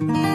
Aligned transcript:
Mm-hmm. 0.00 0.33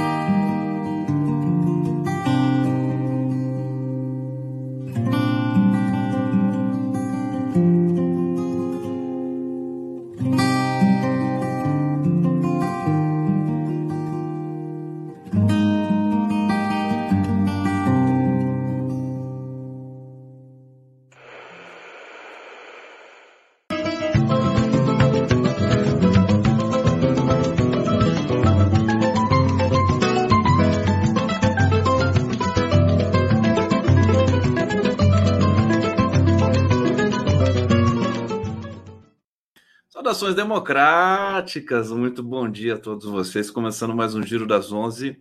Saudações 40.20 40.36
democráticas, 40.36 41.92
muito 41.92 42.22
bom 42.22 42.50
dia 42.50 42.74
a 42.74 42.78
todos 42.78 43.06
vocês. 43.06 43.50
Começando 43.50 43.96
mais 43.96 44.16
um 44.16 44.22
Giro 44.22 44.46
das 44.46 44.70
11 44.70 45.18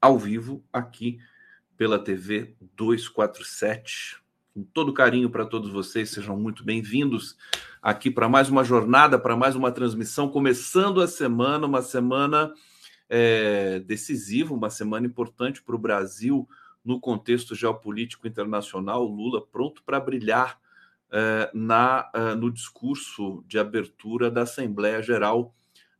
ao 0.00 0.18
vivo 0.18 0.64
aqui 0.72 1.18
pela 1.76 1.98
TV 1.98 2.54
247. 2.74 4.16
Com 4.54 4.62
todo 4.62 4.94
carinho 4.94 5.28
para 5.28 5.44
todos 5.44 5.70
vocês, 5.70 6.08
sejam 6.08 6.34
muito 6.34 6.64
bem-vindos 6.64 7.36
aqui 7.82 8.10
para 8.10 8.26
mais 8.26 8.48
uma 8.48 8.64
jornada, 8.64 9.18
para 9.18 9.36
mais 9.36 9.54
uma 9.54 9.70
transmissão. 9.70 10.30
Começando 10.30 11.02
a 11.02 11.06
semana, 11.06 11.66
uma 11.66 11.82
semana 11.82 12.50
é, 13.06 13.80
decisiva, 13.80 14.54
uma 14.54 14.70
semana 14.70 15.06
importante 15.06 15.62
para 15.62 15.76
o 15.76 15.78
Brasil 15.78 16.48
no 16.82 16.98
contexto 16.98 17.54
geopolítico 17.54 18.26
internacional. 18.26 19.04
Lula 19.04 19.46
pronto 19.46 19.82
para 19.82 20.00
brilhar 20.00 20.58
eh, 21.10 21.50
na, 21.54 22.10
eh, 22.14 22.34
no 22.34 22.50
discurso 22.50 23.42
de 23.46 23.58
abertura 23.58 24.30
da 24.30 24.42
Assembleia 24.42 25.02
Geral 25.02 25.54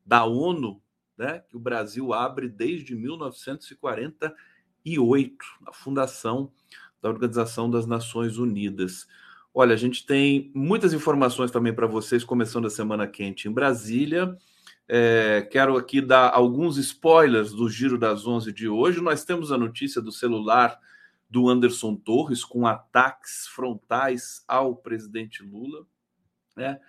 da 0.04 0.24
ONU, 0.24 0.82
né, 1.16 1.42
que 1.48 1.56
o 1.56 1.60
Brasil 1.60 2.12
abre 2.12 2.46
desde 2.48 2.94
1948, 2.94 5.36
a 5.66 5.72
fundação 5.72 6.52
da 7.00 7.08
Organização 7.08 7.70
das 7.70 7.86
Nações 7.86 8.38
Unidas. 8.38 9.06
Olha, 9.54 9.74
a 9.74 9.78
gente 9.78 10.04
tem 10.06 10.52
muitas 10.54 10.92
informações 10.92 11.50
também 11.50 11.74
para 11.74 11.86
vocês, 11.86 12.22
começando 12.22 12.66
a 12.66 12.70
semana 12.70 13.06
quente 13.06 13.48
em 13.48 13.52
Brasília. 13.52 14.36
É, 14.86 15.48
quero 15.50 15.76
aqui 15.76 16.00
dar 16.00 16.30
alguns 16.30 16.78
spoilers 16.78 17.52
do 17.52 17.68
Giro 17.68 17.98
das 17.98 18.26
11 18.26 18.52
de 18.52 18.68
hoje. 18.68 19.00
Nós 19.00 19.24
temos 19.24 19.50
a 19.50 19.58
notícia 19.58 20.00
do 20.00 20.12
celular 20.12 20.78
do 21.28 21.48
Anderson 21.48 21.94
Torres 21.94 22.44
com 22.44 22.66
ataques 22.66 23.46
frontais 23.48 24.42
ao 24.48 24.74
presidente 24.74 25.42
Lula. 25.42 25.86
Né? 26.56 26.80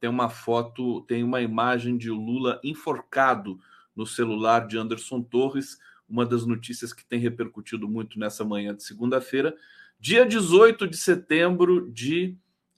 Tem 0.00 0.10
uma 0.10 0.28
foto, 0.28 1.02
tem 1.02 1.22
uma 1.22 1.40
imagem 1.40 1.96
de 1.96 2.10
Lula 2.10 2.60
enforcado 2.64 3.58
no 3.94 4.06
celular 4.06 4.66
de 4.66 4.76
Anderson 4.76 5.22
Torres, 5.22 5.78
uma 6.08 6.26
das 6.26 6.44
notícias 6.44 6.92
que 6.92 7.04
tem 7.04 7.18
repercutido 7.18 7.88
muito 7.88 8.18
nessa 8.18 8.44
manhã 8.44 8.74
de 8.74 8.82
segunda-feira, 8.82 9.56
dia 9.98 10.26
18 10.26 10.86
de 10.86 10.96
setembro 10.96 11.90
de 11.90 12.36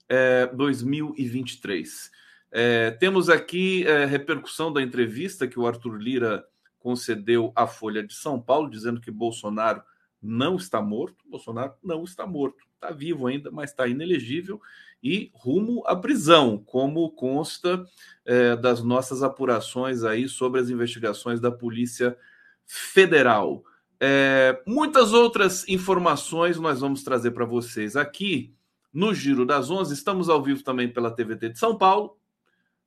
é, 0.09 0.47
2023. 0.47 2.11
É, 2.53 2.91
temos 2.93 3.29
aqui 3.29 3.87
é, 3.87 4.05
repercussão 4.05 4.73
da 4.73 4.83
entrevista 4.83 5.49
que 5.49 5.59
o 5.59 5.67
Arthur 5.67 5.97
Lira 5.97 6.47
concedeu 6.79 7.53
à 7.57 7.67
Folha 7.67 8.03
de 8.03 8.15
São 8.15 8.41
Paulo, 8.41 8.71
dizendo 8.71 9.01
que 9.01 9.11
Bolsonaro 9.11 9.83
não 10.27 10.57
está 10.57 10.83
morto, 10.83 11.25
Bolsonaro 11.29 11.75
não 11.83 12.05
está 12.05 12.27
morto, 12.27 12.67
está 12.75 12.91
vivo 12.91 13.27
ainda, 13.27 13.51
mas 13.51 13.71
está 13.71 13.87
inelegível 13.87 14.61
e 15.03 15.31
rumo 15.35 15.83
à 15.87 15.95
prisão, 15.95 16.59
como 16.59 17.11
consta 17.13 17.85
é, 18.25 18.57
das 18.57 18.83
nossas 18.83 19.23
apurações 19.23 20.03
aí 20.03 20.29
sobre 20.29 20.61
as 20.61 20.69
investigações 20.69 21.41
da 21.41 21.51
Polícia 21.51 22.17
Federal. 22.65 23.65
É, 24.01 24.63
muitas 24.67 25.13
outras 25.13 25.67
informações 25.69 26.59
nós 26.59 26.81
vamos 26.81 27.03
trazer 27.03 27.31
para 27.31 27.45
vocês 27.45 27.97
aqui 27.97 28.55
no 28.93 29.15
Giro 29.15 29.47
das 29.47 29.71
Onze. 29.71 29.95
Estamos 29.95 30.29
ao 30.29 30.43
vivo 30.43 30.63
também 30.63 30.93
pela 30.93 31.11
TVT 31.11 31.51
de 31.51 31.59
São 31.59 31.79
Paulo, 31.79 32.19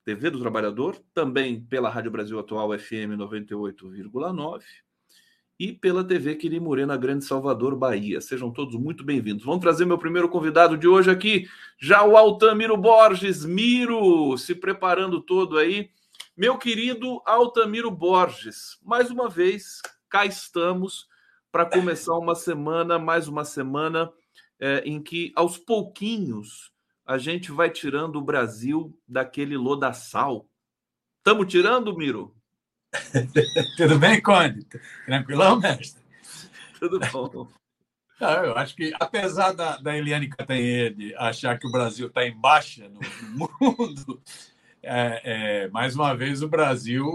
TV 0.03 0.30
do 0.30 0.40
Trabalhador, 0.40 1.02
também 1.14 1.62
pela 1.62 1.90
Rádio 1.90 2.12
Brasil 2.12 2.38
Atual 2.38 2.78
FM 2.78 3.16
98,9 3.18 4.64
e 5.59 5.74
pela 5.74 6.06
TV 6.06 6.36
Quirimurê 6.36 6.86
na 6.86 6.96
Grande 6.96 7.25
Salvador, 7.25 7.75
Bahia. 7.75 8.22
Sejam 8.22 8.50
todos 8.50 8.75
muito 8.75 9.03
bem-vindos. 9.03 9.44
Vamos 9.44 9.59
trazer 9.59 9.84
meu 9.84 9.97
primeiro 9.97 10.30
convidado 10.30 10.78
de 10.78 10.88
hoje 10.88 11.12
aqui, 11.12 11.50
já 11.78 12.02
o 12.02 12.16
Altamiro 12.16 12.78
Borges. 12.78 13.44
Miro, 13.44 14.38
se 14.38 14.56
preparando 14.56 15.20
todo 15.20 15.58
aí. 15.58 15.90
Meu 16.38 16.58
querido 16.58 17.22
Altamiro 17.25 17.92
Borges, 17.92 18.80
mais 18.81 19.12
uma 19.12 19.28
vez, 19.28 19.81
cá 20.08 20.25
estamos 20.25 21.06
para 21.52 21.66
começar 21.66 22.18
uma 22.18 22.36
semana, 22.36 22.97
mais 22.97 23.28
uma 23.28 23.44
semana 23.44 24.09
é, 24.58 24.81
em 24.86 25.03
que, 25.03 25.34
aos 25.36 25.58
pouquinhos, 25.58 26.72
a 27.06 27.18
gente 27.18 27.52
vai 27.52 27.70
tirando 27.70 28.16
o 28.16 28.22
Brasil 28.22 28.97
daquele 29.06 29.58
lodaçal. 29.58 30.47
Estamos 31.18 31.52
tirando, 31.52 31.94
Miro? 31.97 32.39
Tudo 33.78 34.00
bem, 34.00 34.22
Conde? 34.22 34.66
Tranquilão, 35.06 35.60
mestre? 35.60 36.02
Tudo 36.80 37.00
bom. 37.12 37.48
Não, 38.20 38.44
eu 38.44 38.58
acho 38.58 38.76
que, 38.76 38.94
apesar 39.00 39.54
da, 39.54 39.78
da 39.78 39.96
Eliane 39.96 40.28
Catanhede 40.28 41.16
achar 41.16 41.58
que 41.58 41.66
o 41.66 41.72
Brasil 41.72 42.08
está 42.08 42.26
em 42.26 42.36
baixa 42.36 42.90
no, 42.90 43.00
no 43.34 43.50
mundo, 43.62 44.22
é, 44.84 45.22
é, 45.24 45.68
mais 45.70 45.96
uma 45.96 46.14
vez 46.14 46.42
o 46.42 46.50
Brasil, 46.50 47.08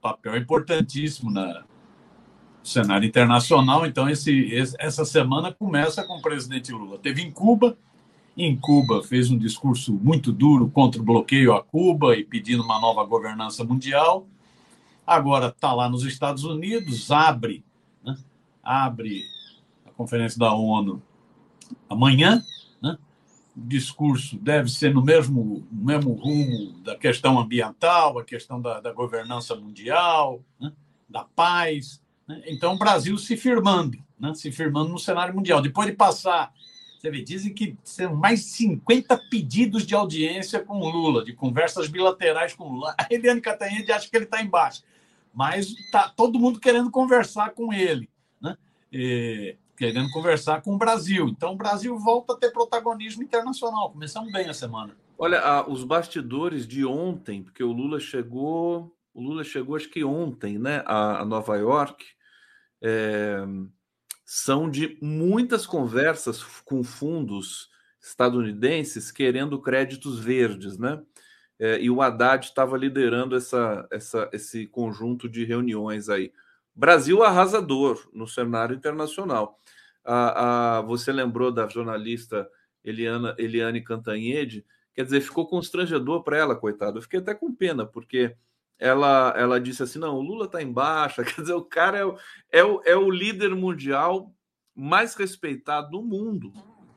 papel 0.00 0.38
importantíssimo 0.38 1.30
na, 1.30 1.60
no 1.60 2.64
cenário 2.64 3.06
internacional. 3.06 3.84
Então, 3.86 4.08
esse, 4.08 4.32
esse, 4.46 4.74
essa 4.78 5.04
semana 5.04 5.52
começa 5.52 6.02
com 6.02 6.14
o 6.16 6.22
presidente 6.22 6.72
Lula. 6.72 6.98
Teve 6.98 7.20
em 7.20 7.30
Cuba, 7.30 7.76
em 8.34 8.56
Cuba 8.56 9.02
fez 9.02 9.30
um 9.30 9.36
discurso 9.36 9.92
muito 9.92 10.32
duro 10.32 10.70
contra 10.70 11.00
o 11.00 11.04
bloqueio 11.04 11.52
a 11.52 11.62
Cuba 11.62 12.16
e 12.16 12.24
pedindo 12.24 12.62
uma 12.62 12.80
nova 12.80 13.04
governança 13.04 13.64
mundial 13.64 14.26
Agora 15.06 15.48
está 15.48 15.72
lá 15.72 15.88
nos 15.88 16.04
Estados 16.04 16.42
Unidos, 16.42 17.12
abre, 17.12 17.64
né? 18.04 18.18
abre 18.60 19.24
a 19.86 19.92
conferência 19.92 20.36
da 20.36 20.52
ONU 20.52 21.00
amanhã. 21.88 22.42
Né? 22.82 22.98
O 23.56 23.60
discurso 23.60 24.36
deve 24.36 24.68
ser 24.68 24.92
no 24.92 25.04
mesmo, 25.04 25.64
no 25.70 25.84
mesmo 25.84 26.12
rumo 26.12 26.72
da 26.80 26.96
questão 26.96 27.38
ambiental, 27.38 28.18
a 28.18 28.24
questão 28.24 28.60
da, 28.60 28.80
da 28.80 28.92
governança 28.92 29.54
mundial, 29.54 30.42
né? 30.60 30.72
da 31.08 31.22
paz. 31.22 32.02
Né? 32.26 32.42
Então, 32.48 32.74
o 32.74 32.78
Brasil 32.78 33.16
se 33.16 33.36
firmando, 33.36 33.98
né? 34.18 34.34
se 34.34 34.50
firmando 34.50 34.90
no 34.90 34.98
cenário 34.98 35.32
mundial. 35.32 35.62
Depois 35.62 35.86
de 35.86 35.94
passar 35.94 36.52
você 36.98 37.10
vê, 37.10 37.22
dizem 37.22 37.54
que 37.54 37.76
são 37.84 38.16
mais 38.16 38.40
50 38.46 39.16
pedidos 39.30 39.86
de 39.86 39.94
audiência 39.94 40.58
com 40.64 40.80
o 40.80 40.88
Lula, 40.88 41.24
de 41.24 41.32
conversas 41.32 41.86
bilaterais 41.86 42.54
com 42.54 42.64
o 42.64 42.72
Lula. 42.72 42.96
A 42.98 43.06
Eliane 43.08 43.40
Catanhede 43.40 43.92
acha 43.92 44.08
que 44.10 44.16
ele 44.16 44.24
está 44.24 44.42
embaixo 44.42 44.82
mas 45.36 45.74
tá 45.92 46.08
todo 46.08 46.38
mundo 46.38 46.58
querendo 46.58 46.90
conversar 46.90 47.50
com 47.50 47.70
ele, 47.70 48.08
né? 48.40 48.56
E, 48.90 49.54
querendo 49.76 50.10
conversar 50.10 50.62
com 50.62 50.74
o 50.74 50.78
Brasil. 50.78 51.28
Então 51.28 51.52
o 51.52 51.56
Brasil 51.56 51.98
volta 51.98 52.32
a 52.32 52.36
ter 52.36 52.50
protagonismo 52.50 53.22
internacional. 53.22 53.90
Começamos 53.90 54.32
bem 54.32 54.48
a 54.48 54.54
semana. 54.54 54.96
Olha, 55.18 55.62
os 55.68 55.84
bastidores 55.84 56.66
de 56.66 56.86
ontem, 56.86 57.42
porque 57.42 57.62
o 57.62 57.70
Lula 57.70 58.00
chegou, 58.00 58.96
o 59.12 59.20
Lula 59.20 59.44
chegou 59.44 59.76
acho 59.76 59.90
que 59.90 60.02
ontem, 60.02 60.58
né, 60.58 60.82
a, 60.86 61.20
a 61.20 61.24
Nova 61.26 61.54
York, 61.56 62.02
é, 62.80 63.44
são 64.24 64.70
de 64.70 64.96
muitas 65.02 65.66
conversas 65.66 66.42
com 66.64 66.82
fundos 66.82 67.68
estadunidenses 68.00 69.10
querendo 69.10 69.60
créditos 69.60 70.18
verdes, 70.18 70.78
né? 70.78 71.02
É, 71.58 71.80
e 71.80 71.90
o 71.90 72.02
Haddad 72.02 72.44
estava 72.44 72.76
liderando 72.76 73.34
essa, 73.34 73.86
essa, 73.90 74.28
esse 74.32 74.66
conjunto 74.66 75.28
de 75.28 75.44
reuniões 75.44 76.08
aí. 76.08 76.32
Brasil 76.74 77.22
arrasador 77.22 78.06
no 78.12 78.26
cenário 78.26 78.76
internacional. 78.76 79.58
A, 80.04 80.78
a, 80.78 80.80
você 80.82 81.10
lembrou 81.10 81.50
da 81.50 81.66
jornalista 81.66 82.48
Eliana, 82.84 83.34
Eliane 83.38 83.80
Cantanhede? 83.82 84.64
Quer 84.94 85.04
dizer, 85.04 85.20
ficou 85.22 85.46
constrangedor 85.46 86.22
para 86.22 86.36
ela, 86.36 86.54
coitada. 86.54 86.98
Eu 86.98 87.02
fiquei 87.02 87.20
até 87.20 87.34
com 87.34 87.54
pena, 87.54 87.86
porque 87.86 88.36
ela, 88.78 89.32
ela 89.36 89.60
disse 89.60 89.82
assim: 89.82 89.98
não, 89.98 90.16
o 90.16 90.22
Lula 90.22 90.44
está 90.44 90.62
em 90.62 90.70
baixa. 90.70 91.24
Quer 91.24 91.40
dizer, 91.40 91.54
o 91.54 91.64
cara 91.64 91.98
é 91.98 92.04
o, 92.04 92.18
é, 92.52 92.64
o, 92.64 92.82
é 92.84 92.96
o 92.96 93.10
líder 93.10 93.54
mundial 93.54 94.32
mais 94.74 95.14
respeitado 95.14 95.90
no 95.90 96.02
mundo. 96.02 96.52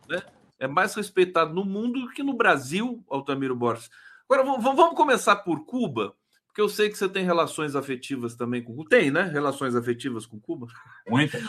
Né? 0.07 0.21
É 0.59 0.67
mais 0.67 0.93
respeitado 0.93 1.53
no 1.53 1.63
mundo 1.63 2.01
do 2.01 2.09
que 2.09 2.21
no 2.21 2.33
Brasil, 2.33 3.01
Altamiro 3.09 3.55
Borges. 3.55 3.89
Agora 4.29 4.43
vamos 4.61 4.95
começar 4.95 5.37
por 5.37 5.65
Cuba, 5.65 6.15
Porque 6.45 6.61
eu 6.61 6.69
sei 6.69 6.87
que 6.89 6.97
você 6.97 7.09
tem 7.09 7.25
relações 7.25 7.75
afetivas 7.75 8.35
também 8.35 8.63
com 8.63 8.75
Cuba. 8.75 8.89
Tem, 8.89 9.09
né? 9.09 9.23
Relações 9.23 9.75
afetivas 9.75 10.27
com 10.27 10.39
Cuba? 10.39 10.67
Muitas. 11.07 11.43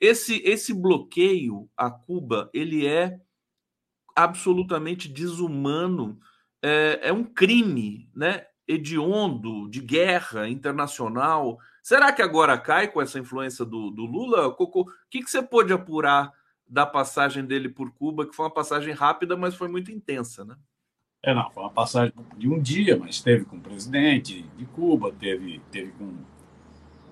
Esse, 0.00 0.40
esse 0.44 0.72
bloqueio 0.72 1.68
a 1.76 1.90
Cuba, 1.90 2.48
ele 2.54 2.86
é 2.86 3.20
absolutamente 4.14 5.08
desumano. 5.08 6.20
É, 6.62 7.00
é 7.08 7.12
um 7.12 7.24
crime, 7.24 8.08
né? 8.14 8.46
Hediondo, 8.68 9.68
de 9.68 9.80
guerra 9.80 10.48
internacional. 10.48 11.58
Será 11.82 12.12
que 12.12 12.22
agora 12.22 12.56
cai 12.58 12.88
com 12.88 13.02
essa 13.02 13.18
influência 13.18 13.64
do, 13.64 13.90
do 13.90 14.04
Lula? 14.04 14.52
Coco, 14.54 14.82
o 14.82 14.86
que, 15.10 15.22
que 15.22 15.30
você 15.30 15.42
pôde 15.42 15.72
apurar 15.72 16.32
da 16.68 16.84
passagem 16.86 17.44
dele 17.44 17.68
por 17.68 17.92
Cuba, 17.92 18.26
que 18.26 18.34
foi 18.34 18.44
uma 18.44 18.54
passagem 18.54 18.92
rápida, 18.92 19.36
mas 19.36 19.54
foi 19.54 19.68
muito 19.68 19.90
intensa, 19.90 20.44
né? 20.44 20.56
É, 21.26 21.34
não, 21.34 21.50
foi 21.50 21.64
uma 21.64 21.70
passagem 21.70 22.12
de 22.38 22.48
um 22.48 22.56
dia, 22.56 22.96
mas 22.96 23.20
teve 23.20 23.44
com 23.44 23.56
o 23.56 23.60
presidente 23.60 24.46
de 24.56 24.64
Cuba, 24.64 25.10
teve, 25.10 25.60
teve 25.72 25.90
com 25.98 26.14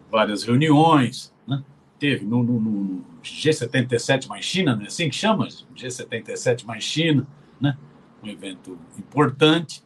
várias 0.08 0.44
reuniões, 0.44 1.34
né? 1.44 1.64
teve 1.98 2.24
no, 2.24 2.44
no, 2.44 2.60
no, 2.60 3.04
G77 3.24 4.28
mais 4.28 4.44
China, 4.44 4.76
não 4.76 4.84
é 4.84 4.86
assim 4.86 5.10
que 5.10 5.16
chama? 5.16 5.48
G77 5.48 6.64
mais 6.64 6.84
China, 6.84 7.26
né? 7.60 7.76
um 8.22 8.28
evento 8.28 8.78
importante. 8.96 9.82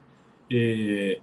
E... 0.50 1.19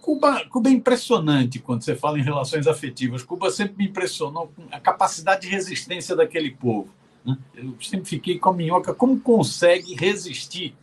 Cuba, 0.00 0.44
Cuba 0.46 0.70
é 0.70 0.72
impressionante 0.72 1.60
quando 1.60 1.82
você 1.82 1.94
fala 1.94 2.18
em 2.18 2.22
relações 2.22 2.66
afetivas. 2.66 3.22
Cuba 3.22 3.52
sempre 3.52 3.76
me 3.76 3.84
impressionou 3.84 4.48
com 4.48 4.64
a 4.72 4.80
capacidade 4.80 5.42
de 5.42 5.48
resistência 5.48 6.16
daquele 6.16 6.50
povo. 6.50 6.92
Né? 7.24 7.38
Eu 7.54 7.76
sempre 7.80 8.08
fiquei 8.08 8.36
com 8.36 8.48
a 8.48 8.52
minhoca, 8.52 8.92
como 8.92 9.20
consegue 9.20 9.94
resistir 9.94 10.74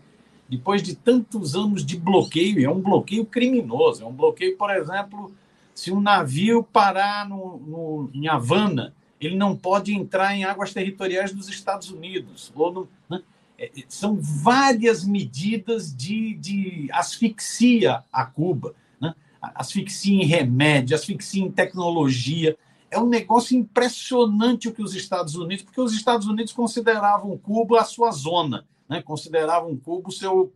depois 0.52 0.84
de 0.84 0.96
tantos 0.96 1.56
anos 1.56 1.86
de 1.86 1.98
bloqueio? 1.98 2.64
É 2.64 2.70
um 2.70 2.82
bloqueio 2.82 3.26
criminoso, 3.26 4.04
é 4.04 4.06
um 4.06 4.12
bloqueio, 4.12 4.58
por 4.58 4.70
exemplo, 4.70 5.34
se 5.74 5.92
um 5.92 6.02
navio 6.02 6.62
parar 6.62 7.28
no, 7.28 7.58
no, 7.60 8.10
em 8.14 8.28
Havana, 8.28 8.94
ele 9.20 9.38
não 9.38 9.56
pode 9.56 9.96
entrar 9.96 10.36
em 10.36 10.44
águas 10.44 10.74
territoriais 10.74 11.34
dos 11.34 11.48
Estados 11.48 11.90
Unidos. 11.90 12.52
Ou 12.54 12.74
no, 12.74 12.90
né? 13.10 13.24
É, 13.58 13.66
é, 13.66 13.84
são 13.88 14.18
várias 14.20 15.06
medidas 15.06 15.96
de, 15.96 16.34
de 16.34 16.90
asfixia 16.92 18.04
a 18.12 18.26
Cuba. 18.26 18.76
Né? 19.00 19.16
Asfixia 19.42 20.22
em 20.22 20.26
remédio, 20.26 20.96
asfixia 20.96 21.44
em 21.44 21.50
tecnologia 21.50 22.58
é 22.92 23.00
um 23.00 23.08
negócio 23.08 23.58
impressionante 23.58 24.68
o 24.68 24.74
que 24.74 24.84
os 24.84 24.94
Estados 24.94 25.36
Unidos, 25.36 25.64
porque 25.64 25.80
os 25.80 25.94
Estados 25.94 26.28
Unidos 26.28 26.52
consideravam 26.52 27.38
Cuba 27.38 27.80
a 27.80 27.86
sua 27.86 28.12
zona, 28.12 28.66
né? 28.92 29.02
consideravam 29.02 29.78
Cuba 29.78 30.10
o 30.10 30.12
seu, 30.12 30.52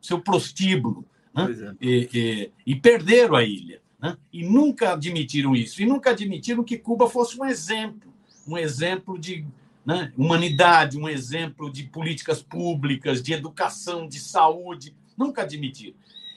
seu 0.00 0.20
prostíbulo, 0.20 1.04
né? 1.34 1.48
É. 1.80 1.84
e, 1.84 2.08
e, 2.14 2.52
e, 2.64 2.76
perderam 2.76 3.34
a 3.34 3.42
ilha. 3.42 3.82
Né? 4.00 4.16
E 4.32 4.44
nunca 4.44 4.92
admitiram 4.92 5.56
isso, 5.56 5.82
e 5.82 5.84
nunca 5.84 6.10
admitiram 6.10 6.62
que 6.62 6.78
Cuba 6.78 7.10
fosse 7.10 7.38
um 7.40 7.44
exemplo, 7.44 8.12
um 8.46 8.56
exemplo 8.56 9.18
de 9.18 9.44
né? 9.84 10.12
humanidade, 10.16 10.96
um 10.96 11.08
exemplo 11.08 11.72
de 11.72 11.82
políticas 11.82 12.40
públicas, 12.40 13.20
de 13.20 13.32
educação, 13.32 14.06
de 14.06 14.20
saúde, 14.20 14.94
nunca 15.18 15.42
admitiram. 15.42 15.96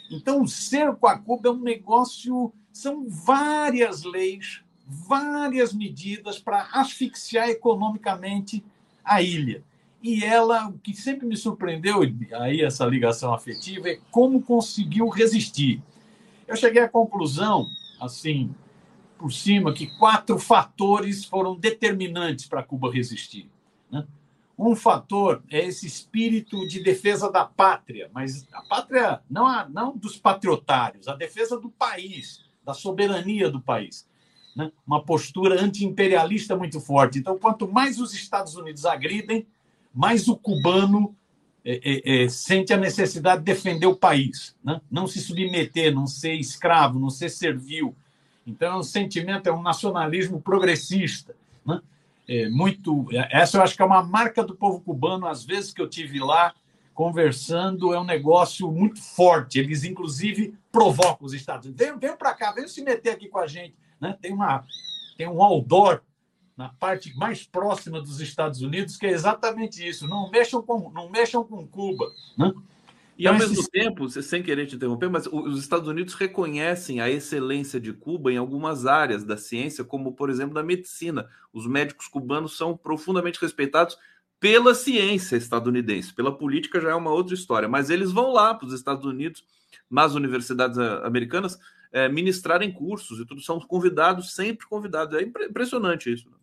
Então, 0.09 0.41
o 0.41 0.47
cerco 0.47 1.05
a 1.05 1.15
Cuba 1.15 1.49
é 1.49 1.51
um 1.51 1.59
negócio 1.59 2.51
são 2.71 3.07
várias 3.07 4.03
leis, 4.03 4.63
várias 4.87 5.73
medidas 5.73 6.39
para 6.39 6.69
asfixiar 6.73 7.49
economicamente 7.49 8.63
a 9.05 9.21
ilha. 9.21 9.63
E 10.03 10.21
ela, 10.25 10.67
o 10.67 10.77
que 10.79 10.93
sempre 10.93 11.25
me 11.25 11.37
surpreendeu, 11.37 12.01
aí 12.33 12.61
essa 12.61 12.85
ligação 12.85 13.33
afetiva, 13.33 13.87
é 13.87 13.99
como 14.11 14.41
conseguiu 14.41 15.07
resistir. 15.07 15.81
Eu 16.45 16.57
cheguei 16.57 16.81
à 16.81 16.89
conclusão, 16.89 17.65
assim, 18.01 18.53
por 19.17 19.31
cima, 19.31 19.73
que 19.73 19.87
quatro 19.97 20.37
fatores 20.37 21.23
foram 21.23 21.55
determinantes 21.55 22.45
para 22.45 22.61
Cuba 22.61 22.91
resistir. 22.91 23.49
Né? 23.89 24.05
Um 24.59 24.75
fator 24.75 25.41
é 25.49 25.65
esse 25.65 25.87
espírito 25.87 26.67
de 26.67 26.83
defesa 26.83 27.31
da 27.31 27.45
pátria, 27.45 28.11
mas 28.13 28.45
a 28.51 28.61
pátria 28.61 29.21
não, 29.29 29.47
a, 29.47 29.69
não 29.69 29.95
dos 29.95 30.17
patriotários, 30.17 31.07
a 31.07 31.15
defesa 31.15 31.57
do 31.57 31.69
país, 31.69 32.43
da 32.65 32.73
soberania 32.73 33.49
do 33.49 33.61
país. 33.61 34.05
Né? 34.53 34.69
Uma 34.85 35.01
postura 35.01 35.61
anti-imperialista 35.63 36.57
muito 36.57 36.81
forte. 36.81 37.19
Então, 37.19 37.39
quanto 37.39 37.71
mais 37.71 38.01
os 38.01 38.13
Estados 38.13 38.55
Unidos 38.55 38.85
agridem, 38.85 39.47
mais 39.93 40.27
o 40.27 40.35
cubano 40.35 41.15
é, 41.65 41.79
é, 41.83 42.23
é, 42.23 42.29
sente 42.29 42.73
a 42.73 42.77
necessidade 42.77 43.39
de 43.39 43.45
defender 43.45 43.85
o 43.85 43.95
país, 43.95 44.55
né? 44.63 44.81
não 44.91 45.07
se 45.07 45.21
submeter, 45.21 45.93
não 45.93 46.05
ser 46.05 46.33
escravo, 46.33 46.99
não 46.99 47.09
ser 47.09 47.29
servil. 47.29 47.95
Então, 48.45 48.73
é 48.73 48.77
um 48.79 48.83
sentimento, 48.83 49.47
é 49.47 49.53
um 49.53 49.61
nacionalismo 49.61 50.41
progressista. 50.41 51.33
Né? 51.65 51.81
É 52.27 52.49
muito, 52.49 53.07
essa 53.31 53.57
eu 53.57 53.61
acho 53.61 53.75
que 53.75 53.81
é 53.81 53.85
uma 53.85 54.03
marca 54.03 54.43
do 54.43 54.55
povo 54.55 54.81
cubano. 54.81 55.25
Às 55.25 55.45
vezes 55.45 55.71
que 55.71 55.81
eu 55.81 55.87
tive 55.87 56.19
lá, 56.19 56.53
conversando, 56.93 57.93
é 57.93 57.99
um 57.99 58.03
negócio 58.03 58.69
muito 58.69 59.01
forte. 59.01 59.59
Eles, 59.59 59.85
inclusive, 59.85 60.53
provocam 60.71 61.25
os 61.25 61.33
Estados 61.33 61.65
Unidos. 61.65 61.85
Venham, 61.85 61.99
venham 61.99 62.17
para 62.17 62.33
cá, 62.33 62.51
venham 62.51 62.67
se 62.67 62.83
meter 62.83 63.11
aqui 63.11 63.29
com 63.29 63.39
a 63.39 63.47
gente. 63.47 63.75
Né? 64.01 64.17
Tem, 64.21 64.33
uma, 64.33 64.65
tem 65.17 65.27
um 65.27 65.41
outdoor 65.41 66.01
na 66.55 66.69
parte 66.69 67.15
mais 67.15 67.43
próxima 67.43 67.99
dos 68.01 68.21
Estados 68.21 68.61
Unidos 68.61 68.97
que 68.97 69.05
é 69.05 69.11
exatamente 69.11 69.87
isso. 69.87 70.07
Não 70.07 70.29
mexam 70.29 70.61
com, 70.61 70.91
não 70.91 71.09
mexam 71.09 71.43
com 71.43 71.67
Cuba. 71.67 72.11
Né? 72.37 72.53
E 73.17 73.27
ao 73.27 73.35
mesmo 73.37 73.67
tempo, 73.69 74.09
sem 74.09 74.41
querer 74.41 74.65
te 74.65 74.75
interromper, 74.75 75.07
mas 75.07 75.27
os 75.27 75.59
Estados 75.59 75.87
Unidos 75.87 76.15
reconhecem 76.15 76.99
a 76.99 77.09
excelência 77.09 77.79
de 77.79 77.93
Cuba 77.93 78.31
em 78.31 78.37
algumas 78.37 78.87
áreas 78.87 79.23
da 79.23 79.37
ciência, 79.37 79.83
como 79.83 80.13
por 80.13 80.29
exemplo 80.29 80.55
da 80.55 80.63
medicina. 80.63 81.29
Os 81.53 81.67
médicos 81.67 82.07
cubanos 82.07 82.57
são 82.57 82.75
profundamente 82.75 83.39
respeitados 83.39 83.97
pela 84.39 84.73
ciência 84.73 85.37
estadunidense. 85.37 86.13
Pela 86.13 86.35
política 86.35 86.81
já 86.81 86.89
é 86.89 86.95
uma 86.95 87.11
outra 87.11 87.35
história, 87.35 87.69
mas 87.69 87.89
eles 87.89 88.11
vão 88.11 88.33
lá 88.33 88.53
para 88.53 88.67
os 88.67 88.73
Estados 88.73 89.05
Unidos, 89.05 89.45
nas 89.89 90.15
universidades 90.15 90.77
eh, 90.77 91.01
americanas, 91.05 91.59
é, 91.93 92.09
ministrarem 92.09 92.71
cursos 92.71 93.19
e 93.19 93.25
tudo, 93.25 93.39
são 93.41 93.59
convidados, 93.59 94.33
sempre 94.33 94.67
convidados. 94.67 95.17
É 95.17 95.21
impressionante 95.21 96.11
isso. 96.11 96.27
Né? 96.29 96.35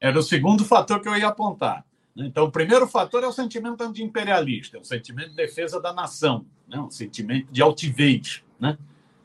Era 0.00 0.18
o 0.18 0.22
segundo 0.22 0.64
fator 0.64 1.00
que 1.00 1.08
eu 1.08 1.16
ia 1.16 1.28
apontar. 1.28 1.84
Né? 2.14 2.26
Então, 2.26 2.44
o 2.44 2.50
primeiro 2.50 2.86
fator 2.86 3.22
é 3.22 3.26
o 3.26 3.32
sentimento 3.32 3.82
anti-imperialista, 3.82 4.76
é 4.76 4.80
o 4.80 4.84
sentimento 4.84 5.30
de 5.30 5.36
defesa 5.36 5.80
da 5.80 5.92
nação, 5.92 6.44
né? 6.68 6.78
um 6.80 6.90
sentimento 6.90 7.48
de 7.50 7.62
altivez, 7.62 8.42
né? 8.58 8.76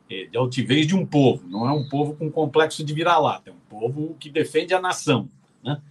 É, 0.09 0.25
de 0.25 0.38
altivez 0.38 0.86
de 0.86 0.95
um 0.95 1.05
povo. 1.05 1.47
Não 1.47 1.67
é 1.67 1.71
um 1.71 1.88
povo 1.88 2.15
com 2.15 2.29
complexo 2.29 2.83
de 2.83 2.93
vira-lata, 2.93 3.50
é 3.50 3.53
um 3.53 3.69
povo 3.69 4.15
que 4.19 4.29
defende 4.29 4.74
a 4.74 4.81
nação. 4.81 5.29
Né? 5.63 5.81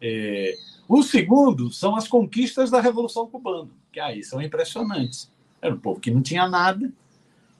É, 0.00 0.54
o 0.88 1.02
segundo 1.02 1.70
são 1.70 1.94
as 1.94 2.08
conquistas 2.08 2.70
da 2.70 2.80
Revolução 2.80 3.26
Cubana, 3.26 3.70
que 3.92 4.00
aí 4.00 4.22
são 4.24 4.42
impressionantes. 4.42 5.30
Era 5.62 5.74
um 5.74 5.78
povo 5.78 6.00
que 6.00 6.10
não 6.10 6.20
tinha 6.20 6.48
nada, 6.48 6.92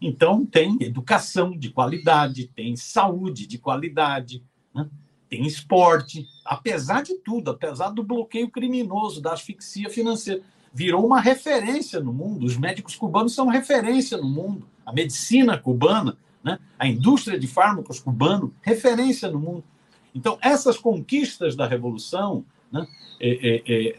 então 0.00 0.44
tem 0.44 0.76
educação 0.80 1.56
de 1.56 1.70
qualidade, 1.70 2.48
tem 2.48 2.74
saúde 2.74 3.46
de 3.46 3.58
qualidade, 3.58 4.42
né? 4.74 4.88
Tem 5.30 5.46
esporte, 5.46 6.28
apesar 6.44 7.02
de 7.02 7.14
tudo, 7.14 7.52
apesar 7.52 7.90
do 7.90 8.02
bloqueio 8.02 8.50
criminoso, 8.50 9.22
da 9.22 9.32
asfixia 9.32 9.88
financeira. 9.88 10.42
Virou 10.74 11.06
uma 11.06 11.20
referência 11.20 12.00
no 12.00 12.12
mundo. 12.12 12.44
Os 12.44 12.56
médicos 12.56 12.96
cubanos 12.96 13.34
são 13.34 13.46
referência 13.46 14.18
no 14.18 14.28
mundo. 14.28 14.66
A 14.84 14.92
medicina 14.92 15.56
cubana, 15.56 16.18
né? 16.42 16.58
a 16.78 16.86
indústria 16.86 17.38
de 17.38 17.46
fármacos 17.46 18.00
cubano, 18.00 18.52
referência 18.60 19.30
no 19.30 19.38
mundo. 19.38 19.64
Então, 20.12 20.36
essas 20.42 20.76
conquistas 20.76 21.54
da 21.54 21.66
Revolução 21.66 22.44
né? 22.70 22.86
É, 23.20 23.28
é, 23.28 23.62
é, 23.66 23.98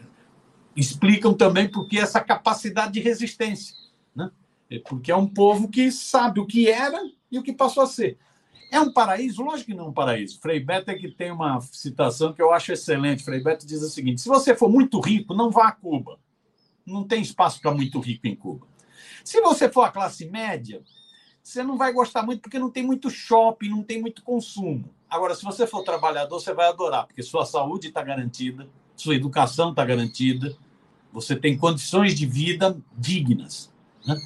explicam 0.74 1.34
também 1.34 1.68
porque 1.68 1.98
essa 1.98 2.20
capacidade 2.20 2.92
de 2.92 3.00
resistência. 3.00 3.76
Né? 4.14 4.30
É 4.70 4.78
porque 4.78 5.12
é 5.12 5.16
um 5.16 5.26
povo 5.26 5.68
que 5.68 5.90
sabe 5.90 6.40
o 6.40 6.46
que 6.46 6.68
era 6.68 6.98
e 7.30 7.38
o 7.38 7.42
que 7.42 7.52
passou 7.52 7.82
a 7.82 7.86
ser. 7.86 8.18
É 8.72 8.80
um 8.80 8.90
paraíso? 8.90 9.42
Lógico 9.42 9.70
que 9.70 9.76
não 9.76 9.84
é 9.84 9.88
um 9.88 9.92
paraíso. 9.92 10.40
Frei 10.40 10.58
Beto 10.58 10.90
é 10.90 10.94
que 10.94 11.10
tem 11.10 11.30
uma 11.30 11.60
citação 11.60 12.32
que 12.32 12.40
eu 12.40 12.50
acho 12.54 12.72
excelente. 12.72 13.22
Frei 13.22 13.42
Beto 13.42 13.66
diz 13.66 13.82
o 13.82 13.90
seguinte: 13.90 14.22
se 14.22 14.28
você 14.30 14.56
for 14.56 14.70
muito 14.70 14.98
rico, 14.98 15.34
não 15.34 15.50
vá 15.50 15.68
a 15.68 15.72
Cuba. 15.72 16.18
Não 16.86 17.04
tem 17.04 17.20
espaço 17.20 17.60
para 17.60 17.70
muito 17.70 18.00
rico 18.00 18.26
em 18.26 18.34
Cuba. 18.34 18.66
Se 19.22 19.42
você 19.42 19.68
for 19.68 19.82
a 19.82 19.90
classe 19.90 20.24
média, 20.24 20.82
você 21.42 21.62
não 21.62 21.76
vai 21.76 21.92
gostar 21.92 22.22
muito 22.22 22.40
porque 22.40 22.58
não 22.58 22.70
tem 22.70 22.82
muito 22.82 23.10
shopping, 23.10 23.68
não 23.68 23.82
tem 23.82 24.00
muito 24.00 24.22
consumo. 24.22 24.88
Agora, 25.08 25.34
se 25.34 25.44
você 25.44 25.66
for 25.66 25.84
trabalhador, 25.84 26.40
você 26.40 26.54
vai 26.54 26.68
adorar, 26.68 27.06
porque 27.06 27.22
sua 27.22 27.44
saúde 27.44 27.88
está 27.88 28.02
garantida, 28.02 28.66
sua 28.96 29.14
educação 29.14 29.68
está 29.68 29.84
garantida, 29.84 30.56
você 31.12 31.36
tem 31.36 31.58
condições 31.58 32.14
de 32.18 32.24
vida 32.24 32.74
dignas. 32.96 33.70
Né? 34.06 34.16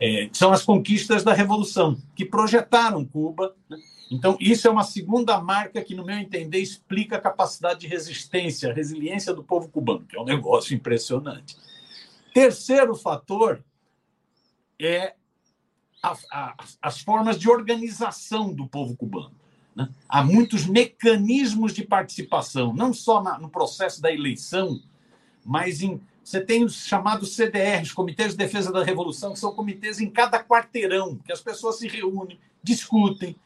É, 0.00 0.28
são 0.32 0.52
as 0.52 0.62
conquistas 0.62 1.22
da 1.22 1.32
Revolução, 1.32 1.96
que 2.14 2.24
projetaram 2.24 3.04
Cuba. 3.04 3.54
Né? 3.68 3.78
Então, 4.10 4.36
isso 4.40 4.68
é 4.68 4.70
uma 4.70 4.84
segunda 4.84 5.40
marca 5.40 5.82
que, 5.82 5.94
no 5.94 6.04
meu 6.04 6.16
entender, 6.16 6.58
explica 6.58 7.16
a 7.16 7.20
capacidade 7.20 7.80
de 7.80 7.86
resistência, 7.86 8.70
a 8.70 8.74
resiliência 8.74 9.32
do 9.32 9.42
povo 9.42 9.68
cubano, 9.68 10.04
que 10.06 10.16
é 10.16 10.20
um 10.20 10.24
negócio 10.24 10.74
impressionante. 10.74 11.56
Terceiro 12.32 12.94
fator 12.94 13.64
é 14.80 15.14
a, 16.02 16.16
a, 16.30 16.54
as 16.82 17.00
formas 17.00 17.38
de 17.38 17.48
organização 17.48 18.52
do 18.52 18.66
povo 18.66 18.96
cubano. 18.96 19.34
Né? 19.74 19.88
Há 20.08 20.22
muitos 20.22 20.66
mecanismos 20.66 21.72
de 21.72 21.84
participação, 21.84 22.72
não 22.72 22.92
só 22.92 23.22
na, 23.22 23.38
no 23.38 23.48
processo 23.48 24.00
da 24.00 24.12
eleição, 24.12 24.80
mas 25.44 25.82
em. 25.82 26.00
Você 26.24 26.40
tem 26.40 26.64
os 26.64 26.86
chamados 26.86 27.36
CDRs, 27.36 27.92
Comitês 27.92 28.32
de 28.32 28.38
Defesa 28.38 28.72
da 28.72 28.82
Revolução, 28.82 29.34
que 29.34 29.38
são 29.38 29.54
comitês 29.54 30.00
em 30.00 30.08
cada 30.08 30.42
quarteirão, 30.42 31.16
que 31.16 31.30
as 31.30 31.40
pessoas 31.40 31.78
se 31.78 31.86
reúnem, 31.86 32.38
discutem. 32.62 33.36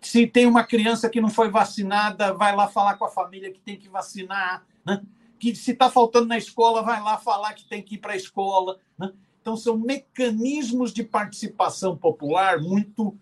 Se 0.00 0.26
tem 0.26 0.46
uma 0.46 0.64
criança 0.64 1.10
que 1.10 1.20
não 1.20 1.28
foi 1.28 1.50
vacinada, 1.50 2.32
vai 2.32 2.56
lá 2.56 2.68
falar 2.68 2.94
com 2.94 3.04
a 3.04 3.10
família 3.10 3.52
que 3.52 3.60
tem 3.60 3.76
que 3.76 3.88
vacinar. 3.88 4.64
Né? 4.84 5.02
Que 5.38 5.54
se 5.54 5.72
está 5.72 5.90
faltando 5.90 6.26
na 6.26 6.38
escola, 6.38 6.82
vai 6.82 7.02
lá 7.02 7.18
falar 7.18 7.52
que 7.52 7.68
tem 7.68 7.82
que 7.82 7.96
ir 7.96 7.98
para 7.98 8.14
a 8.14 8.16
escola. 8.16 8.78
Né? 8.98 9.12
Então, 9.42 9.54
são 9.54 9.76
mecanismos 9.76 10.94
de 10.94 11.04
participação 11.04 11.96
popular 11.96 12.58
muito 12.58 13.14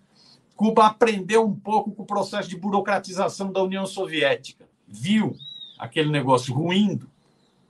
Cuba 0.57 0.87
aprendeu 0.87 1.45
um 1.45 1.55
pouco 1.55 1.91
com 1.91 2.05
o 2.05 2.07
processo 2.07 2.49
de 2.49 2.57
burocratização 2.57 3.51
da 3.51 3.63
União 3.63 3.87
Soviética. 3.87 4.69
Viu 4.87 5.35
aquele 5.79 6.11
negócio 6.11 6.55
ruindo 6.55 7.11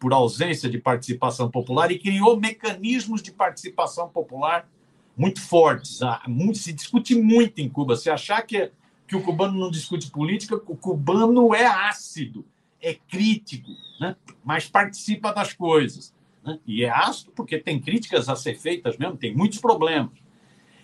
por 0.04 0.12
ausência 0.12 0.68
de 0.68 0.76
participação 0.76 1.50
popular 1.50 1.90
e 1.90 1.99
criou 1.99 2.38
mecanismos 2.38 3.23
de 3.23 3.32
participação 3.32 4.06
popular 4.06 4.68
muito 5.16 5.40
fortes. 5.40 6.02
Ah, 6.02 6.23
se 6.52 6.75
discute 6.75 7.14
muito 7.14 7.58
em 7.62 7.70
Cuba. 7.70 7.96
Se 7.96 8.11
achar 8.11 8.42
que, 8.42 8.70
que 9.08 9.16
o 9.16 9.23
cubano 9.23 9.58
não 9.58 9.70
discute 9.70 10.11
política, 10.11 10.56
o 10.56 10.76
cubano 10.76 11.54
é 11.54 11.64
ácido, 11.64 12.44
é 12.82 12.92
crítico, 12.92 13.70
né? 13.99 14.14
mas 14.44 14.68
participa 14.68 15.32
das 15.32 15.54
coisas. 15.54 16.14
Né? 16.44 16.61
E 16.66 16.84
é 16.84 16.90
ácido 16.90 17.32
porque 17.34 17.58
tem 17.58 17.80
críticas 17.80 18.28
a 18.28 18.37
ser 18.37 18.58
feitas 18.58 18.99
mesmo, 18.99 19.16
tem 19.16 19.34
muitos 19.34 19.58
problemas. 19.58 20.12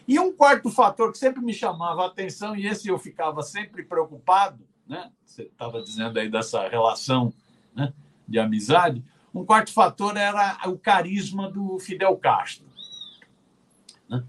E 0.08 0.18
um 0.18 0.32
quarto 0.32 0.70
fator 0.70 1.12
que 1.12 1.18
sempre 1.18 1.42
me 1.42 1.52
chamava 1.52 2.04
a 2.04 2.06
atenção, 2.06 2.56
e 2.56 2.66
esse 2.66 2.88
eu 2.88 2.98
ficava 2.98 3.42
sempre 3.42 3.84
preocupado, 3.84 4.66
né? 4.88 5.10
você 5.26 5.42
estava 5.42 5.82
dizendo 5.82 6.18
aí 6.18 6.30
dessa 6.30 6.66
relação 6.70 7.34
né? 7.74 7.92
De 8.30 8.38
amizade, 8.38 9.04
um 9.34 9.44
quarto 9.44 9.72
fator 9.72 10.16
era 10.16 10.58
o 10.66 10.78
carisma 10.78 11.50
do 11.50 11.78
Fidel 11.78 12.16
Castro. 12.16 12.64
Né? 14.08 14.24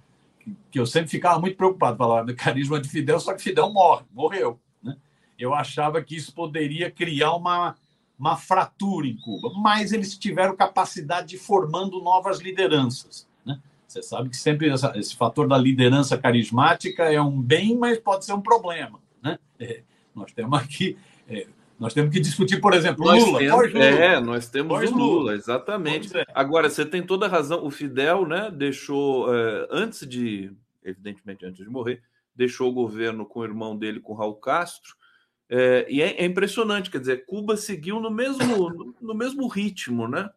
Que 0.70 0.80
eu 0.80 0.86
sempre 0.86 1.10
ficava 1.10 1.40
muito 1.40 1.56
preocupado, 1.56 1.98
falava 1.98 2.26
do 2.26 2.36
carisma 2.36 2.80
de 2.80 2.90
Fidel, 2.90 3.20
só 3.20 3.34
que 3.34 3.42
Fidel 3.42 3.72
morre, 3.72 4.04
morreu. 4.12 4.60
Né? 4.84 4.98
Eu 5.38 5.54
achava 5.54 6.02
que 6.04 6.16
isso 6.16 6.34
poderia 6.34 6.92
criar 6.92 7.34
uma, 7.34 7.76
uma 8.18 8.36
fratura 8.36 9.08
em 9.08 9.18
Cuba, 9.18 9.52
mas 9.56 9.94
eles 9.94 10.18
tiveram 10.18 10.56
capacidade 10.56 11.30
de 11.30 11.38
formando 11.38 12.02
novas 12.02 12.40
lideranças. 12.40 13.30
Você 13.92 14.02
sabe 14.02 14.30
que 14.30 14.38
sempre 14.38 14.70
essa, 14.70 14.94
esse 14.96 15.14
fator 15.14 15.50
da 15.50 15.58
liderança 15.58 16.18
carismática 16.18 17.04
é 17.12 17.22
um 17.22 17.42
bem, 17.42 17.78
mas 17.78 18.00
pode 18.00 18.24
ser 18.24 18.32
um 18.32 18.40
problema. 18.40 19.02
Né? 19.22 19.38
É, 19.60 19.82
nós 20.16 20.32
temos 20.32 20.58
aqui. 20.58 20.98
É, 21.28 21.46
nós 21.82 21.96
temos 21.96 22.14
que 22.14 22.20
discutir, 22.20 22.62
por 22.62 22.76
exemplo, 22.76 23.04
nós 23.04 23.26
Lula. 23.26 23.40
Temos, 23.40 23.74
Lula. 23.74 23.84
É, 23.84 24.20
nós 24.20 24.48
temos 24.48 24.72
o 24.72 24.94
Lula, 24.94 25.04
Lula 25.04 25.34
exatamente. 25.34 26.16
É. 26.16 26.24
Agora, 26.32 26.70
você 26.70 26.86
tem 26.86 27.02
toda 27.02 27.26
a 27.26 27.30
razão. 27.30 27.66
O 27.66 27.72
Fidel 27.72 28.28
né, 28.28 28.52
deixou, 28.52 29.34
é, 29.34 29.68
antes 29.72 30.08
de, 30.08 30.54
evidentemente, 30.84 31.44
antes 31.44 31.64
de 31.64 31.68
morrer, 31.72 32.04
deixou 32.36 32.70
o 32.70 32.72
governo 32.72 33.26
com 33.26 33.40
o 33.40 33.44
irmão 33.44 33.76
dele, 33.76 34.00
com 34.00 34.14
Raul 34.14 34.36
Castro. 34.36 34.96
É, 35.50 35.88
e 35.90 36.04
é, 36.04 36.22
é, 36.22 36.26
impressionante, 36.26 36.92
quer 36.92 37.00
dizer, 37.00 37.26
Cuba 37.26 37.58
seguiu 37.58 38.00
no 38.00 38.12
mesmo, 38.12 38.70
no, 38.70 38.96
no 39.02 39.16
mesmo 39.16 39.48
ritmo, 39.48 40.08
né? 40.08 40.30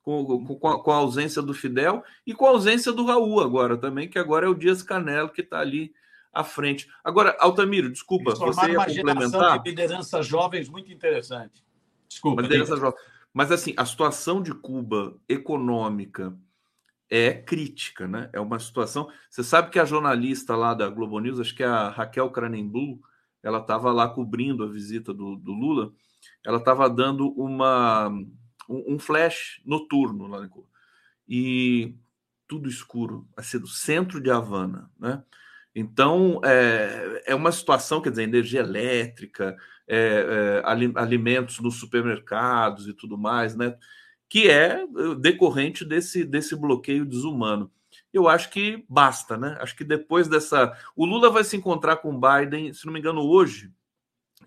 com, 0.00 0.24
com, 0.46 0.68
a, 0.68 0.82
com, 0.82 0.90
a, 0.90 0.96
ausência 0.96 1.42
do 1.42 1.52
Fidel 1.52 2.02
e 2.26 2.32
com 2.32 2.46
a 2.46 2.50
ausência 2.50 2.90
do 2.90 3.04
Raul 3.04 3.38
agora 3.42 3.76
também, 3.76 4.08
que 4.08 4.18
agora 4.18 4.46
é 4.46 4.48
o 4.48 4.54
Dias 4.54 4.82
Canelo 4.82 5.28
que 5.28 5.42
está 5.42 5.58
ali 5.58 5.92
à 6.36 6.44
frente. 6.44 6.88
Agora, 7.02 7.36
Altamiro, 7.40 7.90
desculpa, 7.90 8.34
você 8.34 8.70
ia 8.70 8.78
uma 8.78 8.86
complementar. 8.86 9.62
De 9.62 9.70
lideranças 9.70 10.26
jovens 10.26 10.68
muito 10.68 10.92
interessante. 10.92 11.64
Desculpa. 12.06 12.42
Liderança 12.42 12.76
jovem. 12.76 12.98
Mas 13.32 13.50
assim, 13.50 13.74
a 13.76 13.84
situação 13.84 14.42
de 14.42 14.52
Cuba 14.52 15.16
econômica 15.28 16.36
é 17.08 17.32
crítica, 17.32 18.06
né? 18.06 18.28
É 18.32 18.40
uma 18.40 18.58
situação. 18.58 19.08
Você 19.30 19.42
sabe 19.42 19.70
que 19.70 19.78
a 19.78 19.84
jornalista 19.84 20.54
lá 20.54 20.74
da 20.74 20.88
Globo 20.88 21.18
News, 21.20 21.40
acho 21.40 21.54
que 21.54 21.62
é 21.62 21.66
a 21.66 21.88
Raquel 21.88 22.30
Cranenbu, 22.30 23.00
ela 23.42 23.58
estava 23.58 23.92
lá 23.92 24.08
cobrindo 24.08 24.64
a 24.64 24.68
visita 24.68 25.14
do, 25.14 25.36
do 25.36 25.52
Lula. 25.52 25.92
Ela 26.44 26.58
estava 26.58 26.88
dando 26.90 27.28
uma 27.30 28.08
um, 28.68 28.94
um 28.94 28.98
flash 28.98 29.62
noturno 29.64 30.26
lá 30.26 30.44
em 30.44 30.48
Cuba. 30.48 30.66
E 31.28 31.94
tudo 32.46 32.68
escuro, 32.68 33.26
ser 33.42 33.58
do 33.58 33.66
centro 33.66 34.20
de 34.20 34.30
Havana, 34.30 34.90
né? 34.98 35.22
Então, 35.78 36.40
é, 36.42 37.22
é 37.26 37.34
uma 37.34 37.52
situação, 37.52 38.00
quer 38.00 38.08
dizer, 38.08 38.22
energia 38.22 38.60
elétrica, 38.60 39.54
é, 39.86 40.62
é, 40.64 40.98
alimentos 40.98 41.60
nos 41.60 41.74
supermercados 41.78 42.88
e 42.88 42.94
tudo 42.94 43.18
mais, 43.18 43.54
né? 43.54 43.76
Que 44.26 44.48
é, 44.48 44.82
é 44.82 45.14
decorrente 45.20 45.84
desse, 45.84 46.24
desse 46.24 46.56
bloqueio 46.56 47.04
desumano. 47.04 47.70
Eu 48.10 48.26
acho 48.26 48.48
que 48.48 48.86
basta, 48.88 49.36
né? 49.36 49.58
Acho 49.60 49.76
que 49.76 49.84
depois 49.84 50.28
dessa. 50.28 50.72
O 50.96 51.04
Lula 51.04 51.28
vai 51.28 51.44
se 51.44 51.58
encontrar 51.58 51.96
com 51.96 52.14
o 52.14 52.18
Biden, 52.18 52.72
se 52.72 52.86
não 52.86 52.92
me 52.94 52.98
engano, 52.98 53.20
hoje, 53.20 53.70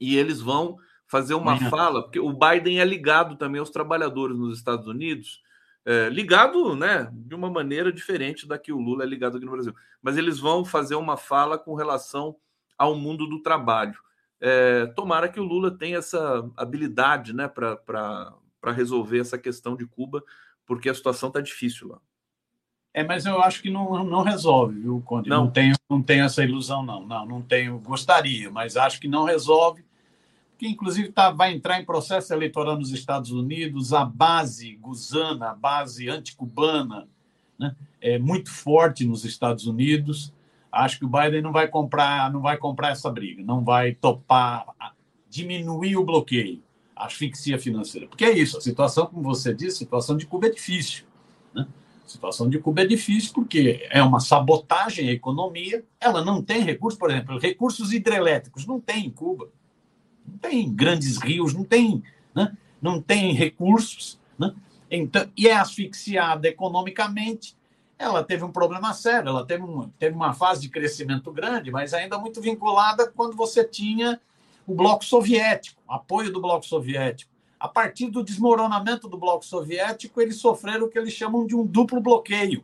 e 0.01 0.17
eles 0.17 0.41
vão 0.41 0.77
fazer 1.05 1.35
uma 1.35 1.57
fala, 1.69 2.01
porque 2.01 2.19
o 2.19 2.33
Biden 2.33 2.79
é 2.79 2.85
ligado 2.85 3.35
também 3.35 3.59
aos 3.59 3.69
trabalhadores 3.69 4.35
nos 4.35 4.57
Estados 4.57 4.87
Unidos, 4.87 5.43
é, 5.89 6.07
ligado 6.07 6.75
né, 6.75 7.09
de 7.11 7.33
uma 7.33 7.49
maneira 7.49 7.91
diferente 7.91 8.47
da 8.47 8.59
que 8.59 8.71
o 8.71 8.79
Lula 8.79 9.03
é 9.03 9.07
ligado 9.07 9.37
aqui 9.37 9.45
no 9.45 9.51
Brasil. 9.51 9.73
Mas 9.99 10.17
eles 10.17 10.37
vão 10.37 10.63
fazer 10.63 10.93
uma 10.93 11.17
fala 11.17 11.57
com 11.57 11.73
relação 11.73 12.35
ao 12.77 12.95
mundo 12.95 13.25
do 13.25 13.41
trabalho. 13.41 13.97
É, 14.39 14.85
tomara 14.95 15.27
que 15.27 15.39
o 15.39 15.43
Lula 15.43 15.75
tenha 15.75 15.97
essa 15.97 16.47
habilidade 16.55 17.33
né, 17.33 17.47
para 17.47 18.31
resolver 18.71 19.17
essa 19.17 19.35
questão 19.35 19.75
de 19.75 19.87
Cuba, 19.87 20.23
porque 20.63 20.91
a 20.91 20.93
situação 20.93 21.29
está 21.29 21.41
difícil 21.41 21.87
lá. 21.87 21.99
É, 22.93 23.03
mas 23.03 23.25
eu 23.25 23.41
acho 23.41 23.59
que 23.59 23.71
não, 23.71 24.03
não 24.03 24.21
resolve, 24.21 24.79
viu, 24.79 25.01
Conde? 25.03 25.27
Não. 25.27 25.45
não 25.45 25.51
tenho, 25.51 25.75
não 25.89 26.03
tenho 26.03 26.23
essa 26.23 26.43
ilusão, 26.43 26.85
não. 26.85 27.03
Não, 27.07 27.25
não 27.25 27.41
tenho. 27.41 27.79
Gostaria, 27.79 28.51
mas 28.51 28.77
acho 28.77 28.99
que 28.99 29.07
não 29.07 29.23
resolve 29.23 29.83
que 30.59 30.67
inclusive 30.67 31.09
tá, 31.09 31.31
vai 31.31 31.53
entrar 31.53 31.79
em 31.79 31.85
processo 31.85 32.33
eleitoral 32.33 32.77
nos 32.77 32.91
Estados 32.91 33.31
Unidos, 33.31 33.93
a 33.93 34.03
base 34.03 34.75
gusana, 34.75 35.51
a 35.51 35.55
base 35.55 36.09
anticubana, 36.09 37.07
né, 37.57 37.73
é 38.01 38.19
muito 38.19 38.51
forte 38.51 39.05
nos 39.05 39.23
Estados 39.23 39.65
Unidos. 39.65 40.33
Acho 40.69 40.99
que 40.99 41.05
o 41.05 41.09
Biden 41.09 41.41
não 41.41 41.53
vai 41.53 41.69
comprar, 41.69 42.29
não 42.29 42.41
vai 42.41 42.57
comprar 42.57 42.89
essa 42.89 43.09
briga, 43.09 43.41
não 43.41 43.63
vai 43.63 43.95
topar 43.95 44.65
diminuir 45.29 45.95
o 45.95 46.03
bloqueio, 46.03 46.61
a 46.93 47.05
asfixia 47.05 47.57
financeira. 47.57 48.07
Porque 48.07 48.25
é 48.25 48.37
isso, 48.37 48.57
a 48.57 48.61
situação, 48.61 49.05
como 49.05 49.23
você 49.23 49.53
disse, 49.53 49.77
a 49.77 49.85
situação 49.85 50.17
de 50.17 50.25
Cuba 50.25 50.47
é 50.47 50.51
difícil. 50.51 51.05
Né? 51.53 51.65
A 52.05 52.09
situação 52.09 52.49
de 52.49 52.59
Cuba 52.59 52.81
é 52.81 52.85
difícil 52.85 53.31
porque 53.33 53.87
é 53.89 54.03
uma 54.03 54.19
sabotagem 54.19 55.07
à 55.07 55.13
economia, 55.13 55.85
ela 56.01 56.23
não 56.23 56.43
tem 56.43 56.63
recursos, 56.63 56.99
por 56.99 57.09
exemplo, 57.09 57.39
recursos 57.39 57.93
hidrelétricos, 57.93 58.67
não 58.67 58.81
tem 58.81 59.05
em 59.05 59.09
Cuba 59.09 59.47
tem 60.39 60.71
grandes 60.73 61.17
rios, 61.17 61.53
não 61.53 61.63
tem, 61.63 62.03
né? 62.33 62.55
não 62.81 63.01
tem 63.01 63.33
recursos, 63.33 64.19
né? 64.37 64.53
então, 64.89 65.29
e 65.35 65.47
é 65.47 65.53
asfixiada 65.53 66.47
economicamente. 66.47 67.57
Ela 67.97 68.23
teve 68.23 68.45
um 68.45 68.51
problema 68.51 68.93
sério, 68.93 69.29
ela 69.29 69.45
teve, 69.45 69.63
um, 69.63 69.89
teve 69.99 70.15
uma 70.15 70.33
fase 70.33 70.61
de 70.61 70.69
crescimento 70.69 71.31
grande, 71.31 71.69
mas 71.69 71.93
ainda 71.93 72.17
muito 72.17 72.41
vinculada 72.41 73.11
quando 73.11 73.35
você 73.35 73.63
tinha 73.63 74.19
o 74.65 74.73
bloco 74.73 75.03
soviético, 75.03 75.81
apoio 75.87 76.31
do 76.31 76.39
bloco 76.39 76.65
soviético. 76.65 77.29
A 77.59 77.67
partir 77.67 78.09
do 78.09 78.23
desmoronamento 78.23 79.09
do 79.09 79.17
bloco 79.17 79.45
soviético, 79.45 80.21
eles 80.21 80.37
sofreram 80.37 80.85
o 80.85 80.89
que 80.89 80.97
eles 80.97 81.11
chamam 81.11 81.45
de 81.45 81.55
um 81.55 81.65
duplo 81.65 81.99
bloqueio. 81.99 82.63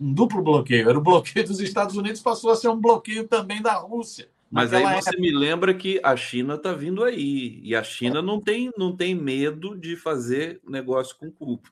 Um 0.00 0.12
duplo 0.12 0.40
bloqueio. 0.40 0.88
Era 0.88 0.98
o 0.98 1.02
bloqueio 1.02 1.44
dos 1.44 1.58
Estados 1.58 1.96
Unidos, 1.96 2.20
passou 2.20 2.50
a 2.50 2.56
ser 2.56 2.68
um 2.68 2.80
bloqueio 2.80 3.26
também 3.26 3.60
da 3.60 3.74
Rússia. 3.74 4.28
Mas 4.56 4.72
aí 4.72 4.82
você 4.82 5.10
época... 5.10 5.20
me 5.20 5.30
lembra 5.30 5.74
que 5.74 6.00
a 6.02 6.16
China 6.16 6.54
está 6.54 6.72
vindo 6.72 7.04
aí. 7.04 7.60
E 7.62 7.76
a 7.76 7.82
China 7.82 8.22
não 8.22 8.40
tem, 8.40 8.72
não 8.76 8.96
tem 8.96 9.14
medo 9.14 9.76
de 9.76 9.96
fazer 9.96 10.60
negócio 10.66 11.14
com 11.18 11.30
Cuba. 11.30 11.62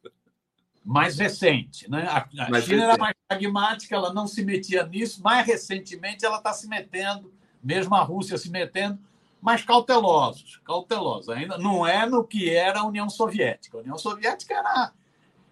Mais 0.85 1.19
recente, 1.19 1.91
né? 1.91 2.07
A, 2.07 2.19
a 2.19 2.29
China 2.29 2.57
recente. 2.59 2.75
era 2.75 2.99
mais 2.99 3.15
pragmática, 3.27 3.97
ela 3.97 4.13
não 4.13 4.27
se 4.27 4.45
metia 4.45 4.85
nisso. 4.87 5.23
Mais 5.23 5.47
recentemente, 5.47 6.27
ela 6.27 6.37
está 6.37 6.53
se 6.53 6.69
metendo, 6.69 7.33
mesmo 7.63 7.95
a 7.95 8.03
Rússia 8.03 8.37
se 8.37 8.51
metendo, 8.51 8.99
mas 9.41 9.65
cautelosos, 9.65 10.61
cautelosos. 10.63 11.31
Ainda 11.31 11.57
não 11.57 11.87
é 11.87 12.05
no 12.05 12.23
que 12.23 12.51
era 12.51 12.81
a 12.81 12.87
União 12.87 13.09
Soviética. 13.09 13.79
A 13.79 13.81
União 13.81 13.97
Soviética 13.97 14.55
era 14.55 14.93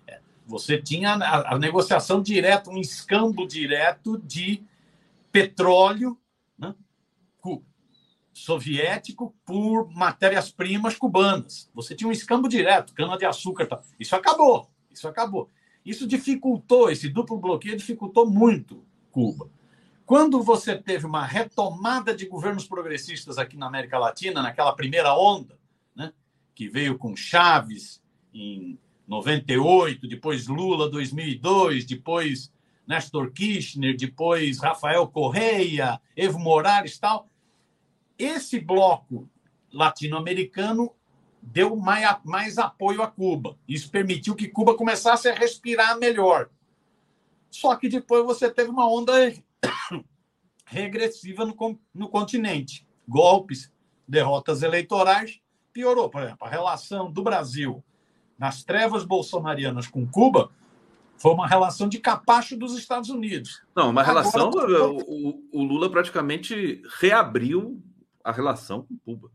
é, 0.07 0.21
você 0.47 0.81
tinha 0.81 1.15
a, 1.15 1.55
a 1.55 1.59
negociação 1.59 2.21
direta, 2.21 2.69
um 2.69 2.79
escambo 2.79 3.47
direto 3.47 4.19
de 4.19 4.63
petróleo 5.31 6.19
soviético 8.33 9.35
por 9.45 9.91
matérias-primas 9.91 10.97
cubanas. 10.97 11.71
Você 11.75 11.95
tinha 11.95 12.09
um 12.09 12.13
escambo 12.13 12.49
direto, 12.49 12.95
cana-de-açúcar. 12.95 13.67
Tá. 13.67 13.83
Isso 13.99 14.17
acabou. 14.17 14.71
Isso 14.91 15.07
acabou. 15.07 15.49
Isso 15.85 16.07
dificultou, 16.07 16.91
esse 16.91 17.09
duplo 17.09 17.39
bloqueio 17.39 17.77
dificultou 17.77 18.31
muito 18.31 18.85
Cuba. 19.11 19.51
quando 20.07 20.43
você 20.43 20.77
teve 20.77 21.05
uma 21.05 21.25
retomada 21.25 22.15
de 22.15 22.27
governos 22.27 22.67
progressistas 22.67 23.37
aqui 23.37 23.57
na 23.57 23.67
América 23.67 23.99
Latina, 23.99 24.43
naquela 24.43 24.73
primeira 24.75 25.15
onda, 25.15 25.59
né, 25.95 26.13
que 26.55 26.69
veio 26.69 26.97
com 26.97 27.17
Chaves 27.17 28.03
em 28.33 28.79
98, 29.07 30.09
depois 30.09 30.47
Lula 30.47 30.89
2002, 30.89 31.85
depois 31.85 32.53
Nestor 32.87 33.33
Kirchner, 33.33 33.97
depois 33.97 34.59
Rafael 34.59 35.07
Correia, 35.09 36.01
Evo 36.17 36.39
Morales 36.39 36.99
tal. 36.99 37.29
Esse 38.23 38.61
bloco 38.61 39.29
latino-americano 39.73 40.95
deu 41.43 41.75
mais, 41.75 42.19
mais 42.25 42.57
apoio 42.57 43.03
a 43.03 43.09
Cuba. 43.09 43.59
Isso 43.67 43.91
permitiu 43.91 44.37
que 44.37 44.47
Cuba 44.47 44.77
começasse 44.77 45.29
a 45.29 45.35
respirar 45.35 45.99
melhor. 45.99 46.49
Só 47.51 47.75
que 47.75 47.89
depois 47.89 48.25
você 48.25 48.49
teve 48.49 48.71
uma 48.71 48.89
onda 48.89 49.13
regressiva 50.65 51.45
no, 51.45 51.57
no 51.93 52.09
continente. 52.09 52.87
Golpes, 53.09 53.73
derrotas 54.07 54.63
eleitorais, 54.63 55.41
piorou. 55.73 56.09
Por 56.09 56.23
exemplo, 56.23 56.47
a 56.47 56.51
relação 56.51 57.11
do 57.11 57.23
Brasil 57.23 57.83
nas 58.39 58.63
trevas 58.63 59.05
bolsonarianas 59.05 59.89
com 59.89 60.07
Cuba 60.07 60.53
foi 61.17 61.33
uma 61.33 61.47
relação 61.47 61.89
de 61.89 61.99
capacho 61.99 62.57
dos 62.57 62.77
Estados 62.79 63.11
Unidos. 63.11 63.63
Não, 63.75 63.91
uma 63.91 64.03
relação. 64.03 64.51
O, 64.51 65.41
o, 65.53 65.63
Lula 65.65 65.91
praticamente 65.91 66.83
reabriu 67.01 67.83
a 68.25 68.33
relação 68.33 68.83
com 68.83 68.99
Cuba. 68.99 69.31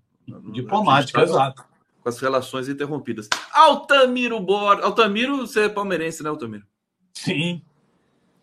Diplomática, 0.52 1.22
exato. 1.22 1.66
Com 2.02 2.10
as 2.10 2.20
relações 2.20 2.68
interrompidas. 2.68 3.30
Altamiro 3.54 4.40
Borges. 4.40 4.84
Altamiro, 4.84 5.38
você 5.38 5.62
é 5.62 5.70
palmeirense, 5.70 6.24
né, 6.24 6.30
Altamiro? 6.30 6.66
Sim. 7.14 7.62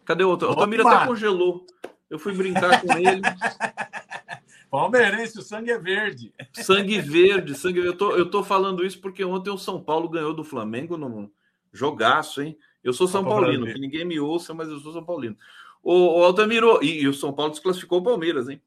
Cadê 0.04 0.24
o 0.24 0.30
Altamiro? 0.30 0.58
Altamiro 0.58 0.88
até 0.88 1.06
congelou. 1.06 1.66
Eu 2.08 2.18
fui 2.18 2.34
brincar 2.34 2.80
com 2.80 2.92
ele. 2.96 3.22
Palmeirense, 4.70 5.38
o 5.38 5.42
sangue 5.42 5.70
é 5.70 5.78
verde. 5.78 6.34
Sangue 6.52 7.00
verde, 7.00 7.54
sangue 7.54 7.78
Eu 7.78 7.96
tô, 7.96 8.10
eu 8.16 8.28
tô 8.28 8.42
falando 8.42 8.84
isso 8.84 9.00
porque 9.00 9.24
ontem 9.24 9.50
o 9.50 9.56
São 9.56 9.80
Paulo 9.80 10.08
ganhou 10.08 10.34
do 10.34 10.42
Flamengo 10.42 10.96
num 10.96 11.30
jogaço, 11.72 12.42
hein? 12.42 12.58
Eu 12.82 12.92
sou 12.92 13.06
São 13.06 13.24
Paulino, 13.24 13.66
que 13.66 13.78
ninguém 13.78 14.04
me 14.04 14.18
ouça, 14.18 14.52
mas 14.52 14.68
eu 14.68 14.80
sou 14.80 14.92
São 14.92 15.04
Paulino. 15.04 15.36
O, 15.80 16.18
o 16.18 16.24
Altamiro, 16.24 16.82
e, 16.82 17.02
e, 17.02 17.08
o 17.08 17.14
São 17.14 17.32
Paulo 17.32 17.52
desclassificou 17.52 18.00
o 18.00 18.02
Palmeiras, 18.02 18.48
hein? 18.48 18.60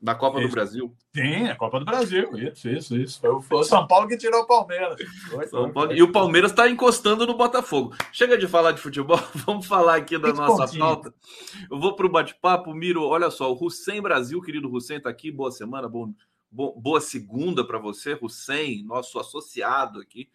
Na 0.00 0.14
Copa 0.14 0.38
isso. 0.38 0.48
do 0.48 0.52
Brasil. 0.52 0.96
Sim, 1.14 1.48
a 1.48 1.56
Copa 1.56 1.78
do 1.78 1.84
Brasil. 1.84 2.30
Isso, 2.36 2.68
isso, 2.68 2.96
isso. 2.96 3.20
Foi, 3.42 3.58
o 3.58 3.64
São 3.64 3.86
Paulo 3.86 4.08
que 4.08 4.16
tirou 4.16 4.40
o 4.42 4.46
Palmeiras. 4.46 4.96
Foi, 5.28 5.46
São 5.46 5.70
Paulo... 5.70 5.92
E 5.92 6.02
o 6.02 6.10
Palmeiras 6.10 6.52
está 6.52 6.68
encostando 6.68 7.26
no 7.26 7.36
Botafogo. 7.36 7.94
Chega 8.10 8.38
de 8.38 8.48
falar 8.48 8.72
de 8.72 8.80
futebol, 8.80 9.20
vamos 9.46 9.66
falar 9.66 9.96
aqui 9.96 10.16
da 10.16 10.32
nossa 10.32 10.64
pontinho. 10.64 10.80
pauta. 10.80 11.14
Eu 11.70 11.78
vou 11.78 11.94
para 11.94 12.06
o 12.06 12.10
bate-papo. 12.10 12.72
Miro, 12.72 13.04
olha 13.04 13.30
só, 13.30 13.52
o 13.52 13.64
Hussein 13.64 14.00
Brasil, 14.00 14.40
querido 14.40 14.72
Hussein, 14.72 14.96
está 14.96 15.10
aqui. 15.10 15.30
Boa 15.30 15.50
semana, 15.50 15.86
bom, 15.88 16.14
boa 16.50 17.00
segunda 17.00 17.64
para 17.64 17.78
você, 17.78 18.18
Hussein, 18.20 18.82
nosso 18.84 19.18
associado 19.18 20.00
aqui. 20.00 20.28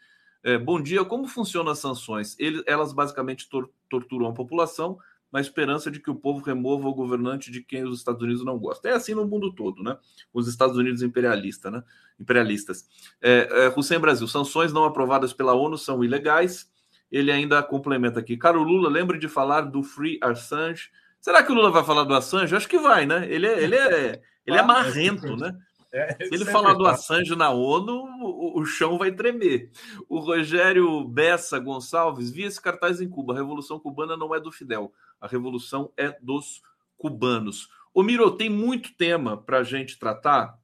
É, 0.43 0.60
bom 0.60 0.79
dia, 0.79 1.03
como 1.03 1.27
funcionam 1.27 1.72
as 1.72 1.79
sanções? 1.79 2.36
Ele, 2.38 2.63
elas 2.67 2.93
basicamente 2.93 3.50
tor 3.50 3.69
torturam 3.89 4.27
a 4.27 4.34
população 4.34 4.98
na 5.36 5.42
esperança 5.42 5.92
de 5.92 6.00
que 6.00 6.10
o 6.10 6.15
povo 6.15 6.39
remova 6.39 6.88
o 6.88 6.94
governante 6.94 7.51
de 7.51 7.62
quem 7.62 7.84
os 7.84 7.98
Estados 7.98 8.22
Unidos 8.22 8.46
não 8.46 8.58
gostam. 8.58 8.89
É 8.89 8.96
assim 8.96 9.13
no 9.13 9.27
mundo 9.27 9.54
todo, 9.54 9.84
né? 9.84 9.98
Os 10.34 10.48
Estados 10.48 10.77
Unidos 10.77 11.01
imperialista, 11.01 11.70
né? 11.70 11.84
imperialistas. 12.18 12.88
É, 13.22 13.65
é, 13.65 13.74
Hussein 13.77 14.00
Brasil, 14.00 14.25
sanções 14.30 14.72
não 14.72 14.86
aprovadas 14.86 15.34
pela 15.34 15.54
ONU 15.54 15.77
são 15.77 16.06
ilegais. 16.06 16.72
Ele 17.12 17.34
ainda 17.34 17.62
complementa 17.62 18.22
aqui. 18.22 18.38
Caro 18.38 18.63
Lula, 18.63 18.89
lembre 18.89 19.18
de 19.18 19.27
falar 19.27 19.63
do 19.63 19.84
Free 19.84 20.18
Assange. 20.22 20.89
Será 21.20 21.44
que 21.44 21.51
o 21.51 21.56
Lula 21.56 21.70
vai 21.70 21.84
falar 21.84 22.06
do 22.06 22.13
Assange? 22.13 22.56
Acho 22.56 22.70
que 22.70 22.80
vai, 22.80 23.06
né? 23.06 23.27
Ele 23.30 23.46
é, 23.46 23.62
ele 23.62 23.75
é, 23.75 24.22
ele 24.46 24.58
é 24.58 24.63
marrento, 24.63 25.36
né? 25.36 25.54
É, 25.95 26.13
Se 26.27 26.36
ele 26.36 26.43
é 26.43 26.51
falar 26.51 26.73
do 26.73 26.86
Assange 26.86 27.38
na 27.38 27.51
ONU, 27.51 27.93
o, 28.21 28.60
o, 28.60 28.65
chão 28.65 28.97
vai 28.97 29.13
tremer. 29.13 29.71
O 30.10 30.19
Rogério 30.19 31.05
Bessa 31.05 31.58
Gonçalves 31.58 32.29
via 32.29 32.47
esse 32.47 32.62
cartaz 32.62 32.99
em 32.99 33.08
Cuba. 33.08 33.31
A 33.31 33.38
Revolução 33.38 33.79
Cubana 33.79 34.17
não 34.17 34.36
é 34.36 34.39
do 34.41 34.51
Fidel, 34.51 34.91
a 35.21 35.27
revolução 35.27 35.93
é 35.95 36.13
dos 36.21 36.62
cubanos. 36.97 37.69
Ô 37.93 38.03
Miro, 38.03 38.29
tem 38.31 38.49
muito 38.49 38.93
tema 38.97 39.38
para 39.38 39.60
a 39.60 39.63
gente 39.63 39.97
tratar. 39.97 40.60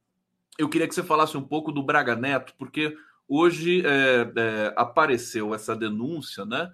Eu 0.58 0.68
queria 0.68 0.86
que 0.86 0.94
você 0.94 1.02
falasse 1.02 1.38
um 1.38 1.44
pouco 1.44 1.72
do 1.72 1.82
Braga 1.82 2.14
Neto, 2.14 2.54
porque 2.58 2.94
hoje 3.26 3.84
é, 3.86 4.32
é, 4.36 4.74
apareceu 4.76 5.56
essa 5.56 5.74
denúncia, 5.74 6.44
né? 6.44 6.70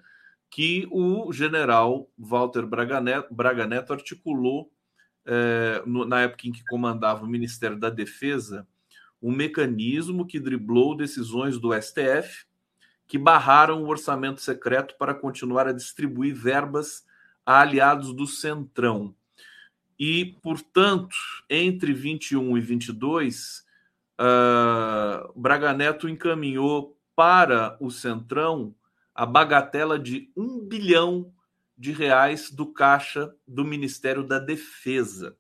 Que 0.50 0.88
o 0.90 1.32
general 1.32 2.10
Walter 2.18 2.66
Braga 2.66 3.00
Neto, 3.00 3.32
Braga 3.32 3.68
Neto 3.68 3.94
articulou 3.94 4.72
é, 5.28 5.84
no, 5.86 6.06
na 6.06 6.22
época 6.22 6.48
em 6.48 6.52
que 6.52 6.64
comandava 6.64 7.24
o 7.24 7.28
Ministério 7.28 7.78
da 7.78 7.90
Defesa, 7.90 8.66
um 9.22 9.32
mecanismo 9.32 10.26
que 10.26 10.40
driblou 10.40 10.96
decisões 10.96 11.60
do 11.60 11.74
STF 11.80 12.48
que 13.08 13.18
barraram 13.18 13.84
o 13.84 13.88
orçamento 13.88 14.42
secreto 14.42 14.96
para 14.98 15.14
continuar 15.14 15.68
a 15.68 15.72
distribuir 15.72 16.36
verbas 16.36 17.06
a 17.46 17.62
aliados 17.62 18.14
do 18.14 18.28
Centrão. 18.28 19.16
E, 19.98 20.38
portanto, 20.44 21.16
entre 21.50 21.94
21 21.94 22.58
e 22.58 22.62
22, 22.62 23.60
uh, 23.60 23.64
ah, 24.20 25.30
Braga 25.36 25.74
Neto 25.74 26.10
encaminhou 26.10 26.98
para 27.16 27.78
o 27.80 27.90
Centrão 27.90 28.76
a 29.16 29.26
bagatela 29.26 29.98
de 29.98 30.30
um 30.36 30.60
bilhão 30.60 31.34
de 31.78 31.92
reais 31.92 32.50
do 32.50 32.66
caixa 32.66 33.34
do 33.48 33.64
Ministério 33.64 34.24
da 34.24 34.40
Defesa. 34.40 35.38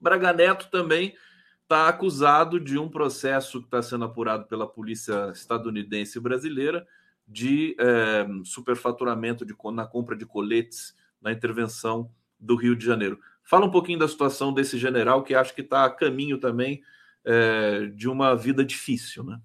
Braga 0.00 0.32
Neto 0.32 0.68
também 0.70 1.14
está 1.62 1.88
acusado 1.88 2.60
de 2.60 2.78
um 2.78 2.88
processo 2.88 3.60
que 3.60 3.66
está 3.66 3.82
sendo 3.82 4.04
apurado 4.04 4.46
pela 4.46 4.66
polícia 4.66 5.30
estadunidense 5.34 6.18
e 6.18 6.20
brasileira 6.20 6.86
de 7.26 7.74
é, 7.78 8.26
superfaturamento 8.44 9.44
de, 9.44 9.54
na 9.72 9.86
compra 9.86 10.14
de 10.14 10.26
coletes 10.26 10.94
na 11.20 11.32
intervenção 11.32 12.10
do 12.38 12.54
Rio 12.54 12.76
de 12.76 12.84
Janeiro. 12.84 13.18
Fala 13.42 13.66
um 13.66 13.70
pouquinho 13.70 13.98
da 13.98 14.06
situação 14.06 14.52
desse 14.52 14.78
general 14.78 15.22
que 15.22 15.34
acho 15.34 15.54
que 15.54 15.62
está 15.62 15.84
a 15.84 15.90
caminho 15.90 16.38
também 16.38 16.82
é, 17.24 17.86
de 17.86 18.08
uma 18.08 18.36
vida 18.36 18.64
difícil, 18.64 19.24
né? 19.24 19.40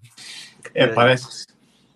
É, 0.74 0.86
parece 0.86 1.46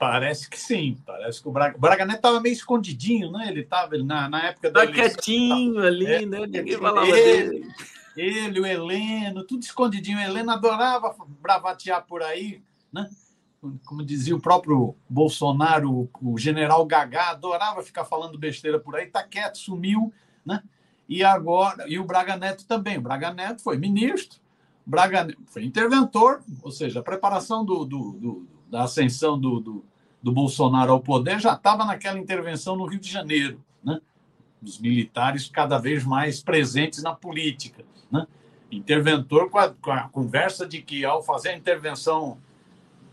Parece 0.04 0.50
que 0.50 0.60
sim. 0.60 0.98
Parece 1.06 1.40
que 1.40 1.48
o 1.48 1.50
Braga, 1.50 1.76
o 1.78 1.80
Braga 1.80 2.04
Neto 2.04 2.16
estava 2.16 2.38
meio 2.38 2.52
escondidinho, 2.52 3.32
né? 3.32 3.48
Ele 3.48 3.60
estava 3.60 3.96
na, 3.96 4.28
na 4.28 4.48
época 4.48 4.70
da. 4.70 4.86
Tá 4.86 4.92
quietinho 4.92 5.80
ali, 5.80 6.06
é, 6.06 6.26
né? 6.26 6.40
Ninguém 6.40 6.76
falava 6.76 7.08
ele, 7.08 7.60
dele. 7.60 7.74
Ele, 8.14 8.60
o 8.60 8.66
Heleno, 8.66 9.44
tudo 9.44 9.62
escondidinho. 9.62 10.18
O 10.18 10.20
Heleno 10.20 10.50
adorava 10.50 11.14
bravatear 11.40 12.04
por 12.06 12.22
aí, 12.22 12.62
né? 12.92 13.08
Como 13.86 14.04
dizia 14.04 14.36
o 14.36 14.40
próprio 14.40 14.94
Bolsonaro, 15.08 16.10
o 16.20 16.38
general 16.38 16.84
Gagá 16.84 17.30
adorava 17.30 17.82
ficar 17.82 18.04
falando 18.04 18.38
besteira 18.38 18.78
por 18.78 18.94
aí, 18.96 19.06
tá 19.06 19.22
quieto, 19.22 19.56
sumiu, 19.56 20.12
né? 20.44 20.62
E 21.08 21.24
agora, 21.24 21.88
e 21.88 21.98
o 21.98 22.04
Braga 22.04 22.36
Neto 22.36 22.66
também. 22.66 22.98
O 22.98 23.02
Braga 23.02 23.32
Neto 23.32 23.62
foi 23.62 23.78
ministro, 23.78 24.38
Braga 24.84 25.34
foi 25.46 25.64
interventor, 25.64 26.42
ou 26.62 26.70
seja, 26.70 27.00
a 27.00 27.02
preparação 27.02 27.64
do, 27.64 27.86
do, 27.86 28.12
do 28.12 28.54
da 28.74 28.82
ascensão 28.82 29.38
do, 29.38 29.60
do, 29.60 29.84
do 30.24 30.32
Bolsonaro 30.32 30.90
ao 30.90 31.00
poder 31.00 31.38
já 31.38 31.52
estava 31.52 31.84
naquela 31.84 32.18
intervenção 32.18 32.74
no 32.74 32.86
Rio 32.86 32.98
de 32.98 33.10
Janeiro, 33.10 33.62
né? 33.84 34.00
Os 34.62 34.78
militares 34.78 35.50
cada 35.50 35.76
vez 35.76 36.02
mais 36.02 36.42
presentes 36.42 37.02
na 37.02 37.14
política, 37.14 37.84
né? 38.10 38.26
Interventor 38.72 39.50
com 39.50 39.58
a, 39.58 39.68
com 39.68 39.92
a 39.92 40.08
conversa 40.08 40.66
de 40.66 40.80
que 40.80 41.04
ao 41.04 41.22
fazer 41.22 41.50
a 41.50 41.56
intervenção 41.56 42.38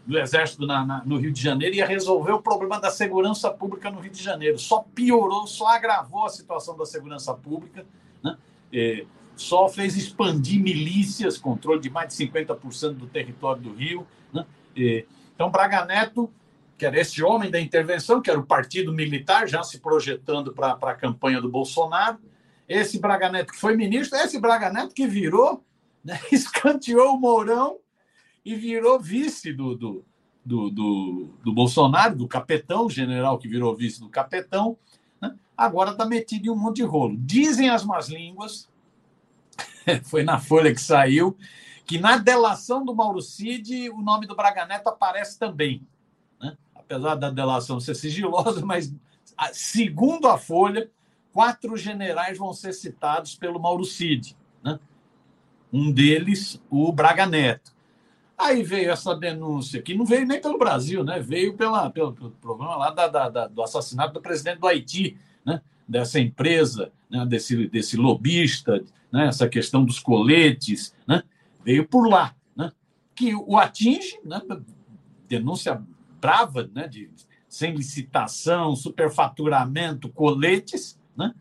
do 0.05 0.17
Exército 0.17 0.65
na, 0.65 0.85
na, 0.85 1.03
no 1.03 1.17
Rio 1.17 1.33
de 1.33 1.41
Janeiro 1.41 1.75
ia 1.75 1.85
resolver 1.85 2.31
o 2.31 2.41
problema 2.41 2.79
da 2.79 2.89
segurança 2.89 3.51
pública 3.51 3.91
no 3.91 3.99
Rio 3.99 4.11
de 4.11 4.23
Janeiro. 4.23 4.57
Só 4.57 4.79
piorou, 4.95 5.45
só 5.45 5.67
agravou 5.67 6.23
a 6.23 6.29
situação 6.29 6.77
da 6.77 6.85
segurança 6.85 7.33
pública, 7.33 7.85
né? 8.23 8.37
E 8.71 9.05
só 9.35 9.67
fez 9.67 9.97
expandir 9.97 10.61
milícias, 10.61 11.37
controle 11.37 11.81
de 11.81 11.89
mais 11.89 12.15
de 12.15 12.25
50% 12.25 12.93
do 12.93 13.07
território 13.07 13.61
do 13.61 13.73
Rio. 13.73 14.07
Né? 14.31 14.45
E, 14.73 15.05
então, 15.35 15.51
Braga 15.51 15.83
Neto, 15.83 16.31
que 16.81 16.85
era 16.87 16.99
esse 16.99 17.21
homem 17.21 17.51
da 17.51 17.61
intervenção, 17.61 18.19
que 18.19 18.31
era 18.31 18.39
o 18.39 18.43
partido 18.43 18.91
militar, 18.91 19.47
já 19.47 19.61
se 19.61 19.79
projetando 19.79 20.51
para 20.51 20.73
a 20.81 20.95
campanha 20.95 21.39
do 21.39 21.47
Bolsonaro, 21.47 22.17
esse 22.67 22.99
Braga 22.99 23.29
Neto 23.29 23.53
que 23.53 23.59
foi 23.59 23.77
ministro, 23.77 24.17
esse 24.17 24.39
Braga 24.39 24.73
Neto 24.73 24.95
que 24.95 25.05
virou, 25.05 25.63
né, 26.03 26.19
escanteou 26.33 27.13
o 27.13 27.19
Mourão 27.19 27.77
e 28.43 28.55
virou 28.55 28.99
vice 28.99 29.53
do, 29.53 29.75
do, 29.75 30.05
do, 30.43 30.71
do, 30.71 31.29
do 31.43 31.53
Bolsonaro, 31.53 32.15
do 32.15 32.27
capetão, 32.27 32.89
general 32.89 33.37
que 33.37 33.47
virou 33.47 33.75
vice 33.75 33.99
do 33.99 34.09
capetão, 34.09 34.75
né, 35.21 35.35
agora 35.55 35.91
está 35.91 36.03
metido 36.03 36.47
em 36.47 36.49
um 36.49 36.57
monte 36.57 36.77
de 36.77 36.83
rolo. 36.83 37.15
Dizem 37.15 37.69
as 37.69 37.85
más 37.85 38.09
línguas, 38.09 38.67
foi 40.05 40.23
na 40.23 40.39
Folha 40.39 40.73
que 40.73 40.81
saiu, 40.81 41.37
que 41.85 41.99
na 41.99 42.17
delação 42.17 42.83
do 42.83 42.95
Mauro 42.95 43.21
Cid 43.21 43.91
o 43.91 44.01
nome 44.01 44.25
do 44.25 44.35
Braga 44.35 44.65
Neto 44.65 44.87
aparece 44.87 45.37
também. 45.37 45.85
Apesar 46.91 47.15
da 47.15 47.29
delação 47.29 47.79
ser 47.79 47.95
sigilosa, 47.95 48.65
mas 48.65 48.93
segundo 49.53 50.27
a 50.27 50.37
Folha, 50.37 50.89
quatro 51.31 51.77
generais 51.77 52.37
vão 52.37 52.53
ser 52.53 52.73
citados 52.73 53.35
pelo 53.35 53.59
Mauro 53.59 53.85
Cid. 53.85 54.35
Né? 54.63 54.79
Um 55.71 55.91
deles, 55.91 56.61
o 56.69 56.91
Braga 56.91 57.25
Neto. 57.25 57.73
Aí 58.37 58.63
veio 58.63 58.91
essa 58.91 59.15
denúncia, 59.15 59.81
que 59.81 59.93
não 59.93 60.03
veio 60.03 60.25
nem 60.25 60.41
pelo 60.41 60.57
Brasil, 60.57 61.03
né? 61.03 61.19
veio 61.19 61.55
pela, 61.55 61.89
pelo, 61.89 62.11
pelo 62.11 62.31
problema 62.31 62.75
lá 62.75 62.89
da, 62.89 63.07
da, 63.07 63.29
da, 63.29 63.47
do 63.47 63.61
assassinato 63.61 64.13
do 64.13 64.21
presidente 64.21 64.59
do 64.59 64.67
Haiti, 64.67 65.17
né? 65.45 65.61
dessa 65.87 66.19
empresa, 66.19 66.91
né? 67.09 67.25
desse, 67.25 67.67
desse 67.67 67.95
lobista, 67.95 68.83
né? 69.11 69.27
essa 69.27 69.47
questão 69.47 69.85
dos 69.85 69.99
coletes, 69.99 70.93
né? 71.07 71.23
veio 71.63 71.87
por 71.87 72.09
lá, 72.09 72.35
né? 72.55 72.71
que 73.15 73.35
o 73.35 73.57
atinge, 73.57 74.19
né? 74.25 74.41
denúncia 75.29 75.81
brava, 76.21 76.69
né? 76.73 76.87
de, 76.87 77.09
sem 77.49 77.73
licitação, 77.73 78.75
superfaturamento, 78.75 80.07
coletes, 80.07 80.97
né? 81.17 81.33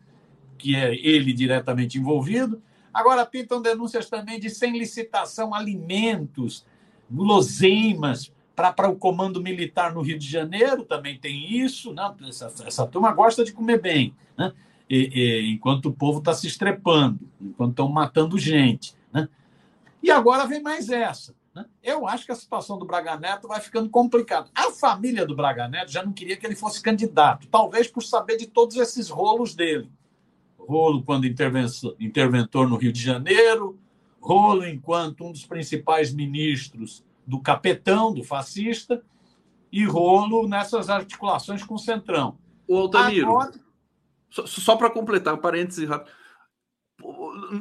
que 0.57 0.75
é 0.75 0.93
ele 0.95 1.31
diretamente 1.31 1.97
envolvido. 1.97 2.61
Agora 2.93 3.25
pintam 3.25 3.61
denúncias 3.61 4.09
também 4.09 4.39
de 4.39 4.49
sem 4.49 4.77
licitação 4.77 5.53
alimentos, 5.53 6.65
guloseimas 7.09 8.33
para 8.55 8.89
o 8.89 8.95
comando 8.95 9.41
militar 9.41 9.93
no 9.93 10.01
Rio 10.01 10.19
de 10.19 10.27
Janeiro, 10.27 10.83
também 10.83 11.17
tem 11.17 11.57
isso. 11.57 11.93
Né? 11.93 12.13
Essa, 12.27 12.53
essa 12.65 12.85
turma 12.85 13.11
gosta 13.13 13.43
de 13.43 13.53
comer 13.53 13.79
bem, 13.81 14.13
né? 14.37 14.51
e, 14.89 15.09
e, 15.13 15.51
enquanto 15.53 15.85
o 15.85 15.93
povo 15.93 16.19
está 16.19 16.33
se 16.33 16.47
estrepando, 16.47 17.19
enquanto 17.39 17.71
estão 17.71 17.87
matando 17.87 18.37
gente. 18.37 18.93
Né? 19.13 19.29
E 20.03 20.11
agora 20.11 20.45
vem 20.45 20.61
mais 20.61 20.89
essa. 20.89 21.33
Né? 21.53 21.65
Eu 21.83 22.07
acho 22.07 22.25
que 22.25 22.31
a 22.31 22.35
situação 22.35 22.77
do 22.77 22.85
Braga 22.85 23.17
Neto 23.17 23.47
vai 23.47 23.59
ficando 23.59 23.89
complicada. 23.89 24.49
A 24.55 24.71
família 24.71 25.25
do 25.25 25.35
Braga 25.35 25.67
Neto 25.67 25.91
já 25.91 26.03
não 26.03 26.13
queria 26.13 26.37
que 26.37 26.45
ele 26.45 26.55
fosse 26.55 26.81
candidato, 26.81 27.47
talvez 27.47 27.87
por 27.87 28.01
saber 28.01 28.37
de 28.37 28.47
todos 28.47 28.77
esses 28.77 29.09
rolos 29.09 29.53
dele. 29.53 29.91
Rolo 30.57 31.03
quando 31.03 31.25
interventor 31.25 32.69
no 32.69 32.77
Rio 32.77 32.93
de 32.93 33.01
Janeiro, 33.01 33.77
rolo 34.19 34.65
enquanto 34.65 35.25
um 35.25 35.31
dos 35.31 35.45
principais 35.45 36.13
ministros 36.13 37.03
do 37.27 37.39
capetão, 37.39 38.13
do 38.13 38.23
fascista, 38.23 39.03
e 39.71 39.85
rolo 39.85 40.47
nessas 40.47 40.89
articulações 40.89 41.63
com 41.63 41.75
o 41.75 41.79
Centrão. 41.79 42.37
O 42.67 42.77
Altamiro, 42.77 43.29
Agora... 43.29 43.53
só, 44.29 44.45
só 44.45 44.75
para 44.75 44.89
completar, 44.89 45.33
um 45.33 45.37
parêntese 45.37 45.85
rápido 45.85 46.20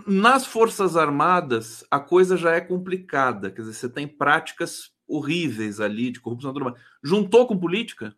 nas 0.06 0.46
Forças 0.46 0.96
Armadas, 0.96 1.84
a 1.90 1.98
coisa 1.98 2.36
já 2.36 2.54
é 2.54 2.60
complicada. 2.60 3.50
Quer 3.50 3.62
dizer, 3.62 3.74
você 3.74 3.88
tem 3.88 4.06
práticas 4.06 4.92
horríveis 5.06 5.80
ali 5.80 6.10
de 6.10 6.20
corrupção. 6.20 6.52
Tudo 6.52 6.66
mais. 6.66 6.76
Juntou 7.02 7.46
com 7.46 7.58
política, 7.58 8.14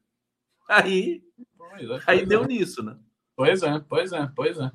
aí, 0.69 1.23
é, 1.79 2.01
aí 2.07 2.27
deu 2.27 2.45
é. 2.45 2.47
nisso, 2.47 2.83
né? 2.83 2.97
Pois 3.35 3.63
é, 3.63 3.81
pois 3.89 4.13
é, 4.13 4.31
pois 4.35 4.59
é. 4.59 4.71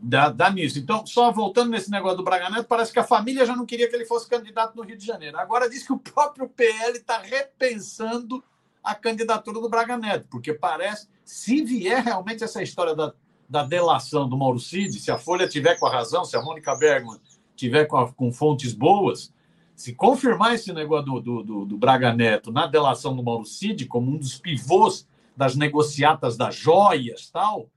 Dá, 0.00 0.28
dá 0.30 0.50
nisso. 0.50 0.78
Então, 0.78 1.06
só 1.06 1.30
voltando 1.30 1.70
nesse 1.70 1.90
negócio 1.90 2.18
do 2.18 2.24
Braga 2.24 2.50
Neto, 2.50 2.66
parece 2.66 2.92
que 2.92 2.98
a 2.98 3.04
família 3.04 3.46
já 3.46 3.54
não 3.54 3.64
queria 3.64 3.88
que 3.88 3.94
ele 3.94 4.04
fosse 4.04 4.28
candidato 4.28 4.76
no 4.76 4.82
Rio 4.82 4.96
de 4.96 5.06
Janeiro. 5.06 5.38
Agora 5.38 5.70
diz 5.70 5.86
que 5.86 5.92
o 5.92 5.98
próprio 5.98 6.48
PL 6.48 6.98
está 6.98 7.18
repensando 7.18 8.42
a 8.82 8.94
candidatura 8.94 9.60
do 9.60 9.68
Braga 9.68 9.96
Neto, 9.96 10.26
porque 10.30 10.52
parece, 10.52 11.08
se 11.24 11.62
vier 11.62 12.02
realmente 12.02 12.42
essa 12.42 12.62
história 12.62 12.94
da 12.94 13.14
da 13.48 13.62
delação 13.62 14.28
do 14.28 14.36
Mauro 14.36 14.58
Cid, 14.58 15.00
se 15.00 15.10
a 15.10 15.18
Folha 15.18 15.48
tiver 15.48 15.78
com 15.78 15.86
a 15.86 15.90
razão, 15.90 16.24
se 16.24 16.36
a 16.36 16.42
Mônica 16.42 16.74
Bergman 16.76 17.18
tiver 17.56 17.86
com, 17.86 17.96
a, 17.96 18.12
com 18.12 18.30
fontes 18.30 18.74
boas, 18.74 19.32
se 19.74 19.94
confirmar 19.94 20.54
esse 20.54 20.72
negócio 20.72 21.06
do, 21.06 21.20
do, 21.20 21.42
do, 21.42 21.64
do, 21.64 21.78
Braga 21.78 22.12
Neto 22.12 22.52
na 22.52 22.66
delação 22.66 23.16
do 23.16 23.22
Mauro 23.22 23.44
Cid 23.44 23.86
como 23.86 24.10
um 24.10 24.16
dos 24.18 24.38
pivôs 24.38 25.06
das 25.36 25.54
negociatas 25.54 26.36
das 26.36 26.54
joias 26.54 27.30
tal, 27.30 27.68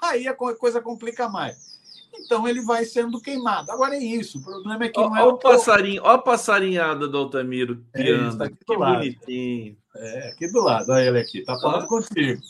aí 0.00 0.26
a 0.28 0.34
coisa 0.34 0.80
complica 0.80 1.28
mais. 1.28 1.72
Então 2.14 2.46
ele 2.46 2.60
vai 2.62 2.84
sendo 2.84 3.20
queimado. 3.20 3.70
Agora 3.70 3.96
é 3.96 3.98
isso. 3.98 4.38
O 4.38 4.42
problema 4.42 4.84
é 4.84 4.88
que 4.88 5.00
não 5.00 5.16
é. 5.16 5.22
Olha 5.22 5.34
o 5.34 5.38
passarinho, 5.38 6.02
olha 6.02 6.14
a 6.14 6.18
passarinhada 6.18 7.08
do 7.08 7.18
Altamiro. 7.18 7.84
É, 7.94 8.30
tá 8.36 8.50
que 8.50 8.76
lado. 8.76 8.98
bonitinho. 8.98 9.76
É, 9.96 10.28
aqui 10.28 10.48
do 10.48 10.62
lado, 10.62 10.90
olha 10.92 11.08
ele 11.08 11.18
aqui, 11.18 11.42
tá 11.42 11.58
falando 11.58 11.84
ah. 11.84 11.88
contigo. 11.88 12.40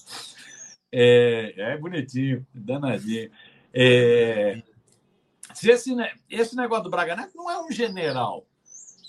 É, 0.92 1.54
é 1.56 1.78
bonitinho, 1.78 2.46
danadinho. 2.54 3.30
É, 3.72 4.62
se 5.54 5.70
esse, 5.70 5.94
esse 6.28 6.54
negócio 6.54 6.84
do 6.84 6.90
Braga 6.90 7.16
Neto 7.16 7.36
não 7.36 7.50
é 7.50 7.58
um 7.62 7.70
general. 7.70 8.44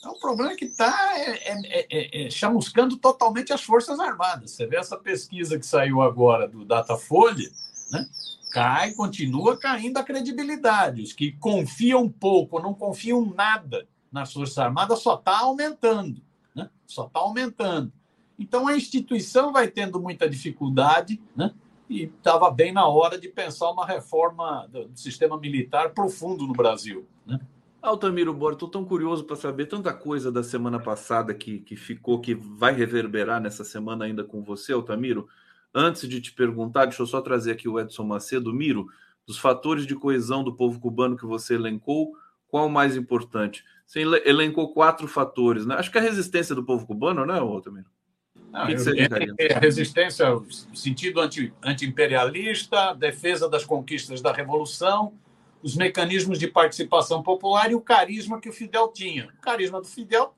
É 0.04 0.08
um 0.08 0.19
problema 0.19 0.56
que 0.56 0.65
está 0.65 1.17
é, 1.17 1.32
é, 1.32 1.88
é, 1.89 2.26
é, 2.26 2.30
chamuscando 2.30 2.98
totalmente 2.98 3.54
as 3.54 3.63
Forças 3.63 4.00
Armadas. 4.00 4.52
Você 4.52 4.65
vê 4.65 4.76
essa 4.76 4.98
pesquisa 4.98 5.58
que 5.58 5.65
saiu 5.65 6.02
agora 6.02 6.48
do 6.48 6.65
Datafolha, 6.65 7.50
né? 7.89 8.06
cai, 8.52 8.91
continua 8.93 9.58
caindo 9.58 9.98
a 9.98 10.04
credibilidade. 10.04 11.02
Os 11.02 11.13
que 11.13 11.32
confiam 11.34 12.10
pouco, 12.10 12.60
não 12.60 12.74
confiam 12.74 13.26
nada 13.34 13.88
nas 14.12 14.34
Forças 14.34 14.58
Armadas, 14.58 15.00
só 15.00 15.15
está 15.15 15.39
aumentando. 15.39 16.22
Né? 16.54 16.69
Só 16.86 17.08
está 17.08 17.22
aumentando. 17.22 17.91
Então 18.38 18.67
a 18.67 18.76
instituição 18.76 19.54
vai 19.54 19.69
tendo 19.69 20.02
muita 20.02 20.30
dificuldade, 20.30 21.22
né? 21.36 21.54
E 21.89 22.04
estava 22.04 22.50
bem 22.50 22.72
na 22.72 22.88
hora 22.88 23.17
de 23.17 23.30
pensar 23.30 23.69
uma 23.72 23.86
reforma 23.86 24.67
do, 24.67 24.89
sistema 24.96 25.38
militar 25.38 25.93
profundo 25.93 26.48
no 26.48 26.54
Brasil. 26.54 27.08
Né? 27.26 27.39
Altamiro 27.82 28.34
Bora, 28.34 28.54
estou 28.54 28.69
tão 28.69 28.86
curioso 28.86 29.26
para 29.26 29.36
saber 29.36 29.65
tanta 29.65 29.93
coisa 29.93 30.32
da 30.32 30.41
semana 30.41 30.80
passada 30.80 31.34
que, 31.34 31.60
que 31.60 31.76
ficou, 31.76 32.22
que 32.22 32.34
vai 32.34 32.74
reverberar 32.74 33.41
nessa 33.41 33.63
semana 33.63 34.06
ainda 34.06 34.24
com 34.24 34.41
você, 34.41 34.72
Altamiro. 34.72 35.28
Antes 35.76 36.08
de 36.08 36.22
te 36.22 36.32
perguntar, 36.32 36.86
deixa 36.86 37.02
eu 37.02 37.08
só 37.08 37.19
trazer 37.19 37.52
aqui 37.52 37.67
o 37.67 37.80
Edson 37.80 38.04
Macedo. 38.04 38.54
Miro, 38.54 38.88
dos 39.26 39.38
fatores 39.38 39.86
de 39.86 39.96
coesão 39.96 40.43
do 40.43 40.56
povo 40.56 40.80
cubano 40.80 41.17
que 41.17 41.26
você 41.26 41.56
elencou, 41.56 42.13
qual 42.48 42.67
o 42.67 42.72
mais 42.72 42.96
importante? 42.96 43.65
Você 43.86 44.02
elencou 44.26 44.74
quatro 44.74 45.08
fatores, 45.08 45.65
né? 45.65 45.76
Acho 45.76 45.91
que 45.91 45.98
a 45.98 46.02
resistência 46.02 46.56
do 46.56 46.63
povo 46.63 46.86
cubano, 46.86 47.26
né, 47.26 47.38
Altamiro? 47.39 47.88
Não, 48.54 48.70
eu, 48.70 48.78
a 49.56 49.60
resistência, 49.60 50.28
sentido 50.76 51.20
anti, 51.20 51.52
anti-imperialista, 51.63 52.94
defesa 52.94 53.50
das 53.50 53.66
conquistas 53.66 54.22
da 54.22 54.32
Revolução, 54.32 55.13
os 55.63 55.76
mecanismos 55.76 56.38
de 56.38 56.48
participação 56.48 57.24
popular 57.24 57.72
e 57.72 57.76
o 57.76 57.82
carisma 57.82 58.39
que 58.39 58.48
o 58.48 58.54
Fidel 58.54 58.89
tinha. 58.89 59.28
O 59.39 59.42
carisma 59.42 59.82
do 59.82 59.88
Fidel, 59.88 60.36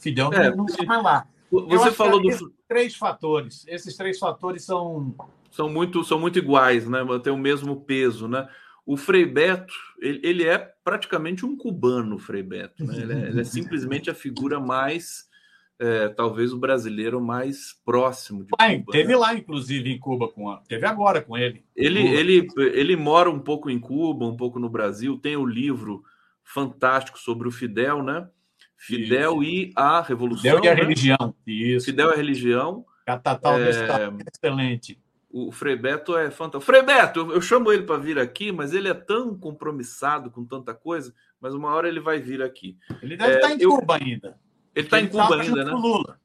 Fidel 0.00 0.32
é, 0.32 0.54
não 0.54 0.66
está 0.66 0.84
mais 0.84 1.02
lá. 1.02 1.28
Você 1.48 1.92
falou 1.92 2.20
do 2.20 2.52
três 2.66 2.96
fatores. 2.96 3.64
Esses 3.68 3.96
três 3.96 4.18
fatores 4.18 4.64
são 4.64 5.14
são 5.48 5.68
muito 5.68 6.02
são 6.02 6.18
muito 6.18 6.40
iguais, 6.40 6.88
né? 6.88 6.98
Tem 7.22 7.32
o 7.32 7.38
mesmo 7.38 7.82
peso, 7.82 8.26
né? 8.26 8.48
O 8.84 8.96
Frei 8.96 9.24
Beto, 9.24 9.72
ele, 10.00 10.20
ele 10.24 10.44
é 10.48 10.58
praticamente 10.82 11.46
um 11.46 11.56
cubano, 11.56 12.16
o 12.16 12.18
Frei 12.18 12.42
Beto. 12.42 12.84
Né? 12.84 12.96
Ele, 12.96 13.12
é, 13.12 13.28
ele 13.28 13.40
é 13.42 13.44
simplesmente 13.44 14.10
a 14.10 14.14
figura 14.14 14.58
mais 14.58 15.30
é, 15.78 16.08
talvez 16.08 16.52
o 16.52 16.58
brasileiro 16.58 17.20
mais 17.20 17.74
próximo 17.84 18.44
de 18.44 18.50
Cuba. 18.50 18.92
Teve 18.92 19.08
né? 19.08 19.16
lá, 19.16 19.34
inclusive, 19.34 19.90
em 19.90 19.98
Cuba, 19.98 20.28
com 20.28 20.48
a... 20.48 20.58
teve 20.68 20.86
agora 20.86 21.20
com 21.20 21.36
ele. 21.36 21.64
Ele, 21.74 22.06
ele. 22.06 22.48
ele 22.56 22.96
mora 22.96 23.30
um 23.30 23.40
pouco 23.40 23.68
em 23.68 23.78
Cuba, 23.78 24.26
um 24.26 24.36
pouco 24.36 24.58
no 24.58 24.68
Brasil, 24.68 25.18
tem 25.18 25.36
o 25.36 25.42
um 25.42 25.46
livro 25.46 26.04
fantástico 26.44 27.18
sobre 27.18 27.48
o 27.48 27.50
Fidel, 27.50 28.02
né? 28.02 28.28
Fidel 28.76 29.42
Isso. 29.42 29.52
e 29.52 29.72
a 29.76 30.02
Revolução. 30.02 30.42
Fidel 30.42 30.64
e 30.64 30.68
a 30.68 30.74
né? 30.74 30.80
religião. 30.80 31.34
Isso. 31.46 31.86
Fidel 31.86 32.10
e 32.10 32.12
a 32.12 32.16
religião. 32.16 32.84
Catatal 33.06 33.58
é... 33.60 33.70
excelente. 33.70 35.00
O 35.30 35.50
Frei 35.50 35.76
Beto 35.76 36.16
é 36.16 36.30
fantástico. 36.30 36.60
Frei 36.60 36.82
Beto, 36.82 37.32
eu 37.32 37.40
chamo 37.40 37.72
ele 37.72 37.84
para 37.84 37.96
vir 37.96 38.18
aqui, 38.18 38.52
mas 38.52 38.74
ele 38.74 38.88
é 38.88 38.94
tão 38.94 39.36
compromissado 39.36 40.30
com 40.30 40.44
tanta 40.44 40.74
coisa, 40.74 41.14
mas 41.40 41.54
uma 41.54 41.74
hora 41.74 41.88
ele 41.88 42.00
vai 42.00 42.20
vir 42.20 42.42
aqui. 42.42 42.76
Ele 43.00 43.16
deve 43.16 43.32
é, 43.32 43.36
estar 43.36 43.50
em 43.54 43.62
eu... 43.62 43.70
Cuba 43.70 43.96
ainda. 43.96 44.38
Ele 44.74 44.86
está 44.86 45.00
em 45.00 45.08
Cuba 45.08 45.40
ainda, 45.40 45.64
né? 45.64 45.72
Lula. 45.72 46.18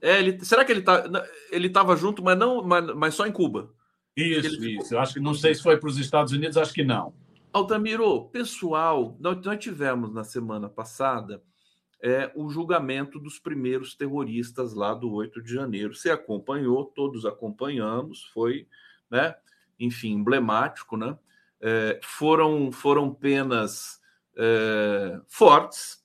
É, 0.00 0.18
ele, 0.18 0.44
será 0.44 0.64
que 0.64 0.72
ele 0.72 0.82
tá, 0.82 1.04
ele 1.50 1.68
estava 1.68 1.94
junto, 1.96 2.22
mas 2.24 2.36
não, 2.36 2.62
mas, 2.62 2.84
mas, 2.94 3.14
só 3.14 3.26
em 3.26 3.32
Cuba? 3.32 3.72
Isso, 4.16 4.46
ele... 4.46 4.78
isso. 4.78 4.94
Eu 4.94 4.98
acho 4.98 5.14
que 5.14 5.20
não 5.20 5.34
sei 5.34 5.54
se 5.54 5.62
foi 5.62 5.76
para 5.76 5.88
os 5.88 5.98
Estados 5.98 6.32
Unidos, 6.32 6.56
acho 6.56 6.72
que 6.72 6.82
não. 6.82 7.14
Altamiro, 7.52 8.24
pessoal, 8.30 9.16
nós, 9.20 9.38
nós 9.44 9.58
tivemos 9.58 10.12
na 10.12 10.24
semana 10.24 10.68
passada 10.68 11.42
é, 12.02 12.32
o 12.34 12.50
julgamento 12.50 13.20
dos 13.20 13.38
primeiros 13.38 13.94
terroristas 13.94 14.74
lá 14.74 14.92
do 14.92 15.12
8 15.12 15.40
de 15.40 15.54
janeiro. 15.54 15.94
Você 15.94 16.10
acompanhou, 16.10 16.84
todos 16.84 17.24
acompanhamos, 17.24 18.24
foi, 18.34 18.66
né, 19.08 19.36
enfim, 19.78 20.14
emblemático, 20.14 20.96
né? 20.96 21.16
É, 21.60 22.00
foram, 22.02 22.72
foram 22.72 23.14
penas 23.14 24.00
é, 24.36 25.20
fortes, 25.28 26.01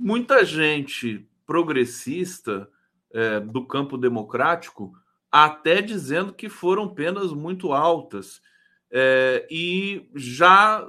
muita 0.00 0.44
gente 0.44 1.28
progressista 1.46 2.68
é, 3.12 3.38
do 3.40 3.66
campo 3.66 3.98
democrático 3.98 4.92
até 5.30 5.82
dizendo 5.82 6.32
que 6.32 6.48
foram 6.48 6.92
penas 6.92 7.32
muito 7.32 7.72
altas. 7.72 8.40
É, 8.90 9.46
e 9.48 10.08
já 10.16 10.84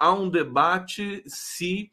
há 0.00 0.12
um 0.12 0.28
debate 0.28 1.22
se 1.26 1.92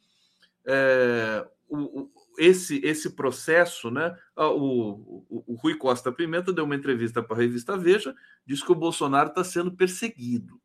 é, 0.66 1.46
o, 1.68 2.10
esse 2.40 2.80
esse 2.84 3.12
processo, 3.12 3.92
né? 3.92 4.18
O, 4.36 5.26
o, 5.30 5.44
o 5.48 5.56
Rui 5.56 5.76
Costa 5.76 6.12
Pimenta 6.12 6.52
deu 6.52 6.66
uma 6.66 6.76
entrevista 6.76 7.22
para 7.22 7.36
a 7.36 7.40
revista 7.40 7.78
Veja, 7.78 8.16
disse 8.46 8.66
que 8.66 8.72
o 8.72 8.76
Bolsonaro 8.76 9.30
está 9.30 9.44
sendo 9.44 9.72
perseguido. 9.72 10.60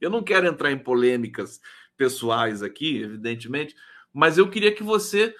Eu 0.00 0.08
não 0.08 0.22
quero 0.22 0.46
entrar 0.46 0.70
em 0.70 0.78
polêmicas 0.78 1.60
pessoais 1.96 2.62
aqui, 2.62 3.02
evidentemente, 3.02 3.74
mas 4.14 4.38
eu 4.38 4.48
queria 4.48 4.72
que 4.72 4.84
você 4.84 5.34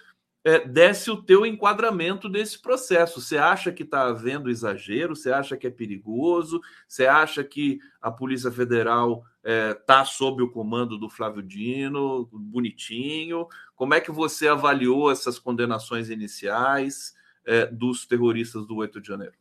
é, 0.45 0.59
desse 0.67 1.11
o 1.11 1.23
teu 1.23 1.47
enquadramento 1.47 2.29
desse 2.29 2.61
processo. 2.61 3.21
Você 3.21 3.39
acha 3.39 3.73
que 3.73 3.83
está 3.83 4.09
havendo 4.09 4.51
exagero? 4.51 5.17
Você 5.17 5.33
acha 5.33 5.57
que 5.57 5.67
é 5.67 5.71
perigoso? 5.71 6.61
Você 6.87 7.07
acha 7.07 7.43
que 7.43 7.81
a 8.03 8.11
Polícia 8.11 8.53
Federal 8.53 9.25
está 9.43 9.51
é, 9.51 9.75
tá 9.75 10.05
sob 10.05 10.43
o 10.43 10.51
comando 10.51 10.99
do 10.99 11.09
Flávio 11.09 11.43
Dino, 11.43 12.29
bonitinho? 12.31 13.47
Como 13.75 13.95
é 13.95 14.01
que 14.01 14.13
você 14.13 14.47
avaliou 14.47 15.11
essas 15.11 15.39
condenações 15.39 16.11
iniciais 16.11 17.15
é, 17.47 17.67
dos 17.67 18.07
terroristas 18.07 18.67
do 18.67 18.77
8 18.77 19.01
de 19.01 19.09
janeiro? 19.09 19.35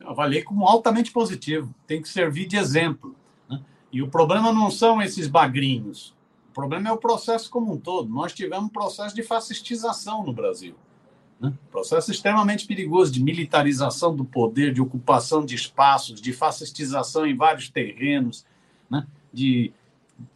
Eu 0.00 0.10
avaliei 0.10 0.42
como 0.42 0.66
altamente 0.66 1.12
positivo. 1.12 1.72
Tem 1.86 2.02
que 2.02 2.08
servir 2.08 2.46
de 2.46 2.56
exemplo. 2.56 3.14
Né? 3.48 3.64
E 3.92 4.02
o 4.02 4.08
problema 4.08 4.52
não 4.52 4.68
são 4.68 5.00
esses 5.00 5.28
bagrinhos 5.28 6.17
problema 6.58 6.88
é 6.88 6.92
o 6.92 6.96
processo 6.96 7.48
como 7.48 7.72
um 7.72 7.78
todo. 7.78 8.12
Nós 8.12 8.32
tivemos 8.32 8.64
um 8.64 8.68
processo 8.68 9.14
de 9.14 9.22
fascistização 9.22 10.24
no 10.24 10.32
Brasil. 10.32 10.74
Né? 11.40 11.54
Processo 11.70 12.10
extremamente 12.10 12.66
perigoso 12.66 13.12
de 13.12 13.22
militarização 13.22 14.12
do 14.12 14.24
poder, 14.24 14.74
de 14.74 14.82
ocupação 14.82 15.46
de 15.46 15.54
espaços, 15.54 16.20
de 16.20 16.32
fascistização 16.32 17.24
em 17.24 17.36
vários 17.36 17.68
terrenos, 17.68 18.44
né? 18.90 19.06
de 19.32 19.72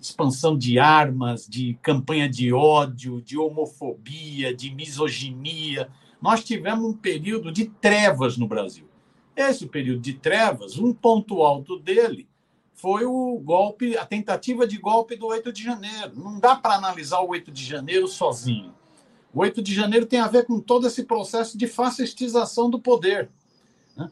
expansão 0.00 0.56
de 0.56 0.78
armas, 0.78 1.44
de 1.44 1.76
campanha 1.82 2.28
de 2.28 2.52
ódio, 2.52 3.20
de 3.20 3.36
homofobia, 3.36 4.54
de 4.54 4.72
misoginia. 4.72 5.88
Nós 6.20 6.44
tivemos 6.44 6.84
um 6.88 6.96
período 6.96 7.50
de 7.50 7.64
trevas 7.64 8.38
no 8.38 8.46
Brasil. 8.46 8.86
Esse 9.34 9.66
período 9.66 10.00
de 10.00 10.14
trevas, 10.14 10.78
um 10.78 10.94
ponto 10.94 11.42
alto 11.42 11.80
dele 11.80 12.28
foi 12.82 13.04
o 13.04 13.38
golpe, 13.38 13.96
a 13.96 14.04
tentativa 14.04 14.66
de 14.66 14.76
golpe 14.76 15.14
do 15.14 15.28
8 15.28 15.52
de 15.52 15.62
janeiro. 15.62 16.14
Não 16.16 16.40
dá 16.40 16.56
para 16.56 16.74
analisar 16.74 17.20
o 17.20 17.28
8 17.28 17.52
de 17.52 17.64
janeiro 17.64 18.08
sozinho. 18.08 18.74
O 19.32 19.38
8 19.38 19.62
de 19.62 19.72
janeiro 19.72 20.04
tem 20.04 20.18
a 20.18 20.26
ver 20.26 20.44
com 20.44 20.58
todo 20.58 20.88
esse 20.88 21.04
processo 21.04 21.56
de 21.56 21.68
fascistização 21.68 22.68
do 22.68 22.80
poder. 22.80 23.30
Né? 23.96 24.10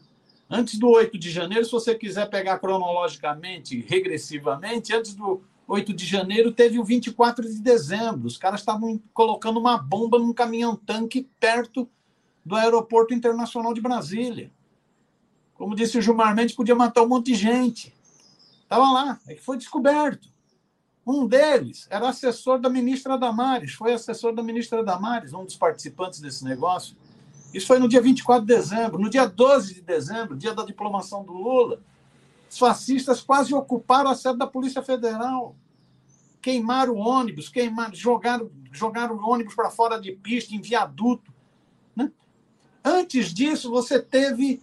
Antes 0.49 0.79
do 0.79 0.87
8 0.87 1.17
de 1.17 1.29
janeiro, 1.29 1.65
se 1.65 1.71
você 1.73 1.93
quiser 1.93 2.29
pegar 2.29 2.59
cronologicamente, 2.59 3.81
regressivamente, 3.81 4.95
antes 4.95 5.15
do 5.15 5.41
8 5.67 5.93
de 5.93 6.05
janeiro 6.05 6.53
teve 6.53 6.79
o 6.79 6.83
24 6.85 7.45
de 7.45 7.61
dezembro. 7.61 8.25
Os 8.25 8.37
caras 8.37 8.61
estavam 8.61 9.01
colocando 9.13 9.59
uma 9.59 9.77
bomba 9.77 10.17
num 10.17 10.31
caminhão-tanque 10.31 11.27
perto 11.41 11.89
do 12.45 12.55
Aeroporto 12.55 13.13
Internacional 13.13 13.73
de 13.73 13.81
Brasília. 13.81 14.49
Como 15.55 15.75
disse 15.75 15.97
o 15.97 16.01
Gilmar 16.01 16.33
Mendes, 16.33 16.55
podia 16.55 16.73
matar 16.73 17.01
um 17.01 17.09
monte 17.09 17.33
de 17.33 17.35
gente. 17.35 17.93
Estava 18.71 18.89
lá, 18.89 19.19
foi 19.41 19.57
descoberto. 19.57 20.29
Um 21.05 21.27
deles 21.27 21.87
era 21.89 22.07
assessor 22.07 22.57
da 22.57 22.69
ministra 22.69 23.17
Damares, 23.17 23.73
foi 23.73 23.91
assessor 23.91 24.33
da 24.33 24.41
ministra 24.41 24.81
Damares, 24.81 25.33
um 25.33 25.43
dos 25.43 25.57
participantes 25.57 26.21
desse 26.21 26.45
negócio. 26.45 26.95
Isso 27.53 27.67
foi 27.67 27.79
no 27.79 27.89
dia 27.89 28.01
24 28.01 28.45
de 28.45 28.55
dezembro. 28.55 28.97
No 28.97 29.09
dia 29.09 29.25
12 29.25 29.73
de 29.73 29.81
dezembro, 29.81 30.37
dia 30.37 30.53
da 30.53 30.63
diplomação 30.63 31.21
do 31.21 31.33
Lula, 31.33 31.81
os 32.49 32.57
fascistas 32.57 33.19
quase 33.19 33.53
ocuparam 33.53 34.09
a 34.09 34.15
sede 34.15 34.37
da 34.37 34.47
Polícia 34.47 34.81
Federal. 34.81 35.53
Queimaram 36.41 36.93
o 36.93 36.99
ônibus, 36.99 37.49
queimaram, 37.49 37.93
jogaram, 37.93 38.49
jogaram 38.71 39.17
o 39.17 39.29
ônibus 39.29 39.53
para 39.53 39.69
fora 39.69 39.99
de 39.99 40.13
pista, 40.13 40.55
em 40.55 40.61
viaduto. 40.61 41.29
Né? 41.93 42.09
Antes 42.85 43.33
disso, 43.33 43.69
você 43.69 44.01
teve 44.01 44.61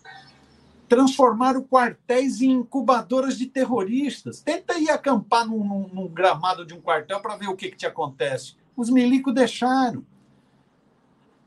transformaram 0.88 1.62
quartéis 1.62 2.40
em 2.40 2.50
incubadoras 2.52 3.36
de 3.36 3.46
terroristas. 3.46 4.40
Tenta 4.40 4.78
ir 4.78 4.90
acampar 4.90 5.46
num, 5.46 5.62
num, 5.62 5.88
num 5.88 6.08
gramado 6.08 6.64
de 6.64 6.74
um 6.74 6.80
quartel 6.80 7.20
para 7.20 7.36
ver 7.36 7.48
o 7.48 7.56
que, 7.56 7.70
que 7.70 7.76
te 7.76 7.86
acontece. 7.86 8.54
Os 8.76 8.88
milicos 8.88 9.34
deixaram. 9.34 10.04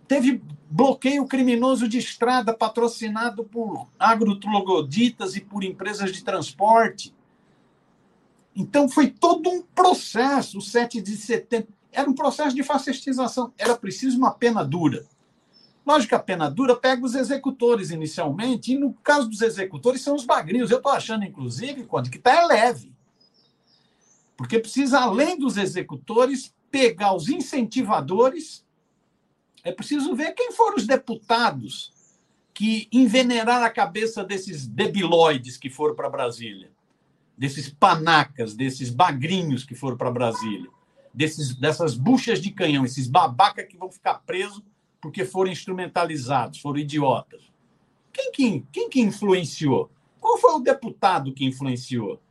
Teve 0.07 0.41
bloqueio 0.69 1.25
criminoso 1.25 1.87
de 1.87 1.97
estrada 1.97 2.53
patrocinado 2.53 3.43
por 3.43 3.87
agrotrogoditas 3.97 5.35
e 5.35 5.41
por 5.41 5.63
empresas 5.63 6.11
de 6.11 6.23
transporte. 6.23 7.15
Então 8.55 8.89
foi 8.89 9.09
todo 9.09 9.49
um 9.49 9.61
processo, 9.61 10.57
o 10.57 10.61
7 10.61 11.01
de 11.01 11.15
setembro. 11.15 11.69
Era 11.91 12.09
um 12.09 12.13
processo 12.13 12.55
de 12.55 12.63
fascistização. 12.63 13.53
Era 13.57 13.75
preciso 13.75 14.17
uma 14.17 14.31
pena 14.31 14.63
dura. 14.63 15.05
Lógico 15.85 16.09
que 16.09 16.15
a 16.15 16.19
pena 16.19 16.49
dura 16.49 16.75
pega 16.75 17.03
os 17.03 17.15
executores 17.15 17.89
inicialmente, 17.89 18.73
e 18.73 18.77
no 18.77 18.93
caso 18.93 19.27
dos 19.27 19.41
executores 19.41 20.01
são 20.01 20.15
os 20.15 20.25
bagrinhos. 20.25 20.69
Eu 20.69 20.77
estou 20.77 20.91
achando, 20.91 21.25
inclusive, 21.25 21.85
quando 21.85 22.09
que 22.09 22.17
está 22.17 22.35
é 22.35 22.45
leve. 22.45 22.93
Porque 24.37 24.59
precisa, 24.59 24.99
além 24.99 25.37
dos 25.37 25.57
executores, 25.57 26.53
pegar 26.69 27.13
os 27.13 27.29
incentivadores. 27.29 28.65
É 29.63 29.71
preciso 29.71 30.15
ver 30.15 30.33
quem 30.33 30.51
foram 30.51 30.77
os 30.77 30.87
deputados 30.87 31.91
que 32.53 32.87
envenenaram 32.91 33.65
a 33.65 33.69
cabeça 33.69 34.23
desses 34.23 34.65
debilóides 34.65 35.57
que 35.57 35.69
foram 35.69 35.95
para 35.95 36.09
Brasília, 36.09 36.71
desses 37.37 37.69
panacas, 37.69 38.55
desses 38.55 38.89
bagrinhos 38.89 39.63
que 39.63 39.75
foram 39.75 39.97
para 39.97 40.11
Brasília, 40.11 40.69
desses, 41.13 41.55
dessas 41.55 41.95
buchas 41.95 42.41
de 42.41 42.51
canhão, 42.51 42.85
esses 42.85 43.07
babaca 43.07 43.63
que 43.63 43.77
vão 43.77 43.91
ficar 43.91 44.15
presos 44.25 44.63
porque 45.01 45.25
foram 45.25 45.51
instrumentalizados, 45.51 46.59
foram 46.59 46.79
idiotas. 46.79 47.51
Quem 48.13 48.31
que, 48.31 48.65
quem 48.71 48.89
que 48.89 49.01
influenciou? 49.01 49.89
Qual 50.19 50.37
foi 50.37 50.53
o 50.53 50.59
deputado 50.59 51.33
que 51.33 51.45
influenciou? 51.45 52.21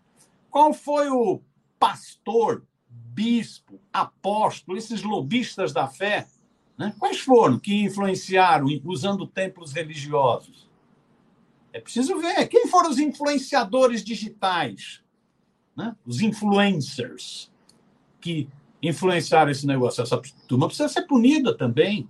Qual 0.51 0.73
foi 0.73 1.09
o 1.09 1.41
pastor, 1.79 2.65
bispo, 2.89 3.81
apóstolo, 3.93 4.79
esses 4.79 5.03
lobistas 5.03 5.73
da 5.73 5.89
fé? 5.89 6.27
Né? 6.79 6.95
Quais 6.99 7.21
foram 7.21 7.59
que 7.59 7.83
influenciaram 7.83 8.67
usando 8.85 9.27
templos 9.27 9.73
religiosos? 9.73 10.69
É 11.73 11.81
preciso 11.81 12.19
ver 12.19 12.49
quem 12.49 12.67
foram 12.67 12.91
os 12.91 12.99
influenciadores 12.99 14.03
digitais, 14.03 15.03
né? 15.77 15.95
os 16.07 16.21
influencers 16.21 17.51
que 18.21 18.49
influenciaram 18.83 19.51
esse 19.51 19.67
negócio. 19.67 20.03
Essa 20.03 20.21
turma 20.49 20.67
precisa 20.67 20.89
ser 20.89 21.03
punida 21.03 21.57
também. 21.57 22.09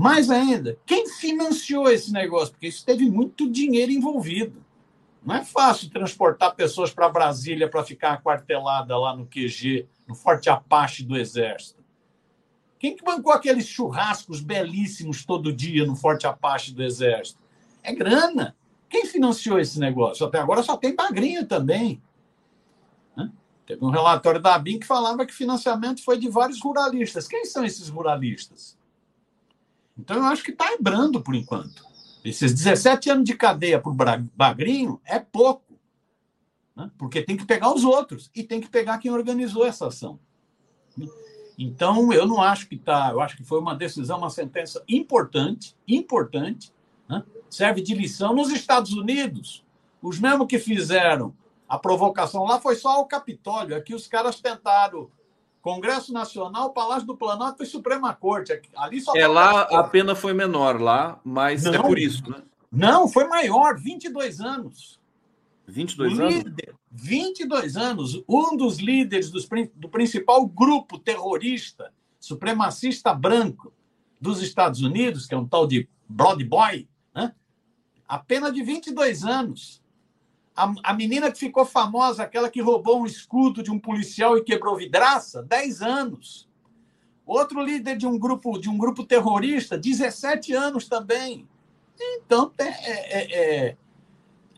Mais 0.00 0.30
ainda, 0.30 0.78
quem 0.86 1.06
financiou 1.10 1.86
esse 1.90 2.10
negócio? 2.10 2.52
Porque 2.52 2.68
isso 2.68 2.86
teve 2.86 3.04
muito 3.10 3.46
dinheiro 3.50 3.92
envolvido. 3.92 4.64
Não 5.22 5.34
é 5.34 5.44
fácil 5.44 5.90
transportar 5.90 6.54
pessoas 6.54 6.90
para 6.90 7.10
Brasília 7.10 7.68
para 7.68 7.84
ficar 7.84 8.12
aquartelada 8.14 8.96
lá 8.96 9.14
no 9.14 9.26
QG, 9.26 9.86
no 10.08 10.14
Forte 10.14 10.48
Apache 10.48 11.04
do 11.04 11.18
Exército. 11.18 11.84
Quem 12.78 12.96
que 12.96 13.04
bancou 13.04 13.30
aqueles 13.30 13.66
churrascos 13.66 14.40
belíssimos 14.40 15.22
todo 15.22 15.52
dia 15.52 15.84
no 15.84 15.94
Forte 15.94 16.26
Apache 16.26 16.72
do 16.72 16.82
Exército? 16.82 17.38
É 17.82 17.94
grana. 17.94 18.56
Quem 18.88 19.04
financiou 19.04 19.60
esse 19.60 19.78
negócio? 19.78 20.24
Até 20.24 20.38
agora 20.38 20.62
só 20.62 20.78
tem 20.78 20.96
bagrinho 20.96 21.46
também. 21.46 22.02
Teve 23.66 23.84
um 23.84 23.90
relatório 23.90 24.40
da 24.40 24.54
ABIN 24.54 24.78
que 24.78 24.86
falava 24.86 25.26
que 25.26 25.34
financiamento 25.34 26.02
foi 26.02 26.16
de 26.16 26.30
vários 26.30 26.58
ruralistas. 26.62 27.28
Quem 27.28 27.44
são 27.44 27.66
esses 27.66 27.90
ruralistas? 27.90 28.79
Então, 30.00 30.16
eu 30.16 30.24
acho 30.24 30.42
que 30.42 30.50
está 30.50 30.76
brando 30.80 31.20
por 31.20 31.34
enquanto. 31.34 31.84
Esses 32.24 32.54
17 32.54 33.10
anos 33.10 33.24
de 33.24 33.34
cadeia 33.34 33.78
por 33.78 33.94
Bagrinho 34.34 35.00
é 35.04 35.18
pouco. 35.18 35.78
Né? 36.74 36.90
Porque 36.96 37.22
tem 37.22 37.36
que 37.36 37.44
pegar 37.44 37.72
os 37.72 37.84
outros 37.84 38.30
e 38.34 38.42
tem 38.42 38.60
que 38.60 38.68
pegar 38.68 38.98
quem 38.98 39.10
organizou 39.10 39.66
essa 39.66 39.88
ação. 39.88 40.18
Então, 41.58 42.10
eu 42.12 42.26
não 42.26 42.40
acho 42.40 42.66
que 42.66 42.74
está. 42.76 43.10
Eu 43.10 43.20
acho 43.20 43.36
que 43.36 43.44
foi 43.44 43.58
uma 43.58 43.74
decisão, 43.74 44.18
uma 44.18 44.30
sentença 44.30 44.82
importante, 44.88 45.76
importante, 45.86 46.72
né? 47.06 47.22
serve 47.50 47.82
de 47.82 47.94
lição. 47.94 48.34
Nos 48.34 48.50
Estados 48.50 48.92
Unidos, 48.94 49.62
os 50.00 50.18
mesmos 50.18 50.46
que 50.46 50.58
fizeram 50.58 51.34
a 51.68 51.78
provocação 51.78 52.44
lá 52.44 52.58
foi 52.58 52.74
só 52.74 53.00
o 53.00 53.06
Capitólio. 53.06 53.76
Aqui 53.76 53.94
os 53.94 54.06
caras 54.06 54.40
tentaram 54.40 55.10
Congresso 55.62 56.12
Nacional, 56.12 56.72
Palácio 56.72 57.06
do 57.06 57.16
Planalto 57.16 57.62
e 57.62 57.66
Suprema 57.66 58.14
Corte. 58.14 58.60
Ali 58.76 59.00
só 59.00 59.14
é, 59.14 59.26
lá 59.26 59.62
a 59.62 59.84
pena 59.84 60.14
foi 60.14 60.32
menor, 60.32 60.80
lá, 60.80 61.20
mas 61.24 61.64
é 61.66 61.70
não, 61.70 61.80
é 61.80 61.82
por 61.82 61.98
isso, 61.98 62.28
né? 62.30 62.42
Não, 62.72 63.08
foi 63.08 63.26
maior, 63.26 63.78
22 63.78 64.40
anos. 64.40 64.98
22 65.66 66.18
o 66.18 66.22
anos? 66.22 66.44
22 66.90 67.76
anos. 67.76 68.24
Um 68.28 68.56
dos 68.56 68.78
líderes 68.78 69.30
dos, 69.30 69.48
do 69.74 69.88
principal 69.88 70.46
grupo 70.46 70.98
terrorista 70.98 71.92
supremacista 72.18 73.14
branco 73.14 73.72
dos 74.20 74.42
Estados 74.42 74.82
Unidos, 74.82 75.26
que 75.26 75.34
é 75.34 75.38
um 75.38 75.48
tal 75.48 75.66
de 75.66 75.88
Broad 76.06 76.44
Boy, 76.44 76.86
né? 77.14 77.34
a 78.06 78.18
pena 78.18 78.52
de 78.52 78.62
22 78.62 79.24
anos. 79.24 79.82
A, 80.60 80.90
a 80.90 80.94
menina 80.94 81.30
que 81.32 81.38
ficou 81.38 81.64
famosa, 81.64 82.22
aquela 82.22 82.50
que 82.50 82.60
roubou 82.60 83.00
um 83.00 83.06
escudo 83.06 83.62
de 83.62 83.70
um 83.70 83.78
policial 83.78 84.36
e 84.36 84.44
quebrou 84.44 84.76
vidraça, 84.76 85.42
10 85.42 85.80
anos. 85.80 86.48
Outro 87.24 87.62
líder 87.62 87.96
de 87.96 88.06
um 88.06 88.18
grupo 88.18 88.58
de 88.58 88.68
um 88.68 88.76
grupo 88.76 89.04
terrorista, 89.04 89.78
17 89.78 90.52
anos 90.52 90.86
também. 90.86 91.48
Então, 91.98 92.52
é, 92.58 92.64
é, 92.64 93.68
é, 93.68 93.76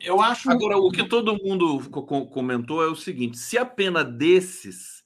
eu 0.01 0.21
acho. 0.21 0.51
Agora, 0.51 0.77
o 0.77 0.91
que 0.91 1.05
todo 1.05 1.39
mundo 1.43 1.81
comentou 2.31 2.83
é 2.83 2.89
o 2.89 2.97
seguinte: 2.97 3.39
se 3.39 3.57
a 3.57 3.65
pena 3.65 4.03
desses 4.03 5.05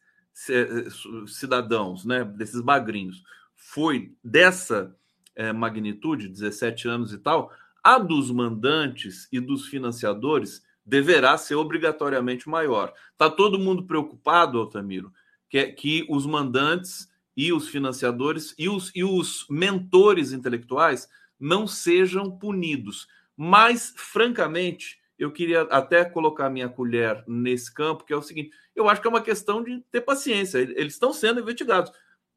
cidadãos, 1.27 2.05
né, 2.05 2.25
desses 2.25 2.63
magrinhos, 2.63 3.23
foi 3.55 4.15
dessa 4.23 4.95
é, 5.35 5.53
magnitude, 5.53 6.29
17 6.29 6.89
anos 6.89 7.13
e 7.13 7.19
tal, 7.19 7.51
a 7.83 7.99
dos 7.99 8.31
mandantes 8.31 9.29
e 9.33 9.41
dos 9.41 9.67
financiadores 9.67 10.63
deverá 10.87 11.37
ser 11.37 11.57
obrigatoriamente 11.57 12.49
maior. 12.49 12.95
Está 13.11 13.29
todo 13.29 13.59
mundo 13.59 13.85
preocupado, 13.85 14.59
Altamiro, 14.59 15.13
que, 15.51 15.67
que 15.73 16.07
os 16.09 16.25
mandantes 16.25 17.09
e 17.37 17.53
os 17.53 17.69
financiadores 17.69 18.55
e 18.57 18.69
os, 18.69 18.93
e 18.95 19.03
os 19.03 19.47
mentores 19.51 20.33
intelectuais 20.33 21.09
não 21.39 21.67
sejam 21.67 22.31
punidos. 22.31 23.09
Mas, 23.37 23.93
francamente, 23.97 24.99
eu 25.19 25.33
queria 25.33 25.63
até 25.63 26.05
colocar 26.05 26.49
minha 26.49 26.69
colher 26.69 27.25
nesse 27.27 27.73
campo, 27.73 28.05
que 28.05 28.13
é 28.13 28.17
o 28.17 28.23
seguinte: 28.23 28.51
eu 28.75 28.89
acho 28.89 29.01
que 29.01 29.07
é 29.07 29.11
uma 29.11 29.21
questão 29.21 29.63
de 29.63 29.81
ter 29.91 30.03
paciência. 30.03 30.59
Eles 30.59 30.95
estão 30.95 31.13
sendo 31.13 31.41
investigados. 31.41 31.91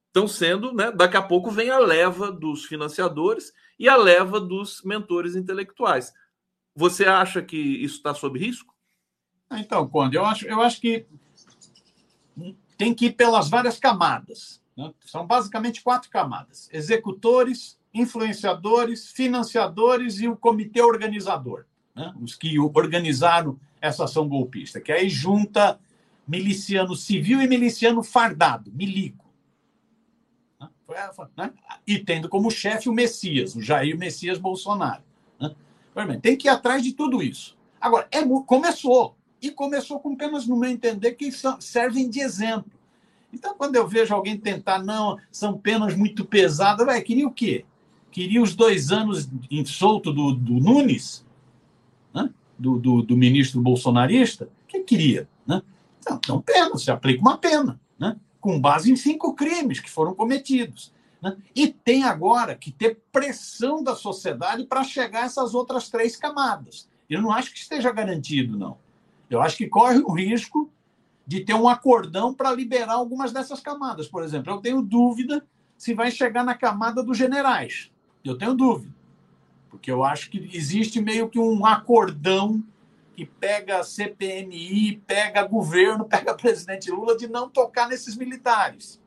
Estão 0.08 0.28
sendo, 0.28 0.74
né? 0.74 0.92
Daqui 0.92 1.18
a 1.18 1.22
pouco 1.22 1.52
vem 1.52 1.70
a 1.70 1.78
leva 1.78 2.32
dos 2.32 2.66
financiadores 2.66 3.54
e 3.78 3.88
a 3.88 3.96
leva 3.96 4.40
dos 4.40 4.82
mentores 4.84 5.36
intelectuais. 5.36 6.12
Você 6.80 7.04
acha 7.04 7.42
que 7.42 7.58
isso 7.58 7.98
está 7.98 8.14
sob 8.14 8.40
risco? 8.40 8.74
Então, 9.52 9.86
Conde, 9.86 10.16
eu 10.16 10.24
acho, 10.24 10.48
eu 10.48 10.62
acho 10.62 10.80
que 10.80 11.06
tem 12.78 12.94
que 12.94 13.08
ir 13.08 13.12
pelas 13.12 13.50
várias 13.50 13.78
camadas. 13.78 14.62
Né? 14.78 14.94
São 15.06 15.28
basicamente 15.28 15.84
quatro 15.84 16.10
camadas: 16.10 16.70
executores, 16.72 17.78
influenciadores, 17.94 19.12
financiadores 19.12 20.22
e 20.22 20.30
o 20.30 20.38
comitê 20.38 20.82
organizador, 20.82 21.66
né? 21.94 22.14
os 22.22 22.34
que 22.34 22.58
organizaram 22.58 23.60
essa 23.82 24.06
ação 24.06 24.26
golpista, 24.30 24.80
que 24.80 24.94
aí 24.94 25.10
junta 25.10 25.78
miliciano 26.26 26.96
civil 26.96 27.42
e 27.42 27.48
miliciano 27.48 28.02
fardado, 28.02 28.72
milico. 28.72 29.30
Né? 30.58 30.70
né? 31.36 31.54
E 31.86 32.00
tendo 32.00 32.30
como 32.30 32.50
chefe 32.50 32.88
o 32.88 32.94
Messias, 32.94 33.54
o 33.54 33.62
Jair 33.62 33.98
Messias 33.98 34.38
Bolsonaro. 34.38 35.09
Tem 36.20 36.36
que 36.36 36.48
ir 36.48 36.50
atrás 36.50 36.84
de 36.84 36.94
tudo 36.94 37.22
isso. 37.22 37.58
Agora, 37.80 38.08
é, 38.12 38.22
começou. 38.46 39.16
E 39.42 39.50
começou 39.50 40.00
com 40.00 40.16
penas, 40.16 40.46
no 40.46 40.58
meu 40.58 40.70
entender, 40.70 41.14
que 41.14 41.32
servem 41.60 42.10
de 42.10 42.20
exemplo. 42.20 42.72
Então, 43.32 43.56
quando 43.56 43.76
eu 43.76 43.88
vejo 43.88 44.14
alguém 44.14 44.38
tentar, 44.38 44.80
não, 44.80 45.18
são 45.32 45.58
penas 45.58 45.96
muito 45.96 46.26
pesadas, 46.26 46.86
vai, 46.86 47.02
queria 47.02 47.28
o 47.28 47.32
quê? 47.32 47.64
Queria 48.12 48.42
os 48.42 48.56
dois 48.56 48.92
anos 48.92 49.30
em 49.50 49.64
solto 49.64 50.12
do, 50.12 50.34
do 50.34 50.54
Nunes, 50.54 51.26
né? 52.14 52.30
do, 52.58 52.78
do, 52.80 53.02
do, 53.04 53.16
ministro 53.16 53.62
bolsonarista? 53.62 54.50
que 54.68 54.80
queria? 54.82 55.30
Né? 55.46 55.62
Então, 56.00 56.20
então, 56.22 56.42
pena, 56.42 56.78
se 56.78 56.92
aplica 56.92 57.22
uma 57.22 57.38
pena, 57.38 57.80
né? 58.00 58.16
com 58.42 58.60
base 58.60 58.92
em 58.92 58.96
cinco 58.96 59.34
crimes 59.34 59.80
que 59.80 59.90
foram 59.90 60.14
cometidos. 60.14 60.92
Né? 61.22 61.38
E 61.56 61.68
tem 61.68 62.04
agora 62.04 62.56
que 62.56 62.72
ter 62.72 63.02
pressão 63.12 63.84
da 63.84 63.96
sociedade 63.96 64.66
para 64.66 64.84
chegar 64.84 65.24
a 65.24 65.26
essas 65.26 65.54
outras 65.54 65.90
três 65.90 66.16
camadas. 66.16 66.90
Eu 67.10 67.22
não 67.22 67.32
acho 67.32 67.52
que 67.52 67.60
esteja 67.60 67.92
garantido, 67.92 68.58
não. 68.58 68.78
Eu 69.30 69.42
acho 69.42 69.58
que 69.58 69.68
corre 69.68 70.00
o 70.00 70.12
risco 70.12 70.72
de 71.26 71.42
ter 71.42 71.54
um 71.54 71.68
acordão 71.68 72.34
para 72.34 72.52
liberar 72.52 72.94
algumas 72.94 73.32
dessas 73.32 73.60
camadas. 73.60 74.08
Por 74.08 74.24
exemplo, 74.24 74.52
eu 74.52 74.62
tenho 74.62 74.82
dúvida 74.82 75.46
se 75.78 75.94
vai 75.94 76.10
chegar 76.10 76.44
na 76.44 76.56
camada 76.56 77.04
dos 77.04 77.18
generais. 77.18 77.92
Eu 78.24 78.38
tenho 78.38 78.54
dúvida. 78.54 78.94
Porque 79.70 79.92
eu 79.92 80.04
acho 80.04 80.30
que 80.30 80.50
existe 80.52 81.00
meio 81.00 81.30
que 81.30 81.40
um 81.40 81.66
acordão 81.66 82.64
que 83.16 83.26
pega 83.26 83.84
CPMI, 83.84 85.04
pega 85.06 85.44
governo, 85.44 86.06
pega 86.06 86.34
presidente 86.34 86.90
Lula 86.90 87.16
de 87.18 87.28
não 87.28 87.50
tocar 87.50 87.88
nesses 87.88 88.16
militares. 88.16 89.00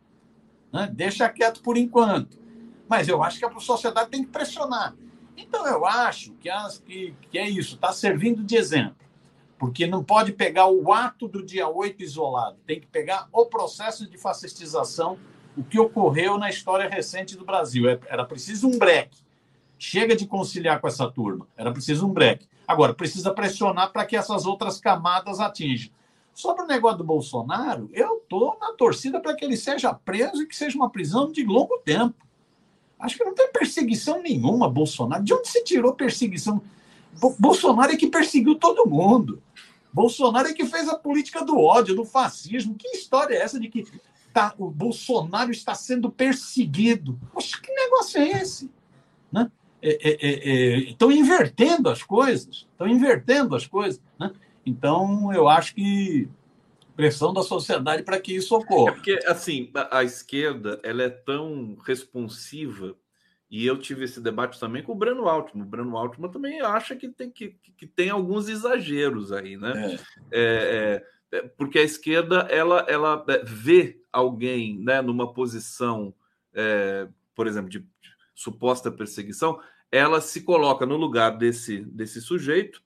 Né? 0.73 0.91
Deixa 0.93 1.29
quieto 1.29 1.63
por 1.63 1.77
enquanto. 1.77 2.41
Mas 2.89 3.09
eu 3.09 3.23
acho 3.23 3.39
que 3.39 3.45
a 3.45 3.61
sociedade 3.61 4.11
tem 4.11 4.25
que 4.25 4.31
pressionar. 4.31 4.95
Então, 5.37 5.67
eu 5.67 5.85
acho 5.85 6.33
que, 6.35 6.49
as, 6.49 6.79
que, 6.79 7.15
que 7.31 7.39
é 7.39 7.49
isso, 7.49 7.75
está 7.75 7.93
servindo 7.93 8.43
de 8.43 8.57
exemplo. 8.57 8.97
Porque 9.59 9.87
não 9.87 10.03
pode 10.03 10.33
pegar 10.33 10.67
o 10.67 10.93
ato 10.93 11.29
do 11.29 11.43
dia 11.43 11.69
8 11.69 12.03
isolado, 12.03 12.57
tem 12.67 12.81
que 12.81 12.87
pegar 12.87 13.29
o 13.33 13.47
processo 13.47 14.09
de 14.11 14.19
fascistização, 14.19 15.19
o 15.57 15.63
que 15.63 15.79
ocorreu 15.79 16.37
na 16.37 16.51
história 16.51 16.89
recente 16.89 17.37
do 17.37 17.45
Brasil. 17.45 17.89
É, 17.89 17.99
era 18.09 18.25
preciso 18.25 18.67
um 18.67 18.79
break. 18.79 19.17
Chega 19.79 20.17
de 20.17 20.27
conciliar 20.27 20.81
com 20.81 20.89
essa 20.89 21.11
turma, 21.11 21.47
era 21.57 21.73
preciso 21.73 22.07
um 22.07 22.13
break. 22.13 22.47
Agora, 22.67 22.95
precisa 22.95 23.33
pressionar 23.33 23.93
para 23.93 24.05
que 24.05 24.17
essas 24.17 24.47
outras 24.47 24.81
camadas 24.81 25.41
atinjam. 25.41 25.93
Sobre 26.35 26.65
o 26.65 26.67
negócio 26.67 26.99
do 26.99 27.05
Bolsonaro, 27.05 27.91
eu 27.93 28.17
estou 28.17 28.57
na 28.61 28.73
torcida 28.73 29.21
para 29.21 29.35
que 29.35 29.45
ele 29.45 29.57
seja 29.57 29.93
preso 29.93 30.43
e 30.43 30.47
que 30.47 30.57
seja 30.57 30.77
uma 30.77 30.91
prisão 30.91 31.31
de 31.31 31.45
longo 31.45 31.79
tempo. 31.85 32.15
Acho 32.99 33.19
que 33.19 33.25
não 33.25 33.35
tem 33.35 33.51
perseguição 33.53 34.23
nenhuma, 34.23 34.71
Bolsonaro. 34.71 35.23
De 35.23 35.35
onde 35.35 35.49
se 35.49 35.63
tirou 35.65 35.93
perseguição? 35.93 36.63
Bolsonaro 37.39 37.93
é 37.93 37.97
que 37.97 38.07
perseguiu 38.07 38.55
todo 38.55 38.89
mundo. 38.89 39.43
Bolsonaro 39.93 40.49
é 40.49 40.55
que 40.55 40.65
fez 40.65 40.89
a 40.89 40.97
política 40.97 41.45
do 41.45 41.59
ódio, 41.59 41.95
do 41.95 42.05
fascismo. 42.05 42.75
Que 42.75 42.89
história 42.97 43.35
é 43.35 43.43
essa 43.43 43.61
de 43.61 43.69
que 43.69 43.85
tá, 44.33 44.55
o 44.57 44.71
Bolsonaro 44.71 45.51
está 45.51 45.75
sendo 45.75 46.11
perseguido? 46.11 47.19
Poxa, 47.33 47.61
que 47.61 47.71
negócio 47.71 48.21
é 48.21 48.31
esse? 48.41 48.71
Né? 49.31 49.51
Estão 49.83 51.11
é, 51.11 51.15
é, 51.15 51.17
é, 51.17 51.19
é 51.19 51.21
invertendo 51.21 51.91
as 51.91 52.03
coisas. 52.03 52.67
Estão 52.73 52.89
invertendo 52.89 53.55
as 53.55 53.67
coisas. 53.67 54.01
Né? 54.19 54.31
Então, 54.65 55.33
eu 55.33 55.49
acho 55.49 55.75
que 55.75 56.29
pressão 56.95 57.33
da 57.33 57.43
sociedade 57.43 58.03
para 58.03 58.21
que 58.21 58.35
isso 58.35 58.55
ocorra. 58.55 58.91
É 58.91 58.95
porque, 58.95 59.19
assim, 59.27 59.71
a, 59.91 60.05
esquerda 60.05 60.79
ela 60.83 61.03
é 61.03 61.09
tão 61.09 61.77
responsiva, 61.85 62.95
e 63.51 63.67
eu 63.67 63.77
tive 63.77 64.05
esse 64.05 64.21
debate 64.21 64.59
também 64.59 64.83
com 64.83 64.93
o 64.93 64.97
Breno 64.97 65.29
Altman. 65.29 65.65
O 65.65 65.69
Breno 65.69 65.97
Altman 65.97 66.31
também 66.31 66.61
acha 66.61 66.97
que 66.97 67.09
tem, 67.09 67.31
que, 67.31 67.57
que 67.77 67.87
tem 67.87 68.09
alguns 68.09 68.49
exageros 68.49 69.31
aí, 69.31 69.57
né? 69.57 69.99
É. 70.31 70.33
É, 70.33 71.05
é, 71.33 71.43
porque 71.57 71.79
a 71.79 71.83
esquerda 71.83 72.47
ela, 72.51 72.87
ela 72.89 73.25
é, 73.29 73.45
vê 73.45 74.01
alguém 74.11 74.79
né, 74.79 75.03
numa 75.03 75.33
posição, 75.33 76.15
é, 76.55 77.09
por 77.35 77.47
exemplo, 77.47 77.69
de 77.69 77.87
suposta 78.35 78.91
perseguição, 78.91 79.61
ela 79.91 80.21
se 80.23 80.43
coloca 80.43 80.87
no 80.87 80.97
lugar 80.97 81.37
desse, 81.37 81.81
desse 81.81 82.21
sujeito 82.23 82.83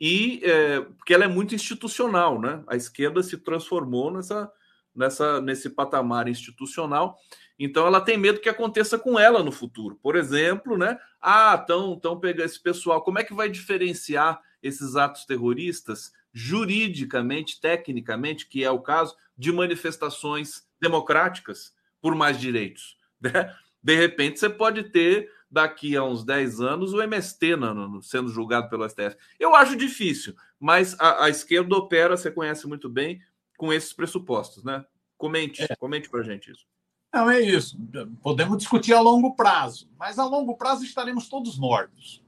e 0.00 0.40
é, 0.42 0.80
porque 0.80 1.12
ela 1.12 1.24
é 1.24 1.28
muito 1.28 1.54
institucional, 1.54 2.40
né? 2.40 2.64
A 2.66 2.74
esquerda 2.74 3.22
se 3.22 3.36
transformou 3.36 4.10
nessa, 4.10 4.50
nessa, 4.94 5.40
nesse 5.42 5.68
patamar 5.68 6.26
institucional. 6.26 7.18
Então 7.58 7.86
ela 7.86 8.00
tem 8.00 8.16
medo 8.16 8.40
que 8.40 8.48
aconteça 8.48 8.98
com 8.98 9.18
ela 9.18 9.42
no 9.42 9.52
futuro. 9.52 9.98
Por 10.02 10.16
exemplo, 10.16 10.78
né? 10.78 10.98
Ah, 11.20 11.60
então, 11.62 11.92
então 11.92 12.18
pegar 12.18 12.44
esse 12.44 12.58
pessoal. 12.58 13.02
Como 13.02 13.18
é 13.18 13.24
que 13.24 13.34
vai 13.34 13.50
diferenciar 13.50 14.40
esses 14.62 14.96
atos 14.96 15.26
terroristas 15.26 16.12
juridicamente, 16.32 17.60
tecnicamente, 17.60 18.48
que 18.48 18.64
é 18.64 18.70
o 18.70 18.80
caso 18.80 19.14
de 19.36 19.52
manifestações 19.52 20.66
democráticas 20.80 21.74
por 22.00 22.14
mais 22.14 22.40
direitos? 22.40 22.96
Né? 23.20 23.54
De 23.82 23.94
repente 23.94 24.40
você 24.40 24.48
pode 24.48 24.84
ter 24.84 25.30
daqui 25.50 25.96
a 25.96 26.04
uns 26.04 26.24
10 26.24 26.60
anos 26.60 26.92
o 26.92 27.02
MST 27.02 27.56
no, 27.56 28.02
sendo 28.02 28.28
julgado 28.28 28.68
pelo 28.68 28.88
STF. 28.88 29.16
Eu 29.38 29.54
acho 29.54 29.76
difícil, 29.76 30.34
mas 30.58 30.98
a, 31.00 31.24
a, 31.24 31.28
esquerda 31.28 31.76
opera, 31.76 32.16
você 32.16 32.30
conhece 32.30 32.66
muito 32.66 32.88
bem, 32.88 33.20
com 33.58 33.72
esses 33.72 33.92
pressupostos, 33.92 34.62
né? 34.62 34.84
Comente, 35.18 35.62
é. 35.62 35.76
comente 35.76 36.08
para 36.08 36.20
a 36.20 36.22
gente 36.24 36.50
isso. 36.50 36.64
Não, 37.12 37.28
é 37.28 37.40
isso. 37.40 37.76
Podemos 38.22 38.58
discutir 38.58 38.94
a 38.94 39.00
longo 39.00 39.34
prazo, 39.34 39.90
mas 39.98 40.18
a 40.18 40.24
longo 40.24 40.56
prazo 40.56 40.84
estaremos 40.84 41.28
todos 41.28 41.58
mortos. 41.58 42.24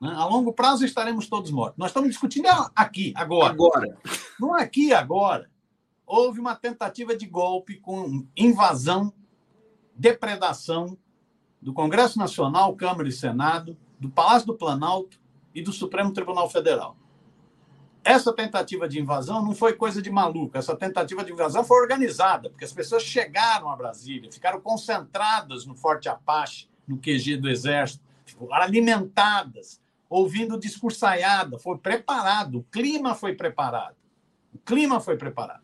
Né? 0.00 0.12
A 0.14 0.26
longo 0.26 0.52
prazo 0.52 0.84
estaremos 0.84 1.28
todos 1.28 1.50
mortos. 1.50 1.78
Nós 1.78 1.90
estamos 1.90 2.10
discutindo 2.10 2.46
aqui, 2.76 3.12
agora. 3.16 3.52
Agora. 3.52 3.98
Não 4.38 4.54
aqui, 4.54 4.92
agora. 4.92 5.50
Houve 6.04 6.40
uma 6.40 6.54
tentativa 6.54 7.16
de 7.16 7.26
golpe 7.26 7.80
com 7.80 8.26
invasão, 8.36 9.12
depredação 9.96 10.98
do 11.62 11.72
Congresso 11.72 12.18
Nacional, 12.18 12.74
Câmara 12.74 13.08
e 13.08 13.12
Senado, 13.12 13.76
do 13.98 14.10
Palácio 14.10 14.48
do 14.48 14.54
Planalto 14.54 15.18
e 15.54 15.62
do 15.62 15.72
Supremo 15.72 16.12
Tribunal 16.12 16.50
Federal. 16.50 16.96
Essa 18.04 18.32
tentativa 18.32 18.88
de 18.88 19.00
invasão 19.00 19.44
não 19.44 19.54
foi 19.54 19.74
coisa 19.74 20.02
de 20.02 20.10
maluco, 20.10 20.58
essa 20.58 20.74
tentativa 20.74 21.24
de 21.24 21.32
invasão 21.32 21.62
foi 21.62 21.80
organizada, 21.80 22.50
porque 22.50 22.64
as 22.64 22.72
pessoas 22.72 23.04
chegaram 23.04 23.70
a 23.70 23.76
Brasília, 23.76 24.32
ficaram 24.32 24.60
concentradas 24.60 25.64
no 25.64 25.76
Forte 25.76 26.08
Apache, 26.08 26.68
no 26.86 26.98
QG 26.98 27.36
do 27.36 27.48
Exército, 27.48 28.02
alimentadas, 28.50 29.80
ouvindo 30.10 30.58
discursaiada, 30.58 31.60
foi 31.60 31.78
preparado, 31.78 32.58
o 32.58 32.64
clima 32.64 33.14
foi 33.14 33.34
preparado. 33.34 33.96
O 34.52 34.58
clima 34.58 35.00
foi 35.00 35.16
preparado. 35.16 35.61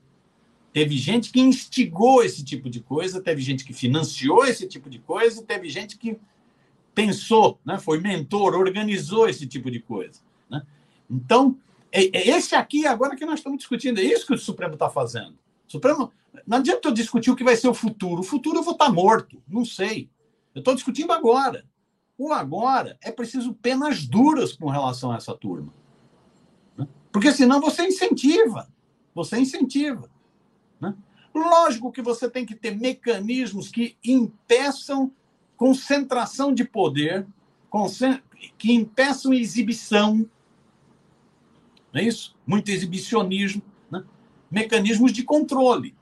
Teve 0.79 0.97
gente 0.97 1.33
que 1.33 1.41
instigou 1.41 2.23
esse 2.23 2.45
tipo 2.45 2.71
de 2.71 2.79
coisa, 2.79 3.21
teve 3.21 3.43
gente 3.43 3.65
que 3.65 3.73
financiou 3.73 4.45
esse 4.45 4.65
tipo 4.65 4.89
de 4.89 5.01
coisa, 5.01 5.43
teve 5.43 5.69
gente 5.69 5.99
que 5.99 6.17
pensou, 6.95 7.59
né? 7.67 7.81
foi 7.81 7.99
mentor, 7.99 8.55
organizou 8.55 9.29
esse 9.29 9.45
tipo 9.45 9.73
de 9.73 9.81
coisa. 9.81 10.21
Né? 10.49 10.63
Então, 11.11 11.59
é, 11.91 12.05
é 12.17 12.29
esse 12.29 12.55
aqui 12.55 12.87
agora 12.87 13.17
que 13.17 13.27
nós 13.27 13.41
estamos 13.41 13.59
discutindo, 13.59 13.99
é 13.99 14.05
isso 14.05 14.25
que 14.25 14.35
o 14.35 14.39
Supremo 14.39 14.75
está 14.75 14.89
fazendo. 14.89 15.33
O 15.67 15.73
Supremo, 15.73 16.13
não 16.47 16.59
adianta 16.59 16.87
eu 16.87 16.93
discutir 16.93 17.33
o 17.33 17.35
que 17.35 17.43
vai 17.43 17.57
ser 17.57 17.67
o 17.67 17.75
futuro. 17.75 18.21
O 18.21 18.25
futuro 18.25 18.59
eu 18.59 18.63
vou 18.63 18.75
estar 18.75 18.87
tá 18.87 18.93
morto, 18.93 19.43
não 19.49 19.65
sei. 19.65 20.09
Eu 20.55 20.61
estou 20.61 20.77
discutindo 20.77 21.11
agora. 21.11 21.65
O 22.17 22.33
agora 22.33 22.97
é 23.03 23.11
preciso 23.11 23.53
penas 23.53 24.07
duras 24.07 24.53
com 24.53 24.71
relação 24.71 25.11
a 25.11 25.17
essa 25.17 25.35
turma. 25.35 25.75
Né? 26.77 26.87
Porque 27.11 27.33
senão 27.33 27.61
você 27.61 27.85
incentiva. 27.85 28.69
Você 29.13 29.41
incentiva. 29.41 30.09
Né? 30.81 30.95
Lógico 31.35 31.93
que 31.93 32.03
você 32.03 32.29
tem 32.29 32.45
que 32.45 32.55
ter 32.55 32.77
mecanismos 32.77 33.69
que 33.69 33.97
impeçam 34.05 35.13
concentração 35.57 36.55
de 36.55 36.65
poder, 36.65 37.27
que 38.57 38.73
impeçam 38.73 39.35
exibição. 39.35 40.29
Não 41.93 42.01
é 42.01 42.05
isso? 42.05 42.37
Muito 42.47 42.71
exibicionismo. 42.71 43.63
Né? 43.91 44.05
Mecanismos 44.51 45.13
de 45.13 45.23
controle. 45.23 45.95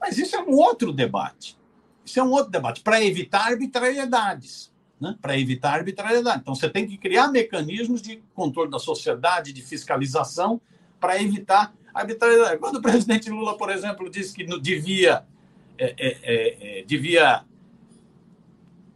Mas 0.00 0.16
isso 0.16 0.36
é 0.36 0.42
um 0.42 0.52
outro 0.52 0.92
debate. 0.92 1.58
Isso 2.04 2.18
é 2.18 2.22
um 2.22 2.30
outro 2.30 2.50
debate, 2.50 2.80
para 2.80 3.04
evitar 3.04 3.46
arbitrariedades. 3.46 4.72
Né? 5.00 5.16
Para 5.20 5.38
evitar 5.38 5.74
arbitrariedade. 5.74 6.40
Então, 6.40 6.54
você 6.54 6.68
tem 6.68 6.86
que 6.86 6.96
criar 6.96 7.28
mecanismos 7.28 8.02
de 8.02 8.22
controle 8.34 8.70
da 8.70 8.78
sociedade, 8.78 9.52
de 9.52 9.62
fiscalização, 9.62 10.60
para 10.98 11.22
evitar 11.22 11.74
arbitrariedade. 12.00 12.58
Quando 12.58 12.76
o 12.76 12.82
presidente 12.82 13.30
Lula, 13.30 13.56
por 13.56 13.70
exemplo, 13.70 14.10
disse 14.10 14.34
que 14.34 14.44
devia, 14.60 15.24
é, 15.78 15.94
é, 15.98 16.18
é, 16.22 16.80
é, 16.80 16.84
devia 16.84 17.44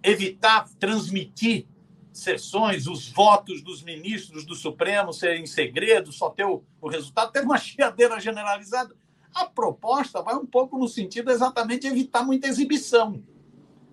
evitar 0.02 0.68
transmitir 0.78 1.66
sessões, 2.12 2.86
os 2.86 3.08
votos 3.10 3.62
dos 3.62 3.82
ministros 3.82 4.44
do 4.44 4.54
Supremo 4.54 5.12
serem 5.12 5.46
segredo, 5.46 6.12
só 6.12 6.30
ter 6.30 6.44
o, 6.44 6.62
o 6.80 6.88
resultado, 6.88 7.32
teve 7.32 7.44
uma 7.44 7.58
chiadeira 7.58 8.20
generalizada. 8.20 8.94
A 9.34 9.46
proposta 9.46 10.22
vai 10.22 10.36
um 10.36 10.46
pouco 10.46 10.78
no 10.78 10.86
sentido 10.86 11.30
exatamente 11.30 11.82
de 11.82 11.88
evitar 11.88 12.22
muita 12.22 12.46
exibição, 12.46 13.20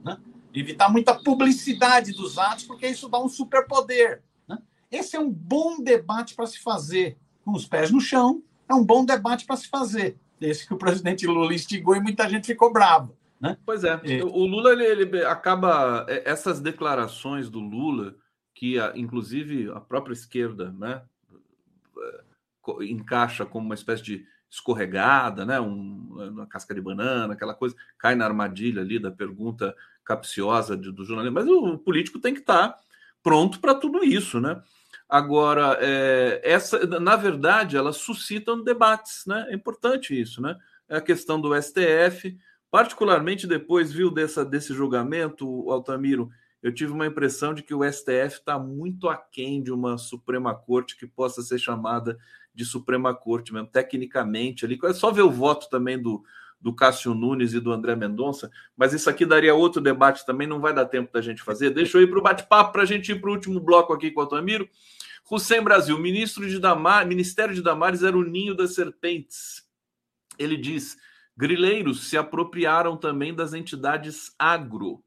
né? 0.03 0.19
evitar 0.53 0.89
muita 0.91 1.15
publicidade 1.15 2.11
dos 2.11 2.37
atos, 2.37 2.65
porque 2.65 2.87
isso 2.87 3.09
dá 3.09 3.19
um 3.19 3.29
superpoder. 3.29 4.21
Né? 4.47 4.59
Esse 4.91 5.15
é 5.15 5.19
um 5.19 5.31
bom 5.31 5.81
debate 5.81 6.35
para 6.35 6.45
se 6.45 6.59
fazer 6.59 7.17
com 7.43 7.51
os 7.53 7.65
pés 7.65 7.89
no 7.89 7.99
chão, 7.99 8.43
é 8.71 8.75
um 8.75 8.83
bom 8.83 9.05
debate 9.05 9.45
para 9.45 9.55
se 9.57 9.67
fazer. 9.67 10.17
Esse 10.39 10.67
que 10.67 10.73
o 10.73 10.77
presidente 10.77 11.27
Lula 11.27 11.53
instigou 11.53 11.95
e 11.95 11.99
muita 11.99 12.27
gente 12.27 12.47
ficou 12.47 12.73
brava. 12.73 13.13
Né? 13.39 13.57
Pois 13.65 13.83
é. 13.83 13.99
é. 14.03 14.23
O 14.23 14.45
Lula 14.45 14.71
ele, 14.71 14.85
ele, 14.85 15.25
acaba. 15.25 16.05
É, 16.07 16.29
essas 16.29 16.59
declarações 16.59 17.49
do 17.49 17.59
Lula, 17.59 18.15
que 18.53 18.75
inclusive 18.95 19.71
a 19.71 19.79
própria 19.79 20.13
esquerda 20.13 20.71
né, 20.77 21.01
é, 21.97 22.85
encaixa 22.85 23.45
como 23.45 23.65
uma 23.65 23.75
espécie 23.75 24.03
de 24.03 24.25
escorregada, 24.49 25.45
né, 25.45 25.59
um, 25.59 26.29
uma 26.29 26.45
casca 26.45 26.75
de 26.75 26.81
banana, 26.81 27.33
aquela 27.33 27.53
coisa, 27.53 27.75
cai 27.97 28.15
na 28.15 28.25
armadilha 28.25 28.81
ali 28.81 28.99
da 28.99 29.09
pergunta 29.09 29.75
capciosa 30.03 30.75
do, 30.75 30.91
do 30.91 31.05
jornalista. 31.05 31.39
Mas 31.39 31.49
o, 31.49 31.73
o 31.73 31.77
político 31.79 32.19
tem 32.19 32.33
que 32.33 32.41
estar 32.41 32.75
pronto 33.23 33.59
para 33.59 33.73
tudo 33.73 34.03
isso, 34.03 34.39
né? 34.39 34.61
Agora, 35.11 35.77
é, 35.81 36.39
essa, 36.41 36.87
na 36.87 37.17
verdade, 37.17 37.75
elas 37.75 37.97
suscitam 37.97 38.63
debates, 38.63 39.25
né? 39.27 39.45
É 39.49 39.53
importante 39.53 40.17
isso, 40.17 40.41
né? 40.41 40.57
É 40.87 40.95
a 40.95 41.01
questão 41.01 41.39
do 41.41 41.53
STF, 41.61 42.37
particularmente 42.71 43.45
depois, 43.45 43.91
viu, 43.91 44.09
dessa, 44.09 44.45
desse 44.45 44.73
julgamento, 44.73 45.69
Altamiro, 45.69 46.29
eu 46.63 46.73
tive 46.73 46.93
uma 46.93 47.05
impressão 47.05 47.53
de 47.53 47.61
que 47.61 47.73
o 47.73 47.83
STF 47.83 48.37
está 48.39 48.57
muito 48.57 49.09
aquém 49.09 49.61
de 49.61 49.69
uma 49.69 49.97
Suprema 49.97 50.55
Corte 50.55 50.95
que 50.95 51.05
possa 51.05 51.41
ser 51.41 51.59
chamada 51.59 52.17
de 52.55 52.63
Suprema 52.63 53.13
Corte 53.13 53.51
mesmo, 53.51 53.67
tecnicamente 53.67 54.63
ali. 54.63 54.79
É 54.81 54.93
só 54.93 55.11
ver 55.11 55.23
o 55.23 55.31
voto 55.31 55.69
também 55.69 56.01
do, 56.01 56.23
do 56.61 56.73
Cássio 56.73 57.13
Nunes 57.13 57.53
e 57.53 57.59
do 57.59 57.73
André 57.73 57.97
Mendonça, 57.97 58.49
mas 58.77 58.93
isso 58.93 59.09
aqui 59.09 59.25
daria 59.25 59.53
outro 59.53 59.81
debate 59.81 60.25
também, 60.25 60.47
não 60.47 60.61
vai 60.61 60.73
dar 60.73 60.85
tempo 60.85 61.11
da 61.11 61.19
gente 61.19 61.41
fazer. 61.41 61.71
Deixa 61.71 61.97
eu 61.97 62.01
ir 62.01 62.07
para 62.07 62.19
o 62.19 62.23
bate-papo 62.23 62.71
para 62.71 62.83
a 62.83 62.85
gente 62.85 63.11
ir 63.11 63.19
para 63.19 63.29
o 63.29 63.33
último 63.33 63.59
bloco 63.59 63.91
aqui 63.91 64.09
com 64.09 64.21
o 64.21 64.23
Altamiro. 64.23 64.69
Hussein 65.33 65.63
Brasil, 65.63 65.97
ministro 65.97 66.45
de 66.45 66.59
Damar, 66.59 67.07
Ministério 67.07 67.55
de 67.55 67.61
Damares 67.61 68.03
era 68.03 68.17
o 68.17 68.21
ninho 68.21 68.53
das 68.53 68.75
serpentes. 68.75 69.65
Ele 70.37 70.57
diz: 70.57 70.97
grileiros 71.37 72.09
se 72.09 72.17
apropriaram 72.17 72.97
também 72.97 73.33
das 73.33 73.53
entidades 73.53 74.35
agro. 74.37 75.01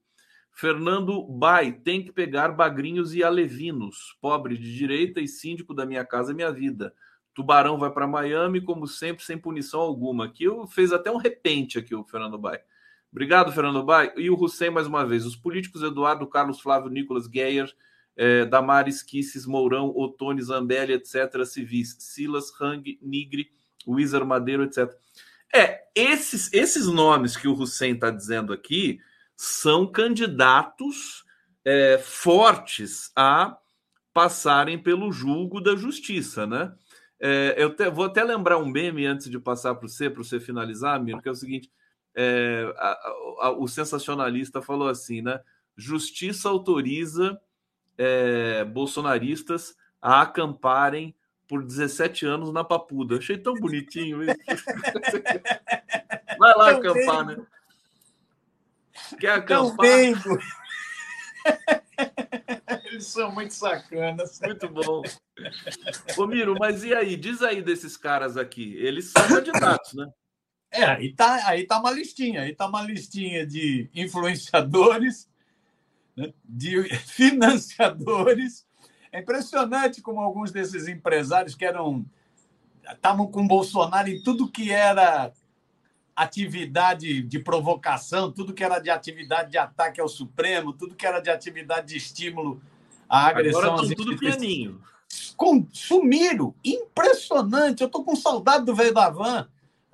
Fernando 0.51 1.23
Bai 1.27 1.73
tem 1.73 2.03
que 2.03 2.11
pegar 2.11 2.49
bagrinhos 2.53 3.15
e 3.15 3.23
alevinos, 3.23 4.17
pobre 4.19 4.57
de 4.57 4.75
direita 4.75 5.21
e 5.21 5.29
síndico 5.29 5.75
da 5.75 5.85
minha 5.85 6.07
casa 6.07 6.33
minha 6.33 6.51
vida. 6.51 6.95
Tubarão 7.35 7.77
vai 7.77 7.91
para 7.91 8.07
Miami, 8.07 8.63
como 8.63 8.87
sempre, 8.87 9.23
sem 9.23 9.37
punição 9.37 9.81
alguma. 9.81 10.25
Aqui 10.25 10.47
fez 10.71 10.91
até 10.91 11.11
um 11.11 11.19
repente 11.19 11.79
aqui 11.79 11.95
o 11.95 12.03
Fernando 12.03 12.39
Bai. 12.39 12.61
Obrigado, 13.13 13.53
Fernando 13.53 13.83
Bai. 13.83 14.11
E 14.17 14.31
o 14.31 14.41
Hussein 14.43 14.71
mais 14.71 14.87
uma 14.87 15.05
vez. 15.05 15.27
Os 15.27 15.37
políticos 15.37 15.83
Eduardo 15.83 16.27
Carlos 16.27 16.61
Flávio 16.61 16.89
Nicolas 16.89 17.27
Geyer 17.27 17.71
é, 18.17 18.45
Damares, 18.45 19.03
Kisses, 19.03 19.47
Mourão, 19.47 19.93
Otone, 19.95 20.43
Zambelli, 20.43 20.93
etc., 20.93 21.45
civis, 21.45 21.97
Silas, 21.99 22.53
Hang, 22.61 22.99
Nigre, 23.03 23.51
Wizard 23.87 24.27
Madeiro, 24.27 24.65
etc. 24.65 24.93
É, 25.55 25.85
esses, 25.95 26.53
esses 26.53 26.87
nomes 26.87 27.37
que 27.37 27.49
o 27.49 27.55
Hussein 27.55 27.95
está 27.95 28.11
dizendo 28.11 28.53
aqui 28.53 28.99
são 29.37 29.87
candidatos 29.87 31.25
é, 31.65 31.99
fortes 31.99 33.11
a 33.17 33.57
passarem 34.13 34.79
pelo 34.79 35.11
julgo 35.11 35.61
da 35.61 35.75
justiça, 35.75 36.47
né? 36.47 36.73
É, 37.21 37.55
eu 37.57 37.75
te, 37.75 37.89
vou 37.91 38.05
até 38.05 38.23
lembrar 38.23 38.59
um 38.59 38.67
meme 38.67 39.07
antes 39.07 39.31
de 39.31 39.39
passar 39.39 39.75
para 39.75 39.89
você, 39.89 40.11
para 40.11 40.23
você 40.23 40.39
finalizar, 40.39 41.03
Miro, 41.03 41.23
que 41.23 41.29
é 41.29 41.33
o 41.33 41.37
seguinte: 41.37 41.71
é, 42.15 42.73
a, 42.77 43.47
a, 43.47 43.57
o 43.59 43.67
sensacionalista 43.67 44.61
falou 44.61 44.89
assim, 44.89 45.23
né? 45.23 45.41
Justiça 45.77 46.49
autoriza 46.49 47.41
é, 47.97 48.65
bolsonaristas 48.65 49.77
a 50.01 50.23
acamparem 50.23 51.15
por 51.49 51.63
17 51.63 52.27
anos 52.27 52.53
na 52.53 52.65
Papuda. 52.65 53.19
Achei 53.19 53.39
tão 53.39 53.55
bonitinho 53.55 54.23
isso. 54.23 54.35
Vai 56.39 56.55
lá 56.57 56.71
acampar, 56.71 57.27
né? 57.27 57.37
Quer 59.19 59.33
acampar? 59.33 59.87
Eles 62.87 63.07
são 63.07 63.33
muito 63.33 63.53
sacanas. 63.53 64.41
Muito 64.41 64.69
bom. 64.69 65.03
Ô, 66.17 66.27
Miro, 66.27 66.55
mas 66.59 66.85
e 66.85 66.95
aí? 66.95 67.17
Diz 67.17 67.43
aí 67.43 67.63
desses 67.63 67.97
caras 67.97 68.37
aqui. 68.37 68.75
Eles 68.77 69.11
são 69.11 69.27
candidatos, 69.27 69.95
né? 69.95 70.09
É, 70.71 70.85
aí 70.85 71.15
tá, 71.15 71.49
aí 71.49 71.67
tá 71.67 71.79
uma 71.79 71.91
listinha. 71.91 72.43
Aí 72.43 72.55
tá 72.55 72.67
uma 72.67 72.83
listinha 72.83 73.47
de 73.47 73.89
influenciadores 73.95 75.29
né, 76.17 76.33
de 76.45 76.85
financiadores. 77.07 78.67
É 79.13 79.21
impressionante 79.21 80.03
como 80.03 80.21
alguns 80.21 80.51
desses 80.51 80.89
empresários 80.89 81.55
que 81.55 81.65
eram 81.65 82.05
estavam 82.91 83.27
com 83.27 83.47
Bolsonaro 83.47 84.09
em 84.09 84.23
tudo 84.23 84.51
que 84.51 84.71
era 84.71 85.33
atividade 86.15 87.23
de 87.23 87.39
provocação, 87.39 88.31
tudo 88.31 88.53
que 88.55 88.63
era 88.63 88.79
de 88.79 88.91
atividade 88.91 89.51
de 89.51 89.59
ataque 89.59 90.01
ao 90.01 90.09
Supremo, 90.09 90.73
tudo 90.73 90.95
que 90.95 91.07
era 91.07 91.21
de 91.21 91.31
atividade 91.31 91.89
de 91.89 91.97
estímulo 91.97 92.63
à 93.09 93.27
agressão 93.27 93.63
Agora 93.63 93.83
às 93.83 93.89
tudo 93.89 94.17
pianinho. 94.17 94.81
Com, 95.37 95.67
sumiram. 95.73 96.55
Impressionante. 96.65 97.81
Eu 97.81 97.87
estou 97.87 98.05
com 98.05 98.15
saudade 98.15 98.65
do 98.65 98.75
velho 98.75 98.95
da 98.95 99.11
van, 99.11 99.49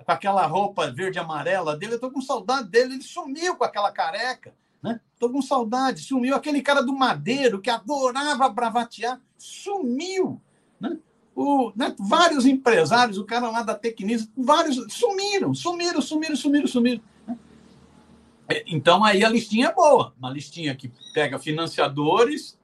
com 0.05 0.12
aquela 0.12 0.47
roupa 0.47 0.91
verde 0.91 1.18
e 1.18 1.21
amarela 1.21 1.77
dele. 1.77 1.93
Eu 1.93 1.97
estou 1.97 2.11
com 2.11 2.21
saudade 2.21 2.68
dele. 2.68 2.95
Ele 2.95 3.03
sumiu 3.03 3.57
com 3.57 3.64
aquela 3.64 3.91
careca. 3.91 4.55
Tô 5.21 5.29
com 5.29 5.43
saudade. 5.43 6.01
Sumiu 6.01 6.35
aquele 6.35 6.62
cara 6.62 6.83
do 6.83 6.95
Madeiro 6.95 7.61
que 7.61 7.68
adorava 7.68 8.49
bravatear, 8.49 9.21
sumiu. 9.37 10.41
Né? 10.81 10.97
O, 11.37 11.71
né? 11.77 11.95
Vários 11.99 12.47
empresários, 12.47 13.18
o 13.18 13.25
cara 13.27 13.51
lá 13.51 13.62
da 13.62 13.75
Tecnisa, 13.75 14.27
vários 14.35 14.83
sumiram, 14.89 15.53
sumiram, 15.55 16.01
sumiram, 16.01 16.37
sumiram, 16.37 16.66
sumiram. 16.66 17.03
Né? 17.29 17.39
É, 18.49 18.64
então 18.66 19.05
aí 19.05 19.23
a 19.23 19.29
listinha 19.29 19.68
é 19.68 19.75
boa, 19.75 20.14
uma 20.18 20.31
listinha 20.31 20.75
que 20.75 20.91
pega 21.12 21.39
financiadores, 21.39 22.59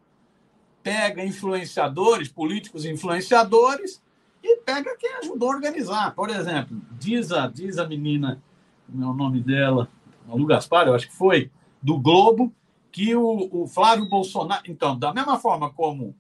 pega 0.83 1.23
influenciadores, 1.23 2.29
políticos 2.29 2.87
influenciadores 2.87 4.03
e 4.43 4.57
pega 4.57 4.97
quem 4.97 5.13
ajudou 5.17 5.51
a 5.51 5.57
organizar. 5.57 6.15
Por 6.15 6.31
exemplo, 6.31 6.81
diz 6.93 7.33
a, 7.33 7.49
diz 7.49 7.77
a 7.77 7.87
menina, 7.87 8.43
é 8.89 9.05
o 9.05 9.13
nome 9.13 9.43
dela, 9.43 9.91
Lu 10.27 10.47
Gaspar, 10.47 10.87
eu 10.87 10.95
acho 10.95 11.09
que 11.09 11.15
foi, 11.15 11.51
do 11.87 11.97
Globo 11.97 12.53
que 12.91 13.15
o, 13.15 13.49
o 13.53 13.69
Flávio 13.69 14.09
Bolsonaro. 14.09 14.65
Então, 14.67 14.99
da 14.99 15.15
mesma 15.15 15.39
forma 15.39 15.73
como 15.73 16.17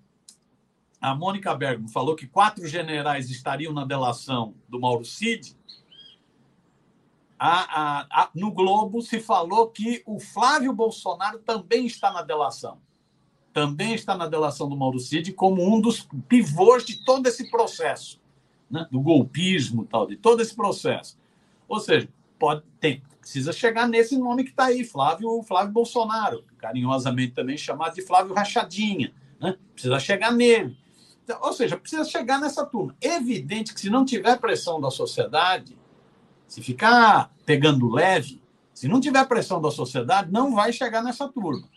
a 1.01 1.13
Mônica 1.13 1.53
Bergman 1.57 1.89
falou 1.89 2.15
que 2.15 2.29
quatro 2.29 2.65
generais 2.69 3.31
estariam 3.31 3.73
na 3.73 3.85
delação 3.85 4.55
do 4.69 4.79
Mauro 4.79 5.05
Cid, 5.05 5.57
a, 7.37 7.49
a, 7.49 8.07
a, 8.23 8.31
no 8.33 8.53
Globo 8.53 9.03
se 9.03 9.19
falou 9.19 9.67
que 9.67 10.05
o 10.07 10.21
Flávio 10.21 10.73
Bolsonaro 10.73 11.41
também 11.41 11.85
está 11.85 12.13
na 12.13 12.23
delação. 12.23 12.79
Também 13.53 13.93
está 13.93 14.17
na 14.17 14.29
delação 14.29 14.69
do 14.69 14.77
Mauro 14.77 15.01
Cid 15.01 15.33
como 15.33 15.67
um 15.67 15.81
dos 15.81 16.09
pivôs 16.29 16.85
de 16.85 17.05
todo 17.05 17.27
esse 17.27 17.51
processo, 17.51 18.21
né? 18.71 18.87
do 18.89 19.01
golpismo 19.01 19.85
tal, 19.85 20.07
de 20.07 20.17
todo 20.17 20.41
esse 20.41 20.55
processo. 20.55 21.19
Ou 21.69 21.81
seja, 21.81 22.09
pode 22.39 22.63
tem, 22.79 23.03
precisa 23.27 23.53
chegar 23.53 23.89
nesse 23.89 24.17
nome 24.17 24.45
que 24.45 24.51
está 24.51 24.67
aí, 24.67 24.85
Flávio, 24.85 25.43
Flávio 25.43 25.73
Bolsonaro, 25.73 26.45
carinhosamente 26.59 27.33
também 27.33 27.59
chamado 27.59 27.97
de 27.97 28.03
Flávio 28.03 28.33
Rachadinha. 28.33 29.13
Né? 29.41 29.57
Precisa 29.73 29.99
chegar 29.99 30.31
nele. 30.31 30.79
Então, 31.25 31.37
ou 31.43 31.53
seja, 31.53 31.77
precisa 31.77 32.05
chegar 32.05 32.41
nessa 32.41 32.65
turma. 32.65 32.95
Evidente 33.01 33.75
que 33.75 33.81
se 33.81 33.91
não 33.91 34.05
tiver 34.05 34.39
pressão 34.39 34.81
da 34.81 34.93
sociedade, 34.93 35.77
se 36.47 36.63
ficar 36.63 37.35
pegando 37.45 37.91
leve, 37.91 38.41
se 38.73 38.87
não 38.87 39.01
tiver 39.01 39.27
pressão 39.27 39.61
da 39.61 39.73
sociedade, 39.73 40.31
não 40.31 40.55
vai 40.55 40.73
chegar 40.73 41.03
nessa 41.03 41.27
turma. 41.27 41.69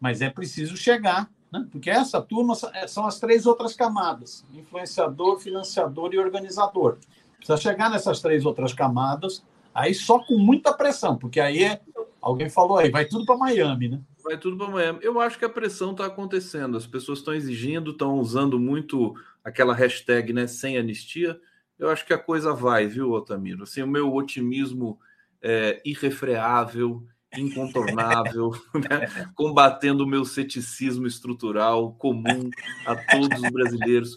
Mas 0.00 0.20
é 0.20 0.28
preciso 0.28 0.76
chegar, 0.76 1.30
né? 1.52 1.64
porque 1.70 1.90
essa 1.90 2.20
turma 2.20 2.54
é, 2.74 2.88
são 2.88 3.06
as 3.06 3.20
três 3.20 3.46
outras 3.46 3.72
camadas: 3.72 4.44
influenciador, 4.52 5.38
financiador 5.38 6.12
e 6.12 6.18
organizador. 6.18 6.98
Precisa 7.36 7.56
chegar 7.56 7.88
nessas 7.88 8.20
três 8.20 8.44
outras 8.44 8.72
camadas, 8.72 9.44
aí 9.78 9.94
só 9.94 10.18
com 10.18 10.36
muita 10.36 10.72
pressão, 10.72 11.16
porque 11.16 11.40
aí 11.40 11.64
é, 11.64 11.80
alguém 12.20 12.50
falou 12.50 12.78
aí, 12.78 12.90
vai 12.90 13.04
tudo 13.04 13.24
para 13.24 13.36
Miami, 13.36 13.88
né? 13.88 14.00
Vai 14.22 14.36
tudo 14.36 14.56
para 14.56 14.68
Miami. 14.68 14.98
Eu 15.02 15.20
acho 15.20 15.38
que 15.38 15.44
a 15.44 15.48
pressão 15.48 15.92
está 15.92 16.06
acontecendo. 16.06 16.76
As 16.76 16.86
pessoas 16.86 17.20
estão 17.20 17.32
exigindo, 17.32 17.92
estão 17.92 18.18
usando 18.18 18.58
muito 18.58 19.14
aquela 19.42 19.74
hashtag, 19.74 20.32
né, 20.32 20.46
sem 20.46 20.76
anistia. 20.76 21.40
Eu 21.78 21.88
acho 21.88 22.04
que 22.04 22.12
a 22.12 22.18
coisa 22.18 22.52
vai, 22.52 22.86
viu, 22.88 23.12
Otamiro? 23.12 23.62
Assim, 23.62 23.82
o 23.82 23.86
meu 23.86 24.12
otimismo 24.12 24.98
é 25.40 25.80
irrefreável, 25.84 27.06
incontornável, 27.36 28.50
né? 28.74 29.30
combatendo 29.34 30.04
o 30.04 30.06
meu 30.06 30.24
ceticismo 30.24 31.06
estrutural 31.06 31.92
comum 31.92 32.50
a 32.84 32.96
todos 32.96 33.40
os 33.40 33.50
brasileiros. 33.50 34.14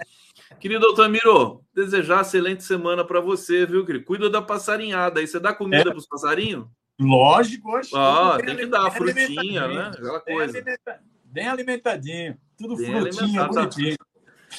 Querido 0.59 0.85
Altamiro, 0.85 1.63
desejar 1.73 2.21
excelente 2.21 2.63
semana 2.63 3.03
para 3.03 3.19
você, 3.19 3.65
viu, 3.65 3.85
querido? 3.85 4.05
Cuida 4.05 4.29
da 4.29 4.41
passarinhada 4.41 5.19
aí. 5.19 5.27
Você 5.27 5.39
dá 5.39 5.53
comida 5.53 5.81
é. 5.81 5.85
para 5.85 5.97
os 5.97 6.07
passarinhos? 6.07 6.67
Lógico, 6.99 7.71
hoje. 7.71 7.89
Ah, 7.95 8.37
tem 8.43 8.55
que 8.55 8.65
dar 8.67 8.91
frutinha, 8.91 9.67
né? 9.67 9.91
Aquela 9.93 10.19
coisa. 10.19 10.57
Alimenta... 10.57 10.99
Bem 11.25 11.47
alimentadinho. 11.47 12.37
Tudo 12.57 12.75
bem 12.75 12.91
frutinha, 12.91 13.47
bonitinho. 13.47 13.95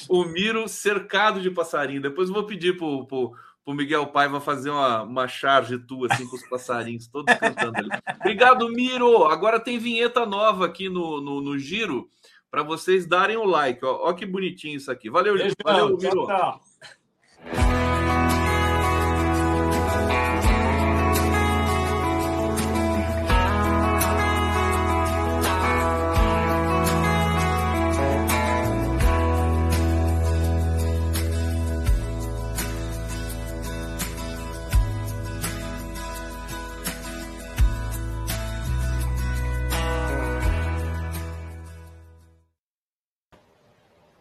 O 0.09 0.25
Miro 0.25 0.67
cercado 0.67 1.39
de 1.39 1.51
passarinho. 1.51 2.01
Depois 2.01 2.27
eu 2.27 2.33
vou 2.33 2.45
pedir 2.45 2.75
pro, 2.75 3.05
pro, 3.05 3.31
pro 3.63 3.73
Miguel 3.73 4.07
Paiva 4.07 4.41
fazer 4.41 4.71
uma, 4.71 5.03
uma 5.03 5.27
charge 5.27 5.77
tua, 5.77 6.07
assim, 6.11 6.27
com 6.27 6.35
os 6.35 6.47
passarinhos, 6.49 7.07
todos 7.07 7.33
cantando 7.35 7.77
ali. 7.77 7.89
Obrigado, 8.19 8.67
Miro. 8.69 9.25
Agora 9.25 9.59
tem 9.59 9.77
vinheta 9.77 10.25
nova 10.25 10.65
aqui 10.65 10.89
no, 10.89 11.21
no, 11.21 11.41
no 11.41 11.57
Giro 11.59 12.09
para 12.53 12.61
vocês 12.61 13.07
darem 13.07 13.35
o 13.35 13.45
like. 13.45 13.83
Ó, 13.83 14.09
ó 14.09 14.13
que 14.13 14.27
bonitinho 14.27 14.77
isso 14.77 14.91
aqui. 14.91 15.09
Valeu, 15.09 15.33
Beijo, 15.35 15.55
valeu, 15.63 15.97
Miro. 15.97 16.27
Tchau, 16.27 16.27
tchau. 16.27 18.02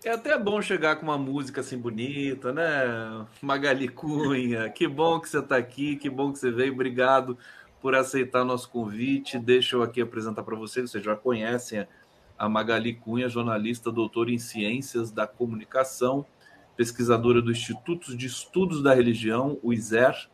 É 0.05 0.11
até 0.11 0.37
bom 0.37 0.61
chegar 0.61 0.97
com 0.97 1.05
uma 1.05 1.17
música 1.17 1.61
assim 1.61 1.79
bonita, 1.79 2.53
né? 2.53 3.25
Magali 3.41 3.87
Cunha, 3.87 4.69
que 4.69 4.89
bom 4.89 5.21
que 5.21 5.29
você 5.29 5.39
está 5.39 5.57
aqui, 5.57 5.95
que 5.95 6.11
bom 6.11 6.33
que 6.33 6.41
você 6.41 6.51
veio, 6.51 6.73
obrigado 6.73 7.39
por 7.81 7.95
aceitar 7.95 8.45
nosso 8.45 8.69
convite. 8.69 9.39
Deixa 9.39 9.77
eu 9.77 9.83
aqui 9.83 10.01
apresentar 10.01 10.43
para 10.43 10.57
vocês, 10.57 10.91
vocês 10.91 11.05
já 11.05 11.15
conhecem 11.15 11.87
a 12.37 12.49
Magali 12.49 12.95
Cunha, 12.95 13.29
jornalista, 13.29 13.93
doutora 13.93 14.33
em 14.33 14.39
Ciências 14.39 15.13
da 15.13 15.25
Comunicação, 15.25 16.27
pesquisadora 16.77 17.41
do 17.41 17.53
Instituto 17.53 18.17
de 18.17 18.27
Estudos 18.27 18.83
da 18.83 18.93
Religião, 18.93 19.57
o 19.63 19.73
ISER, 19.73 20.29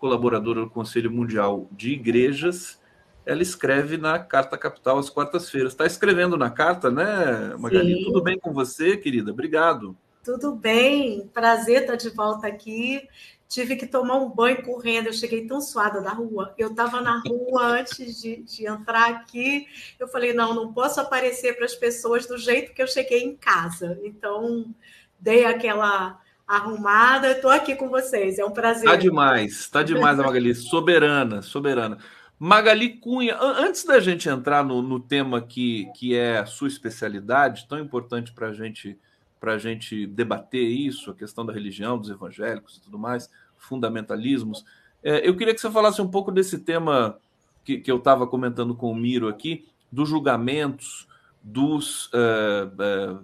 colaboradora 0.00 0.62
do 0.62 0.70
Conselho 0.70 1.12
Mundial 1.12 1.68
de 1.70 1.92
Igrejas 1.92 2.81
ela 3.24 3.42
escreve 3.42 3.96
na 3.96 4.18
Carta 4.18 4.58
Capital 4.58 4.98
às 4.98 5.08
quartas-feiras. 5.08 5.72
Está 5.72 5.86
escrevendo 5.86 6.36
na 6.36 6.50
carta, 6.50 6.90
né, 6.90 7.54
Magali? 7.58 7.96
Sim. 7.96 8.04
Tudo 8.04 8.22
bem 8.22 8.38
com 8.38 8.52
você, 8.52 8.96
querida? 8.96 9.30
Obrigado. 9.30 9.96
Tudo 10.24 10.54
bem, 10.54 11.28
prazer 11.32 11.82
estar 11.82 11.96
de 11.96 12.10
volta 12.10 12.46
aqui. 12.46 13.08
Tive 13.48 13.76
que 13.76 13.86
tomar 13.86 14.16
um 14.16 14.30
banho 14.30 14.62
correndo, 14.62 15.08
eu 15.08 15.12
cheguei 15.12 15.46
tão 15.46 15.60
suada 15.60 16.00
da 16.00 16.10
rua. 16.10 16.54
Eu 16.56 16.70
estava 16.70 17.00
na 17.00 17.20
rua 17.26 17.64
antes 17.80 18.20
de, 18.20 18.36
de 18.42 18.66
entrar 18.66 19.10
aqui. 19.10 19.66
Eu 20.00 20.08
falei: 20.08 20.32
não, 20.32 20.54
não 20.54 20.72
posso 20.72 21.00
aparecer 21.00 21.56
para 21.56 21.66
as 21.66 21.74
pessoas 21.74 22.26
do 22.26 22.38
jeito 22.38 22.72
que 22.72 22.82
eu 22.82 22.86
cheguei 22.86 23.22
em 23.22 23.36
casa. 23.36 23.98
Então, 24.04 24.72
dei 25.20 25.44
aquela 25.44 26.18
arrumada. 26.46 27.32
Estou 27.32 27.50
aqui 27.50 27.74
com 27.74 27.88
vocês, 27.88 28.38
é 28.38 28.44
um 28.44 28.52
prazer. 28.52 28.84
Está 28.84 28.96
demais, 28.96 29.52
está 29.52 29.82
demais, 29.82 30.16
Magali. 30.16 30.54
Soberana, 30.54 31.42
soberana. 31.42 31.98
Magali 32.38 32.98
Cunha, 32.98 33.36
antes 33.40 33.84
da 33.84 34.00
gente 34.00 34.28
entrar 34.28 34.64
no, 34.64 34.82
no 34.82 34.98
tema 34.98 35.40
que, 35.40 35.88
que 35.94 36.14
é 36.14 36.44
sua 36.44 36.68
especialidade, 36.68 37.66
tão 37.68 37.78
importante 37.78 38.32
para 38.32 38.52
gente, 38.52 38.98
a 39.40 39.58
gente 39.58 40.06
debater 40.06 40.62
isso, 40.62 41.10
a 41.10 41.14
questão 41.14 41.46
da 41.46 41.52
religião, 41.52 41.98
dos 41.98 42.10
evangélicos 42.10 42.76
e 42.76 42.80
tudo 42.80 42.98
mais, 42.98 43.30
fundamentalismos, 43.56 44.64
é, 45.02 45.26
eu 45.26 45.36
queria 45.36 45.54
que 45.54 45.60
você 45.60 45.70
falasse 45.70 46.00
um 46.00 46.08
pouco 46.08 46.30
desse 46.30 46.58
tema 46.58 47.18
que, 47.64 47.78
que 47.78 47.90
eu 47.90 47.96
estava 47.96 48.26
comentando 48.26 48.74
com 48.74 48.90
o 48.90 48.94
Miro 48.94 49.28
aqui, 49.28 49.66
dos 49.90 50.08
julgamentos 50.08 51.06
dos 51.42 52.08
é, 52.14 52.68
é, 52.78 53.16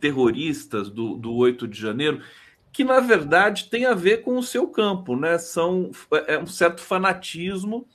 terroristas 0.00 0.90
do, 0.90 1.16
do 1.16 1.34
8 1.34 1.66
de 1.66 1.80
janeiro, 1.80 2.22
que 2.72 2.84
na 2.84 3.00
verdade 3.00 3.68
tem 3.68 3.86
a 3.86 3.94
ver 3.94 4.18
com 4.18 4.36
o 4.36 4.42
seu 4.42 4.68
campo, 4.68 5.16
né? 5.16 5.38
São, 5.38 5.90
é 6.26 6.38
um 6.38 6.46
certo 6.46 6.80
fanatismo 6.80 7.86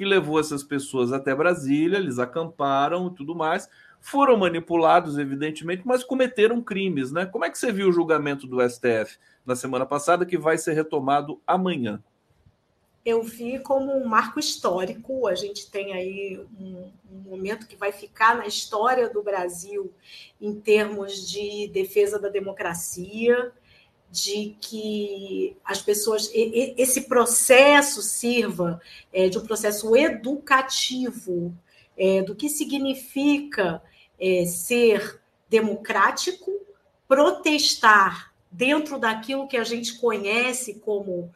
que 0.00 0.04
levou 0.06 0.40
essas 0.40 0.62
pessoas 0.62 1.12
até 1.12 1.34
Brasília, 1.34 1.98
eles 1.98 2.18
acamparam 2.18 3.08
e 3.08 3.14
tudo 3.14 3.34
mais, 3.34 3.68
foram 4.00 4.34
manipulados, 4.34 5.18
evidentemente, 5.18 5.86
mas 5.86 6.02
cometeram 6.02 6.62
crimes, 6.62 7.12
né? 7.12 7.26
Como 7.26 7.44
é 7.44 7.50
que 7.50 7.58
você 7.58 7.70
viu 7.70 7.90
o 7.90 7.92
julgamento 7.92 8.46
do 8.46 8.66
STF 8.66 9.18
na 9.44 9.54
semana 9.54 9.84
passada, 9.84 10.24
que 10.24 10.38
vai 10.38 10.56
ser 10.56 10.72
retomado 10.72 11.38
amanhã? 11.46 12.02
Eu 13.04 13.22
vi 13.22 13.58
como 13.58 13.94
um 13.94 14.06
marco 14.06 14.40
histórico. 14.40 15.26
A 15.26 15.34
gente 15.34 15.70
tem 15.70 15.92
aí 15.92 16.42
um, 16.58 16.90
um 17.12 17.18
momento 17.18 17.66
que 17.66 17.76
vai 17.76 17.92
ficar 17.92 18.38
na 18.38 18.46
história 18.46 19.06
do 19.10 19.22
Brasil 19.22 19.92
em 20.40 20.54
termos 20.54 21.30
de 21.30 21.68
defesa 21.68 22.18
da 22.18 22.30
democracia, 22.30 23.52
de 24.10 24.56
que 24.60 25.56
as 25.64 25.80
pessoas 25.80 26.30
esse 26.34 27.02
processo 27.02 28.02
sirva 28.02 28.80
é, 29.12 29.28
de 29.28 29.38
um 29.38 29.46
processo 29.46 29.94
educativo 29.96 31.54
é, 31.96 32.22
do 32.22 32.34
que 32.34 32.48
significa 32.48 33.80
é, 34.18 34.44
ser 34.46 35.20
democrático, 35.48 36.50
protestar 37.06 38.34
dentro 38.50 38.98
daquilo 38.98 39.46
que 39.46 39.56
a 39.56 39.62
gente 39.62 39.98
conhece 40.00 40.74
como 40.80 41.32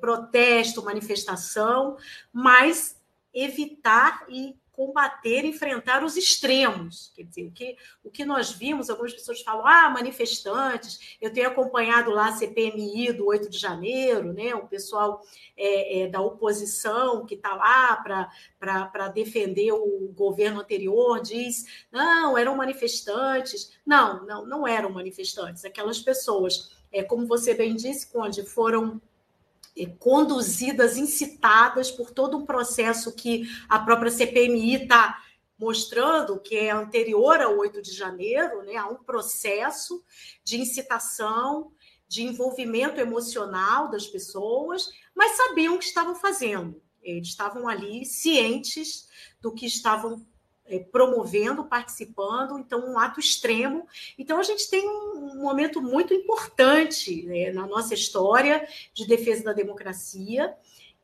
protesto, 0.00 0.82
manifestação, 0.82 1.98
mas 2.32 2.96
evitar 3.34 4.24
e 4.30 4.56
combater, 4.78 5.44
enfrentar 5.44 6.04
os 6.04 6.16
extremos. 6.16 7.10
Quer 7.12 7.24
dizer, 7.24 7.46
o 7.48 7.50
que, 7.50 7.76
o 8.04 8.10
que 8.12 8.24
nós 8.24 8.52
vimos, 8.52 8.88
algumas 8.88 9.12
pessoas 9.12 9.40
falam, 9.40 9.66
ah, 9.66 9.90
manifestantes, 9.90 11.16
eu 11.20 11.32
tenho 11.32 11.48
acompanhado 11.48 12.12
lá 12.12 12.28
a 12.28 12.32
CPMI 12.32 13.12
do 13.12 13.26
8 13.26 13.50
de 13.50 13.58
janeiro, 13.58 14.32
né, 14.32 14.54
o 14.54 14.68
pessoal 14.68 15.20
é, 15.56 16.02
é, 16.02 16.06
da 16.06 16.20
oposição 16.20 17.26
que 17.26 17.34
está 17.34 17.56
lá 17.56 17.96
para 18.60 19.08
defender 19.08 19.72
o 19.72 20.12
governo 20.14 20.60
anterior, 20.60 21.20
diz, 21.20 21.64
não, 21.90 22.38
eram 22.38 22.56
manifestantes. 22.56 23.76
Não, 23.84 24.24
não, 24.26 24.46
não 24.46 24.68
eram 24.68 24.90
manifestantes. 24.90 25.64
Aquelas 25.64 25.98
pessoas, 25.98 26.70
é, 26.92 27.02
como 27.02 27.26
você 27.26 27.52
bem 27.52 27.74
disse, 27.74 28.12
Conde, 28.12 28.44
foram 28.44 29.02
conduzidas, 29.86 30.96
incitadas 30.96 31.90
por 31.90 32.10
todo 32.10 32.36
um 32.36 32.46
processo 32.46 33.14
que 33.14 33.44
a 33.68 33.78
própria 33.78 34.10
CPMI 34.10 34.82
está 34.82 35.22
mostrando, 35.58 36.40
que 36.40 36.56
é 36.56 36.70
anterior 36.70 37.40
ao 37.40 37.58
8 37.58 37.82
de 37.82 37.92
janeiro, 37.92 38.62
né, 38.62 38.76
a 38.76 38.86
um 38.86 38.96
processo 38.96 40.02
de 40.44 40.60
incitação, 40.60 41.72
de 42.06 42.22
envolvimento 42.22 43.00
emocional 43.00 43.90
das 43.90 44.06
pessoas, 44.06 44.88
mas 45.14 45.36
sabiam 45.36 45.74
o 45.74 45.78
que 45.78 45.84
estavam 45.84 46.14
fazendo. 46.14 46.80
Eles 47.02 47.28
estavam 47.28 47.68
ali 47.68 48.04
cientes 48.04 49.08
do 49.40 49.52
que 49.52 49.66
estavam 49.66 50.26
promovendo, 50.90 51.64
participando, 51.64 52.58
então 52.58 52.90
um 52.90 52.98
ato 52.98 53.20
extremo. 53.20 53.86
Então 54.18 54.38
a 54.38 54.42
gente 54.42 54.68
tem 54.68 54.88
um 54.88 55.40
momento 55.40 55.80
muito 55.80 56.12
importante 56.12 57.22
né, 57.22 57.50
na 57.52 57.66
nossa 57.66 57.94
história 57.94 58.66
de 58.92 59.06
defesa 59.06 59.44
da 59.44 59.52
democracia 59.52 60.54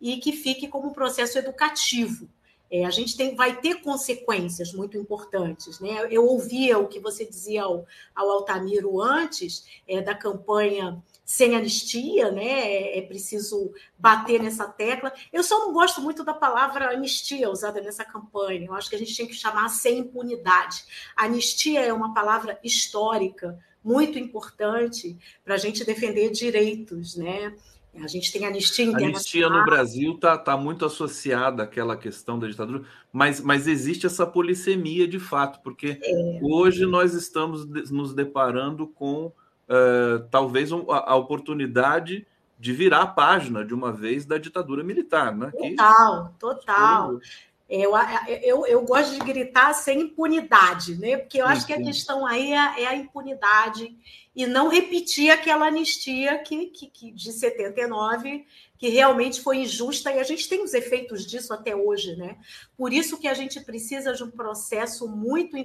e 0.00 0.18
que 0.18 0.32
fique 0.32 0.68
como 0.68 0.88
um 0.88 0.92
processo 0.92 1.38
educativo. 1.38 2.28
É, 2.70 2.84
a 2.84 2.90
gente 2.90 3.16
tem, 3.16 3.36
vai 3.36 3.60
ter 3.60 3.82
consequências 3.82 4.72
muito 4.72 4.98
importantes. 4.98 5.78
Né? 5.80 6.08
Eu 6.10 6.26
ouvia 6.26 6.78
o 6.78 6.88
que 6.88 6.98
você 6.98 7.24
dizia 7.24 7.62
ao, 7.62 7.86
ao 8.14 8.30
Altamiro 8.30 9.00
antes, 9.00 9.64
é, 9.86 10.00
da 10.00 10.14
campanha 10.14 11.02
sem 11.24 11.56
anistia, 11.56 12.30
né? 12.30 12.44
É, 12.44 12.98
é 12.98 13.02
preciso 13.02 13.72
bater 13.98 14.42
nessa 14.42 14.66
tecla. 14.66 15.12
Eu 15.32 15.42
só 15.42 15.58
não 15.60 15.72
gosto 15.72 16.00
muito 16.00 16.22
da 16.22 16.34
palavra 16.34 16.90
anistia 16.90 17.50
usada 17.50 17.80
nessa 17.80 18.04
campanha. 18.04 18.66
Eu 18.66 18.74
acho 18.74 18.90
que 18.90 18.96
a 18.96 18.98
gente 18.98 19.16
tem 19.16 19.26
que 19.26 19.34
chamar 19.34 19.68
sem 19.70 19.98
impunidade. 19.98 20.84
Anistia 21.16 21.80
é 21.80 21.92
uma 21.92 22.12
palavra 22.12 22.58
histórica 22.62 23.58
muito 23.82 24.18
importante 24.18 25.16
para 25.44 25.54
a 25.54 25.58
gente 25.58 25.84
defender 25.84 26.30
direitos, 26.30 27.16
né? 27.16 27.54
A 28.02 28.08
gente 28.08 28.32
tem 28.32 28.44
anistia 28.44 28.86
internacional. 28.86 29.14
Anistia 29.14 29.48
no 29.48 29.64
Brasil 29.64 30.14
está 30.14 30.36
tá 30.36 30.56
muito 30.56 30.84
associada 30.84 31.62
àquela 31.62 31.96
questão 31.96 32.38
da 32.38 32.48
ditadura, 32.48 32.82
mas, 33.12 33.40
mas 33.40 33.68
existe 33.68 34.04
essa 34.04 34.26
polissemia 34.26 35.06
de 35.06 35.20
fato, 35.20 35.60
porque 35.62 36.00
é. 36.02 36.40
hoje 36.42 36.86
nós 36.86 37.14
estamos 37.14 37.64
nos 37.90 38.12
deparando 38.12 38.88
com 38.88 39.32
uh, 39.68 40.26
talvez 40.30 40.72
um, 40.72 40.90
a, 40.90 41.12
a, 41.12 41.16
oportunidade 41.16 42.26
de 42.58 42.72
virar 42.72 43.02
a 43.02 43.06
página 43.06 43.64
de 43.64 43.74
uma 43.74 43.92
vez 43.92 44.24
da 44.24 44.38
ditadura 44.38 44.82
militar, 44.82 45.34
né? 45.36 45.50
Total, 45.50 46.28
que... 46.28 46.38
total. 46.38 47.20
Eu, 47.68 47.92
eu, 48.42 48.66
eu 48.66 48.82
gosto 48.82 49.12
de 49.12 49.20
gritar 49.20 49.72
sem 49.72 50.02
impunidade, 50.02 50.96
né? 50.96 51.16
Porque 51.16 51.40
eu 51.40 51.46
sim, 51.46 51.52
acho 51.52 51.66
que 51.66 51.72
a 51.72 51.82
questão 51.82 52.26
aí 52.26 52.52
é, 52.52 52.82
é, 52.82 52.86
a 52.86 52.94
impunidade 52.94 53.96
e 54.36 54.46
não 54.46 54.68
repetir 54.68 55.30
aquela 55.30 55.66
anistia 55.66 56.38
que, 56.38 56.66
que, 56.66 56.86
que 56.88 57.10
de 57.10 57.32
79 57.32 58.46
que 58.84 58.90
realmente 58.90 59.40
foi 59.40 59.60
injusta 59.60 60.12
e 60.12 60.18
a 60.18 60.22
gente 60.22 60.46
tem 60.46 60.62
os 60.62 60.74
efeitos 60.74 61.24
disso 61.24 61.54
até 61.54 61.74
hoje, 61.74 62.16
né? 62.16 62.36
Por 62.76 62.92
isso 62.92 63.16
que 63.16 63.26
a 63.26 63.32
gente 63.32 63.58
precisa 63.62 64.12
de 64.12 64.22
um 64.22 64.30
processo 64.30 65.08
muito 65.08 65.56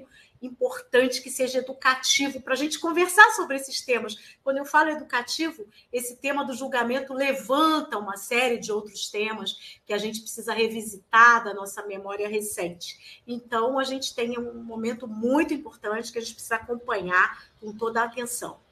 importante 0.42 1.22
que 1.22 1.30
seja 1.30 1.60
educativo 1.60 2.40
para 2.40 2.54
a 2.54 2.56
gente 2.56 2.80
conversar 2.80 3.30
sobre 3.32 3.58
esses 3.58 3.82
temas. 3.82 4.16
Quando 4.42 4.56
eu 4.56 4.66
falo 4.66 4.92
educativo, 4.92 5.68
esse 5.92 6.16
tema 6.16 6.46
do 6.46 6.54
julgamento 6.54 7.14
levanta 7.14 7.98
uma 7.98 8.16
série 8.16 8.58
de 8.58 8.72
outros 8.72 9.12
temas 9.12 9.82
que 9.86 9.92
a 9.92 9.98
gente 9.98 10.22
precisa 10.22 10.54
revisitar 10.54 11.44
da 11.44 11.54
nossa 11.54 11.86
memória 11.86 12.30
recente. 12.30 13.22
Então, 13.28 13.78
a 13.78 13.84
gente 13.84 14.16
tem 14.16 14.40
um 14.40 14.64
momento 14.64 15.10
muito 15.10 15.54
importante 15.54 16.10
que 16.10 16.20
a 16.20 16.22
gente 16.22 16.36
precisa 16.36 16.56
acompanhar 16.56 17.50
com 17.60 17.76
toda 17.76 18.00
a 18.00 18.06
atenção. 18.06 18.69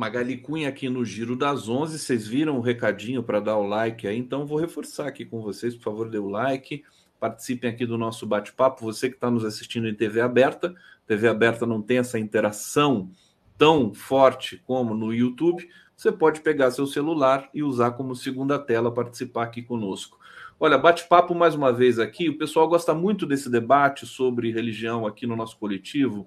Magali 0.00 0.38
Cunha 0.38 0.70
aqui 0.70 0.88
no 0.88 1.04
Giro 1.04 1.36
das 1.36 1.68
Onze. 1.68 1.98
Vocês 1.98 2.26
viram 2.26 2.56
o 2.56 2.62
recadinho 2.62 3.22
para 3.22 3.38
dar 3.38 3.58
o 3.58 3.66
like 3.66 4.08
aí? 4.08 4.16
Então, 4.16 4.46
vou 4.46 4.56
reforçar 4.56 5.06
aqui 5.06 5.26
com 5.26 5.42
vocês. 5.42 5.76
Por 5.76 5.82
favor, 5.82 6.08
dê 6.08 6.16
o 6.16 6.30
like 6.30 6.82
participem 7.20 7.68
aqui 7.68 7.84
do 7.84 7.98
nosso 7.98 8.26
bate-papo. 8.26 8.82
Você 8.82 9.10
que 9.10 9.16
está 9.16 9.30
nos 9.30 9.44
assistindo 9.44 9.86
em 9.86 9.94
TV 9.94 10.22
aberta, 10.22 10.74
TV 11.06 11.28
aberta 11.28 11.66
não 11.66 11.82
tem 11.82 11.98
essa 11.98 12.18
interação 12.18 13.10
tão 13.58 13.92
forte 13.92 14.56
como 14.66 14.94
no 14.94 15.12
YouTube. 15.12 15.68
Você 15.94 16.10
pode 16.10 16.40
pegar 16.40 16.70
seu 16.70 16.86
celular 16.86 17.50
e 17.52 17.62
usar 17.62 17.90
como 17.90 18.16
segunda 18.16 18.58
tela 18.58 18.90
participar 18.90 19.42
aqui 19.42 19.60
conosco. 19.60 20.18
Olha, 20.58 20.78
bate-papo 20.78 21.34
mais 21.34 21.54
uma 21.54 21.74
vez 21.74 21.98
aqui. 21.98 22.30
O 22.30 22.38
pessoal 22.38 22.66
gosta 22.66 22.94
muito 22.94 23.26
desse 23.26 23.50
debate 23.50 24.06
sobre 24.06 24.50
religião 24.50 25.06
aqui 25.06 25.26
no 25.26 25.36
nosso 25.36 25.58
coletivo. 25.58 26.26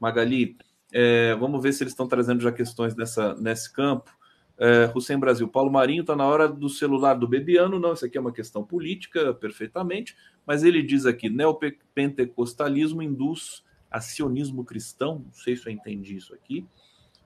Magali, 0.00 0.56
é, 0.92 1.34
vamos 1.36 1.62
ver 1.62 1.72
se 1.72 1.82
eles 1.82 1.92
estão 1.92 2.06
trazendo 2.06 2.42
já 2.42 2.52
questões 2.52 2.94
nessa, 2.94 3.34
nesse 3.34 3.72
campo. 3.72 4.10
É, 4.58 4.90
Hussein 4.94 5.18
Brasil, 5.18 5.48
Paulo 5.48 5.72
Marinho 5.72 6.02
está 6.02 6.14
na 6.14 6.26
hora 6.26 6.46
do 6.46 6.68
celular 6.68 7.14
do 7.14 7.26
Bebiano. 7.26 7.78
Não, 7.78 7.94
isso 7.94 8.04
aqui 8.04 8.18
é 8.18 8.20
uma 8.20 8.32
questão 8.32 8.62
política, 8.62 9.32
perfeitamente. 9.32 10.14
Mas 10.46 10.62
ele 10.62 10.82
diz 10.82 11.06
aqui: 11.06 11.30
neopentecostalismo 11.30 13.02
induz 13.02 13.64
a 13.90 14.00
sionismo 14.00 14.64
cristão. 14.64 15.22
Não 15.24 15.32
sei 15.32 15.56
se 15.56 15.66
eu 15.66 15.72
entendi 15.72 16.16
isso 16.16 16.34
aqui, 16.34 16.66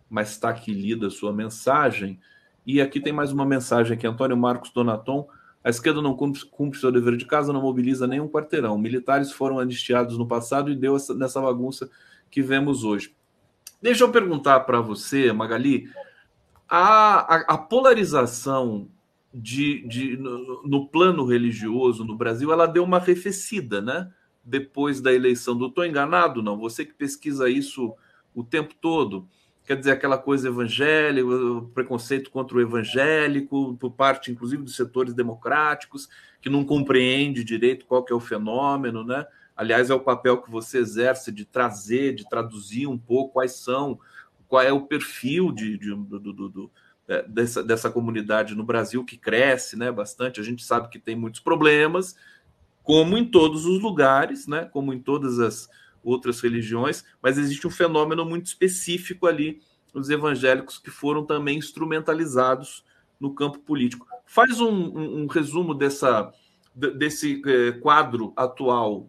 mas 0.09 0.31
está 0.31 0.51
aqui 0.51 0.73
lida 0.73 1.09
a 1.09 1.11
sua 1.11 1.33
mensagem. 1.33 2.21
E 2.65 2.81
aqui 2.81 3.01
tem 3.01 3.13
mais 3.13 3.33
uma 3.33 3.45
mensagem 3.45 3.95
aqui: 3.95 4.07
Antônio 4.07 4.37
Marcos 4.37 4.71
Donaton. 4.71 5.27
A 5.65 5.71
esquerda 5.71 6.03
não 6.03 6.15
cumpre, 6.15 6.45
cumpre 6.51 6.79
seu 6.79 6.93
dever 6.93 7.17
de 7.17 7.25
casa, 7.25 7.51
não 7.51 7.63
mobiliza 7.63 8.07
nenhum 8.07 8.29
quarteirão. 8.29 8.77
Militares 8.77 9.33
foram 9.33 9.59
anistiados 9.59 10.19
no 10.19 10.29
passado 10.29 10.71
e 10.71 10.77
deu 10.77 10.95
essa, 10.95 11.15
nessa 11.15 11.41
bagunça 11.41 11.91
que 12.31 12.43
vemos 12.43 12.85
hoje. 12.85 13.15
Deixa 13.85 14.03
eu 14.03 14.11
perguntar 14.11 14.61
para 14.61 14.81
você, 14.81 15.31
Magali, 15.31 15.91
a, 16.67 17.35
a, 17.35 17.41
a 17.49 17.59
polarização 17.59 18.89
de, 19.31 19.87
de 19.87 20.17
no, 20.17 20.63
no, 20.63 20.89
plano 20.89 21.27
religioso 21.27 22.03
no 22.03 22.17
Brasil, 22.17 22.51
ela 22.51 22.65
deu 22.65 22.83
uma 22.83 22.97
arrefecida, 22.97 23.83
né? 23.83 24.11
Depois 24.43 25.03
da 25.03 25.13
eleição 25.13 25.55
do 25.55 25.67
estou 25.67 25.85
enganado, 25.85 26.43
não? 26.43 26.57
Você 26.57 26.83
que 26.87 26.95
pesquisa 26.95 27.47
isso 27.51 27.93
o 28.35 28.43
tempo 28.43 28.75
todo, 28.81 29.29
quer 29.67 29.77
dizer, 29.77 29.91
aquela 29.91 30.17
coisa 30.17 30.49
evangélica, 30.49 31.29
preconceito 31.75 32.31
contra 32.31 32.57
o 32.57 32.63
evangélico, 32.63 33.77
por 33.79 33.91
parte, 33.91 34.33
inclusive, 34.33 34.63
dos 34.63 34.77
setores 34.77 35.13
democráticos, 35.13 36.09
que 36.41 36.49
não 36.49 36.65
compreende 36.65 37.45
direito 37.45 37.85
qual 37.85 38.03
que 38.03 38.15
é 38.15 38.17
o 38.17 38.21
fenômeno, 38.21 39.05
né? 39.05 39.27
Aliás, 39.57 39.91
é 39.91 39.95
o 39.95 40.01
papel 40.01 40.43
que 40.43 40.51
você 40.51 40.79
exerce 40.79 41.31
de 41.31 41.45
trazer, 41.45 42.15
de 42.15 42.29
traduzir 42.29 42.87
um 42.87 42.99
pouco 42.99 43.35
quais 43.35 43.53
são 43.53 43.99
qual 44.49 44.63
é 44.63 44.73
o 44.73 44.87
perfil 44.87 45.53
de, 45.53 45.79
de 45.79 45.95
do, 45.95 46.19
do, 46.19 46.49
do, 46.49 46.71
é, 47.09 47.23
dessa, 47.27 47.63
dessa 47.63 47.91
comunidade 47.91 48.55
no 48.55 48.65
Brasil 48.65 49.05
que 49.05 49.17
cresce 49.17 49.77
né, 49.77 49.91
bastante. 49.91 50.41
A 50.41 50.45
gente 50.45 50.65
sabe 50.65 50.89
que 50.89 50.99
tem 50.99 51.17
muitos 51.17 51.41
problemas, 51.41 52.17
como 52.83 53.17
em 53.17 53.25
todos 53.25 53.65
os 53.65 53.81
lugares, 53.81 54.47
né, 54.47 54.65
como 54.67 54.93
em 54.93 55.01
todas 55.01 55.39
as 55.39 55.69
outras 56.03 56.41
religiões, 56.41 57.05
mas 57.23 57.39
existe 57.39 57.67
um 57.67 57.71
fenômeno 57.71 58.25
muito 58.25 58.47
específico 58.47 59.27
ali 59.27 59.61
nos 59.95 60.11
evangélicos 60.11 60.79
que 60.79 60.91
foram 60.91 61.25
também 61.25 61.59
instrumentalizados 61.59 62.85
no 63.19 63.35
campo 63.35 63.59
político. 63.61 64.07
Faz 64.27 64.61
um, 64.61 64.69
um, 64.69 65.23
um 65.23 65.27
resumo 65.27 65.75
dessa, 65.75 66.33
desse 66.75 67.41
eh, 67.47 67.73
quadro 67.81 68.33
atual 68.37 69.09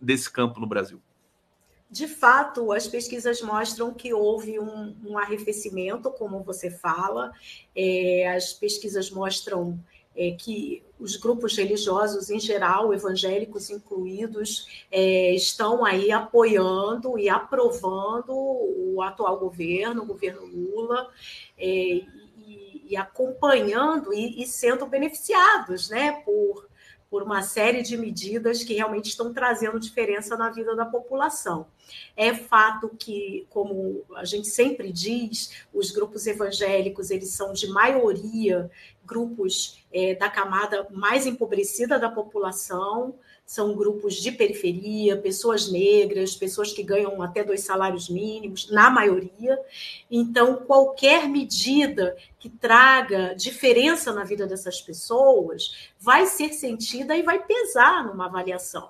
desse 0.00 0.30
campo 0.30 0.60
no 0.60 0.66
Brasil 0.66 1.00
de 1.92 2.08
fato, 2.08 2.72
as 2.72 2.88
pesquisas 2.88 3.42
mostram 3.42 3.92
que 3.92 4.14
houve 4.14 4.58
um, 4.58 4.96
um 5.04 5.18
arrefecimento, 5.18 6.10
como 6.10 6.42
você 6.42 6.70
fala. 6.70 7.30
É, 7.76 8.34
as 8.34 8.54
pesquisas 8.54 9.10
mostram 9.10 9.78
é, 10.16 10.30
que 10.30 10.82
os 10.98 11.16
grupos 11.16 11.54
religiosos, 11.54 12.30
em 12.30 12.40
geral, 12.40 12.94
evangélicos 12.94 13.68
incluídos, 13.68 14.86
é, 14.90 15.34
estão 15.34 15.84
aí 15.84 16.10
apoiando 16.10 17.18
e 17.18 17.28
aprovando 17.28 18.32
o 18.32 19.02
atual 19.02 19.38
governo, 19.38 20.02
o 20.02 20.06
governo 20.06 20.46
Lula, 20.46 21.10
é, 21.58 21.66
e, 21.66 22.86
e, 22.88 22.96
acompanhando 22.96 24.14
e, 24.14 24.42
e 24.42 24.46
sendo 24.46 24.86
beneficiados 24.86 25.90
né, 25.90 26.22
por 26.24 26.71
por 27.12 27.22
uma 27.22 27.42
série 27.42 27.82
de 27.82 27.94
medidas 27.94 28.64
que 28.64 28.72
realmente 28.72 29.10
estão 29.10 29.34
trazendo 29.34 29.78
diferença 29.78 30.34
na 30.34 30.48
vida 30.48 30.74
da 30.74 30.86
população. 30.86 31.66
É 32.16 32.32
fato 32.32 32.88
que, 32.98 33.46
como 33.50 34.02
a 34.16 34.24
gente 34.24 34.48
sempre 34.48 34.90
diz, 34.90 35.66
os 35.74 35.90
grupos 35.90 36.26
evangélicos 36.26 37.10
eles 37.10 37.28
são 37.28 37.52
de 37.52 37.66
maioria 37.66 38.70
grupos 39.04 39.84
é, 39.92 40.14
da 40.14 40.30
camada 40.30 40.86
mais 40.90 41.26
empobrecida 41.26 41.98
da 41.98 42.08
população, 42.08 43.14
são 43.44 43.74
grupos 43.74 44.14
de 44.14 44.32
periferia, 44.32 45.16
pessoas 45.16 45.70
negras, 45.70 46.34
pessoas 46.34 46.72
que 46.72 46.82
ganham 46.82 47.20
até 47.20 47.44
dois 47.44 47.62
salários 47.62 48.08
mínimos, 48.08 48.70
na 48.70 48.88
maioria. 48.88 49.58
Então, 50.10 50.56
qualquer 50.56 51.28
medida 51.28 52.16
que 52.38 52.48
traga 52.48 53.34
diferença 53.34 54.12
na 54.12 54.24
vida 54.24 54.46
dessas 54.46 54.80
pessoas 54.80 55.90
vai 55.98 56.26
ser 56.26 56.52
sentida 56.52 57.16
e 57.16 57.22
vai 57.22 57.44
pesar 57.44 58.06
numa 58.06 58.26
avaliação. 58.26 58.88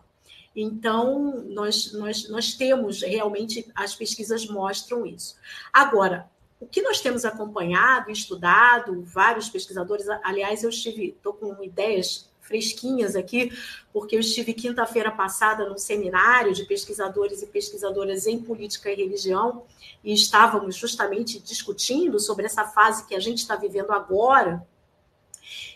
Então, 0.54 1.44
nós, 1.48 1.92
nós, 1.92 2.28
nós 2.28 2.54
temos 2.54 3.02
realmente, 3.02 3.66
as 3.74 3.94
pesquisas 3.94 4.46
mostram 4.46 5.06
isso. 5.06 5.36
Agora, 5.72 6.30
o 6.60 6.66
que 6.66 6.82
nós 6.82 7.00
temos 7.00 7.24
acompanhado, 7.24 8.10
estudado, 8.10 9.02
vários 9.02 9.48
pesquisadores, 9.48 10.06
aliás, 10.22 10.62
eu 10.62 10.70
estive, 10.70 11.08
estou 11.08 11.32
com 11.32 11.60
ideias 11.64 12.30
fresquinhas 12.52 13.16
aqui, 13.16 13.50
porque 13.94 14.14
eu 14.14 14.20
estive 14.20 14.52
quinta-feira 14.52 15.10
passada 15.10 15.66
num 15.66 15.78
seminário 15.78 16.52
de 16.52 16.64
pesquisadores 16.64 17.40
e 17.40 17.46
pesquisadoras 17.46 18.26
em 18.26 18.38
política 18.38 18.90
e 18.90 18.94
religião, 18.94 19.64
e 20.04 20.12
estávamos 20.12 20.76
justamente 20.76 21.40
discutindo 21.40 22.20
sobre 22.20 22.44
essa 22.44 22.64
fase 22.66 23.06
que 23.06 23.14
a 23.14 23.20
gente 23.20 23.38
está 23.38 23.56
vivendo 23.56 23.90
agora, 23.90 24.66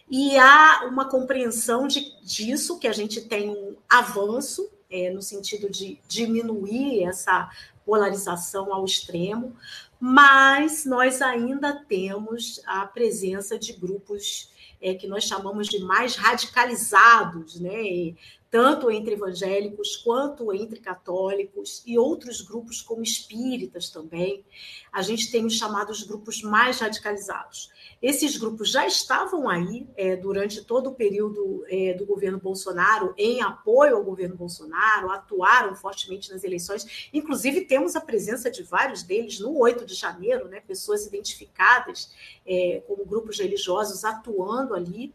E 0.08 0.38
há 0.38 0.86
uma 0.86 1.08
compreensão 1.08 1.88
de, 1.88 2.00
disso, 2.22 2.78
que 2.78 2.86
a 2.86 2.92
gente 2.92 3.22
tem 3.22 3.50
um 3.50 3.76
avanço, 3.88 4.70
é, 4.88 5.10
no 5.10 5.20
sentido 5.20 5.68
de 5.68 5.98
diminuir 6.06 7.02
essa 7.02 7.50
polarização 7.84 8.72
ao 8.72 8.84
extremo, 8.84 9.56
mas 9.98 10.84
nós 10.84 11.20
ainda 11.20 11.84
temos 11.88 12.60
a 12.66 12.86
presença 12.86 13.58
de 13.58 13.72
grupos 13.72 14.50
é, 14.80 14.94
que 14.94 15.06
nós 15.06 15.24
chamamos 15.24 15.68
de 15.68 15.78
mais 15.80 16.16
radicalizados, 16.16 17.60
né? 17.60 18.14
Tanto 18.56 18.90
entre 18.90 19.12
evangélicos 19.12 19.96
quanto 19.96 20.50
entre 20.50 20.80
católicos 20.80 21.82
e 21.84 21.98
outros 21.98 22.40
grupos 22.40 22.80
como 22.80 23.02
espíritas 23.02 23.90
também. 23.90 24.46
A 24.90 25.02
gente 25.02 25.30
tem 25.30 25.44
os 25.44 25.58
chamados 25.58 26.02
grupos 26.02 26.40
mais 26.40 26.80
radicalizados. 26.80 27.70
Esses 28.00 28.38
grupos 28.38 28.70
já 28.70 28.86
estavam 28.86 29.46
aí 29.46 29.86
é, 29.94 30.16
durante 30.16 30.64
todo 30.64 30.88
o 30.88 30.94
período 30.94 31.64
é, 31.68 31.92
do 31.92 32.06
governo 32.06 32.38
Bolsonaro, 32.38 33.12
em 33.18 33.42
apoio 33.42 33.96
ao 33.96 34.02
governo 34.02 34.36
Bolsonaro, 34.36 35.10
atuaram 35.10 35.74
fortemente 35.76 36.30
nas 36.30 36.42
eleições. 36.42 37.10
Inclusive, 37.12 37.66
temos 37.66 37.94
a 37.94 38.00
presença 38.00 38.50
de 38.50 38.62
vários 38.62 39.02
deles 39.02 39.38
no 39.38 39.58
8 39.58 39.84
de 39.84 39.94
janeiro, 39.94 40.48
né, 40.48 40.60
pessoas 40.60 41.04
identificadas 41.04 42.10
é, 42.46 42.82
como 42.86 43.04
grupos 43.04 43.38
religiosos 43.38 44.02
atuando 44.02 44.74
ali. 44.74 45.12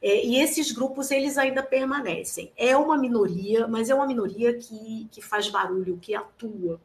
É, 0.00 0.24
e 0.24 0.40
esses 0.40 0.70
grupos 0.72 1.10
eles 1.10 1.36
ainda 1.36 1.62
permanecem. 1.62 2.52
É 2.56 2.76
uma 2.76 2.96
minoria, 2.96 3.66
mas 3.66 3.90
é 3.90 3.94
uma 3.94 4.06
minoria 4.06 4.54
que, 4.54 5.08
que 5.10 5.20
faz 5.20 5.48
barulho, 5.48 5.98
que 6.00 6.14
atua 6.14 6.80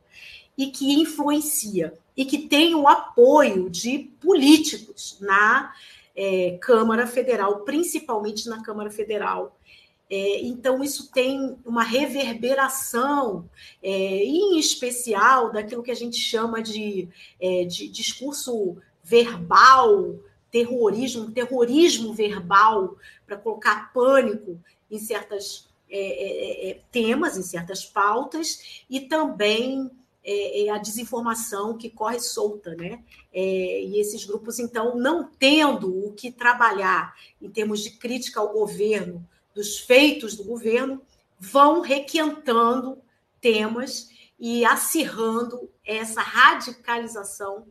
e 0.58 0.68
que 0.68 0.94
influencia 0.94 1.94
e 2.16 2.26
que 2.26 2.48
tem 2.48 2.76
o 2.76 2.88
apoio 2.88 3.70
de 3.70 4.12
políticos 4.20 5.18
na 5.20 5.74
é, 6.16 6.58
Câmara 6.62 7.08
Federal, 7.08 7.62
principalmente 7.62 8.48
na 8.48 8.62
Câmara 8.62 8.92
Federal. 8.92 9.58
É, 10.10 10.42
então, 10.42 10.84
isso 10.84 11.12
tem 11.12 11.58
uma 11.66 11.82
reverberação, 11.82 13.50
é, 13.82 13.90
em 13.90 14.60
especial 14.60 15.52
daquilo 15.52 15.82
que 15.82 15.90
a 15.90 15.96
gente 15.96 16.18
chama 16.18 16.62
de, 16.62 17.08
é, 17.40 17.64
de 17.66 17.88
discurso 17.88 18.78
verbal, 19.04 20.16
terrorismo, 20.54 21.32
terrorismo 21.32 22.14
verbal, 22.14 22.96
para 23.26 23.36
colocar 23.36 23.92
pânico 23.92 24.60
em 24.90 25.00
certas 25.00 25.68
é, 25.90 25.98
é, 25.98 26.70
é, 26.70 26.82
temas, 26.92 27.36
em 27.36 27.42
certas 27.42 27.84
pautas, 27.84 28.84
e 28.88 29.00
também 29.02 29.90
é, 30.24 30.66
é, 30.66 30.70
a 30.70 30.78
desinformação 30.78 31.76
que 31.76 31.90
corre 31.90 32.20
solta, 32.20 32.76
né? 32.76 33.04
É, 33.34 33.84
e 33.84 34.00
esses 34.00 34.24
grupos, 34.26 34.60
então, 34.60 34.96
não 34.96 35.28
tendo 35.28 36.08
o 36.08 36.14
que 36.14 36.32
trabalhar 36.32 37.16
em 37.42 37.50
termos 37.50 37.82
de 37.82 37.90
crítica 37.90 38.40
ao 38.40 38.54
governo, 38.54 39.28
dos 39.56 39.80
feitos 39.80 40.36
do 40.36 40.44
governo, 40.44 41.02
vão 41.40 41.82
requentando 41.82 43.00
temas 43.42 44.10
e 44.40 44.64
acirrando 44.64 45.68
essa 45.84 46.22
radicalização 46.22 47.66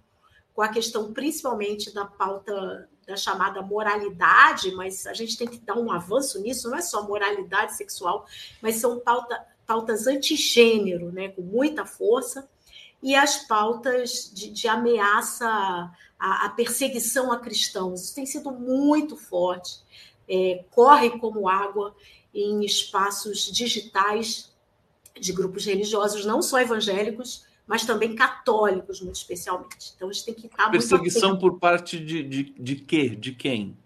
com 0.55 0.63
a 0.63 0.69
questão 0.69 1.13
principalmente 1.13 1.93
da 1.93 2.05
pauta 2.05 2.89
da 3.07 3.17
chamada 3.17 3.61
moralidade, 3.63 4.73
mas 4.73 5.07
a 5.07 5.13
gente 5.13 5.37
tem 5.37 5.49
que 5.49 5.59
dar 5.59 5.77
um 5.77 5.91
avanço 5.91 6.41
nisso, 6.41 6.71
não 6.71 6.79
é 6.79 6.83
só 6.83 7.03
moralidade 7.03 7.77
sexual, 7.77 8.27
mas 8.61 8.77
são 8.77 9.01
pauta, 9.01 9.45
pautas 9.67 10.07
antigênero, 10.07 11.11
né, 11.11 11.29
com 11.31 11.43
muita 11.43 11.85
força, 11.85 12.49
e 13.03 13.15
as 13.17 13.39
pautas 13.49 14.31
de, 14.33 14.51
de 14.51 14.69
ameaça 14.69 15.47
à, 16.19 16.47
à, 16.47 16.49
perseguição 16.51 17.33
a 17.33 17.39
cristãos. 17.39 18.05
Isso 18.05 18.15
tem 18.15 18.25
sido 18.25 18.53
muito 18.53 19.17
forte, 19.17 19.81
é, 20.29 20.65
corre 20.71 21.11
como 21.19 21.49
água 21.49 21.95
em 22.33 22.65
espaços 22.65 23.51
digitais 23.51 24.53
de 25.19 25.33
grupos 25.33 25.67
religiosos, 25.67 26.25
não 26.25 26.41
só 26.41 26.61
evangélicos, 26.61 27.45
mas 27.67 27.85
também 27.85 28.15
católicos, 28.15 29.01
muito 29.01 29.17
especialmente. 29.17 29.93
Então, 29.95 30.09
a 30.09 30.13
gente 30.13 30.25
tem 30.25 30.35
que 30.35 30.47
estar 30.47 30.71
Perseguição 30.71 31.39
por 31.39 31.59
parte 31.59 31.99
de, 31.99 32.23
de, 32.23 32.43
de 32.59 32.77
quê? 32.77 33.09
De 33.11 33.33
quem? 33.33 33.77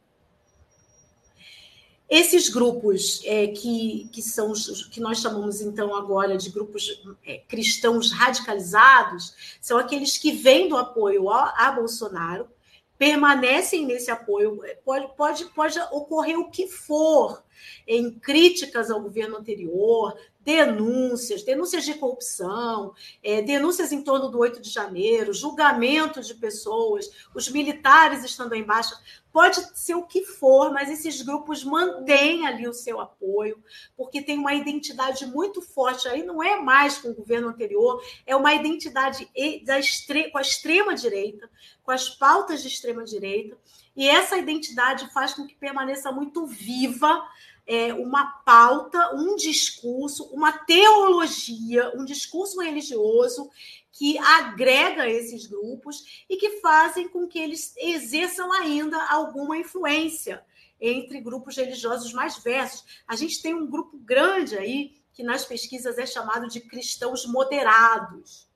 Esses 2.09 2.49
grupos 2.49 3.20
é, 3.24 3.49
que, 3.49 4.09
que 4.12 4.22
são 4.22 4.53
os 4.53 4.87
que 4.87 5.01
nós 5.01 5.18
chamamos 5.20 5.61
então 5.61 5.95
agora 5.95 6.37
de 6.37 6.51
grupos 6.51 7.03
é, 7.24 7.39
cristãos 7.39 8.12
radicalizados, 8.12 9.35
são 9.61 9.77
aqueles 9.77 10.16
que 10.16 10.31
vêm 10.31 10.68
do 10.68 10.77
apoio 10.77 11.29
a, 11.29 11.53
a 11.57 11.72
Bolsonaro, 11.72 12.49
permanecem 12.97 13.85
nesse 13.85 14.11
apoio. 14.11 14.61
Pode, 14.85 15.16
pode, 15.16 15.45
pode 15.47 15.79
ocorrer 15.91 16.39
o 16.39 16.49
que 16.49 16.68
for 16.68 17.43
em 17.86 18.11
críticas 18.11 18.90
ao 18.90 19.00
governo 19.00 19.36
anterior, 19.36 20.16
denúncias, 20.46 21.42
denúncias 21.42 21.84
de 21.84 21.94
corrupção, 21.94 22.94
é, 23.20 23.42
denúncias 23.42 23.90
em 23.90 24.00
torno 24.00 24.28
do 24.28 24.38
8 24.38 24.62
de 24.62 24.70
janeiro, 24.70 25.34
julgamentos 25.34 26.28
de 26.28 26.34
pessoas, 26.34 27.11
os 27.34 27.50
militares 27.50 28.24
estando 28.24 28.54
em 28.54 28.62
baixa. 28.62 28.96
Pode 29.32 29.76
ser 29.76 29.96
o 29.96 30.07
que 30.07 30.24
for, 30.24 30.72
mas 30.72 30.88
esses 30.88 31.20
grupos 31.20 31.64
mantêm 31.64 32.46
ali 32.46 32.68
o 32.68 32.72
seu 32.72 33.00
apoio, 33.00 33.61
porque 33.96 34.22
tem 34.22 34.38
uma 34.38 34.54
identidade 34.54 35.26
muito 35.26 35.61
forte. 35.61 36.07
Aí 36.07 36.22
não 36.22 36.40
é 36.40 36.61
mais 36.61 36.96
com 36.96 37.09
o 37.09 37.14
governo 37.14 37.48
anterior, 37.48 38.00
é 38.24 38.36
uma 38.36 38.54
identidade 38.54 39.28
da 39.64 39.80
com 40.30 40.38
a 40.38 40.42
extrema-direita, 40.42 41.50
com 41.82 41.90
as 41.90 42.09
pautas 42.09 42.62
de 42.62 42.68
extrema-direita, 42.68 43.59
e 43.97 44.09
essa 44.09 44.36
identidade 44.36 45.11
faz 45.12 45.32
com 45.32 45.47
que 45.47 45.55
permaneça 45.55 46.12
muito 46.12 46.47
viva 46.47 47.26
é, 47.66 47.92
uma 47.94 48.26
pauta, 48.44 49.14
um 49.14 49.34
discurso, 49.34 50.24
uma 50.32 50.53
teologia, 50.53 51.92
um 51.97 52.05
discurso 52.05 52.61
religioso 52.61 53.51
que 53.90 54.18
agrega 54.18 55.09
esses 55.09 55.47
grupos 55.47 56.24
e 56.28 56.36
que 56.36 56.61
fazem 56.61 57.09
com 57.09 57.26
que 57.26 57.38
eles 57.38 57.74
exerçam 57.78 58.53
ainda 58.53 59.03
alguma 59.11 59.57
influência 59.57 60.44
entre 60.78 61.20
grupos 61.20 61.57
religiosos 61.57 62.12
mais 62.12 62.34
diversos. 62.36 62.84
A 63.09 63.16
gente 63.16 63.40
tem 63.40 63.55
um 63.55 63.66
grupo 63.66 63.97
grande 63.97 64.57
aí 64.57 64.94
que 65.14 65.22
nas 65.22 65.47
pesquisas 65.47 65.97
é 65.97 66.05
chamado 66.05 66.47
de 66.47 66.61
cristãos 66.61 67.24
moderados. 67.26 68.47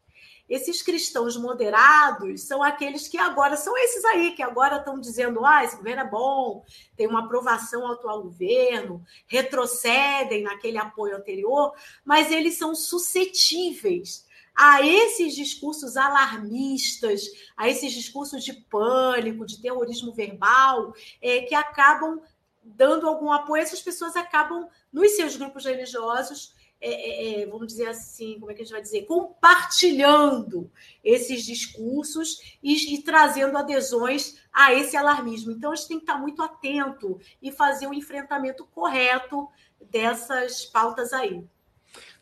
Esses 0.51 0.82
cristãos 0.82 1.36
moderados 1.36 2.42
são 2.42 2.61
aqueles 2.61 3.07
que 3.07 3.16
agora 3.16 3.57
são 3.57 3.78
esses 3.78 4.05
aí, 4.05 4.32
que 4.32 4.42
agora 4.42 4.78
estão 4.78 4.98
dizendo: 4.98 5.46
ah, 5.46 5.62
esse 5.62 5.76
governo 5.76 6.03
é 6.03 6.11
bom, 6.11 6.64
tem 6.96 7.07
uma 7.07 7.24
aprovação 7.24 7.86
ao 7.86 7.92
atual 7.92 8.24
governo, 8.24 9.01
retrocedem 9.28 10.42
naquele 10.42 10.76
apoio 10.76 11.16
anterior, 11.16 11.72
mas 12.05 12.32
eles 12.32 12.59
são 12.59 12.74
suscetíveis 12.74 14.28
a 14.57 14.84
esses 14.84 15.36
discursos 15.36 15.96
alarmistas, 15.96 17.22
a 17.57 17.68
esses 17.68 17.92
discursos 17.92 18.44
de 18.44 18.53
pânico, 18.53 19.46
de 19.46 19.62
terrorismo 19.62 20.12
verbal, 20.12 20.92
é, 21.22 21.42
que 21.42 21.55
acabam 21.55 22.20
dando 22.62 23.07
algum 23.07 23.32
apoio, 23.32 23.62
essas 23.62 23.80
pessoas 23.80 24.16
acabam, 24.16 24.68
nos 24.92 25.12
seus 25.12 25.36
grupos 25.36 25.64
religiosos, 25.64 26.55
é, 26.81 26.91
é, 26.91 27.43
é, 27.43 27.47
vamos 27.47 27.66
dizer 27.66 27.89
assim, 27.89 28.39
como 28.41 28.51
é 28.51 28.55
que 28.55 28.62
a 28.62 28.64
gente 28.64 28.72
vai 28.72 28.81
dizer, 28.81 29.03
compartilhando 29.03 30.70
esses 31.05 31.45
discursos 31.45 32.59
e, 32.62 32.95
e, 32.95 33.03
trazendo 33.03 33.59
adesões 33.59 34.41
a 34.51 34.72
esse 34.72 34.97
alarmismo. 34.97 35.53
Então, 35.53 35.72
a 35.72 35.74
gente 35.74 35.89
tem 35.89 35.99
que 35.99 36.05
estar 36.05 36.18
muito 36.18 36.43
atento 36.43 37.20
e 37.43 37.53
fazer 37.53 37.87
o 37.87 37.91
um 37.91 37.95
enfrentamento 37.95 38.64
correto 38.64 39.47
dessas 39.91 40.64
pautas 40.64 41.12
aí. 41.12 41.45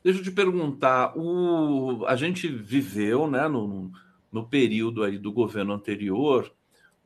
Deixa 0.02 0.18
eu 0.18 0.24
te 0.24 0.30
perguntar, 0.32 1.16
o, 1.16 2.04
a 2.06 2.16
gente 2.16 2.48
viveu, 2.48 3.28
né, 3.30 3.46
no, 3.46 3.92
no 4.32 4.48
período 4.48 5.04
aí 5.04 5.18
do 5.18 5.32
governo 5.32 5.72
anterior, 5.72 6.52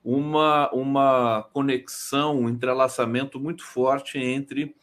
uma, 0.05 0.71
uma 0.73 1.43
conexão, 1.53 2.41
um 2.41 2.49
entrelaçamento 2.49 3.39
muito 3.39 3.63
forte 3.65 4.19
entre 4.19 4.75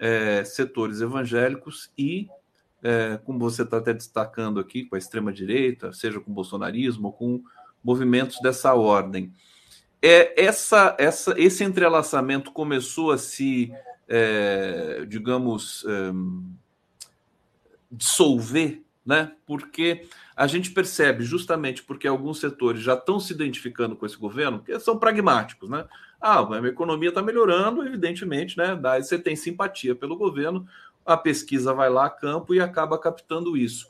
é, 0.00 0.42
setores 0.44 1.02
evangélicos 1.02 1.92
e, 1.96 2.26
é, 2.82 3.20
como 3.24 3.38
você 3.38 3.62
está 3.62 3.76
até 3.76 3.92
destacando 3.92 4.58
aqui, 4.58 4.86
com 4.86 4.94
a 4.94 4.98
extrema-direita, 4.98 5.92
seja 5.92 6.18
com 6.18 6.30
o 6.30 6.34
bolsonarismo 6.34 7.08
ou 7.08 7.12
com 7.12 7.42
movimentos 7.84 8.40
dessa 8.40 8.74
ordem. 8.74 9.32
É, 10.00 10.42
essa, 10.42 10.96
essa, 10.98 11.34
esse 11.38 11.62
entrelaçamento 11.62 12.50
começou 12.50 13.12
a 13.12 13.18
se, 13.18 13.70
é, 14.08 15.04
digamos, 15.06 15.84
é, 15.86 16.10
dissolver, 17.92 18.82
né? 19.04 19.32
porque 19.46 20.08
a 20.34 20.46
gente 20.46 20.70
percebe, 20.70 21.22
justamente 21.22 21.82
porque 21.82 22.08
alguns 22.08 22.40
setores 22.40 22.80
já 22.82 22.94
estão 22.94 23.20
se 23.20 23.34
identificando 23.34 23.94
com 23.94 24.06
esse 24.06 24.16
governo, 24.16 24.62
que 24.62 24.80
são 24.80 24.98
pragmáticos, 24.98 25.68
né? 25.68 25.84
Ah, 26.20 26.40
a 26.40 26.68
economia 26.68 27.08
está 27.08 27.22
melhorando, 27.22 27.84
evidentemente, 27.84 28.56
né? 28.58 28.76
Daí 28.76 29.02
você 29.02 29.18
tem 29.18 29.34
simpatia 29.34 29.94
pelo 29.94 30.16
governo, 30.16 30.66
a 31.04 31.16
pesquisa 31.16 31.72
vai 31.72 31.88
lá 31.88 32.06
a 32.06 32.10
campo 32.10 32.54
e 32.54 32.60
acaba 32.60 32.98
captando 32.98 33.56
isso. 33.56 33.86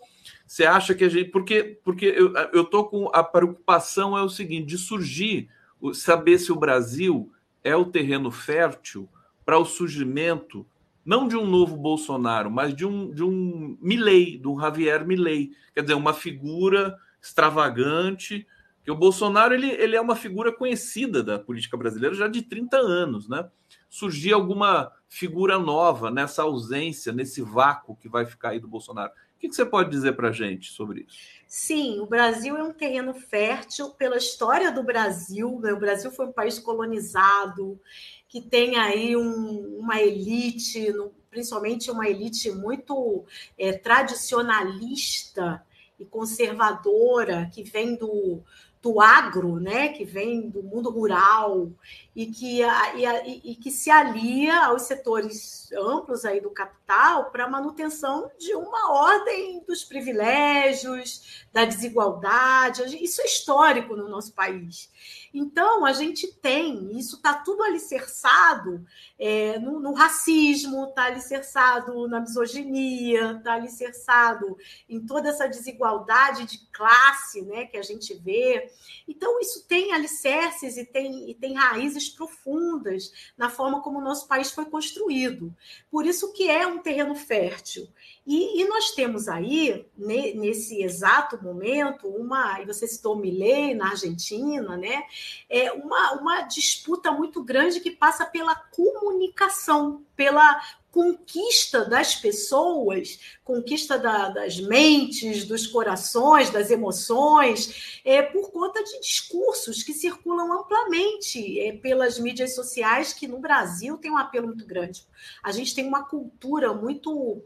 Você 0.46 0.64
acha 0.64 0.94
que 0.94 1.04
a 1.04 1.08
gente. 1.08 1.30
Porque, 1.30 1.78
porque 1.84 2.06
eu, 2.06 2.32
eu 2.52 2.64
tô 2.64 2.84
com. 2.84 3.10
A 3.12 3.22
preocupação 3.22 4.16
é 4.16 4.22
o 4.22 4.28
seguinte: 4.28 4.66
de 4.66 4.78
surgir, 4.78 5.48
saber 5.92 6.38
se 6.38 6.52
o 6.52 6.56
Brasil 6.56 7.32
é 7.64 7.74
o 7.74 7.84
terreno 7.84 8.30
fértil 8.30 9.08
para 9.44 9.58
o 9.58 9.64
surgimento 9.64 10.66
não 11.04 11.26
de 11.26 11.36
um 11.36 11.46
novo 11.46 11.76
Bolsonaro, 11.76 12.50
mas 12.50 12.74
de 12.74 12.86
um 12.86 13.10
de 13.12 13.24
um 13.24 13.76
Milley, 13.80 14.38
do 14.38 14.58
Javier 14.60 15.06
Milley, 15.06 15.52
quer 15.74 15.82
dizer, 15.82 15.94
uma 15.94 16.12
figura 16.12 16.96
extravagante, 17.20 18.46
que 18.90 18.92
o 18.92 18.96
Bolsonaro 18.96 19.54
ele, 19.54 19.70
ele 19.70 19.94
é 19.94 20.00
uma 20.00 20.16
figura 20.16 20.52
conhecida 20.52 21.22
da 21.22 21.38
política 21.38 21.76
brasileira 21.76 22.12
já 22.12 22.26
de 22.26 22.42
30 22.42 22.76
anos, 22.76 23.28
né? 23.28 23.48
Surgir 23.88 24.32
alguma 24.32 24.90
figura 25.08 25.60
nova 25.60 26.10
nessa 26.10 26.42
ausência, 26.42 27.12
nesse 27.12 27.40
vácuo 27.40 27.94
que 27.94 28.08
vai 28.08 28.26
ficar 28.26 28.50
aí 28.50 28.58
do 28.58 28.66
Bolsonaro. 28.66 29.12
O 29.12 29.38
que, 29.38 29.48
que 29.48 29.54
você 29.54 29.64
pode 29.64 29.90
dizer 29.90 30.16
para 30.16 30.30
a 30.30 30.32
gente 30.32 30.72
sobre 30.72 31.06
isso? 31.06 31.16
Sim, 31.46 32.00
o 32.00 32.06
Brasil 32.06 32.56
é 32.56 32.64
um 32.64 32.72
terreno 32.72 33.14
fértil 33.14 33.90
pela 33.90 34.16
história 34.16 34.72
do 34.72 34.82
Brasil. 34.82 35.60
Né? 35.62 35.72
O 35.72 35.78
Brasil 35.78 36.10
foi 36.10 36.26
um 36.26 36.32
país 36.32 36.58
colonizado, 36.58 37.80
que 38.28 38.40
tem 38.40 38.76
aí 38.76 39.16
um, 39.16 39.78
uma 39.78 40.00
elite, 40.00 40.92
principalmente 41.30 41.92
uma 41.92 42.08
elite 42.08 42.50
muito 42.50 43.24
é, 43.56 43.72
tradicionalista 43.72 45.64
e 45.98 46.04
conservadora, 46.04 47.50
que 47.52 47.62
vem 47.62 47.94
do, 47.94 48.42
do 48.82 49.00
agro, 49.00 49.60
né, 49.60 49.88
que 49.88 50.04
vem 50.04 50.48
do 50.48 50.62
mundo 50.62 50.90
rural 50.90 51.70
e 52.16 52.26
que, 52.26 52.62
e, 52.62 53.52
e 53.52 53.54
que 53.56 53.70
se 53.70 53.90
alia 53.90 54.66
aos 54.66 54.82
setores 54.82 55.70
amplos 55.72 56.24
aí 56.24 56.40
do 56.40 56.50
capital 56.50 57.30
para 57.30 57.44
a 57.44 57.50
manutenção 57.50 58.30
de 58.38 58.54
uma 58.54 58.92
ordem 58.92 59.62
dos 59.66 59.84
privilégios, 59.84 61.44
da 61.52 61.64
desigualdade. 61.64 62.82
Isso 63.02 63.20
é 63.20 63.26
histórico 63.26 63.94
no 63.94 64.08
nosso 64.08 64.32
país. 64.32 64.90
Então, 65.32 65.84
a 65.84 65.92
gente 65.92 66.26
tem, 66.26 66.98
isso 66.98 67.16
está 67.16 67.34
tudo 67.34 67.62
alicerçado 67.62 68.84
é, 69.18 69.58
no, 69.60 69.78
no, 69.78 69.92
racismo, 69.92 70.86
está 70.86 71.04
alicerçado 71.04 72.08
na 72.08 72.20
misoginia, 72.20 73.32
está 73.32 73.54
alicerçado 73.54 74.56
em 74.88 75.04
toda 75.06 75.28
essa 75.28 75.46
desigualdade 75.46 76.46
de 76.46 76.58
classe 76.72 77.42
né, 77.42 77.66
que 77.66 77.76
a 77.76 77.82
gente 77.82 78.12
vê. 78.14 78.70
Então, 79.06 79.38
isso 79.40 79.66
tem 79.66 79.92
alicerces 79.92 80.76
e 80.76 80.84
tem, 80.84 81.30
e 81.30 81.34
tem 81.34 81.54
raízes 81.54 82.08
profundas 82.08 83.12
na 83.36 83.48
forma 83.48 83.80
como 83.82 83.98
o 83.98 84.04
nosso 84.04 84.26
país 84.26 84.50
foi 84.50 84.64
construído. 84.64 85.54
Por 85.90 86.06
isso 86.06 86.32
que 86.32 86.50
é 86.50 86.66
um 86.66 86.78
terreno 86.78 87.14
fértil. 87.14 87.88
E, 88.32 88.62
e 88.62 88.68
nós 88.68 88.92
temos 88.92 89.26
aí, 89.26 89.84
ne, 89.98 90.34
nesse 90.34 90.84
exato 90.84 91.42
momento, 91.42 92.06
uma, 92.06 92.60
e 92.60 92.64
você 92.64 92.86
citou 92.86 93.16
Milley 93.16 93.74
na 93.74 93.90
Argentina, 93.90 94.76
né? 94.76 95.02
É 95.48 95.72
uma, 95.72 96.12
uma 96.12 96.42
disputa 96.42 97.10
muito 97.10 97.42
grande 97.42 97.80
que 97.80 97.90
passa 97.90 98.24
pela 98.24 98.54
comunicação, 98.54 100.04
pela 100.14 100.60
conquista 100.92 101.84
das 101.84 102.14
pessoas, 102.14 103.18
conquista 103.42 103.98
da, 103.98 104.28
das 104.28 104.60
mentes, 104.60 105.44
dos 105.44 105.66
corações, 105.66 106.50
das 106.50 106.70
emoções, 106.70 108.00
é, 108.04 108.22
por 108.22 108.52
conta 108.52 108.80
de 108.84 109.00
discursos 109.00 109.82
que 109.82 109.92
circulam 109.92 110.52
amplamente 110.52 111.58
é, 111.58 111.72
pelas 111.72 112.16
mídias 112.16 112.54
sociais, 112.54 113.12
que 113.12 113.26
no 113.26 113.40
Brasil 113.40 113.98
tem 113.98 114.12
um 114.12 114.18
apelo 114.18 114.46
muito 114.46 114.64
grande. 114.64 115.04
A 115.42 115.50
gente 115.50 115.74
tem 115.74 115.84
uma 115.84 116.04
cultura 116.04 116.72
muito 116.72 117.42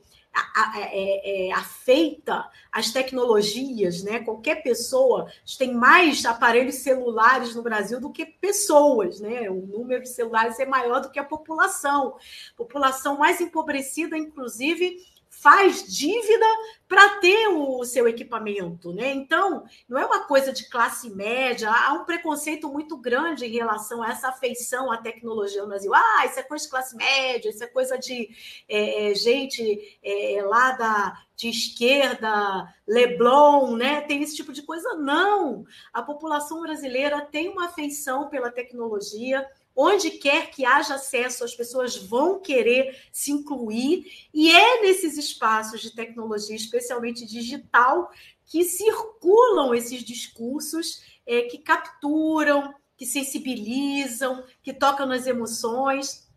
é, 0.82 1.48
é, 1.48 1.52
afeita 1.52 2.50
às 2.72 2.90
tecnologias, 2.90 4.02
né? 4.02 4.20
Qualquer 4.20 4.62
pessoa 4.62 5.30
tem 5.58 5.72
mais 5.72 6.24
aparelhos 6.24 6.76
celulares 6.76 7.54
no 7.54 7.62
Brasil 7.62 8.00
do 8.00 8.10
que 8.10 8.26
pessoas, 8.26 9.20
né? 9.20 9.48
O 9.48 9.66
número 9.66 10.02
de 10.02 10.08
celulares 10.08 10.58
é 10.58 10.66
maior 10.66 11.00
do 11.00 11.10
que 11.10 11.18
a 11.18 11.24
população. 11.24 12.16
População 12.56 13.18
mais 13.18 13.40
empobrecida, 13.40 14.18
inclusive 14.18 14.96
faz 15.44 15.84
dívida 15.86 16.46
para 16.88 17.18
ter 17.18 17.48
o 17.48 17.84
seu 17.84 18.08
equipamento, 18.08 18.94
né? 18.94 19.12
Então, 19.12 19.66
não 19.86 19.98
é 19.98 20.06
uma 20.06 20.20
coisa 20.20 20.50
de 20.50 20.70
classe 20.70 21.10
média, 21.10 21.70
há 21.70 21.92
um 21.92 22.06
preconceito 22.06 22.66
muito 22.72 22.96
grande 22.96 23.44
em 23.44 23.52
relação 23.52 24.02
a 24.02 24.08
essa 24.08 24.28
afeição 24.28 24.90
à 24.90 24.96
tecnologia 24.96 25.60
no 25.60 25.68
Brasil. 25.68 25.92
Ah, 25.94 26.24
isso 26.24 26.40
é 26.40 26.42
coisa 26.42 26.64
de 26.64 26.70
classe 26.70 26.96
média, 26.96 27.50
isso 27.50 27.62
é 27.62 27.66
coisa 27.66 27.98
de 27.98 28.30
é, 28.66 29.10
é 29.10 29.14
gente 29.14 29.98
é, 30.02 30.42
lá 30.46 30.72
da, 30.72 31.22
de 31.36 31.50
esquerda, 31.50 32.74
Leblon, 32.88 33.76
né? 33.76 34.00
Tem 34.00 34.22
esse 34.22 34.34
tipo 34.34 34.50
de 34.50 34.62
coisa. 34.62 34.94
Não! 34.94 35.66
A 35.92 36.00
população 36.00 36.62
brasileira 36.62 37.20
tem 37.20 37.50
uma 37.50 37.66
afeição 37.66 38.30
pela 38.30 38.50
tecnologia, 38.50 39.46
Onde 39.76 40.12
quer 40.12 40.50
que 40.50 40.64
haja 40.64 40.94
acesso, 40.94 41.44
as 41.44 41.54
pessoas 41.54 41.96
vão 41.96 42.40
querer 42.40 42.96
se 43.12 43.32
incluir, 43.32 44.28
e 44.32 44.50
é 44.50 44.82
nesses 44.82 45.18
espaços 45.18 45.80
de 45.80 45.90
tecnologia, 45.90 46.54
especialmente 46.54 47.26
digital, 47.26 48.10
que 48.46 48.62
circulam 48.64 49.74
esses 49.74 50.02
discursos 50.02 51.02
é, 51.26 51.42
que 51.42 51.58
capturam, 51.58 52.74
que 52.96 53.06
sensibilizam, 53.06 54.44
que 54.62 54.72
tocam 54.72 55.06
nas 55.06 55.26
emoções. 55.26 56.28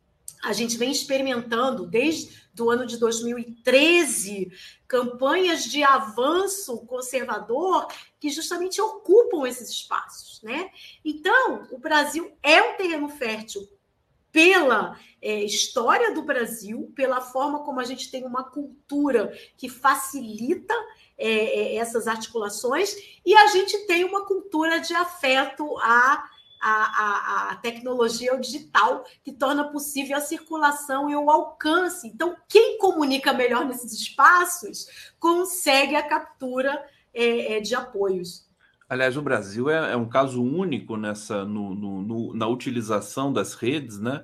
A 0.43 0.53
gente 0.53 0.77
vem 0.77 0.91
experimentando 0.91 1.85
desde 1.85 2.46
do 2.57 2.71
ano 2.71 2.87
de 2.87 2.97
2013 2.97 4.51
campanhas 4.87 5.63
de 5.63 5.83
avanço 5.83 6.75
conservador 6.87 7.87
que 8.19 8.31
justamente 8.31 8.81
ocupam 8.81 9.47
esses 9.47 9.69
espaços, 9.69 10.41
né? 10.41 10.71
Então, 11.05 11.67
o 11.71 11.77
Brasil 11.77 12.31
é 12.41 12.59
um 12.61 12.75
terreno 12.75 13.09
fértil 13.09 13.61
pela 14.31 14.99
é, 15.21 15.43
história 15.43 16.13
do 16.15 16.23
Brasil, 16.23 16.91
pela 16.95 17.21
forma 17.21 17.63
como 17.63 17.79
a 17.79 17.83
gente 17.83 18.09
tem 18.09 18.25
uma 18.25 18.43
cultura 18.43 19.31
que 19.55 19.69
facilita 19.69 20.73
é, 21.15 21.29
é 21.29 21.75
essas 21.75 22.07
articulações, 22.07 22.95
e 23.23 23.35
a 23.35 23.47
gente 23.47 23.85
tem 23.85 24.03
uma 24.03 24.25
cultura 24.25 24.79
de 24.79 24.95
afeto 24.95 25.77
a 25.77 26.27
a, 26.67 27.49
a, 27.49 27.51
a, 27.51 27.55
tecnologia 27.57 28.35
o 28.35 28.41
digital 28.41 29.05
que 29.23 29.31
torna 29.31 29.65
possível 29.65 30.17
a 30.17 30.21
circulação 30.21 31.09
e 31.09 31.15
o 31.15 31.29
alcance. 31.29 32.07
Então, 32.07 32.35
quem 32.47 32.77
comunica 32.77 33.31
melhor 33.31 33.65
nesses 33.65 33.93
espaços 33.93 34.87
consegue 35.19 35.95
a 35.95 36.07
captura 36.07 36.83
é, 37.13 37.53
é, 37.53 37.59
de 37.59 37.73
apoios. 37.73 38.45
Aliás, 38.89 39.15
o 39.17 39.21
Brasil 39.21 39.69
é, 39.69 39.93
é 39.93 39.97
um 39.97 40.07
caso 40.07 40.43
único 40.43 40.97
nessa 40.97 41.45
no, 41.45 41.73
no, 41.73 42.01
no, 42.01 42.33
na 42.33 42.47
utilização 42.47 43.31
das 43.31 43.53
redes, 43.53 43.99
né? 43.99 44.23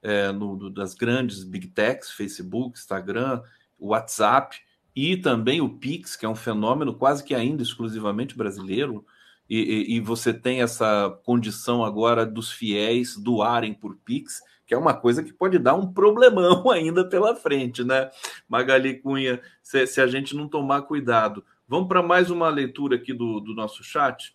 É, 0.00 0.32
das 0.72 0.94
grandes 0.94 1.42
big 1.42 1.68
techs, 1.68 2.10
Facebook, 2.10 2.78
Instagram, 2.78 3.42
WhatsApp 3.78 4.56
e 4.94 5.16
também 5.16 5.60
o 5.60 5.68
Pix, 5.68 6.16
que 6.16 6.24
é 6.24 6.28
um 6.28 6.34
fenômeno 6.34 6.94
quase 6.94 7.24
que 7.24 7.34
ainda 7.34 7.62
exclusivamente 7.62 8.36
brasileiro 8.36 9.04
e, 9.48 9.96
e, 9.96 10.00
você 10.00 10.32
tem 10.34 10.60
essa 10.60 11.10
condição 11.24 11.82
agora 11.82 12.26
dos 12.26 12.52
fiéis 12.52 13.16
doarem 13.16 13.72
por 13.72 13.96
Pix, 14.04 14.42
que 14.66 14.74
é 14.74 14.78
uma 14.78 14.92
coisa 14.92 15.22
que 15.22 15.32
pode 15.32 15.58
dar 15.58 15.74
um 15.74 15.90
problemão 15.90 16.68
ainda 16.70 17.08
pela 17.08 17.34
frente, 17.34 17.82
né? 17.82 18.10
Magali 18.46 19.00
Cunha, 19.00 19.40
se, 19.62 19.86
se 19.86 20.00
a 20.00 20.06
gente 20.06 20.36
não 20.36 20.48
tomar 20.48 20.82
cuidado. 20.82 21.42
Vamos 21.66 21.88
para 21.88 22.02
mais 22.02 22.30
uma 22.30 22.50
leitura 22.50 22.96
aqui 22.96 23.14
do, 23.14 23.40
do 23.40 23.54
nosso 23.54 23.82
chat. 23.82 24.34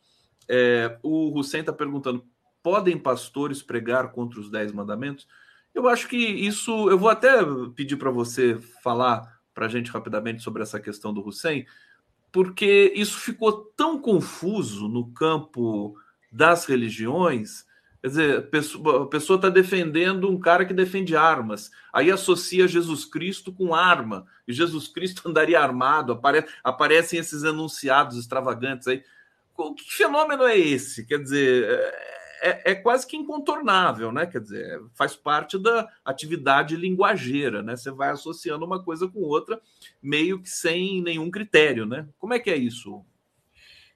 É, 0.50 0.98
o 1.04 1.38
Hussein 1.38 1.60
está 1.60 1.72
perguntando: 1.72 2.26
podem 2.64 2.98
pastores 2.98 3.62
pregar 3.62 4.12
contra 4.12 4.40
os 4.40 4.50
dez 4.50 4.72
mandamentos? 4.72 5.28
Eu 5.76 5.88
acho 5.88 6.08
que 6.08 6.18
isso. 6.18 6.90
Eu 6.90 6.98
vou 6.98 7.10
até 7.10 7.38
pedir 7.76 7.98
para 7.98 8.10
você 8.10 8.60
falar 8.84 9.32
para 9.54 9.68
a 9.68 9.70
gente 9.70 9.92
rapidamente 9.92 10.42
sobre 10.42 10.64
essa 10.64 10.80
questão 10.80 11.14
do 11.14 11.26
Hussein, 11.26 11.66
porque 12.34 12.92
isso 12.96 13.20
ficou 13.20 13.54
tão 13.78 14.02
confuso 14.02 14.88
no 14.90 15.14
campo 15.14 15.96
das 16.32 16.66
religiões. 16.66 17.64
Quer 18.02 18.08
dizer, 18.08 18.38
a 18.40 19.06
pessoa 19.06 19.36
está 19.36 19.50
defendendo 19.50 20.28
um 20.28 20.40
cara 20.40 20.66
que 20.66 20.74
defende 20.74 21.16
armas, 21.16 21.72
aí 21.94 22.10
associa 22.12 22.68
Jesus 22.68 23.06
Cristo 23.06 23.54
com 23.54 23.76
arma, 23.76 24.26
e 24.48 24.52
Jesus 24.52 24.88
Cristo 24.88 25.22
andaria 25.30 25.62
armado, 25.62 26.12
apare, 26.12 26.44
aparecem 26.64 27.20
esses 27.20 27.44
enunciados 27.44 28.18
extravagantes 28.18 28.88
aí. 28.88 29.04
Que 29.78 29.94
fenômeno 29.94 30.44
é 30.44 30.58
esse? 30.58 31.06
Quer 31.06 31.20
dizer, 31.20 31.66
é, 31.70 32.23
é, 32.44 32.76
quase 32.76 33.08
que 33.08 33.16
incontornável, 33.16 34.12
né? 34.12 34.26
Quer 34.26 34.42
dizer, 34.42 34.82
faz 34.94 35.16
parte 35.16 35.58
da 35.58 35.90
atividade 36.04 36.76
linguageira, 36.76 37.62
né? 37.62 37.76
Você 37.76 37.92
vai 37.92 38.10
associando 38.10 38.66
uma 38.66 38.84
coisa 38.84 39.08
com 39.08 39.22
outra, 39.22 39.62
meio 40.02 40.42
que 40.42 40.50
sem 40.50 41.02
nenhum 41.02 41.32
critério, 41.32 41.86
né? 41.86 42.08
Como 42.20 42.34
é 42.34 42.40
que 42.40 42.50
é 42.50 42.58
isso? 42.58 43.04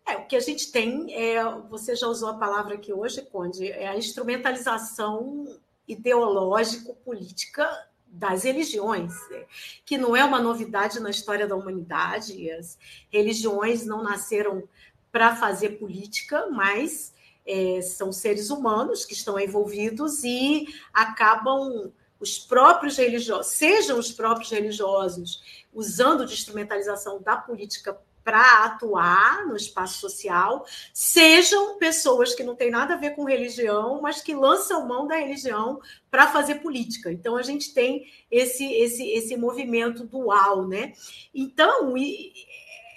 É, 0.07 0.15
o 0.15 0.25
que 0.25 0.37
a 0.37 0.39
gente 0.39 0.71
tem 0.71 1.13
é, 1.13 1.43
você 1.69 1.95
já 1.95 2.07
usou 2.07 2.29
a 2.29 2.37
palavra 2.37 2.75
aqui 2.75 2.93
hoje, 2.93 3.21
Conde, 3.23 3.69
é 3.69 3.87
a 3.87 3.97
instrumentalização 3.97 5.45
ideológico-política 5.85 7.67
das 8.07 8.43
religiões, 8.43 9.13
né? 9.29 9.45
que 9.85 9.97
não 9.97 10.15
é 10.15 10.23
uma 10.23 10.41
novidade 10.41 10.99
na 11.01 11.09
história 11.09 11.45
da 11.45 11.55
humanidade. 11.55 12.49
As 12.51 12.77
religiões 13.09 13.85
não 13.85 14.01
nasceram 14.01 14.63
para 15.11 15.35
fazer 15.35 15.71
política, 15.71 16.47
mas 16.47 17.13
é, 17.47 17.81
são 17.81 18.11
seres 18.11 18.49
humanos 18.49 19.05
que 19.05 19.13
estão 19.13 19.39
envolvidos 19.39 20.23
e 20.23 20.67
acabam 20.93 21.91
os 22.19 22.37
próprios 22.37 22.97
religiosos, 22.97 23.53
sejam 23.53 23.99
os 23.99 24.11
próprios 24.11 24.49
religiosos, 24.49 25.41
usando 25.73 26.25
de 26.25 26.33
instrumentalização 26.33 27.21
da 27.21 27.37
política 27.37 27.97
para 28.27 28.65
atuar 28.65 29.47
no 29.47 29.55
espaço 29.55 30.01
social, 30.01 30.65
sejam 30.93 31.77
pessoas 31.77 32.35
que 32.35 32.43
não 32.43 32.57
têm 32.57 32.69
nada 32.69 32.95
a 32.95 32.97
ver 32.97 33.11
com 33.11 33.23
religião, 33.23 34.01
mas 34.01 34.21
que 34.21 34.35
lançam 34.35 34.85
mão 34.85 35.07
da 35.07 35.15
religião 35.15 35.79
para 36.11 36.27
fazer 36.27 36.55
política. 36.55 37.09
Então 37.09 37.37
a 37.37 37.41
gente 37.41 37.73
tem 37.73 38.05
esse 38.29 38.65
esse 38.65 39.07
esse 39.11 39.37
movimento 39.37 40.03
dual, 40.03 40.67
né? 40.67 40.91
Então, 41.33 41.97
e, 41.97 42.33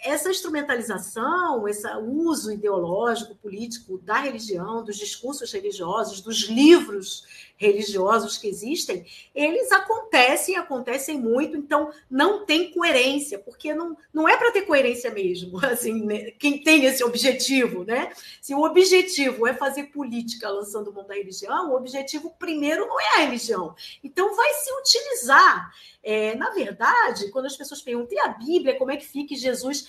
essa 0.03 0.31
instrumentalização, 0.31 1.69
esse 1.69 1.87
uso 1.99 2.51
ideológico, 2.53 3.35
político 3.35 3.99
da 3.99 4.17
religião, 4.17 4.83
dos 4.83 4.97
discursos 4.97 5.53
religiosos, 5.53 6.21
dos 6.21 6.49
livros 6.49 7.25
religiosos 7.61 8.39
que 8.39 8.49
existem, 8.49 9.05
eles 9.35 9.71
acontecem, 9.71 10.57
acontecem 10.57 11.21
muito, 11.21 11.59
então 11.59 11.93
não 12.11 12.47
tem 12.47 12.73
coerência, 12.73 13.39
porque 13.39 13.75
não, 13.75 13.95
não 14.15 14.27
é 14.27 14.35
para 14.39 14.51
ter 14.51 14.63
coerência 14.63 15.11
mesmo, 15.11 15.59
assim, 15.67 16.03
né? 16.07 16.31
quem 16.33 16.63
tem 16.63 16.87
esse 16.87 17.05
objetivo, 17.05 17.85
né? 17.85 18.13
Se 18.41 18.55
o 18.55 18.63
objetivo 18.63 19.47
é 19.47 19.53
fazer 19.53 19.85
política 19.85 20.49
lançando 20.49 20.91
mão 20.91 21.07
da 21.07 21.15
religião, 21.15 21.71
o 21.71 21.77
objetivo 21.77 22.35
primeiro 22.39 22.87
não 22.87 22.99
é 22.99 23.17
a 23.17 23.21
religião. 23.27 23.75
Então 24.03 24.35
vai 24.35 24.55
se 24.55 24.73
utilizar. 24.81 25.71
É, 26.03 26.35
na 26.37 26.49
verdade, 26.51 27.29
quando 27.31 27.45
as 27.45 27.57
pessoas 27.59 27.83
perguntam, 27.83 28.17
e 28.17 28.21
a 28.21 28.29
Bíblia, 28.29 28.79
como 28.79 28.91
é 28.91 28.97
que 28.97 29.07
fica 29.07 29.35
Jesus? 29.35 29.87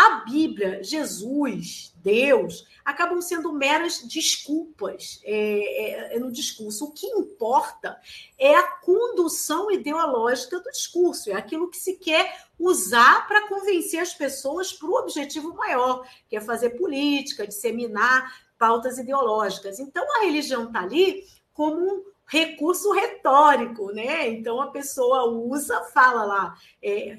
A 0.00 0.20
Bíblia, 0.20 0.80
Jesus, 0.80 1.92
Deus, 1.96 2.64
acabam 2.84 3.20
sendo 3.20 3.52
meras 3.52 4.00
desculpas 4.06 5.20
é, 5.24 5.32
é, 5.34 6.16
é, 6.16 6.18
no 6.20 6.30
discurso. 6.30 6.84
O 6.84 6.92
que 6.92 7.04
importa 7.08 8.00
é 8.38 8.54
a 8.54 8.62
condução 8.62 9.68
ideológica 9.72 10.60
do 10.60 10.70
discurso, 10.70 11.30
é 11.30 11.32
aquilo 11.32 11.68
que 11.68 11.76
se 11.76 11.96
quer 11.96 12.44
usar 12.56 13.26
para 13.26 13.48
convencer 13.48 13.98
as 13.98 14.14
pessoas 14.14 14.72
para 14.72 14.88
o 14.88 14.94
objetivo 14.94 15.52
maior, 15.54 16.08
que 16.28 16.36
é 16.36 16.40
fazer 16.40 16.70
política, 16.78 17.44
disseminar 17.44 18.32
pautas 18.56 18.98
ideológicas. 18.98 19.80
Então, 19.80 20.04
a 20.18 20.26
religião 20.26 20.68
está 20.68 20.82
ali 20.82 21.26
como 21.52 21.76
um 21.76 22.04
recurso 22.24 22.92
retórico, 22.92 23.90
né? 23.90 24.28
Então 24.28 24.60
a 24.60 24.68
pessoa 24.68 25.24
usa, 25.24 25.82
fala 25.92 26.24
lá, 26.24 26.56
é, 26.80 27.16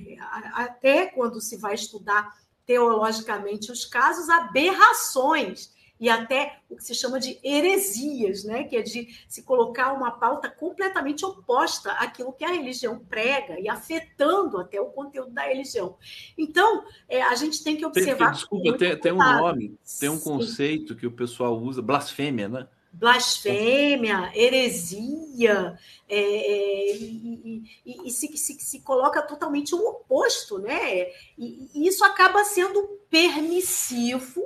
até 0.53 1.07
quando 1.07 1.41
se 1.41 1.57
vai 1.57 1.73
estudar 1.73 2.39
teologicamente 2.69 3.71
os 3.71 3.83
casos, 3.83 4.29
aberrações 4.29 5.73
e 5.99 6.07
até 6.07 6.59
o 6.69 6.75
que 6.75 6.83
se 6.83 6.93
chama 6.93 7.19
de 7.19 7.39
heresias, 7.43 8.43
né? 8.43 8.63
que 8.65 8.77
é 8.77 8.83
de 8.83 9.07
se 9.27 9.41
colocar 9.41 9.91
uma 9.91 10.11
pauta 10.11 10.47
completamente 10.51 11.25
oposta 11.25 11.93
àquilo 11.93 12.31
que 12.31 12.45
a 12.45 12.51
religião 12.51 12.99
prega 12.99 13.59
e 13.59 13.67
afetando 13.67 14.59
até 14.59 14.79
o 14.79 14.85
conteúdo 14.85 15.31
da 15.31 15.47
religião. 15.47 15.97
Então, 16.37 16.85
é, 17.07 17.23
a 17.23 17.33
gente 17.33 17.63
tem 17.63 17.75
que 17.75 17.83
observar. 17.83 18.33
Desculpa, 18.33 18.77
tem, 18.77 18.95
tem, 18.99 19.13
um 19.13 19.17
nome, 19.17 19.75
tem 19.99 20.09
um 20.09 20.19
conceito 20.19 20.95
que 20.95 21.07
o 21.07 21.11
pessoal 21.11 21.59
usa, 21.59 21.81
blasfêmia, 21.81 22.47
né? 22.47 22.67
Blasfêmia, 22.91 24.31
heresia, 24.35 25.77
é, 26.07 26.19
é, 26.19 26.95
e, 26.97 27.63
e, 27.85 28.07
e 28.07 28.11
se, 28.11 28.35
se, 28.35 28.59
se, 28.59 28.79
coloca 28.81 29.21
totalmente 29.21 29.75
o 29.75 29.87
oposto, 29.87 30.57
né? 30.57 31.03
E, 31.37 31.69
e, 31.73 31.87
isso 31.87 32.03
acaba 32.03 32.43
sendo 32.43 32.99
permissivo 33.09 34.43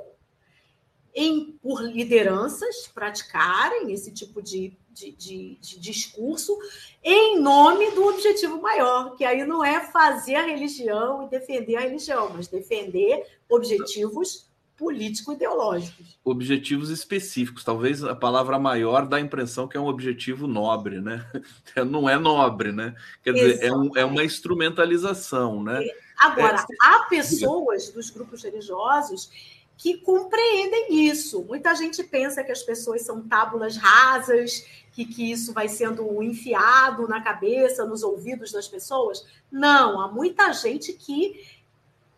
em, 1.14 1.58
por 1.62 1.82
lideranças 1.82 2.88
praticarem 2.88 3.92
esse 3.92 4.12
tipo 4.12 4.42
de, 4.42 4.76
de, 4.90 5.12
de, 5.12 5.58
de 5.60 5.80
discurso 5.80 6.56
em 7.02 7.40
nome 7.40 7.90
do 7.92 8.06
objetivo 8.06 8.60
maior, 8.60 9.16
que 9.16 9.24
aí 9.24 9.44
não 9.44 9.64
é 9.64 9.80
fazer 9.80 10.34
a 10.34 10.46
religião 10.46 11.22
e 11.22 11.30
defender 11.30 11.76
a 11.76 11.80
religião, 11.80 12.30
mas 12.34 12.48
defender 12.48 13.38
objetivos 13.48 14.48
político-ideológicos. 14.76 16.18
Objetivos 16.24 16.90
específicos. 16.90 17.64
Talvez 17.64 18.02
a 18.02 18.14
palavra 18.14 18.58
maior 18.58 19.06
dá 19.06 19.18
a 19.18 19.20
impressão 19.20 19.68
que 19.68 19.76
é 19.76 19.80
um 19.80 19.86
objetivo 19.86 20.46
nobre, 20.46 21.00
né? 21.00 21.24
Não 21.86 22.08
é 22.08 22.18
nobre, 22.18 22.72
né? 22.72 22.94
Quer 23.22 23.32
dizer, 23.34 23.64
é, 23.64 23.72
um, 23.72 23.96
é, 23.96 24.04
uma 24.04 24.24
instrumentalização, 24.24 25.62
né? 25.62 25.80
Agora, 26.18 26.56
é... 26.58 26.64
há 26.80 27.00
pessoas 27.08 27.90
dos 27.90 28.10
grupos 28.10 28.42
religiosos 28.42 29.30
que 29.76 29.98
compreendem 29.98 31.08
isso. 31.08 31.42
Muita 31.44 31.74
gente 31.74 32.02
pensa 32.02 32.44
que 32.44 32.52
as 32.52 32.62
pessoas 32.62 33.02
são 33.02 33.22
tábulas 33.22 33.76
rasas, 33.76 34.64
que, 34.92 35.04
que 35.04 35.30
isso 35.30 35.52
vai 35.52 35.68
sendo 35.68 36.22
enfiado 36.22 37.08
na 37.08 37.20
cabeça, 37.20 37.84
nos 37.84 38.02
ouvidos 38.02 38.52
das 38.52 38.68
pessoas. 38.68 39.26
Não, 39.50 40.00
há 40.00 40.08
muita 40.08 40.52
gente 40.52 40.92
que 40.92 41.40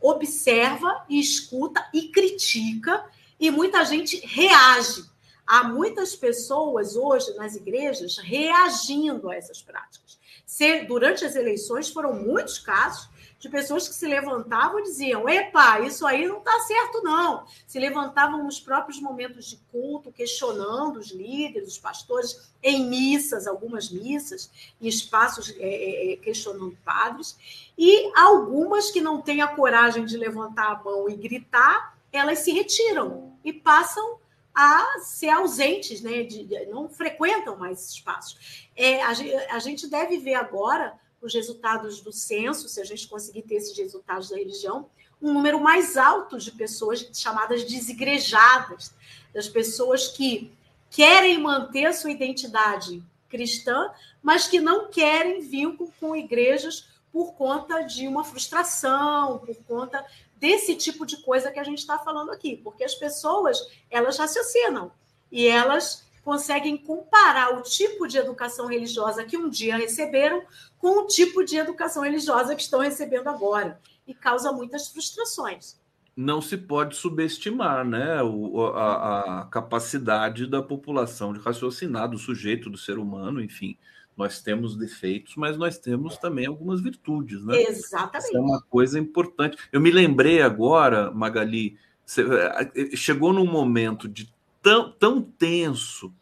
observa 0.08 1.04
e 1.08 1.20
escuta 1.20 1.88
e 1.92 2.08
critica, 2.08 3.04
e 3.38 3.50
muita 3.50 3.84
gente 3.84 4.20
reage. 4.24 5.04
Há 5.46 5.64
muitas 5.64 6.16
pessoas 6.16 6.96
hoje 6.96 7.34
nas 7.34 7.54
igrejas 7.54 8.18
reagindo 8.18 9.30
a 9.30 9.36
essas 9.36 9.62
práticas. 9.62 10.18
Se, 10.44 10.82
durante 10.82 11.24
as 11.24 11.36
eleições 11.36 11.88
foram 11.90 12.14
muitos 12.14 12.58
casos 12.58 13.08
de 13.38 13.48
pessoas 13.48 13.86
que 13.86 13.94
se 13.94 14.06
levantavam 14.06 14.80
e 14.80 14.84
diziam: 14.84 15.28
epa, 15.28 15.80
isso 15.80 16.06
aí 16.06 16.26
não 16.26 16.38
está 16.38 16.58
certo, 16.60 17.02
não. 17.02 17.46
Se 17.66 17.78
levantavam 17.78 18.42
nos 18.42 18.58
próprios 18.58 19.00
momentos 19.00 19.46
de 19.46 19.56
culto, 19.70 20.12
questionando 20.12 20.98
os 20.98 21.10
líderes, 21.10 21.68
os 21.68 21.78
pastores, 21.78 22.50
em 22.62 22.88
missas, 22.88 23.46
algumas 23.46 23.90
missas, 23.90 24.50
em 24.80 24.88
espaços 24.88 25.54
é, 25.58 25.68
é, 25.68 26.12
é, 26.12 26.16
questionando 26.16 26.76
padres, 26.84 27.36
e 27.76 28.10
algumas 28.16 28.90
que 28.90 29.00
não 29.00 29.20
têm 29.20 29.42
a 29.42 29.48
coragem 29.48 30.04
de 30.04 30.16
levantar 30.16 30.72
a 30.72 30.82
mão 30.82 31.08
e 31.08 31.16
gritar, 31.16 31.96
elas 32.12 32.40
se 32.40 32.52
retiram 32.52 33.36
e 33.44 33.52
passam 33.52 34.18
a 34.54 35.00
ser 35.00 35.28
ausentes, 35.28 36.00
né? 36.00 36.22
De, 36.22 36.44
de, 36.44 36.66
não 36.66 36.88
frequentam 36.88 37.56
mais 37.56 37.90
espaços. 37.90 38.66
É, 38.74 39.02
a, 39.02 39.10
a 39.50 39.58
gente 39.58 39.86
deve 39.86 40.16
ver 40.16 40.34
agora 40.34 40.98
os 41.20 41.34
resultados 41.34 42.00
do 42.00 42.12
censo, 42.12 42.68
se 42.68 42.80
a 42.80 42.84
gente 42.84 43.08
conseguir 43.08 43.42
ter 43.42 43.56
esses 43.56 43.76
resultados 43.76 44.28
da 44.30 44.36
religião, 44.36 44.88
um 45.20 45.32
número 45.32 45.60
mais 45.60 45.96
alto 45.96 46.38
de 46.38 46.52
pessoas 46.52 47.08
chamadas 47.14 47.64
desigrejadas, 47.64 48.94
das 49.32 49.48
pessoas 49.48 50.08
que 50.08 50.52
querem 50.90 51.40
manter 51.40 51.92
sua 51.92 52.10
identidade 52.10 53.02
cristã, 53.28 53.90
mas 54.22 54.46
que 54.46 54.60
não 54.60 54.88
querem 54.88 55.40
vínculo 55.40 55.92
com 55.98 56.14
igrejas 56.14 56.88
por 57.12 57.34
conta 57.34 57.82
de 57.82 58.06
uma 58.06 58.24
frustração, 58.24 59.38
por 59.38 59.56
conta 59.64 60.04
desse 60.36 60.74
tipo 60.74 61.06
de 61.06 61.16
coisa 61.18 61.50
que 61.50 61.58
a 61.58 61.64
gente 61.64 61.78
está 61.78 61.98
falando 61.98 62.30
aqui, 62.30 62.56
porque 62.56 62.84
as 62.84 62.94
pessoas 62.94 63.58
elas 63.90 64.18
raciocinam 64.18 64.92
e 65.32 65.46
elas 65.46 66.05
conseguem 66.26 66.76
comparar 66.76 67.56
o 67.56 67.62
tipo 67.62 68.08
de 68.08 68.18
educação 68.18 68.66
religiosa 68.66 69.24
que 69.24 69.36
um 69.36 69.48
dia 69.48 69.76
receberam 69.76 70.42
com 70.76 71.04
o 71.04 71.06
tipo 71.06 71.44
de 71.44 71.56
educação 71.56 72.02
religiosa 72.02 72.56
que 72.56 72.62
estão 72.62 72.80
recebendo 72.80 73.28
agora 73.28 73.80
e 74.04 74.12
causa 74.12 74.50
muitas 74.50 74.88
frustrações. 74.88 75.80
Não 76.16 76.42
se 76.42 76.56
pode 76.56 76.96
subestimar 76.96 77.86
né, 77.86 78.20
o, 78.24 78.66
a, 78.70 79.42
a 79.42 79.44
capacidade 79.44 80.48
da 80.48 80.60
população 80.60 81.32
de 81.32 81.38
raciocinar, 81.38 82.10
do 82.10 82.18
sujeito, 82.18 82.68
do 82.68 82.76
ser 82.76 82.98
humano, 82.98 83.40
enfim. 83.40 83.78
Nós 84.16 84.42
temos 84.42 84.76
defeitos, 84.76 85.36
mas 85.36 85.56
nós 85.56 85.78
temos 85.78 86.16
também 86.16 86.46
algumas 86.46 86.80
virtudes, 86.80 87.44
né? 87.44 87.56
Exatamente. 87.62 88.30
Isso 88.30 88.36
é 88.36 88.40
uma 88.40 88.60
coisa 88.62 88.98
importante. 88.98 89.58
Eu 89.70 89.80
me 89.80 89.92
lembrei 89.92 90.42
agora, 90.42 91.08
Magali, 91.12 91.78
eh, 92.18 92.96
chegou 92.96 93.32
num 93.32 93.46
momento 93.46 94.08
de 94.08 94.34
tão, 94.66 94.90
tão 94.90 95.22
tenso 95.22 96.12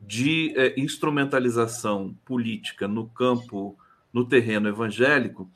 de 0.00 0.52
é, 0.56 0.74
instrumentalização 0.76 2.16
política 2.24 2.88
no 2.88 3.08
campo, 3.08 3.78
no 4.12 4.26
terreno 4.26 4.68
evangélico, 4.68 5.48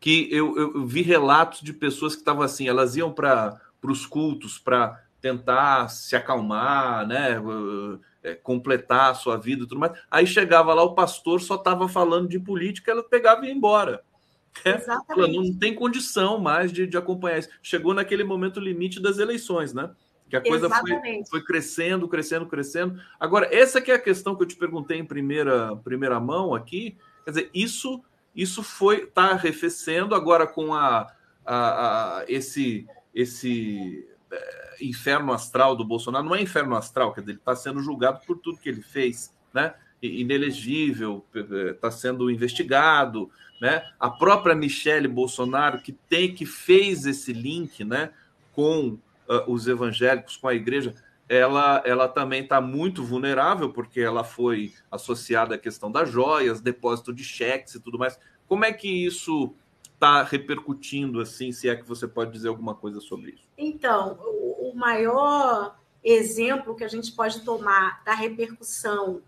que 0.00 0.26
eu, 0.30 0.56
eu 0.56 0.86
vi 0.86 1.02
relatos 1.02 1.60
de 1.60 1.74
pessoas 1.74 2.14
que 2.14 2.22
estavam 2.22 2.42
assim, 2.42 2.66
elas 2.66 2.96
iam 2.96 3.12
para 3.12 3.60
os 3.82 4.06
cultos 4.06 4.58
para 4.58 4.98
tentar 5.20 5.88
se 5.88 6.16
acalmar, 6.16 7.06
né, 7.06 7.36
é, 8.22 8.34
completar 8.34 9.10
a 9.10 9.14
sua 9.14 9.36
vida 9.36 9.64
e 9.64 9.66
tudo 9.66 9.78
mais. 9.78 9.92
Aí 10.10 10.26
chegava 10.26 10.72
lá, 10.72 10.82
o 10.82 10.94
pastor 10.94 11.42
só 11.42 11.56
estava 11.56 11.86
falando 11.86 12.28
de 12.30 12.38
política, 12.38 12.92
ela 12.92 13.02
pegava 13.02 13.44
e 13.44 13.48
ia 13.48 13.54
embora. 13.54 14.02
É, 14.64 14.80
não 15.26 15.52
tem 15.58 15.74
condição 15.74 16.38
mais 16.38 16.72
de, 16.72 16.86
de 16.86 16.96
acompanhar 16.96 17.40
isso. 17.40 17.50
Chegou 17.62 17.92
naquele 17.92 18.24
momento 18.24 18.58
limite 18.58 19.02
das 19.02 19.18
eleições, 19.18 19.74
né? 19.74 19.90
Que 20.40 20.48
a 20.48 20.50
coisa 20.50 20.68
foi, 20.68 21.24
foi, 21.30 21.44
crescendo, 21.44 22.08
crescendo, 22.08 22.46
crescendo. 22.46 23.00
Agora, 23.20 23.48
essa 23.54 23.80
que 23.80 23.90
é 23.90 23.94
a 23.94 23.98
questão 23.98 24.34
que 24.34 24.42
eu 24.42 24.48
te 24.48 24.56
perguntei 24.56 24.98
em 24.98 25.04
primeira, 25.04 25.76
primeira 25.76 26.18
mão 26.18 26.54
aqui. 26.54 26.96
Quer 27.24 27.30
dizer, 27.30 27.50
isso 27.54 28.02
isso 28.34 28.62
foi 28.62 29.04
está 29.04 29.30
arrefecendo 29.30 30.14
agora 30.14 30.46
com 30.46 30.74
a, 30.74 31.12
a, 31.46 32.18
a 32.18 32.24
esse 32.26 32.86
esse 33.14 34.08
é, 34.30 34.76
inferno 34.80 35.32
astral 35.32 35.76
do 35.76 35.84
Bolsonaro 35.84 36.24
não 36.24 36.34
é 36.34 36.42
inferno 36.42 36.74
astral, 36.74 37.12
quer 37.12 37.20
dizer, 37.20 37.32
ele 37.32 37.38
está 37.38 37.54
sendo 37.54 37.80
julgado 37.80 38.20
por 38.26 38.38
tudo 38.38 38.58
que 38.58 38.68
ele 38.68 38.82
fez, 38.82 39.32
né? 39.52 39.74
Inelegível, 40.02 41.24
está 41.32 41.90
sendo 41.90 42.30
investigado, 42.30 43.30
né? 43.60 43.88
A 43.98 44.10
própria 44.10 44.54
Michele 44.54 45.08
Bolsonaro 45.08 45.80
que 45.80 45.92
tem 45.92 46.34
que 46.34 46.44
fez 46.44 47.06
esse 47.06 47.32
link, 47.32 47.84
né, 47.84 48.10
com 48.52 48.98
uh, 49.28 49.50
os 49.50 49.66
evangélicos, 49.66 50.36
com 50.36 50.48
a 50.48 50.54
igreja, 50.54 50.94
ela, 51.28 51.82
ela 51.84 52.08
também 52.08 52.42
está 52.42 52.60
muito 52.60 53.02
vulnerável 53.02 53.72
porque 53.72 54.00
ela 54.00 54.24
foi 54.24 54.72
associada 54.90 55.54
à 55.54 55.58
questão 55.58 55.90
das 55.90 56.10
joias, 56.10 56.60
depósito 56.60 57.12
de 57.12 57.24
cheques 57.24 57.74
e 57.74 57.80
tudo 57.80 57.98
mais. 57.98 58.18
Como 58.46 58.64
é 58.64 58.72
que 58.72 58.88
isso 58.88 59.54
está 59.94 60.22
repercutindo, 60.22 61.20
assim, 61.20 61.50
se 61.50 61.68
é 61.68 61.76
que 61.76 61.86
você 61.86 62.06
pode 62.06 62.30
dizer 62.32 62.48
alguma 62.48 62.74
coisa 62.74 63.00
sobre 63.00 63.32
isso? 63.32 63.44
Então, 63.56 64.18
o, 64.20 64.70
o 64.70 64.76
maior 64.76 65.76
exemplo 66.02 66.74
que 66.74 66.84
a 66.84 66.88
gente 66.88 67.12
pode 67.12 67.40
tomar 67.40 68.02
da 68.04 68.14
repercussão 68.14 69.22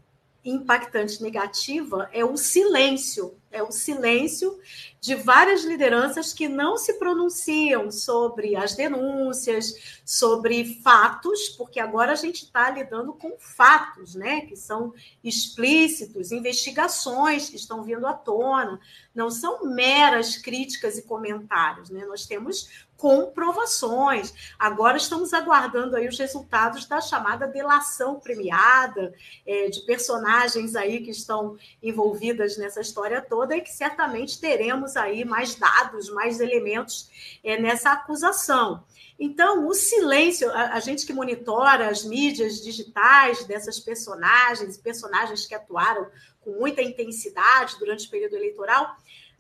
impactante 0.49 1.23
negativa 1.23 2.09
é 2.13 2.25
o 2.25 2.37
silêncio 2.37 3.37
é 3.57 3.63
o 3.63 3.73
silêncio 3.73 4.59
de 5.01 5.15
várias 5.15 5.65
lideranças 5.65 6.33
que 6.33 6.47
não 6.49 6.77
se 6.77 6.95
pronunciam 6.95 7.91
sobre 7.91 8.55
as 8.55 8.75
denúncias, 8.75 10.01
sobre 10.05 10.81
fatos, 10.83 11.49
porque 11.51 11.81
agora 11.81 12.13
a 12.13 12.17
gente 12.17 12.45
está 12.45 12.69
lidando 12.69 13.15
com 13.15 13.37
fatos, 13.39 14.15
né, 14.15 14.43
que 14.43 14.57
são 14.57 14.93
explícitos, 15.25 16.33
investigações 16.33 17.49
que 17.49 17.57
estão 17.57 17.83
vindo 17.83 18.07
à 18.07 18.13
tona, 18.13 18.79
não 19.15 19.31
são 19.31 19.65
meras 19.65 20.37
críticas 20.37 20.99
e 20.99 21.03
comentários, 21.03 21.89
né? 21.89 22.05
Nós 22.05 22.27
temos 22.27 22.86
comprovações. 22.97 24.33
Agora 24.59 24.97
estamos 24.97 25.33
aguardando 25.35 25.97
aí 25.97 26.09
os 26.09 26.19
resultados 26.19 26.87
da 26.87 27.01
chamada 27.01 27.47
delação 27.47 28.19
premiada 28.19 29.15
é, 29.47 29.69
de 29.69 29.81
personagens 29.83 30.75
aí 30.75 31.01
que 31.01 31.11
estão 31.11 31.57
envolvidas 31.83 32.57
nessa 32.57 32.81
história 32.81 33.21
toda 33.21 33.57
e 33.57 33.61
que 33.61 33.73
certamente 33.73 34.41
teremos 34.41 34.97
aí 34.97 35.25
mais 35.25 35.55
dados, 35.55 36.09
mais 36.11 36.41
elementos 36.41 37.11
é, 37.45 37.61
nessa 37.61 37.93
acusação. 37.93 38.85
Então, 39.19 39.67
o 39.67 39.73
silêncio, 39.73 40.51
a, 40.51 40.75
a, 40.75 40.81
gente 40.81 41.07
que 41.07 41.13
monitora 41.13 41.89
as 41.89 42.05
mídias 42.05 42.61
digitais 42.61 43.45
dessas 43.47 43.81
personagens, 43.81 44.77
personagens 44.77 45.47
que 45.47 45.55
atuaram 45.55 46.07
com 46.43 46.51
muita 46.53 46.83
intensidade 46.83 47.79
durante 47.79 48.07
o 48.07 48.11
período 48.11 48.37
eleitoral, 48.37 48.95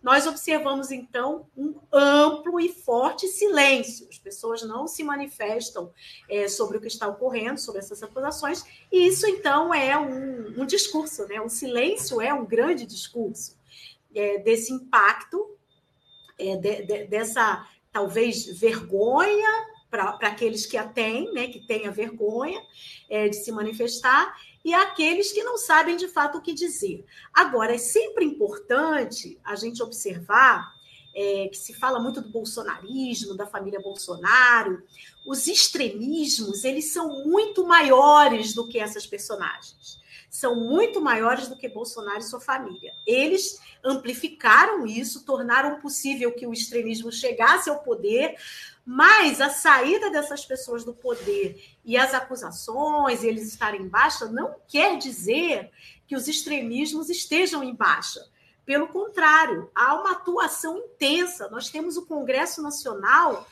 nós 0.06 0.24
observamos, 0.24 0.92
então, 0.92 1.48
um 1.56 1.74
amplo 1.92 2.60
e 2.60 2.72
forte 2.72 3.26
silêncio. 3.26 4.06
As 4.08 4.16
pessoas 4.16 4.62
não 4.62 4.86
se 4.86 5.02
manifestam 5.02 5.92
é, 6.30 6.46
sobre 6.46 6.78
o 6.78 6.80
que 6.80 6.86
está 6.86 7.08
ocorrendo, 7.08 7.58
sobre 7.58 7.80
essas 7.80 8.04
acusações, 8.04 8.64
e 8.92 9.04
isso, 9.08 9.26
então, 9.26 9.74
é 9.74 9.98
um, 9.98 10.62
um 10.62 10.64
discurso, 10.64 11.26
né? 11.26 11.40
O 11.40 11.48
silêncio 11.48 12.20
é 12.20 12.32
um 12.32 12.46
grande 12.46 12.86
discurso 12.86 13.58
é, 14.14 14.38
desse 14.38 14.72
impacto, 14.72 15.58
é, 16.38 16.54
de, 16.54 16.82
de, 16.82 17.06
dessa, 17.08 17.68
talvez, 17.90 18.46
vergonha 18.46 19.66
para 19.90 20.28
aqueles 20.28 20.66
que 20.66 20.76
a 20.76 20.86
têm, 20.86 21.32
né, 21.32 21.48
que 21.48 21.66
têm 21.66 21.88
a 21.88 21.90
vergonha 21.90 22.62
é, 23.10 23.28
de 23.28 23.34
se 23.34 23.50
manifestar, 23.50 24.36
e 24.66 24.74
aqueles 24.74 25.30
que 25.30 25.44
não 25.44 25.56
sabem 25.56 25.96
de 25.96 26.08
fato 26.08 26.38
o 26.38 26.40
que 26.40 26.52
dizer. 26.52 27.06
Agora, 27.32 27.76
é 27.76 27.78
sempre 27.78 28.24
importante 28.24 29.38
a 29.44 29.54
gente 29.54 29.80
observar 29.80 30.74
é, 31.14 31.46
que 31.46 31.56
se 31.56 31.72
fala 31.72 32.00
muito 32.00 32.20
do 32.20 32.30
bolsonarismo, 32.30 33.36
da 33.36 33.46
família 33.46 33.78
Bolsonaro, 33.78 34.82
os 35.24 35.46
extremismos 35.46 36.64
eles 36.64 36.92
são 36.92 37.24
muito 37.24 37.64
maiores 37.64 38.54
do 38.54 38.66
que 38.66 38.80
essas 38.80 39.06
personagens. 39.06 40.00
São 40.28 40.56
muito 40.56 41.00
maiores 41.00 41.46
do 41.46 41.56
que 41.56 41.68
Bolsonaro 41.68 42.18
e 42.18 42.24
sua 42.24 42.40
família. 42.40 42.92
Eles 43.06 43.60
amplificaram 43.84 44.84
isso, 44.84 45.24
tornaram 45.24 45.78
possível 45.78 46.32
que 46.32 46.44
o 46.44 46.52
extremismo 46.52 47.12
chegasse 47.12 47.70
ao 47.70 47.84
poder, 47.84 48.34
mas 48.86 49.40
a 49.40 49.50
saída 49.50 50.08
dessas 50.10 50.46
pessoas 50.46 50.84
do 50.84 50.94
poder 50.94 51.76
e 51.84 51.96
as 51.96 52.14
acusações, 52.14 53.24
eles 53.24 53.48
estarem 53.48 53.82
em 53.82 53.88
baixa, 53.88 54.26
não 54.26 54.54
quer 54.68 54.96
dizer 54.96 55.72
que 56.06 56.14
os 56.14 56.28
extremismos 56.28 57.10
estejam 57.10 57.64
em 57.64 57.74
baixa. 57.74 58.24
Pelo 58.64 58.86
contrário, 58.86 59.68
há 59.74 59.94
uma 59.94 60.12
atuação 60.12 60.78
intensa. 60.78 61.48
Nós 61.50 61.68
temos 61.68 61.96
o 61.96 62.06
Congresso 62.06 62.62
Nacional 62.62 63.48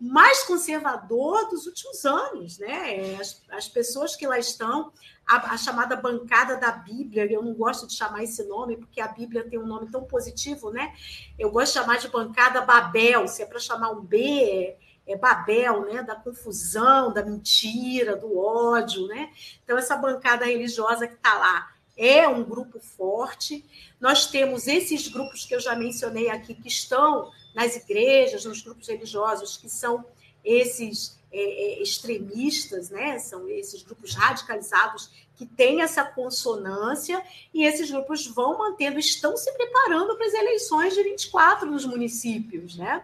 mais 0.00 0.42
conservador 0.42 1.48
dos 1.48 1.64
últimos 1.66 2.04
anos, 2.04 2.58
né? 2.58 3.16
As, 3.20 3.40
as 3.50 3.68
pessoas 3.68 4.16
que 4.16 4.26
lá 4.26 4.36
estão, 4.36 4.92
a, 5.26 5.54
a, 5.54 5.56
chamada 5.56 5.96
bancada 5.96 6.56
da 6.56 6.70
Bíblia, 6.72 7.30
eu 7.30 7.42
não 7.42 7.54
gosto 7.54 7.86
de 7.86 7.94
chamar 7.94 8.22
esse 8.22 8.44
nome, 8.44 8.76
porque 8.76 9.00
a 9.00 9.08
Bíblia 9.08 9.48
tem 9.48 9.58
um 9.58 9.66
nome 9.66 9.90
tão 9.90 10.04
positivo, 10.04 10.70
né? 10.70 10.94
Eu 11.38 11.50
gosto 11.50 11.72
de 11.72 11.80
chamar 11.80 11.98
de 11.98 12.08
bancada 12.08 12.60
Babel, 12.62 13.28
se 13.28 13.42
é 13.42 13.46
para 13.46 13.58
chamar 13.58 13.90
um 13.90 14.00
B, 14.00 14.18
é, 14.18 14.78
é 15.06 15.16
Babel, 15.16 15.84
né? 15.86 16.02
Da 16.02 16.16
confusão, 16.16 17.12
da 17.12 17.24
mentira, 17.24 18.16
do 18.16 18.38
ódio, 18.38 19.06
né? 19.06 19.30
Então, 19.64 19.78
essa 19.78 19.96
bancada 19.96 20.44
religiosa 20.44 21.06
que 21.06 21.14
está 21.14 21.34
lá 21.34 21.72
é 21.96 22.26
um 22.26 22.42
grupo 22.42 22.80
forte. 22.80 23.64
Nós 24.00 24.26
temos 24.26 24.66
esses 24.66 25.08
grupos 25.08 25.44
que 25.44 25.54
eu 25.54 25.60
já 25.60 25.74
mencionei 25.76 26.28
aqui, 26.28 26.54
que 26.54 26.68
estão 26.68 27.30
nas 27.54 27.76
igrejas, 27.76 28.44
nos 28.44 28.62
grupos 28.62 28.88
religiosos, 28.88 29.56
que 29.56 29.68
são 29.68 30.04
esses 30.44 31.20
é, 31.32 31.40
é, 31.40 31.82
extremistas, 31.82 32.90
né? 32.90 33.18
são 33.18 33.48
esses 33.48 33.82
grupos 33.82 34.14
radicalizados 34.14 35.10
que 35.34 35.46
têm 35.46 35.80
essa 35.80 36.04
consonância, 36.04 37.22
e 37.52 37.64
esses 37.64 37.90
grupos 37.90 38.26
vão 38.26 38.58
mantendo, 38.58 38.98
estão 38.98 39.36
se 39.36 39.50
preparando 39.52 40.14
para 40.16 40.26
as 40.26 40.34
eleições 40.34 40.94
de 40.94 41.02
24 41.02 41.70
nos 41.70 41.86
municípios. 41.86 42.76
Né? 42.76 43.02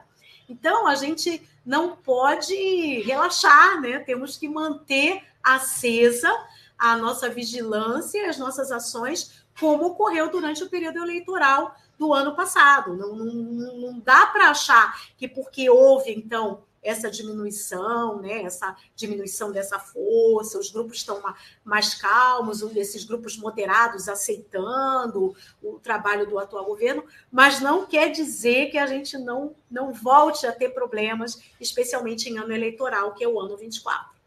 Então, 0.48 0.86
a 0.86 0.94
gente 0.94 1.42
não 1.64 1.96
pode 1.96 3.00
relaxar, 3.00 3.80
né? 3.80 3.98
temos 4.00 4.36
que 4.36 4.48
manter 4.48 5.22
acesa 5.42 6.30
a 6.78 6.96
nossa 6.96 7.28
vigilância, 7.28 8.28
as 8.28 8.38
nossas 8.38 8.70
ações, 8.70 9.42
como 9.58 9.86
ocorreu 9.86 10.30
durante 10.30 10.62
o 10.62 10.68
período 10.68 10.98
eleitoral 10.98 11.74
do 11.98 12.14
ano 12.14 12.36
passado. 12.36 12.94
Não, 12.96 13.14
não, 13.16 13.76
não 13.76 13.98
dá 13.98 14.26
para 14.26 14.50
achar 14.50 14.96
que 15.16 15.26
porque 15.26 15.68
houve, 15.68 16.12
então, 16.12 16.62
essa 16.82 17.10
diminuição, 17.10 18.20
né, 18.20 18.42
essa 18.42 18.76
diminuição 18.94 19.52
dessa 19.52 19.78
força, 19.78 20.58
os 20.58 20.70
grupos 20.70 20.98
estão 20.98 21.22
mais 21.64 21.94
calmos, 21.94 22.62
esses 22.76 23.04
grupos 23.04 23.36
moderados 23.36 24.08
aceitando 24.08 25.34
o 25.62 25.78
trabalho 25.80 26.26
do 26.26 26.38
atual 26.38 26.64
governo, 26.64 27.04
mas 27.30 27.60
não 27.60 27.86
quer 27.86 28.10
dizer 28.10 28.70
que 28.70 28.78
a 28.78 28.86
gente 28.86 29.18
não, 29.18 29.54
não 29.70 29.92
volte 29.92 30.46
a 30.46 30.52
ter 30.52 30.70
problemas, 30.70 31.42
especialmente 31.60 32.28
em 32.28 32.38
ano 32.38 32.52
eleitoral, 32.52 33.14
que 33.14 33.24
é 33.24 33.28
o 33.28 33.40
ano 33.40 33.56
24. 33.56 34.18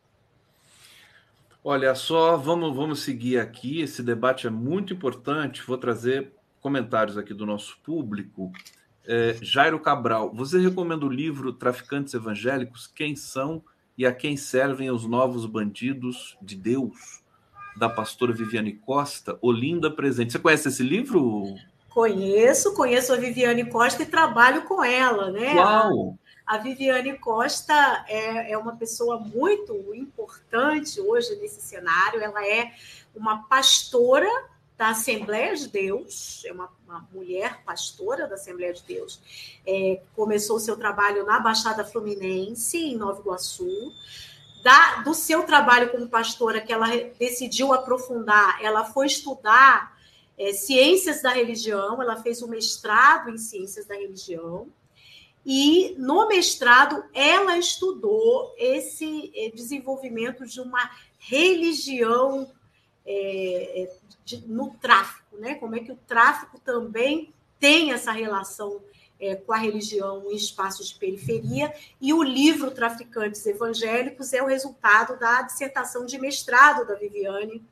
Olha 1.63 1.93
só, 1.93 2.37
vamos, 2.37 2.75
vamos 2.75 3.01
seguir 3.01 3.37
aqui. 3.37 3.81
Esse 3.81 4.01
debate 4.01 4.47
é 4.47 4.49
muito 4.49 4.93
importante. 4.93 5.61
Vou 5.61 5.77
trazer 5.77 6.33
comentários 6.59 7.19
aqui 7.19 7.35
do 7.35 7.45
nosso 7.45 7.77
público. 7.83 8.51
É, 9.07 9.35
Jairo 9.41 9.79
Cabral, 9.79 10.31
você 10.33 10.59
recomenda 10.59 11.05
o 11.05 11.09
livro 11.09 11.53
Traficantes 11.53 12.13
Evangélicos? 12.13 12.87
Quem 12.87 13.15
são 13.15 13.63
e 13.97 14.05
a 14.05 14.13
quem 14.13 14.37
servem 14.37 14.91
os 14.91 15.05
novos 15.05 15.45
bandidos 15.45 16.37
de 16.41 16.55
Deus? 16.55 17.21
Da 17.77 17.89
pastora 17.89 18.33
Viviane 18.33 18.73
Costa, 18.73 19.37
Olinda 19.41 19.89
Presente. 19.89 20.33
Você 20.33 20.39
conhece 20.39 20.67
esse 20.67 20.83
livro? 20.83 21.55
Conheço, 21.89 22.73
conheço 22.73 23.13
a 23.13 23.17
Viviane 23.17 23.65
Costa 23.65 24.03
e 24.03 24.05
trabalho 24.05 24.63
com 24.63 24.83
ela, 24.83 25.31
né? 25.31 25.53
Uau! 25.55 26.17
A, 26.45 26.57
Viviane 26.57 27.17
Costa 27.17 28.05
é, 28.07 28.51
é 28.51 28.57
uma 28.57 28.75
pessoa 28.75 29.19
muito 29.19 29.73
importante 29.93 30.99
hoje 30.99 31.35
nesse 31.35 31.61
cenário. 31.61 32.21
Ela 32.21 32.45
é 32.45 32.71
uma 33.15 33.43
pastora 33.43 34.29
da 34.81 34.89
Assembleia 34.89 35.55
de 35.55 35.67
Deus, 35.67 36.41
é 36.43 36.51
uma, 36.51 36.67
uma 36.87 37.07
mulher 37.13 37.63
pastora 37.63 38.27
da 38.27 38.33
Assembleia 38.33 38.73
de 38.73 38.81
Deus, 38.81 39.21
é, 39.63 40.01
começou 40.15 40.55
o 40.55 40.59
seu 40.59 40.75
trabalho 40.75 41.23
na 41.23 41.39
Baixada 41.39 41.85
Fluminense, 41.85 42.79
em 42.79 42.97
Nova 42.97 43.19
Iguaçu. 43.19 43.69
Da, 44.63 45.03
do 45.03 45.13
seu 45.13 45.43
trabalho 45.43 45.91
como 45.91 46.09
pastora, 46.09 46.59
que 46.59 46.73
ela 46.73 46.87
decidiu 47.19 47.71
aprofundar, 47.71 48.57
ela 48.59 48.83
foi 48.83 49.05
estudar 49.05 49.95
é, 50.35 50.51
ciências 50.51 51.21
da 51.21 51.29
religião, 51.29 52.01
ela 52.01 52.15
fez 52.15 52.41
um 52.41 52.47
mestrado 52.47 53.29
em 53.29 53.37
ciências 53.37 53.85
da 53.85 53.93
religião, 53.93 54.67
e 55.45 55.93
no 55.99 56.27
mestrado 56.27 57.03
ela 57.13 57.55
estudou 57.55 58.51
esse 58.57 59.31
é, 59.35 59.51
desenvolvimento 59.51 60.43
de 60.43 60.59
uma 60.59 60.89
religião 61.19 62.51
é, 63.05 63.89
de, 64.23 64.47
no 64.47 64.71
tráfico, 64.81 65.37
né? 65.37 65.55
Como 65.55 65.75
é 65.75 65.79
que 65.79 65.91
o 65.91 65.99
tráfico 66.07 66.59
também 66.59 67.33
tem 67.59 67.91
essa 67.91 68.11
relação 68.11 68.81
é, 69.19 69.35
com 69.35 69.53
a 69.53 69.57
religião 69.57 70.23
em 70.31 70.35
espaços 70.35 70.89
de 70.89 70.95
periferia, 70.95 71.71
e 72.01 72.11
o 72.11 72.23
livro 72.23 72.71
Traficantes 72.71 73.45
Evangélicos 73.45 74.33
é 74.33 74.41
o 74.41 74.47
resultado 74.47 75.17
da 75.19 75.43
dissertação 75.43 76.05
de 76.05 76.17
mestrado 76.17 76.87
da 76.87 76.95
Viviane 76.95 77.63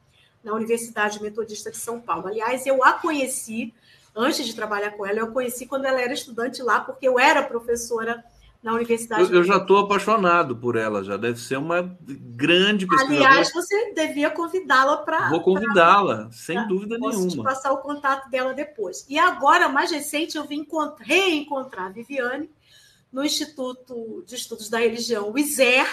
na 0.43 0.53
Universidade 0.53 1.22
Metodista 1.22 1.72
de 1.72 1.77
São 1.77 1.99
Paulo. 1.99 2.27
Aliás, 2.27 2.68
eu 2.68 2.84
a 2.84 2.93
conheci, 2.93 3.73
antes 4.15 4.45
de 4.45 4.53
trabalhar 4.53 4.91
com 4.91 5.06
ela, 5.06 5.19
eu 5.19 5.26
a 5.26 5.31
conheci 5.31 5.65
quando 5.65 5.85
ela 5.85 5.99
era 5.99 6.14
estudante 6.14 6.61
lá, 6.61 6.80
porque 6.81 7.07
eu 7.07 7.18
era 7.19 7.41
professora 7.41 8.23
na 8.61 8.73
Universidade. 8.73 9.23
Eu, 9.23 9.40
eu 9.40 9.44
já 9.44 9.57
estou 9.57 9.77
apaixonado 9.77 10.56
por 10.56 10.76
ela, 10.76 11.03
já 11.03 11.15
deve 11.15 11.40
ser 11.40 11.57
uma 11.57 11.98
grande 12.02 12.86
pesquisadora. 12.86 13.30
Aliás, 13.30 13.53
você 13.53 13.94
devia 13.94 14.30
convidá-la 14.30 14.98
para. 14.98 15.30
Vou 15.30 15.41
convidá-la, 15.41 16.30
sem 16.31 16.56
pra, 16.56 16.65
dúvida 16.65 16.99
posso 16.99 17.19
nenhuma. 17.19 17.31
Te 17.31 17.44
passar 17.44 17.72
o 17.72 17.77
contato 17.77 18.30
dela 18.30 18.53
depois. 18.53 19.06
E 19.10 19.18
agora, 19.18 19.69
mais 19.69 19.91
recente, 19.91 20.38
eu 20.38 20.45
vim 20.45 20.68
reencontrar 20.99 21.88
a 21.88 21.90
Viviane 21.90 22.49
no 23.11 23.23
Instituto 23.23 24.23
de 24.27 24.36
Estudos 24.36 24.69
da 24.69 24.80
Religião, 24.80 25.31
o 25.31 25.38
ISER. 25.38 25.88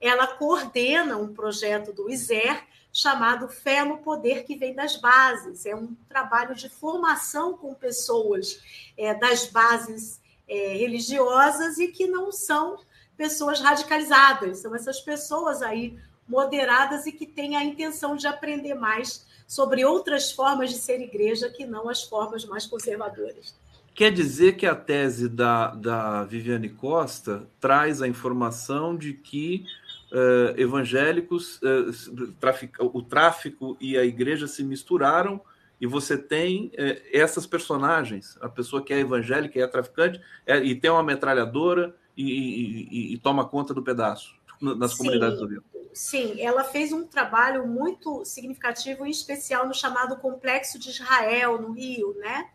Ela 0.00 0.26
coordena 0.26 1.18
um 1.18 1.34
projeto 1.34 1.92
do 1.92 2.08
ISER 2.08 2.64
chamado 2.92 3.48
Fé 3.48 3.84
no 3.84 3.98
Poder 3.98 4.44
que 4.44 4.56
vem 4.56 4.74
das 4.74 4.96
bases. 4.96 5.66
É 5.66 5.74
um 5.74 5.94
trabalho 6.08 6.54
de 6.54 6.68
formação 6.68 7.56
com 7.56 7.74
pessoas 7.74 8.60
é, 8.96 9.14
das 9.14 9.46
bases 9.46 10.19
é, 10.50 10.74
religiosas 10.76 11.78
e 11.78 11.88
que 11.88 12.08
não 12.08 12.32
são 12.32 12.76
pessoas 13.16 13.60
radicalizadas, 13.60 14.58
são 14.58 14.74
essas 14.74 15.00
pessoas 15.00 15.62
aí 15.62 15.96
moderadas 16.28 17.06
e 17.06 17.12
que 17.12 17.26
têm 17.26 17.56
a 17.56 17.64
intenção 17.64 18.16
de 18.16 18.26
aprender 18.26 18.74
mais 18.74 19.26
sobre 19.46 19.84
outras 19.84 20.32
formas 20.32 20.70
de 20.70 20.76
ser 20.76 21.00
igreja 21.00 21.48
que 21.48 21.64
não 21.64 21.88
as 21.88 22.02
formas 22.02 22.44
mais 22.44 22.66
conservadoras. 22.66 23.54
Quer 23.94 24.12
dizer 24.12 24.56
que 24.56 24.66
a 24.66 24.74
tese 24.74 25.28
da, 25.28 25.68
da 25.68 26.24
Viviane 26.24 26.68
Costa 26.68 27.46
traz 27.60 28.00
a 28.00 28.08
informação 28.08 28.96
de 28.96 29.12
que 29.12 29.64
uh, 30.10 30.58
evangélicos, 30.58 31.60
uh, 31.62 32.86
o 32.92 33.02
tráfico 33.02 33.76
e 33.80 33.98
a 33.98 34.04
igreja 34.04 34.46
se 34.46 34.62
misturaram 34.62 35.40
e 35.80 35.86
você 35.86 36.18
tem 36.18 36.70
é, 36.76 37.02
essas 37.12 37.46
personagens, 37.46 38.36
a 38.40 38.48
pessoa 38.48 38.84
que 38.84 38.92
é 38.92 38.98
evangélica 38.98 39.58
e 39.58 39.62
é 39.62 39.66
traficante, 39.66 40.20
é, 40.46 40.58
e 40.58 40.74
tem 40.74 40.90
uma 40.90 41.02
metralhadora 41.02 41.96
e, 42.16 42.24
e, 42.24 43.14
e, 43.14 43.18
toma 43.18 43.48
conta 43.48 43.72
do 43.72 43.82
pedaço 43.82 44.34
nas 44.60 44.92
Sim. 44.92 44.98
comunidades 44.98 45.38
do 45.38 45.46
Rio. 45.46 45.64
Sim, 45.92 46.40
ela 46.40 46.62
fez 46.62 46.92
um 46.92 47.04
trabalho 47.04 47.66
muito 47.66 48.24
significativo 48.24 49.06
e 49.06 49.10
especial 49.10 49.66
no 49.66 49.74
chamado 49.74 50.16
Complexo 50.16 50.78
de 50.78 50.90
Israel, 50.90 51.60
no 51.60 51.72
Rio, 51.72 52.14
né? 52.18 52.48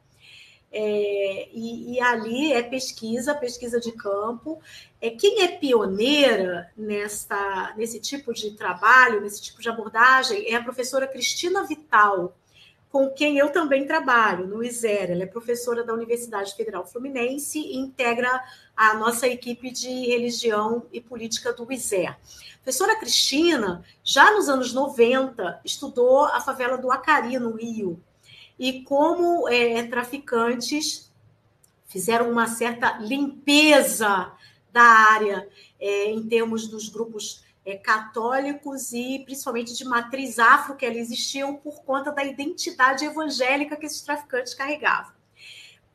É, 0.71 1.49
e, 1.53 1.93
e, 1.93 2.01
ali 2.01 2.53
é 2.53 2.61
pesquisa, 2.61 3.33
pesquisa 3.33 3.79
de 3.79 3.91
campo. 3.93 4.61
É, 5.01 5.09
quem 5.09 5.41
é 5.41 5.47
pioneira 5.47 6.69
nesta, 6.75 7.73
nesse 7.77 7.99
tipo 7.99 8.33
de 8.33 8.51
trabalho, 8.51 9.21
nesse 9.21 9.41
tipo 9.41 9.61
de 9.61 9.69
abordagem, 9.69 10.45
é 10.47 10.55
a 10.55 10.63
professora 10.63 11.07
Cristina 11.07 11.65
Vital, 11.65 12.35
com 12.95 13.09
quem 13.09 13.37
eu 13.37 13.49
também 13.49 13.85
trabalho 13.85 14.47
no 14.47 14.63
ISER. 14.63 15.11
Ela 15.11 15.23
é 15.23 15.25
professora 15.25 15.83
da 15.83 15.93
Universidade 15.93 16.55
Federal 16.55 16.87
Fluminense 16.87 17.59
e 17.59 17.75
integra 17.75 18.41
a 18.73 18.93
nossa 18.93 19.27
equipe 19.27 19.69
de 19.69 19.89
religião 19.89 20.85
e 20.93 21.01
política 21.01 21.51
do 21.51 21.69
ISER. 21.69 22.11
A 22.11 22.17
professora 22.63 22.97
Cristina, 22.97 23.83
já 24.01 24.31
nos 24.31 24.47
anos 24.47 24.71
90, 24.71 25.59
estudou 25.65 26.23
a 26.23 26.39
favela 26.39 26.77
do 26.77 26.89
Acari, 26.89 27.37
no 27.37 27.57
Rio, 27.57 28.01
e 28.57 28.81
como 28.83 29.45
é, 29.49 29.83
traficantes 29.87 31.11
fizeram 31.87 32.31
uma 32.31 32.47
certa 32.47 32.97
limpeza 32.99 34.31
da 34.71 34.81
área 34.81 35.45
é, 35.77 36.11
em 36.11 36.23
termos 36.23 36.65
dos 36.69 36.87
grupos 36.87 37.43
é, 37.65 37.75
católicos 37.75 38.93
e 38.93 39.23
principalmente 39.25 39.73
de 39.73 39.83
matriz 39.83 40.37
afro, 40.37 40.75
que 40.75 40.85
ali 40.85 40.99
existiam 40.99 41.55
por 41.55 41.83
conta 41.83 42.11
da 42.11 42.23
identidade 42.23 43.03
evangélica 43.03 43.75
que 43.75 43.85
esses 43.85 44.01
traficantes 44.01 44.53
carregavam. 44.53 45.13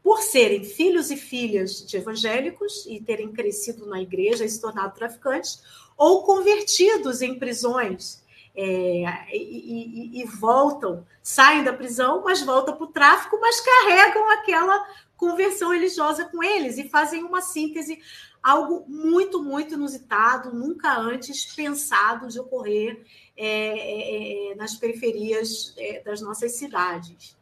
Por 0.03 0.21
serem 0.21 0.65
filhos 0.65 1.11
e 1.11 1.17
filhas 1.17 1.87
de 1.87 1.97
evangélicos 1.97 2.87
e 2.87 3.01
terem 3.01 3.33
crescido 3.33 3.87
na 3.87 4.01
igreja 4.01 4.45
e 4.45 4.49
se 4.49 4.61
tornado 4.61 4.95
traficantes, 4.95 5.63
ou 5.97 6.25
convertidos 6.25 7.23
em 7.23 7.39
prisões 7.39 8.25
é, 8.57 9.37
e, 9.37 10.17
e, 10.17 10.23
e, 10.23 10.25
voltam, 10.25 11.07
saem 11.23 11.63
da 11.63 11.73
prisão, 11.73 12.23
mas 12.25 12.43
voltam 12.43 12.75
para 12.75 12.85
o 12.85 12.89
tráfico, 12.89 13.39
mas 13.41 13.61
carregam 13.61 14.29
aquela 14.31 14.87
conversão 15.17 15.71
religiosa 15.71 16.25
com 16.25 16.43
eles 16.43 16.79
e 16.79 16.89
fazem 16.89 17.23
uma 17.23 17.43
síntese 17.43 18.01
algo 18.43 18.85
muito, 18.89 19.43
muito 19.43 19.75
inusitado, 19.75 20.55
nunca 20.55 20.97
antes 20.99 21.45
pensado 21.55 22.29
de 22.29 22.41
ocorrer 22.41 23.05
é, 23.37 23.47
é, 23.47 24.53
é 24.53 24.55
nas 24.55 24.75
periferias 24.75 25.75
é, 25.77 26.03
das 26.03 26.21
nossas 26.21 26.53
cidades. 26.53 27.39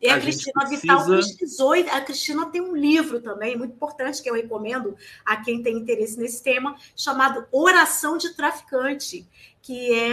E 0.00 0.08
a, 0.08 0.16
a 0.16 0.20
Cristina 0.20 0.52
precisa... 0.66 0.80
Vital 0.80 1.06
pesquisou, 1.06 1.72
a 1.72 2.00
Cristina 2.02 2.46
tem 2.46 2.60
um 2.60 2.76
livro 2.76 3.20
também, 3.20 3.56
muito 3.56 3.74
importante, 3.74 4.22
que 4.22 4.28
eu 4.28 4.34
recomendo 4.34 4.96
a 5.24 5.36
quem 5.36 5.62
tem 5.62 5.78
interesse 5.78 6.18
nesse 6.18 6.42
tema, 6.42 6.76
chamado 6.94 7.46
Oração 7.50 8.18
de 8.18 8.34
Traficante, 8.34 9.26
que 9.62 9.94
é 9.94 10.12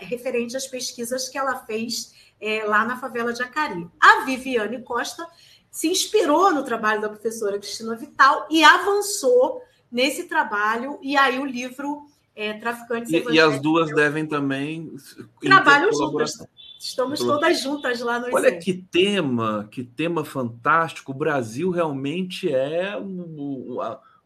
referente 0.00 0.56
às 0.56 0.66
pesquisas 0.66 1.28
que 1.28 1.36
ela 1.36 1.56
fez 1.66 2.14
é, 2.40 2.64
lá 2.64 2.84
na 2.84 2.96
favela 2.96 3.32
de 3.32 3.42
Acari. 3.42 3.88
A 4.00 4.24
Viviane 4.24 4.82
Costa 4.82 5.26
se 5.72 5.88
inspirou 5.88 6.52
no 6.52 6.62
trabalho 6.62 7.00
da 7.00 7.08
professora 7.08 7.58
Cristina 7.58 7.96
Vital 7.96 8.46
e 8.50 8.62
avançou 8.62 9.62
nesse 9.90 10.24
trabalho, 10.24 10.98
e 11.02 11.16
aí 11.16 11.38
o 11.38 11.46
livro 11.46 12.06
é, 12.36 12.52
Traficantes 12.52 13.10
e, 13.10 13.24
e 13.30 13.40
as 13.40 13.60
duas 13.60 13.90
devem 13.94 14.26
também 14.26 14.94
trabalham 15.40 15.92
juntas. 15.92 16.38
Estamos 16.78 17.20
todas 17.20 17.60
juntas 17.60 18.00
lá 18.00 18.18
no 18.18 18.34
Olha 18.34 18.58
que 18.58 18.74
tema, 18.74 19.68
que 19.70 19.84
tema 19.84 20.24
fantástico. 20.24 21.12
O 21.12 21.14
Brasil 21.14 21.70
realmente 21.70 22.52
é 22.52 22.96
um, 22.98 23.78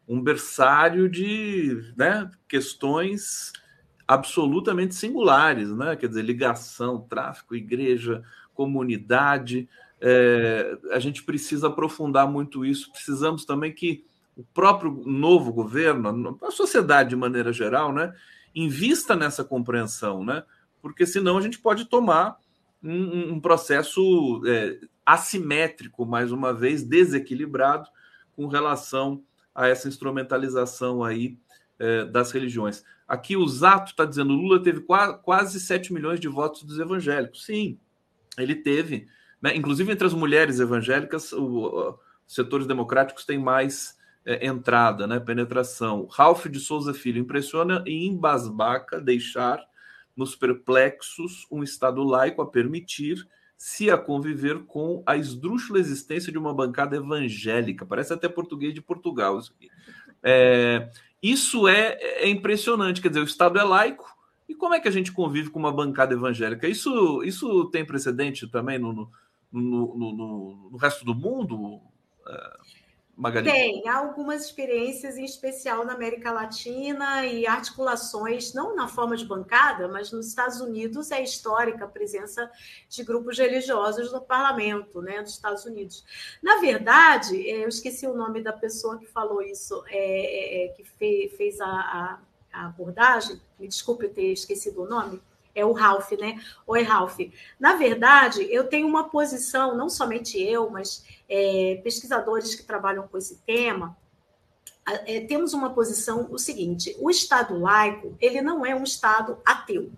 um 0.07 0.21
berçário 0.21 1.07
de 1.07 1.93
né, 1.95 2.29
questões 2.47 3.53
absolutamente 4.07 4.95
singulares, 4.95 5.69
né? 5.69 5.95
Quer 5.95 6.07
dizer, 6.07 6.23
ligação, 6.23 6.99
tráfico, 7.01 7.55
igreja, 7.55 8.23
comunidade. 8.53 9.69
É, 9.99 10.77
a 10.91 10.99
gente 10.99 11.23
precisa 11.23 11.67
aprofundar 11.67 12.27
muito 12.27 12.65
isso. 12.65 12.91
Precisamos 12.91 13.45
também 13.45 13.73
que 13.73 14.05
o 14.35 14.43
próprio 14.43 14.91
novo 15.05 15.51
governo, 15.51 16.37
a 16.43 16.51
sociedade 16.51 17.09
de 17.09 17.15
maneira 17.15 17.51
geral, 17.51 17.91
né, 17.91 18.13
invista 18.53 19.15
nessa 19.15 19.43
compreensão, 19.43 20.23
né? 20.23 20.43
Porque 20.81 21.05
senão 21.05 21.37
a 21.37 21.41
gente 21.41 21.59
pode 21.59 21.85
tomar 21.85 22.37
um, 22.83 23.33
um 23.33 23.39
processo 23.39 24.41
é, 24.45 24.79
assimétrico, 25.05 26.05
mais 26.05 26.31
uma 26.31 26.53
vez, 26.53 26.83
desequilibrado 26.83 27.89
com 28.35 28.47
relação 28.47 29.23
a 29.53 29.67
essa 29.67 29.87
instrumentalização 29.87 31.03
aí 31.03 31.37
é, 31.79 32.05
das 32.05 32.31
religiões. 32.31 32.83
Aqui 33.07 33.35
o 33.35 33.47
Zato 33.47 33.91
está 33.91 34.05
dizendo 34.05 34.33
Lula 34.33 34.61
teve 34.61 34.81
quase 35.23 35.59
7 35.59 35.93
milhões 35.93 36.19
de 36.19 36.27
votos 36.27 36.63
dos 36.63 36.77
evangélicos. 36.77 37.45
Sim, 37.45 37.79
ele 38.37 38.55
teve. 38.55 39.07
Né? 39.41 39.55
Inclusive, 39.55 39.91
entre 39.91 40.07
as 40.07 40.13
mulheres 40.13 40.59
evangélicas, 40.59 41.31
os 41.33 41.95
setores 42.25 42.67
democráticos 42.67 43.25
têm 43.25 43.37
mais 43.37 43.97
é, 44.25 44.45
entrada, 44.45 45.07
né? 45.07 45.19
penetração. 45.19 46.07
Ralph 46.11 46.47
de 46.47 46.59
Souza 46.59 46.93
Filho 46.93 47.19
impressiona 47.19 47.83
e 47.85 48.07
embasbaca 48.07 48.99
deixar 48.99 49.63
nos 50.15 50.35
perplexos 50.35 51.45
um 51.51 51.63
Estado 51.63 52.03
laico 52.03 52.41
a 52.41 52.49
permitir 52.49 53.27
se 53.57 53.89
a 53.89 53.97
conviver 53.97 54.65
com 54.65 55.01
a 55.05 55.15
esdrúxula 55.17 55.79
existência 55.79 56.31
de 56.31 56.37
uma 56.37 56.53
bancada 56.53 56.95
evangélica. 56.95 57.85
Parece 57.85 58.13
até 58.13 58.27
português 58.29 58.73
de 58.73 58.81
Portugal. 58.81 59.39
Isso, 59.39 59.55
é, 60.21 60.89
isso 61.21 61.67
é, 61.67 61.97
é, 61.99 62.29
impressionante. 62.29 63.01
Quer 63.01 63.09
dizer, 63.09 63.21
o 63.21 63.25
Estado 63.25 63.57
é 63.57 63.63
laico. 63.63 64.15
E 64.47 64.55
como 64.55 64.73
é 64.73 64.79
que 64.79 64.87
a 64.87 64.91
gente 64.91 65.11
convive 65.11 65.49
com 65.49 65.59
uma 65.59 65.71
bancada 65.71 66.13
evangélica? 66.13 66.67
Isso, 66.67 67.23
isso 67.23 67.65
tem 67.65 67.83
precedente 67.83 68.47
também 68.47 68.77
no, 68.77 68.93
no, 68.93 69.11
no, 69.51 69.95
no, 69.95 70.69
no 70.71 70.77
resto 70.77 71.05
do 71.05 71.15
mundo? 71.15 71.81
É, 72.27 72.57
Magali? 73.17 73.49
Tem 73.49 73.89
algumas 73.89 74.45
experiências, 74.45 75.17
em 75.17 75.25
especial 75.25 75.83
na 75.83 75.93
América 75.93 76.31
Latina, 76.31 77.25
e 77.25 77.47
articulações, 77.47 78.53
não 78.53 78.75
na 78.75 78.87
forma 78.87 79.17
de 79.17 79.25
bancada, 79.25 79.87
mas 79.87 80.11
nos 80.11 80.27
Estados 80.27 80.61
Unidos 80.61 81.09
é 81.09 81.23
histórica 81.23 81.85
a 81.85 81.87
presença 81.87 82.49
de 82.87 83.03
grupos 83.03 83.39
religiosos 83.39 84.13
no 84.13 84.21
parlamento 84.21 85.01
né, 85.01 85.19
dos 85.23 85.31
Estados 85.31 85.65
Unidos. 85.65 86.05
Na 86.43 86.57
verdade, 86.57 87.49
é, 87.49 87.63
eu 87.63 87.69
esqueci 87.69 88.05
o 88.05 88.13
nome 88.13 88.43
da 88.43 88.53
pessoa 88.53 88.99
que 88.99 89.07
falou 89.07 89.41
isso, 89.41 89.83
é, 89.87 89.97
é, 89.97 90.65
é 90.65 90.67
que 90.73 90.83
fez 91.35 91.59
a, 91.59 91.65
a, 91.65 92.19
a 92.53 92.65
abordagem, 92.67 93.41
me 93.59 93.67
desculpe 93.67 94.07
ter 94.09 94.31
esquecido 94.31 94.83
o 94.83 94.87
nome, 94.87 95.19
é 95.57 95.65
o 95.65 95.71
Ralph, 95.71 96.11
né? 96.11 96.39
Oi, 96.67 96.83
Ralph. 96.83 97.17
Na 97.59 97.75
verdade, 97.75 98.47
eu 98.51 98.65
tenho 98.65 98.87
uma 98.87 99.09
posição, 99.09 99.75
não 99.75 99.89
somente 99.89 100.39
eu, 100.39 100.69
mas 100.69 101.03
é, 101.27 101.81
pesquisadores 101.83 102.53
que 102.53 102.63
trabalham 102.63 103.07
com 103.07 103.17
esse 103.17 103.37
tema, 103.37 103.97
é, 104.85 105.19
temos 105.21 105.53
uma 105.53 105.73
posição 105.73 106.27
o 106.31 106.37
seguinte: 106.37 106.95
o 106.99 107.09
Estado 107.09 107.57
laico 107.59 108.15
ele 108.21 108.39
não 108.39 108.63
é 108.63 108.75
um 108.75 108.83
Estado 108.83 109.39
ateu. 109.43 109.91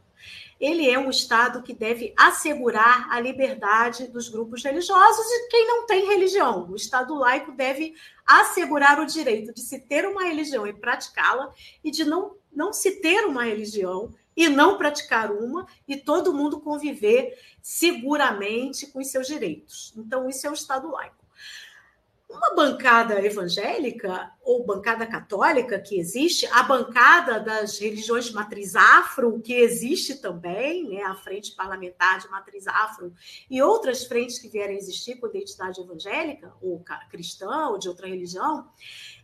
Ele 0.60 0.90
é 0.90 1.00
um 1.00 1.10
Estado 1.10 1.64
que 1.64 1.74
deve 1.74 2.14
assegurar 2.18 3.08
a 3.10 3.20
liberdade 3.20 4.08
dos 4.08 4.28
grupos 4.28 4.62
religiosos 4.62 5.26
e 5.26 5.48
quem 5.48 5.68
não 5.68 5.86
tem 5.86 6.06
religião. 6.06 6.70
O 6.70 6.76
Estado 6.76 7.16
laico 7.16 7.54
deve 7.54 7.94
assegurar 8.26 9.00
o 9.00 9.06
direito 9.06 9.54
de 9.54 9.62
se 9.62 9.80
ter 9.80 10.06
uma 10.06 10.24
religião 10.24 10.68
e 10.68 10.74
praticá-la 10.74 11.54
e 11.82 11.92
de 11.92 12.04
não, 12.04 12.36
não 12.52 12.74
se 12.74 13.00
ter 13.00 13.26
uma 13.26 13.46
religião 13.46 14.14
e 14.40 14.48
não 14.48 14.78
praticar 14.78 15.34
uma 15.34 15.68
e 15.86 15.98
todo 15.98 16.34
mundo 16.34 16.62
conviver 16.62 17.38
seguramente 17.62 18.88
com 18.88 19.00
os 19.00 19.12
seus 19.12 19.28
direitos. 19.28 19.92
Então, 19.98 20.30
isso 20.30 20.48
é 20.48 20.50
o 20.50 20.54
Estado 20.54 20.90
laico. 20.90 21.19
Uma 22.30 22.54
bancada 22.54 23.26
evangélica 23.26 24.32
ou 24.44 24.64
bancada 24.64 25.08
católica 25.08 25.80
que 25.80 26.00
existe, 26.00 26.46
a 26.52 26.62
bancada 26.62 27.40
das 27.40 27.80
religiões 27.80 28.26
de 28.26 28.34
matriz 28.36 28.76
afro, 28.76 29.42
que 29.42 29.52
existe 29.52 30.16
também, 30.16 30.88
né, 30.88 31.02
a 31.02 31.16
frente 31.16 31.56
parlamentar 31.56 32.20
de 32.20 32.30
matriz 32.30 32.68
afro, 32.68 33.12
e 33.50 33.60
outras 33.64 34.04
frentes 34.06 34.38
que 34.38 34.48
vierem 34.48 34.78
existir 34.78 35.16
com 35.16 35.26
identidade 35.26 35.82
evangélica, 35.82 36.54
ou 36.62 36.84
cristã, 37.10 37.70
ou 37.70 37.80
de 37.80 37.90
outra 37.90 38.08
religião, 38.08 38.70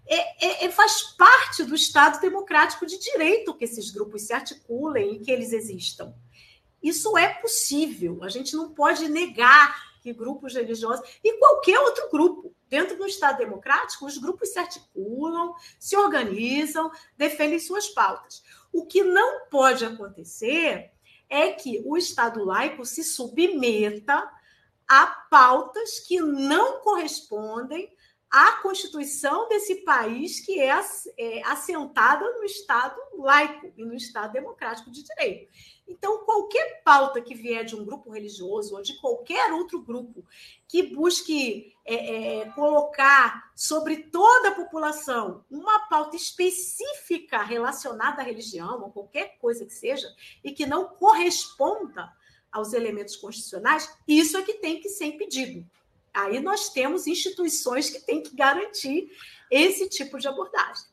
é, 0.07 0.63
é, 0.63 0.65
é, 0.65 0.71
faz 0.71 1.03
parte 1.15 1.63
do 1.63 1.75
Estado 1.75 2.19
democrático 2.19 2.87
de 2.87 2.97
direito 2.97 3.53
que 3.53 3.65
esses 3.65 3.91
grupos 3.91 4.23
se 4.23 4.33
articulem 4.33 5.13
e 5.13 5.19
que 5.19 5.31
eles 5.31 5.53
existam. 5.53 6.11
Isso 6.81 7.15
é 7.15 7.27
possível, 7.35 8.23
a 8.23 8.29
gente 8.29 8.55
não 8.55 8.69
pode 8.69 9.07
negar 9.07 9.84
que 10.05 10.13
grupos 10.13 10.53
religiosos 10.53 11.03
e 11.23 11.33
qualquer 11.39 11.79
outro 11.79 12.11
grupo. 12.11 12.55
Dentro 12.69 12.95
do 12.95 13.07
Estado 13.07 13.39
democrático, 13.39 14.05
os 14.05 14.19
grupos 14.19 14.49
se 14.49 14.59
articulam, 14.59 15.55
se 15.79 15.97
organizam, 15.97 16.91
defendem 17.17 17.57
suas 17.57 17.89
pautas. 17.89 18.43
O 18.71 18.85
que 18.85 19.03
não 19.03 19.47
pode 19.49 19.83
acontecer 19.83 20.91
é 21.27 21.51
que 21.53 21.81
o 21.83 21.97
Estado 21.97 22.43
laico 22.43 22.85
se 22.85 23.03
submeta 23.03 24.31
a 24.87 25.07
pautas 25.07 25.99
que 26.01 26.21
não 26.21 26.81
correspondem 26.81 27.91
à 28.29 28.61
Constituição 28.61 29.47
desse 29.47 29.83
país 29.83 30.39
que 30.39 30.59
é, 30.59 30.79
é 31.17 31.41
assentada 31.47 32.23
no 32.33 32.43
Estado 32.43 32.95
laico 33.17 33.73
e 33.75 33.83
no 33.83 33.95
Estado 33.95 34.33
democrático 34.33 34.91
de 34.91 35.03
direito. 35.03 35.51
Então, 35.87 36.25
qualquer 36.25 36.81
pauta 36.83 37.21
que 37.21 37.35
vier 37.35 37.63
de 37.63 37.75
um 37.75 37.85
grupo 37.85 38.09
religioso 38.09 38.75
ou 38.75 38.81
de 38.81 38.99
qualquer 38.99 39.53
outro 39.53 39.81
grupo 39.81 40.25
que 40.67 40.81
busque 40.83 41.75
é, 41.85 42.39
é, 42.39 42.45
colocar 42.51 43.51
sobre 43.55 43.97
toda 43.97 44.49
a 44.49 44.55
população 44.55 45.45
uma 45.49 45.87
pauta 45.87 46.15
específica 46.15 47.43
relacionada 47.43 48.21
à 48.21 48.25
religião 48.25 48.81
ou 48.81 48.89
qualquer 48.89 49.37
coisa 49.37 49.63
que 49.65 49.73
seja 49.73 50.07
e 50.43 50.51
que 50.51 50.65
não 50.65 50.85
corresponda 50.85 52.11
aos 52.51 52.73
elementos 52.73 53.15
constitucionais, 53.17 53.95
isso 54.07 54.37
é 54.37 54.41
que 54.41 54.53
tem 54.53 54.79
que 54.79 54.89
ser 54.89 55.05
impedido. 55.05 55.65
Aí 56.13 56.39
nós 56.39 56.69
temos 56.69 57.05
instituições 57.05 57.89
que 57.89 57.99
têm 57.99 58.23
que 58.23 58.33
garantir 58.33 59.11
esse 59.51 59.89
tipo 59.89 60.17
de 60.17 60.27
abordagem. 60.27 60.85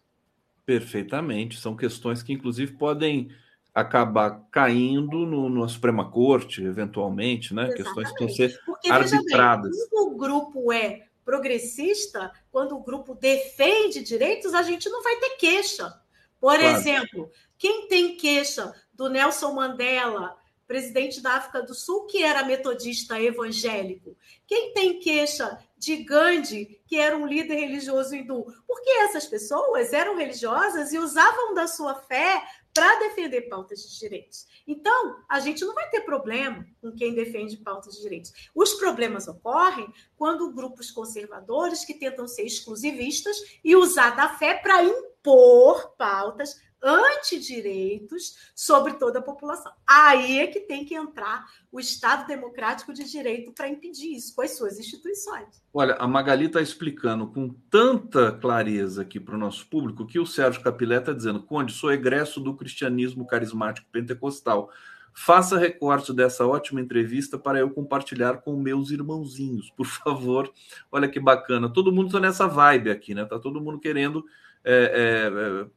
Perfeitamente. 0.67 1.61
São 1.61 1.77
questões 1.77 2.23
que, 2.23 2.33
inclusive, 2.33 2.73
podem 2.73 3.31
acabar 3.75 4.47
caindo 4.51 5.25
no, 5.27 5.49
na 5.49 5.69
Suprema 5.69 6.11
Corte, 6.11 6.63
eventualmente, 6.63 7.55
né? 7.55 7.65
Exatamente. 7.65 7.85
Questões 7.85 8.13
que 8.13 8.25
vão 8.25 8.35
ser 8.35 8.61
Porque, 8.67 8.91
arbitradas. 8.91 9.77
Bem, 9.77 9.89
quando 9.89 10.13
o 10.13 10.17
grupo 10.17 10.73
é 10.73 11.07
progressista, 11.25 12.33
quando 12.51 12.77
o 12.77 12.83
grupo 12.83 13.15
defende 13.15 14.03
direitos, 14.03 14.55
a 14.55 14.63
gente 14.63 14.89
não 14.89 15.03
vai 15.03 15.17
ter 15.17 15.31
queixa. 15.37 15.93
Por 16.41 16.59
claro. 16.59 16.77
exemplo, 16.77 17.31
quem 17.57 17.89
tem 17.89 18.17
queixa 18.17 18.75
do 18.93 19.09
Nelson 19.09 19.53
Mandela, 19.53 20.37
presidente 20.67 21.21
da 21.21 21.35
África 21.35 21.63
do 21.63 21.75
Sul, 21.75 22.07
que 22.07 22.23
era 22.23 22.45
metodista 22.45 23.21
evangélico? 23.21 24.17
Quem 24.47 24.73
tem 24.75 24.99
queixa 24.99 25.59
de 25.79 25.97
Gandhi, 25.99 26.81
que 26.87 26.99
era 26.99 27.17
um 27.17 27.27
líder 27.27 27.55
religioso 27.55 28.15
hindu? 28.15 28.45
Porque 28.67 28.91
essas 28.91 29.27
pessoas 29.27 29.93
eram 29.93 30.17
religiosas 30.17 30.93
e 30.93 30.99
usavam 30.99 31.55
da 31.55 31.67
sua 31.69 31.95
fé 31.95 32.43
para 32.75 33.01
defender 33.01 33.43
pautas 33.43 33.83
de 33.83 33.99
direitos. 33.99 34.47
Então, 34.67 35.23
a 35.29 35.41
gente 35.41 35.65
não 35.65 35.75
vai 35.75 35.89
ter 35.91 36.01
problema 36.01 36.67
com 36.81 36.93
quem 36.93 37.15
defende 37.15 37.57
pautas 37.59 37.97
de 37.97 38.03
direitos. 38.03 38.33
Os 38.55 38.75
problemas 38.75 39.29
ocorrem 39.29 39.93
quando 40.17 40.53
grupos 40.53 40.91
conservadores 40.91 41.85
que 41.85 41.95
tentam 41.95 42.27
ser 42.27 42.45
exclusivistas 42.45 43.37
e 43.63 43.77
usar 43.77 44.11
da 44.17 44.31
fé 44.37 44.55
para 44.55 44.83
impor 44.83 45.95
pautas 45.97 46.61
antidireitos 46.83 48.37
sobre 48.55 48.95
toda 48.95 49.21
a 49.21 49.23
população. 49.23 49.73
Aí 49.87 50.41
é 50.41 50.47
que 50.49 50.61
tem 50.61 50.85
que 50.85 50.95
entrar 50.95 51.47
o 51.71 51.79
Estado 51.79 52.27
Democrático 52.27 52.93
de 52.93 53.05
Direito 53.05 53.53
para 53.53 53.69
impedir 53.69 54.17
isso 54.17 54.35
com 54.35 54.43
as 54.43 54.57
suas 54.57 54.79
instituições. 54.79 55.63
Olha, 55.73 55.95
a 55.95 56.09
Magali 56.09 56.47
está 56.47 56.61
explicando 56.61 57.29
com 57.29 57.49
tanta 57.71 58.33
clareza 58.33 59.03
aqui 59.03 59.21
para 59.21 59.37
o 59.37 59.39
nosso 59.39 59.67
público 59.69 60.07
que 60.07 60.19
o 60.19 60.27
Sérgio 60.27 60.63
Capilé 60.63 60.99
está 60.99 61.13
dizendo: 61.13 61.43
Conde, 61.43 61.73
sou 61.73 61.93
egresso 61.93 62.41
do 62.41 62.55
cristianismo 62.55 63.27
carismático 63.27 63.89
pentecostal. 63.93 64.71
Faça 65.15 65.59
recorte 65.59 66.13
dessa 66.13 66.47
ótima 66.47 66.81
entrevista 66.81 67.39
para 67.39 67.59
eu 67.59 67.71
compartilhar 67.71 68.39
com 68.39 68.57
meus 68.57 68.91
irmãozinhos, 68.91 69.71
por 69.77 69.87
favor. 69.87 70.51
Olha 70.91 71.09
que 71.09 71.21
bacana. 71.21 71.69
Todo 71.69 71.93
mundo 71.93 72.07
está 72.07 72.19
nessa 72.19 72.49
vibe 72.49 72.91
aqui, 72.91 73.15
né? 73.15 73.25
Tá 73.27 73.39
todo 73.39 73.61
mundo 73.61 73.79
querendo 73.79 74.25
é, 74.65 75.31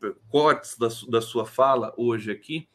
é, 0.03 0.11
cortes 0.29 0.77
da, 0.77 0.87
da 1.09 1.21
sua 1.21 1.45
fala 1.45 1.93
hoje 1.97 2.31
aqui 2.31 2.67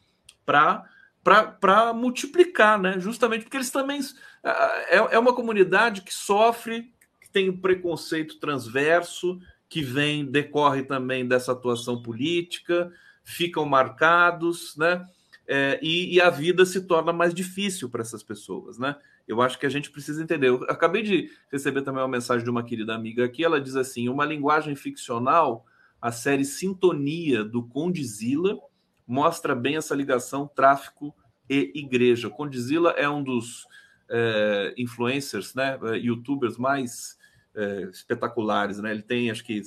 para 0.45 1.93
multiplicar, 1.93 2.79
né? 2.79 2.99
Justamente 2.99 3.43
porque 3.43 3.57
eles 3.57 3.71
também. 3.71 4.01
É, 4.43 4.97
é 5.15 5.19
uma 5.19 5.33
comunidade 5.33 6.01
que 6.01 6.13
sofre, 6.13 6.91
que 7.21 7.29
tem 7.29 7.49
um 7.49 7.57
preconceito 7.57 8.39
transverso, 8.39 9.39
que 9.69 9.81
vem, 9.81 10.25
decorre 10.25 10.83
também 10.83 11.25
dessa 11.25 11.53
atuação 11.53 12.01
política, 12.01 12.91
ficam 13.23 13.65
marcados, 13.65 14.75
né? 14.75 15.05
É, 15.47 15.79
e, 15.81 16.15
e, 16.15 16.21
a 16.21 16.29
vida 16.29 16.65
se 16.65 16.81
torna 16.81 17.11
mais 17.11 17.33
difícil 17.33 17.89
para 17.89 18.01
essas 18.01 18.23
pessoas, 18.23 18.77
né? 18.77 18.95
Eu 19.27 19.41
acho 19.41 19.57
que 19.57 19.65
a 19.65 19.69
gente 19.69 19.91
precisa 19.91 20.21
entender. 20.21 20.47
Eu 20.47 20.63
acabei 20.69 21.01
de 21.01 21.31
receber 21.51 21.81
também 21.81 22.01
uma 22.01 22.07
mensagem 22.07 22.43
de 22.43 22.49
uma 22.49 22.63
querida 22.63 22.93
amiga 22.93 23.25
aqui. 23.25 23.43
Ela 23.43 23.61
diz 23.61 23.75
assim: 23.75 24.09
uma 24.09 24.25
linguagem 24.25 24.75
ficcional 24.75 25.65
a 26.01 26.11
série 26.11 26.43
Sintonia 26.43 27.43
do 27.43 27.63
Condizila 27.63 28.57
mostra 29.05 29.53
bem 29.53 29.75
essa 29.75 29.93
ligação 29.93 30.47
tráfico 30.47 31.15
e 31.49 31.71
igreja. 31.75 32.29
Condizila 32.29 32.91
é 32.91 33.07
um 33.07 33.23
dos 33.23 33.67
é, 34.09 34.73
influencers, 34.77 35.53
né, 35.53 35.77
é, 35.83 35.97
youtubers 35.97 36.57
mais 36.57 37.17
é, 37.53 37.83
espetaculares, 37.83 38.79
né? 38.79 38.91
Ele 38.91 39.01
tem, 39.01 39.29
acho 39.29 39.43
que, 39.43 39.61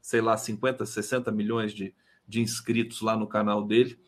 sei 0.00 0.20
lá, 0.20 0.36
50, 0.36 0.86
60 0.86 1.30
milhões 1.32 1.72
de, 1.72 1.92
de 2.26 2.40
inscritos 2.40 3.00
lá 3.00 3.16
no 3.16 3.26
canal 3.26 3.64
dele. 3.64 3.98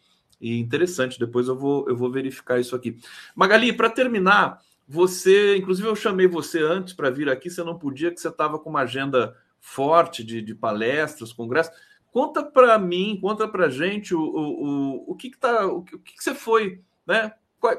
E 0.41 0.59
interessante, 0.59 1.19
depois 1.19 1.49
eu 1.49 1.57
vou, 1.57 1.89
eu 1.89 1.97
vou 1.97 2.11
verificar 2.11 2.61
isso 2.61 2.77
aqui. 2.77 2.99
Magali, 3.35 3.73
para 3.73 3.91
terminar, 3.91 4.61
você, 4.87 5.57
inclusive 5.57 5.89
eu 5.89 5.97
chamei 5.97 6.27
você 6.27 6.63
antes 6.63 6.95
para 6.95 7.11
vir 7.11 7.29
aqui, 7.29 7.51
você 7.51 7.65
não 7.65 7.79
podia, 7.79 8.13
que 8.13 8.21
você 8.21 8.29
estava 8.29 8.59
com 8.59 8.71
uma 8.71 8.83
agenda 8.83 9.37
forte 9.67 10.23
de, 10.23 10.41
de 10.41 10.55
palestras, 10.55 11.33
congressos. 11.33 11.75
Conta 12.13 12.43
para 12.43 12.79
mim, 12.79 13.19
conta 13.21 13.49
para 13.49 13.69
gente 13.69 14.15
o, 14.15 14.21
o, 14.21 14.65
o, 14.65 15.11
o 15.11 15.17
que, 15.17 15.29
que 15.29 15.37
tá, 15.37 15.67
o 15.67 15.83
que, 15.83 15.97
o 15.97 15.99
que, 15.99 16.15
que 16.15 16.23
você 16.23 16.35
foi, 16.35 16.81
né? 17.05 17.33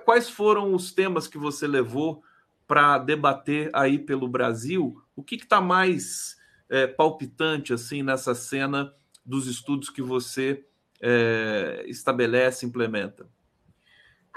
Quais 0.04 0.30
foram 0.30 0.76
os 0.76 0.92
temas 0.92 1.28
que 1.28 1.38
você 1.38 1.66
levou 1.66 2.22
para 2.68 2.98
debater 2.98 3.70
aí 3.74 3.98
pelo 3.98 4.28
Brasil? 4.28 5.02
O 5.16 5.24
que 5.24 5.36
está 5.36 5.62
mais 5.62 6.38
é, 6.70 6.86
palpitante 6.86 7.74
assim 7.74 8.04
nessa 8.04 8.36
cena 8.36 8.94
dos 9.26 9.48
estudos 9.48 9.90
que 9.90 10.02
você 10.02 10.66
é, 11.00 11.86
estabelece, 11.88 12.66
implementa? 12.66 13.30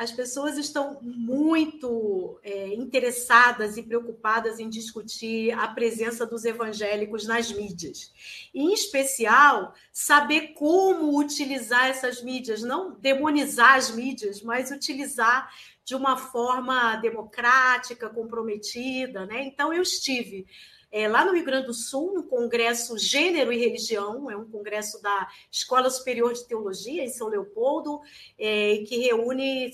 As 0.01 0.11
pessoas 0.11 0.57
estão 0.57 0.99
muito 1.03 2.41
é, 2.43 2.69
interessadas 2.69 3.77
e 3.77 3.83
preocupadas 3.83 4.59
em 4.59 4.67
discutir 4.67 5.53
a 5.53 5.69
presença 5.69 6.25
dos 6.25 6.47
evangélicos 6.47 7.27
nas 7.27 7.53
mídias. 7.53 8.11
E, 8.55 8.63
em 8.63 8.73
especial, 8.73 9.75
saber 9.93 10.55
como 10.55 11.19
utilizar 11.19 11.89
essas 11.89 12.23
mídias, 12.23 12.63
não 12.63 12.93
demonizar 12.93 13.75
as 13.75 13.95
mídias, 13.95 14.41
mas 14.41 14.71
utilizar 14.71 15.53
de 15.85 15.95
uma 15.95 16.17
forma 16.17 16.97
democrática, 16.97 18.09
comprometida. 18.09 19.27
Né? 19.27 19.43
Então, 19.43 19.71
eu 19.71 19.83
estive 19.83 20.47
é, 20.93 21.07
lá 21.07 21.25
no 21.25 21.33
Rio 21.33 21.45
Grande 21.45 21.67
do 21.67 21.75
Sul, 21.75 22.13
no 22.15 22.25
Congresso 22.25 22.99
Gênero 22.99 23.53
e 23.53 23.59
Religião, 23.59 24.31
é 24.31 24.37
um 24.37 24.51
congresso 24.51 25.01
da 25.01 25.29
Escola 25.51 25.89
Superior 25.89 26.33
de 26.33 26.47
Teologia, 26.47 27.05
em 27.05 27.09
São 27.09 27.29
Leopoldo, 27.29 28.01
é, 28.39 28.79
que 28.87 28.99
reúne 28.99 29.71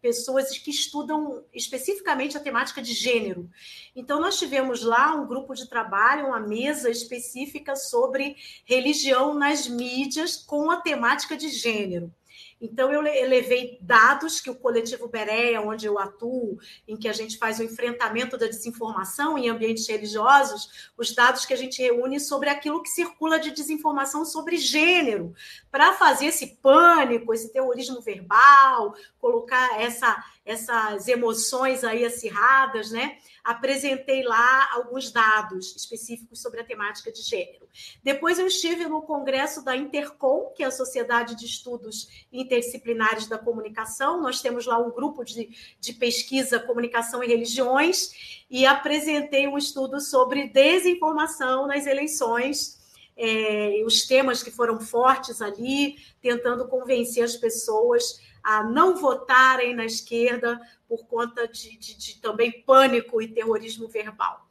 pessoas 0.00 0.56
que 0.56 0.70
estudam 0.70 1.44
especificamente 1.52 2.36
a 2.36 2.40
temática 2.40 2.80
de 2.80 2.92
gênero. 2.92 3.50
Então, 3.94 4.20
nós 4.20 4.38
tivemos 4.38 4.82
lá 4.82 5.14
um 5.14 5.26
grupo 5.26 5.54
de 5.54 5.68
trabalho, 5.68 6.28
uma 6.28 6.40
mesa 6.40 6.90
específica 6.90 7.76
sobre 7.76 8.36
religião 8.64 9.34
nas 9.34 9.68
mídias 9.68 10.36
com 10.36 10.70
a 10.70 10.80
temática 10.80 11.36
de 11.36 11.48
gênero. 11.48 12.12
Então, 12.60 12.92
eu 12.92 13.00
levei 13.00 13.78
dados 13.80 14.38
que 14.38 14.50
o 14.50 14.54
coletivo 14.54 15.08
Bereia, 15.08 15.62
onde 15.62 15.86
eu 15.86 15.98
atuo, 15.98 16.58
em 16.86 16.94
que 16.94 17.08
a 17.08 17.12
gente 17.12 17.38
faz 17.38 17.58
o 17.58 17.62
enfrentamento 17.62 18.36
da 18.36 18.46
desinformação 18.46 19.38
em 19.38 19.48
ambientes 19.48 19.88
religiosos, 19.88 20.90
os 20.96 21.14
dados 21.14 21.46
que 21.46 21.54
a 21.54 21.56
gente 21.56 21.80
reúne 21.80 22.20
sobre 22.20 22.50
aquilo 22.50 22.82
que 22.82 22.90
circula 22.90 23.40
de 23.40 23.50
desinformação 23.50 24.26
sobre 24.26 24.58
gênero, 24.58 25.34
para 25.70 25.94
fazer 25.94 26.26
esse 26.26 26.58
pânico, 26.62 27.32
esse 27.32 27.50
terrorismo 27.50 28.02
verbal, 28.02 28.94
colocar 29.18 29.80
essa, 29.80 30.22
essas 30.50 31.08
emoções 31.08 31.84
aí 31.84 32.04
acirradas, 32.04 32.90
né? 32.90 33.18
apresentei 33.44 34.22
lá 34.22 34.68
alguns 34.72 35.10
dados 35.10 35.74
específicos 35.74 36.40
sobre 36.40 36.60
a 36.60 36.64
temática 36.64 37.10
de 37.10 37.22
gênero. 37.22 37.68
Depois 38.02 38.38
eu 38.38 38.46
estive 38.46 38.86
no 38.86 39.02
congresso 39.02 39.64
da 39.64 39.76
Intercom, 39.76 40.52
que 40.54 40.62
é 40.62 40.66
a 40.66 40.70
Sociedade 40.70 41.36
de 41.36 41.46
Estudos 41.46 42.26
Interdisciplinares 42.32 43.26
da 43.26 43.38
Comunicação. 43.38 44.20
Nós 44.20 44.40
temos 44.40 44.66
lá 44.66 44.78
um 44.78 44.90
grupo 44.90 45.24
de, 45.24 45.50
de 45.80 45.92
pesquisa 45.92 46.58
Comunicação 46.58 47.22
e 47.22 47.28
Religiões 47.28 48.44
e 48.50 48.66
apresentei 48.66 49.46
um 49.46 49.56
estudo 49.56 50.00
sobre 50.00 50.48
desinformação 50.48 51.66
nas 51.66 51.86
eleições. 51.86 52.78
É, 53.16 53.82
os 53.84 54.06
temas 54.06 54.42
que 54.42 54.50
foram 54.50 54.80
fortes 54.80 55.42
ali, 55.42 55.96
tentando 56.22 56.66
convencer 56.68 57.22
as 57.22 57.36
pessoas 57.36 58.18
a 58.42 58.62
não 58.62 58.96
votarem 58.96 59.74
na 59.74 59.84
esquerda 59.84 60.60
por 60.88 61.06
conta 61.06 61.46
de, 61.46 61.76
de, 61.78 61.96
de 61.96 62.20
também 62.20 62.62
pânico 62.62 63.20
e 63.20 63.28
terrorismo 63.28 63.88
verbal. 63.88 64.48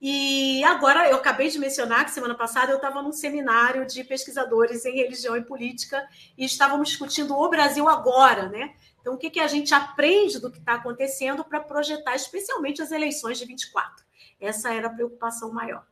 E 0.00 0.62
agora, 0.62 1.08
eu 1.08 1.16
acabei 1.16 1.48
de 1.48 1.58
mencionar 1.58 2.04
que 2.04 2.12
semana 2.12 2.34
passada 2.34 2.70
eu 2.70 2.76
estava 2.76 3.02
num 3.02 3.12
seminário 3.12 3.84
de 3.84 4.04
pesquisadores 4.04 4.84
em 4.84 4.94
religião 4.94 5.36
e 5.36 5.42
política 5.42 6.08
e 6.36 6.44
estávamos 6.44 6.90
discutindo 6.90 7.36
o 7.36 7.48
Brasil 7.48 7.88
agora, 7.88 8.48
né? 8.48 8.74
Então, 9.00 9.14
o 9.14 9.18
que, 9.18 9.30
que 9.30 9.40
a 9.40 9.48
gente 9.48 9.74
aprende 9.74 10.38
do 10.38 10.50
que 10.50 10.58
está 10.58 10.74
acontecendo 10.74 11.44
para 11.44 11.60
projetar 11.60 12.14
especialmente 12.14 12.80
as 12.80 12.92
eleições 12.92 13.38
de 13.38 13.44
24? 13.44 14.04
Essa 14.40 14.72
era 14.72 14.86
a 14.86 14.90
preocupação 14.90 15.52
maior. 15.52 15.84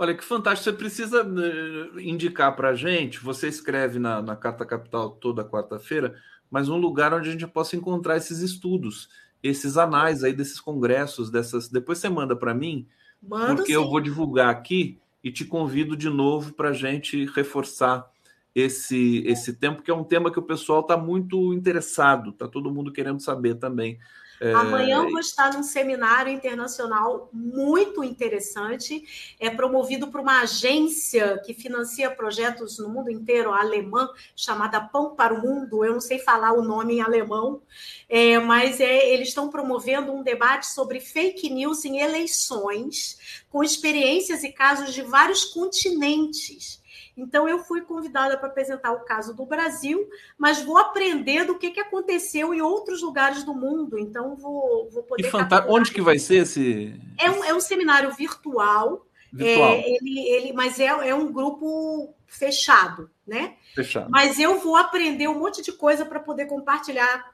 Olha 0.00 0.14
que 0.14 0.24
fantástico. 0.24 0.64
Você 0.64 0.72
precisa 0.72 1.20
eh, 1.20 2.00
indicar 2.02 2.56
para 2.56 2.70
a 2.70 2.74
gente. 2.74 3.20
Você 3.20 3.46
escreve 3.48 3.98
na, 3.98 4.22
na 4.22 4.34
Carta 4.34 4.64
Capital 4.64 5.10
toda 5.10 5.44
quarta-feira 5.44 6.16
mas 6.50 6.68
um 6.68 6.76
lugar 6.76 7.14
onde 7.14 7.28
a 7.28 7.32
gente 7.32 7.46
possa 7.46 7.76
encontrar 7.76 8.16
esses 8.16 8.40
estudos, 8.40 9.08
esses 9.42 9.76
anais 9.76 10.24
aí 10.24 10.32
desses 10.32 10.60
congressos, 10.60 11.30
dessas. 11.30 11.68
Depois 11.68 11.98
você 11.98 12.08
manda 12.08 12.34
para 12.34 12.52
mim, 12.52 12.86
Mando 13.22 13.56
porque 13.56 13.72
sim. 13.72 13.74
eu 13.74 13.88
vou 13.88 14.00
divulgar 14.00 14.48
aqui 14.48 14.98
e 15.22 15.30
te 15.30 15.44
convido 15.44 15.96
de 15.96 16.10
novo 16.10 16.52
para 16.52 16.70
a 16.70 16.74
gente 16.74 17.26
reforçar 17.26 18.10
esse 18.52 19.22
esse 19.26 19.52
tempo, 19.52 19.82
que 19.82 19.90
é 19.90 19.94
um 19.94 20.02
tema 20.02 20.32
que 20.32 20.38
o 20.38 20.42
pessoal 20.42 20.80
está 20.80 20.96
muito 20.96 21.54
interessado, 21.54 22.30
está 22.30 22.48
todo 22.48 22.72
mundo 22.72 22.92
querendo 22.92 23.20
saber 23.20 23.54
também. 23.54 23.98
É... 24.40 24.54
Amanhã 24.54 25.02
eu 25.02 25.10
vou 25.10 25.20
estar 25.20 25.52
num 25.52 25.62
seminário 25.62 26.32
internacional 26.32 27.28
muito 27.30 28.02
interessante, 28.02 29.34
é 29.38 29.50
promovido 29.50 30.08
por 30.08 30.20
uma 30.20 30.40
agência 30.40 31.38
que 31.44 31.52
financia 31.52 32.10
projetos 32.10 32.78
no 32.78 32.88
mundo 32.88 33.10
inteiro, 33.10 33.52
alemã, 33.52 34.08
chamada 34.34 34.80
Pão 34.80 35.14
para 35.14 35.34
o 35.34 35.42
Mundo. 35.42 35.84
Eu 35.84 35.92
não 35.92 36.00
sei 36.00 36.18
falar 36.18 36.54
o 36.54 36.62
nome 36.62 36.94
em 36.94 37.00
alemão, 37.02 37.60
é, 38.08 38.38
mas 38.38 38.80
é, 38.80 39.10
eles 39.10 39.28
estão 39.28 39.50
promovendo 39.50 40.10
um 40.10 40.22
debate 40.22 40.66
sobre 40.66 41.00
fake 41.00 41.50
news 41.50 41.84
em 41.84 42.00
eleições, 42.00 43.42
com 43.50 43.62
experiências 43.62 44.42
e 44.42 44.50
casos 44.50 44.94
de 44.94 45.02
vários 45.02 45.44
continentes. 45.44 46.79
Então, 47.16 47.48
eu 47.48 47.58
fui 47.58 47.82
convidada 47.82 48.36
para 48.36 48.48
apresentar 48.48 48.92
o 48.92 49.00
caso 49.00 49.34
do 49.34 49.44
Brasil, 49.44 50.08
mas 50.38 50.62
vou 50.62 50.78
aprender 50.78 51.44
do 51.44 51.58
que, 51.58 51.70
que 51.70 51.80
aconteceu 51.80 52.54
em 52.54 52.60
outros 52.60 53.02
lugares 53.02 53.44
do 53.44 53.54
mundo. 53.54 53.98
Então, 53.98 54.36
vou, 54.36 54.88
vou 54.90 55.02
poder. 55.02 55.28
E. 55.28 55.30
Onde 55.68 55.92
que 55.92 56.00
vai 56.00 56.18
ser 56.18 56.36
esse. 56.36 56.94
É 57.18 57.30
um, 57.30 57.44
é 57.44 57.54
um 57.54 57.60
seminário 57.60 58.10
virtual. 58.12 59.06
virtual. 59.32 59.72
É, 59.72 59.96
ele, 59.96 60.20
ele, 60.28 60.52
mas 60.52 60.78
é, 60.80 60.86
é 60.86 61.14
um 61.14 61.32
grupo 61.32 62.14
fechado, 62.26 63.10
né? 63.26 63.54
Fechado. 63.74 64.10
Mas 64.10 64.38
eu 64.38 64.58
vou 64.60 64.76
aprender 64.76 65.28
um 65.28 65.38
monte 65.38 65.62
de 65.62 65.72
coisa 65.72 66.04
para 66.04 66.20
poder 66.20 66.46
compartilhar 66.46 67.30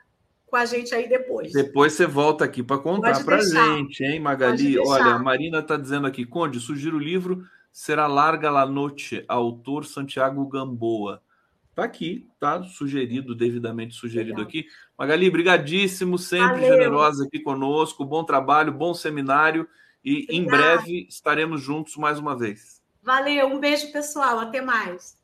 com 0.46 0.56
a 0.56 0.64
gente 0.64 0.94
aí 0.94 1.08
depois. 1.08 1.52
Depois 1.52 1.92
você 1.92 2.06
volta 2.06 2.44
aqui 2.44 2.62
para 2.62 2.78
contar 2.78 3.24
para 3.24 3.40
gente, 3.40 4.04
hein, 4.04 4.20
Magali? 4.20 4.78
Olha, 4.78 5.14
a 5.14 5.18
Marina 5.18 5.58
está 5.58 5.76
dizendo 5.76 6.06
aqui, 6.06 6.24
Conde, 6.24 6.60
sugiro 6.60 6.96
o 6.96 7.00
livro 7.00 7.44
será 7.76 8.06
larga 8.06 8.50
la 8.50 8.64
noite, 8.64 9.22
autor 9.28 9.84
Santiago 9.84 10.46
Gamboa. 10.48 11.22
Tá 11.74 11.84
aqui, 11.84 12.26
tá 12.40 12.62
sugerido, 12.62 13.34
devidamente 13.34 13.94
sugerido 13.94 14.38
Legal. 14.38 14.46
aqui. 14.46 14.66
Magali, 14.98 15.28
brigadíssimo, 15.30 16.16
sempre 16.16 16.62
Valeu. 16.62 16.72
generosa 16.72 17.26
aqui 17.26 17.38
conosco. 17.38 18.02
Bom 18.02 18.24
trabalho, 18.24 18.72
bom 18.72 18.94
seminário 18.94 19.68
e 20.02 20.22
Obrigada. 20.22 20.34
em 20.38 20.46
breve 20.46 21.06
estaremos 21.06 21.60
juntos 21.60 21.96
mais 21.96 22.18
uma 22.18 22.34
vez. 22.34 22.82
Valeu, 23.02 23.48
um 23.48 23.60
beijo 23.60 23.92
pessoal, 23.92 24.38
até 24.38 24.62
mais. 24.62 25.14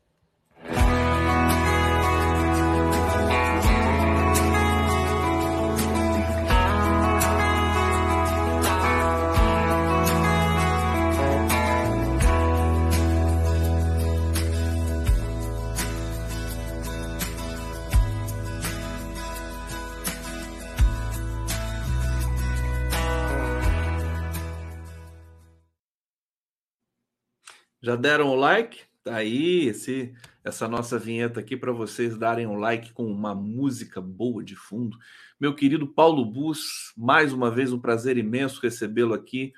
Já 27.83 27.97
deram 27.97 28.29
o 28.29 28.35
like? 28.35 28.79
Tá 29.03 29.17
aí 29.17 29.65
esse, 29.67 30.13
essa 30.41 30.69
nossa 30.69 30.97
vinheta 30.97 31.41
aqui 31.41 31.57
para 31.57 31.73
vocês 31.73 32.17
darem 32.17 32.47
um 32.47 32.55
like 32.55 32.93
com 32.93 33.05
uma 33.05 33.35
música 33.35 33.99
boa 33.99 34.41
de 34.41 34.55
fundo. 34.55 34.97
Meu 35.37 35.53
querido 35.53 35.85
Paulo 35.85 36.23
Bus, 36.23 36.93
mais 36.95 37.33
uma 37.33 37.51
vez 37.51 37.73
um 37.73 37.79
prazer 37.79 38.17
imenso 38.17 38.61
recebê-lo 38.61 39.13
aqui 39.13 39.51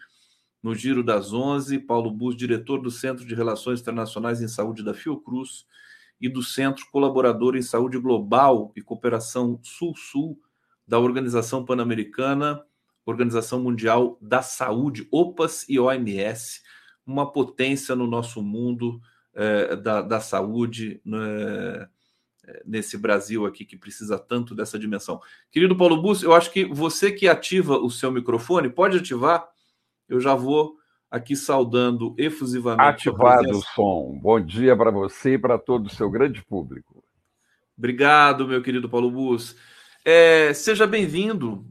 no 0.64 0.74
Giro 0.74 1.04
das 1.04 1.34
Onze. 1.34 1.78
Paulo 1.78 2.10
Bus, 2.10 2.36
diretor 2.36 2.82
do 2.82 2.90
Centro 2.90 3.24
de 3.24 3.36
Relações 3.36 3.80
Internacionais 3.80 4.42
em 4.42 4.48
Saúde 4.48 4.84
da 4.84 4.96
Fiocruz 4.96 5.68
e 6.20 6.28
do 6.28 6.42
Centro 6.42 6.84
Colaborador 6.92 7.56
em 7.56 7.62
Saúde 7.62 8.00
Global 8.00 8.74
e 8.76 8.82
Cooperação 8.82 9.60
Sul-Sul 9.62 10.42
da 10.88 10.98
Organização 10.98 11.64
Pan-Americana, 11.64 12.66
Organização 13.06 13.62
Mundial 13.62 14.18
da 14.20 14.42
Saúde, 14.42 15.08
OPAS 15.12 15.70
e 15.70 15.78
OMS 15.78 16.65
uma 17.06 17.32
potência 17.32 17.96
no 17.96 18.08
nosso 18.08 18.42
mundo 18.42 19.00
é, 19.34 19.76
da, 19.76 20.02
da, 20.02 20.20
saúde, 20.20 21.00
né, 21.06 21.88
nesse 22.66 22.98
Brasil 22.98 23.46
aqui 23.46 23.66
que 23.66 23.78
precisa 23.78 24.18
tanto 24.18 24.56
dessa 24.56 24.80
dimensão. 24.80 25.22
Querido 25.52 25.76
Paulo 25.76 26.02
Bus, 26.02 26.24
eu 26.24 26.34
acho 26.34 26.52
que 26.52 26.66
você 26.66 27.12
que 27.12 27.28
ativa 27.28 27.78
o 27.78 27.90
seu 27.90 28.12
microfone, 28.12 28.70
pode 28.70 28.98
ativar, 28.98 29.48
eu 30.08 30.20
já 30.20 30.36
vou 30.36 30.78
aqui 31.10 31.36
saudando 31.36 32.14
efusivamente. 32.18 33.10
Ativado 33.10 33.50
o 33.52 33.62
som. 33.62 34.20
Bom 34.22 34.40
dia 34.40 34.76
para 34.76 34.92
você 34.92 35.34
e 35.34 35.38
para 35.40 35.58
todo 35.58 35.88
o 35.88 35.90
seu 35.90 36.10
grande 36.10 36.44
público. 36.44 37.04
Obrigado, 37.78 38.48
meu 38.48 38.62
querido 38.62 38.90
Paulo 38.90 39.12
Bus. 39.12 39.56
É, 40.04 40.54
seja 40.54 40.86
bem-vindo. 40.86 41.66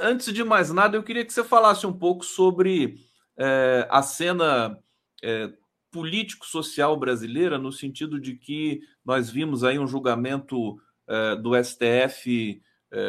Antes 0.00 0.32
de 0.32 0.42
mais 0.42 0.72
nada, 0.72 0.96
eu 0.96 1.02
queria 1.02 1.24
que 1.24 1.32
você 1.32 1.44
falasse 1.44 1.86
um 1.86 1.92
pouco 1.92 2.24
sobre 2.24 2.96
é, 3.38 3.86
a 3.88 4.02
cena 4.02 4.78
é, 5.22 5.52
político-social 5.90 6.96
brasileira, 6.96 7.56
no 7.56 7.72
sentido 7.72 8.20
de 8.20 8.34
que 8.34 8.80
nós 9.04 9.30
vimos 9.30 9.62
aí 9.64 9.78
um 9.78 9.86
julgamento 9.86 10.80
é, 11.06 11.36
do 11.36 11.52
STF 11.62 12.60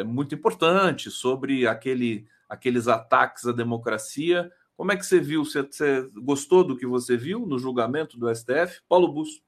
muito 0.04 0.34
importante 0.34 1.10
sobre 1.10 1.66
aquele, 1.66 2.26
aqueles 2.46 2.86
ataques 2.86 3.46
à 3.46 3.52
democracia. 3.52 4.52
Como 4.76 4.92
é 4.92 4.96
que 4.96 5.06
você 5.06 5.18
viu? 5.18 5.42
Você, 5.42 5.62
você 5.62 6.06
gostou 6.16 6.62
do 6.62 6.76
que 6.76 6.84
você 6.84 7.16
viu 7.16 7.46
no 7.46 7.58
julgamento 7.58 8.18
do 8.18 8.28
STF? 8.28 8.82
Paulo 8.86 9.10
Bus. 9.10 9.42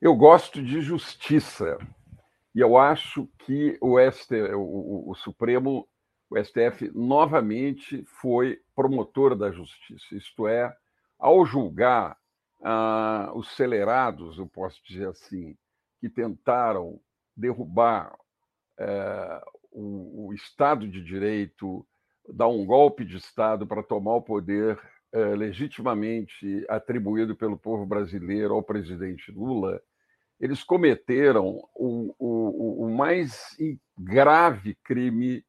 Eu 0.00 0.14
gosto 0.14 0.62
de 0.62 0.80
justiça. 0.80 1.76
E 2.54 2.60
eu 2.60 2.78
acho 2.78 3.28
que 3.40 3.76
o, 3.82 3.98
ST, 4.10 4.34
o, 4.54 4.60
o, 4.60 5.10
o 5.10 5.14
Supremo 5.14 5.86
o 6.28 6.36
STF 6.42 6.90
novamente 6.94 8.04
foi 8.06 8.60
promotor 8.74 9.36
da 9.36 9.50
justiça, 9.50 10.14
isto 10.14 10.46
é, 10.48 10.74
ao 11.18 11.46
julgar 11.46 12.16
ah, 12.62 13.30
os 13.34 13.54
celerados, 13.54 14.38
eu 14.38 14.46
posso 14.46 14.80
dizer 14.84 15.08
assim, 15.08 15.56
que 16.00 16.08
tentaram 16.08 17.00
derrubar 17.36 18.16
eh, 18.78 19.42
o, 19.70 20.28
o, 20.28 20.34
Estado 20.34 20.88
de 20.88 21.02
Direito, 21.02 21.86
dar 22.28 22.48
um 22.48 22.64
golpe 22.64 23.04
de 23.04 23.16
Estado 23.16 23.66
para 23.66 23.82
tomar 23.82 24.16
o 24.16 24.22
poder 24.22 24.78
é, 25.12 25.18
legitimamente 25.34 26.64
atribuído 26.68 27.36
pelo 27.36 27.58
povo 27.58 27.86
brasileiro 27.86 28.54
ao 28.54 28.62
presidente 28.62 29.30
Lula, 29.30 29.80
eles 30.40 30.62
cometeram 30.62 31.62
o, 31.74 32.14
o, 32.18 32.84
o 32.86 32.94
mais 32.94 33.56
grave 33.96 34.74
crime 34.82 35.44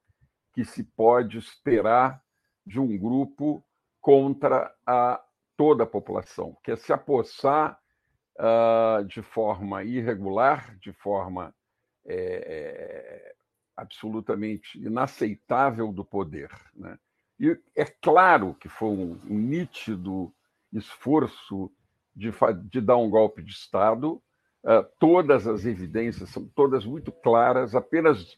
que 0.57 0.65
se 0.65 0.83
pode 0.83 1.37
esperar 1.37 2.19
de 2.65 2.79
um 2.79 2.97
grupo 2.97 3.63
contra 4.01 4.73
a 4.87 5.23
toda 5.55 5.83
a 5.83 5.87
população, 5.87 6.57
que 6.63 6.71
é 6.71 6.75
se 6.75 6.91
apossar 6.91 7.79
uh, 8.39 9.05
de 9.05 9.21
forma 9.21 9.83
irregular, 9.83 10.75
de 10.79 10.91
forma 10.93 11.53
é, 12.07 13.35
absolutamente 13.75 14.79
inaceitável 14.79 15.91
do 15.91 16.03
poder. 16.03 16.49
Né? 16.73 16.97
E 17.39 17.55
é 17.75 17.85
claro 17.85 18.55
que 18.55 18.67
foi 18.67 18.89
um 18.89 19.13
nítido 19.25 20.33
esforço 20.73 21.71
de, 22.15 22.31
de 22.63 22.81
dar 22.81 22.97
um 22.97 23.11
golpe 23.11 23.43
de 23.43 23.51
Estado. 23.51 24.19
Uh, 24.63 24.83
todas 24.99 25.45
as 25.45 25.67
evidências 25.67 26.31
são 26.31 26.47
todas 26.47 26.83
muito 26.83 27.11
claras, 27.11 27.75
apenas 27.75 28.35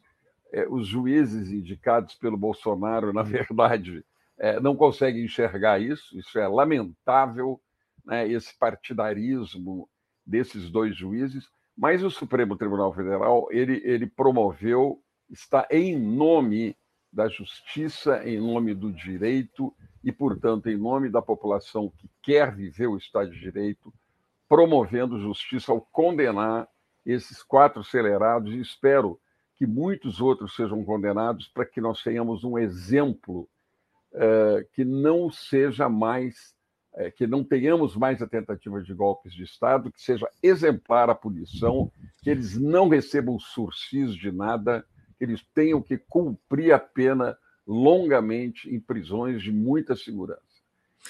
é, 0.51 0.67
os 0.67 0.87
juízes 0.87 1.51
indicados 1.51 2.15
pelo 2.15 2.37
Bolsonaro, 2.37 3.13
na 3.13 3.23
verdade, 3.23 4.03
é, 4.37 4.59
não 4.59 4.75
conseguem 4.75 5.25
enxergar 5.25 5.79
isso. 5.79 6.17
Isso 6.17 6.39
é 6.39 6.47
lamentável, 6.47 7.59
né, 8.05 8.27
esse 8.27 8.57
partidarismo 8.57 9.89
desses 10.25 10.69
dois 10.69 10.95
juízes. 10.95 11.47
Mas 11.77 12.03
o 12.03 12.11
Supremo 12.11 12.55
Tribunal 12.55 12.93
Federal 12.93 13.47
ele, 13.51 13.81
ele 13.85 14.07
promoveu, 14.07 15.01
está 15.29 15.67
em 15.71 15.97
nome 15.97 16.75
da 17.11 17.27
justiça, 17.27 18.21
em 18.27 18.39
nome 18.39 18.73
do 18.73 18.91
direito 18.91 19.73
e, 20.03 20.11
portanto, 20.11 20.69
em 20.69 20.77
nome 20.77 21.09
da 21.09 21.21
população 21.21 21.91
que 21.97 22.09
quer 22.21 22.53
viver 22.53 22.87
o 22.87 22.97
Estado 22.97 23.31
de 23.31 23.39
Direito, 23.39 23.93
promovendo 24.47 25.19
justiça 25.19 25.71
ao 25.71 25.81
condenar 25.81 26.67
esses 27.05 27.41
quatro 27.41 27.81
acelerados 27.81 28.53
e 28.53 28.59
espero 28.59 29.19
que 29.59 29.67
muitos 29.67 30.21
outros 30.21 30.55
sejam 30.55 30.85
condenados 30.85 31.49
para 31.49 31.65
que 31.65 31.81
nós 31.81 32.01
tenhamos 32.01 32.45
um 32.45 32.57
exemplo 32.57 33.41
uh, 34.13 34.65
que 34.71 34.85
não 34.85 35.29
seja 35.29 35.89
mais, 35.89 36.55
uh, 36.93 37.11
que 37.17 37.27
não 37.27 37.43
tenhamos 37.43 37.93
mais 37.93 38.21
a 38.21 38.27
tentativa 38.27 38.81
de 38.81 38.93
golpes 38.93 39.33
de 39.33 39.43
Estado, 39.43 39.91
que 39.91 40.01
seja 40.01 40.25
exemplar 40.41 41.09
a 41.09 41.13
punição, 41.13 41.91
que 42.23 42.29
eles 42.29 42.57
não 42.57 42.87
recebam 42.87 43.37
sursis 43.37 44.15
de 44.15 44.31
nada, 44.31 44.85
que 45.17 45.25
eles 45.25 45.45
tenham 45.53 45.81
que 45.81 45.97
cumprir 45.97 46.71
a 46.71 46.79
pena 46.79 47.37
longamente 47.67 48.73
em 48.73 48.79
prisões 48.79 49.43
de 49.43 49.51
muita 49.51 49.93
segurança. 49.93 50.39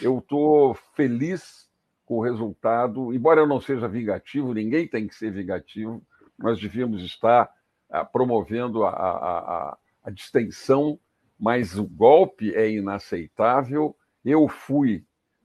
Eu 0.01 0.17
estou 0.17 0.73
feliz 0.95 1.69
com 2.03 2.15
o 2.15 2.23
resultado, 2.23 3.13
embora 3.13 3.41
eu 3.41 3.47
não 3.47 3.61
seja 3.61 3.87
vingativo, 3.87 4.55
ninguém 4.55 4.87
tem 4.87 5.07
que 5.07 5.13
ser 5.13 5.31
vingativo, 5.31 6.01
nós 6.35 6.59
devíamos 6.59 7.03
estar 7.03 7.47
promovendo 8.11 8.83
a, 8.83 8.89
a, 8.89 9.77
a, 10.03 10.09
distensão, 10.11 10.99
mas 11.39 11.77
o 11.77 11.87
golpe 11.87 12.53
é 12.53 12.69
inaceitável. 12.69 13.95
Eu 14.23 14.47
fui, 14.47 15.03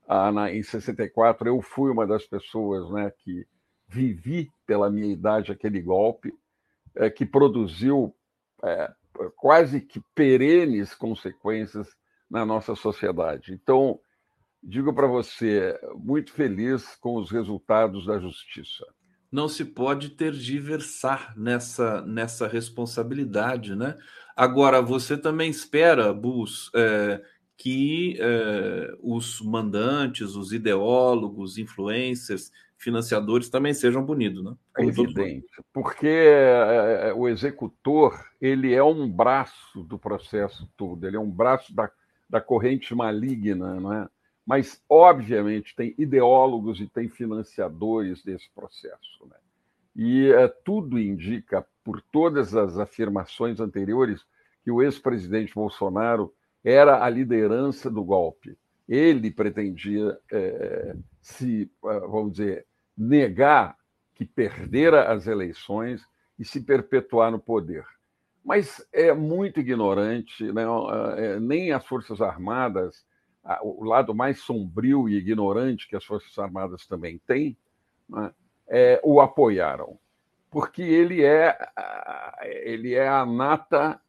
na, 0.09 0.53
em 0.53 0.63
64, 0.63 1.49
eu 1.49 1.61
fui 1.63 1.91
uma 1.91 2.07
das 2.07 2.27
pessoas 2.27 2.91
né, 2.91 3.11
que 3.19 3.47
vivi 3.89 4.51
pela 4.67 4.91
minha 4.91 5.13
idade 5.13 5.53
aquele 5.53 5.81
golpe, 5.81 6.33
é, 6.97 7.09
que 7.09 7.25
produziu 7.25 8.15
é, 8.63 8.93
quase 9.37 9.81
que 9.81 10.01
perenes 10.15 10.95
consequências 10.95 11.89
na 12.31 12.45
nossa 12.45 12.75
sociedade. 12.75 13.53
Então, 13.53 13.99
digo 14.63 14.93
para 14.93 15.07
você, 15.07 15.79
muito 15.97 16.33
feliz 16.33 16.95
com 16.97 17.17
os 17.17 17.31
resultados 17.31 18.07
da 18.07 18.19
justiça 18.19 18.85
não 19.35 19.49
se 19.49 19.65
pode 19.65 20.11
tergiversar 20.11 21.37
nessa, 21.37 22.03
nessa 22.03 22.47
responsabilidade, 22.47 23.75
né? 23.75 23.99
Agora, 24.37 24.81
você 24.81 25.19
também 25.19 25.51
espera, 25.51 26.15
Bus, 26.15 26.71
é, 26.73 27.21
que 27.57 28.17
é, 28.21 28.95
os 29.03 29.41
mandantes, 29.41 30.37
os 30.37 30.53
ideólogos, 30.53 31.59
influencers, 31.59 32.53
financiadores 32.79 33.49
também 33.49 33.75
sejam 33.75 34.07
punidos, 34.07 34.45
né? 34.45 34.55
É 34.79 34.85
evidente, 34.85 35.49
porque 35.73 36.07
é, 36.07 37.13
o 37.13 37.29
executor 37.29 38.17
ele 38.41 38.73
é 38.73 38.85
um 38.85 39.11
braço 39.11 39.83
do 39.83 39.99
processo 39.99 40.71
todo, 40.77 41.09
ele 41.09 41.17
é 41.17 41.21
um 41.21 41.31
braço 41.31 41.75
da, 41.75 41.91
da 42.31 42.41
corrente 42.41 42.95
maligna, 42.95 43.81
não 43.81 43.93
é? 43.93 44.09
Mas, 44.47 44.83
obviamente, 44.89 45.75
tem 45.75 45.95
ideólogos 45.97 46.81
e 46.81 46.87
tem 46.87 47.09
financiadores 47.09 48.23
desse 48.23 48.51
processo. 48.55 49.27
Né? 49.27 49.37
E 49.97 50.31
é, 50.33 50.49
tudo 50.49 50.99
indica, 50.99 51.67
por 51.83 52.01
todas 52.01 52.55
as 52.55 52.79
afirmações 52.79 53.59
anteriores, 53.59 54.25
que 54.63 54.71
o 54.71 54.83
ex-presidente 54.83 55.55
Bolsonaro 55.55 56.33
era 56.63 57.05
a 57.05 57.09
liderança 57.09 57.91
do 57.91 58.03
golpe. 58.05 58.57
Ele 58.89 59.31
pretendia 59.31 60.19
é, 60.31 60.97
se, 61.23 61.71
vamos 61.83 62.33
dizer, 62.33 62.67
negar 62.97 63.77
que 64.15 64.25
perdera 64.25 65.11
as 65.11 65.27
eleições 65.27 66.07
e 66.39 66.45
se 66.45 66.61
perpetuar 66.61 67.31
no 67.31 67.39
poder. 67.39 67.85
Mas 68.45 68.87
é 68.93 69.13
muito 69.15 69.59
ignorante, 69.61 70.53
né? 70.53 70.65
nem 71.41 71.73
as 71.73 71.85
Forças 71.87 72.21
Armadas 72.21 73.05
o 73.63 73.85
lado 73.85 74.15
mais 74.15 74.41
sombrio 74.41 75.09
e 75.09 75.17
ignorante 75.17 75.89
que 75.89 75.97
as 75.97 76.05
Forças 76.05 76.37
Armadas 76.39 76.87
também 76.87 77.19
têm, 77.27 77.57
né, 78.09 78.33
é, 78.67 79.01
o 79.05 79.21
apoiaram, 79.21 79.99
porque 80.51 80.83
ele 80.83 81.23
é, 81.23 81.57
ele 82.63 82.95
é 82.95 83.09
a 83.09 83.27
nata 83.27 84.01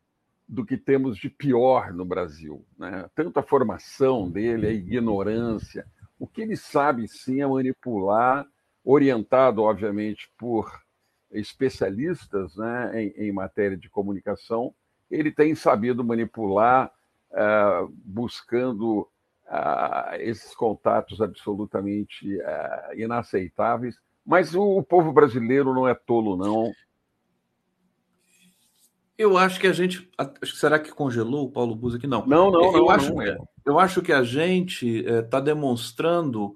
do 0.48 0.66
que 0.66 0.78
temos 0.78 1.18
de 1.18 1.30
pior 1.30 1.92
no 1.92 2.06
Brasil. 2.06 2.64
Né? 2.78 3.10
Tanto 3.16 3.40
a 3.40 3.44
formação 3.44 4.30
dele, 4.30 4.68
a 4.68 4.72
ignorância, 4.72 5.86
o 6.20 6.28
que 6.28 6.42
ele 6.42 6.56
sabe 6.56 7.08
sim 7.08 7.42
é 7.42 7.48
manipular, 7.48 8.48
orientado, 8.84 9.64
obviamente, 9.64 10.32
por 10.38 10.72
especialistas 11.32 12.56
né, 12.56 13.04
em, 13.04 13.28
em 13.28 13.32
matéria 13.32 13.76
de 13.76 13.90
comunicação, 13.90 14.74
ele 15.10 15.32
tem 15.32 15.56
sabido 15.56 16.04
manipular, 16.04 16.92
uh, 17.32 17.92
buscando 18.06 19.08
uh, 19.48 20.16
esses 20.20 20.56
contatos 20.56 21.22
absolutamente 21.22 22.38
uh, 22.38 23.00
inaceitáveis. 23.00 23.96
Mas 24.26 24.56
o, 24.56 24.62
o, 24.62 24.84
povo 24.84 25.14
brasileiro 25.14 25.74
não 25.74 25.88
é 25.88 25.94
tolo, 25.94 26.36
não. 26.36 26.72
Eu 29.18 29.38
acho 29.38 29.60
que 29.60 29.68
a 29.68 29.74
gente. 29.74 30.10
Será 30.44 30.80
que 30.80 30.92
congelou 30.92 31.46
o 31.46 31.52
Paulo 31.52 31.76
Bus 31.76 31.96
aqui? 31.96 32.08
Não. 32.08 32.26
Não, 32.26 32.52
não, 32.52 32.66
eu 32.66 32.72
não, 32.74 32.90
acho, 32.90 33.14
não 33.14 33.22
é. 33.22 33.38
Eu 33.66 33.80
acho 33.80 34.02
que 34.02 34.12
a 34.12 34.24
gente 34.24 35.06
está 35.06 35.38
eh, 35.38 35.42
demonstrando 35.42 36.56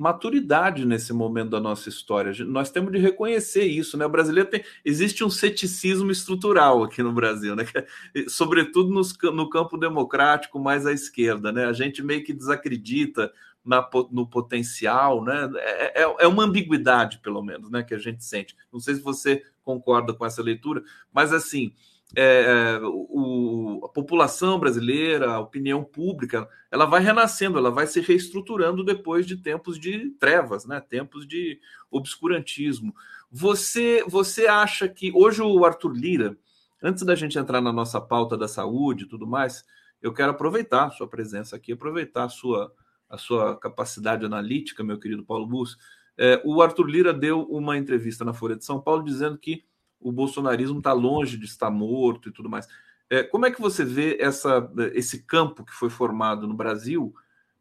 maturidade 0.00 0.86
nesse 0.86 1.12
momento 1.12 1.50
da 1.50 1.60
nossa 1.60 1.90
história. 1.90 2.32
Nós 2.46 2.70
temos 2.70 2.90
de 2.90 2.98
reconhecer 2.98 3.64
isso, 3.64 3.98
né? 3.98 4.06
O 4.06 4.08
brasileiro 4.08 4.48
tem 4.48 4.64
existe 4.82 5.22
um 5.22 5.28
ceticismo 5.28 6.10
estrutural 6.10 6.82
aqui 6.82 7.02
no 7.02 7.12
Brasil, 7.12 7.54
né? 7.54 7.64
Sobretudo 8.26 8.88
nos, 8.88 9.14
no 9.22 9.50
campo 9.50 9.76
democrático 9.76 10.58
mais 10.58 10.86
à 10.86 10.92
esquerda, 10.92 11.52
né? 11.52 11.66
A 11.66 11.74
gente 11.74 12.02
meio 12.02 12.24
que 12.24 12.32
desacredita 12.32 13.30
na, 13.62 13.86
no 14.10 14.26
potencial, 14.26 15.22
né? 15.22 15.50
É, 15.56 16.02
é, 16.02 16.14
é 16.20 16.26
uma 16.26 16.44
ambiguidade, 16.44 17.18
pelo 17.18 17.42
menos, 17.42 17.70
né? 17.70 17.82
Que 17.82 17.92
a 17.92 17.98
gente 17.98 18.24
sente. 18.24 18.56
Não 18.72 18.80
sei 18.80 18.94
se 18.94 19.02
você 19.02 19.44
concorda 19.62 20.14
com 20.14 20.24
essa 20.24 20.42
leitura, 20.42 20.82
mas 21.12 21.30
assim 21.30 21.74
é, 22.16 22.22
é, 22.22 22.80
o, 22.82 23.80
a 23.84 23.88
população 23.88 24.58
brasileira, 24.58 25.32
a 25.32 25.40
opinião 25.40 25.84
pública, 25.84 26.48
ela 26.70 26.84
vai 26.84 27.00
renascendo, 27.00 27.58
ela 27.58 27.70
vai 27.70 27.86
se 27.86 28.00
reestruturando 28.00 28.84
depois 28.84 29.26
de 29.26 29.36
tempos 29.36 29.78
de 29.78 30.10
trevas, 30.18 30.64
né? 30.64 30.80
tempos 30.80 31.26
de 31.26 31.60
obscurantismo. 31.90 32.94
Você, 33.30 34.04
você 34.08 34.46
acha 34.46 34.88
que 34.88 35.12
hoje 35.14 35.40
o 35.40 35.64
Arthur 35.64 35.92
Lira, 35.92 36.36
antes 36.82 37.04
da 37.04 37.14
gente 37.14 37.38
entrar 37.38 37.60
na 37.60 37.72
nossa 37.72 38.00
pauta 38.00 38.36
da 38.36 38.48
saúde 38.48 39.04
e 39.04 39.08
tudo 39.08 39.26
mais, 39.26 39.64
eu 40.02 40.12
quero 40.12 40.30
aproveitar 40.30 40.86
a 40.86 40.90
sua 40.90 41.06
presença 41.06 41.54
aqui, 41.54 41.72
aproveitar 41.72 42.24
a 42.24 42.28
sua, 42.28 42.72
a 43.08 43.16
sua 43.16 43.56
capacidade 43.56 44.24
analítica, 44.24 44.82
meu 44.82 44.98
querido 44.98 45.24
Paulo 45.24 45.46
Bus. 45.46 45.76
É, 46.18 46.40
o 46.44 46.60
Arthur 46.60 46.86
Lira 46.86 47.12
deu 47.12 47.42
uma 47.42 47.76
entrevista 47.78 48.24
na 48.24 48.32
Folha 48.32 48.56
de 48.56 48.64
São 48.64 48.80
Paulo 48.80 49.04
dizendo 49.04 49.38
que 49.38 49.64
o 50.00 50.10
bolsonarismo 50.10 50.78
está 50.78 50.92
longe 50.92 51.36
de 51.36 51.44
estar 51.44 51.70
morto 51.70 52.28
e 52.28 52.32
tudo 52.32 52.48
mais. 52.48 52.66
É, 53.08 53.22
como 53.22 53.44
é 53.44 53.50
que 53.50 53.60
você 53.60 53.84
vê 53.84 54.16
essa, 54.20 54.70
esse 54.94 55.24
campo 55.24 55.64
que 55.64 55.72
foi 55.72 55.90
formado 55.90 56.46
no 56.46 56.54
Brasil, 56.54 57.14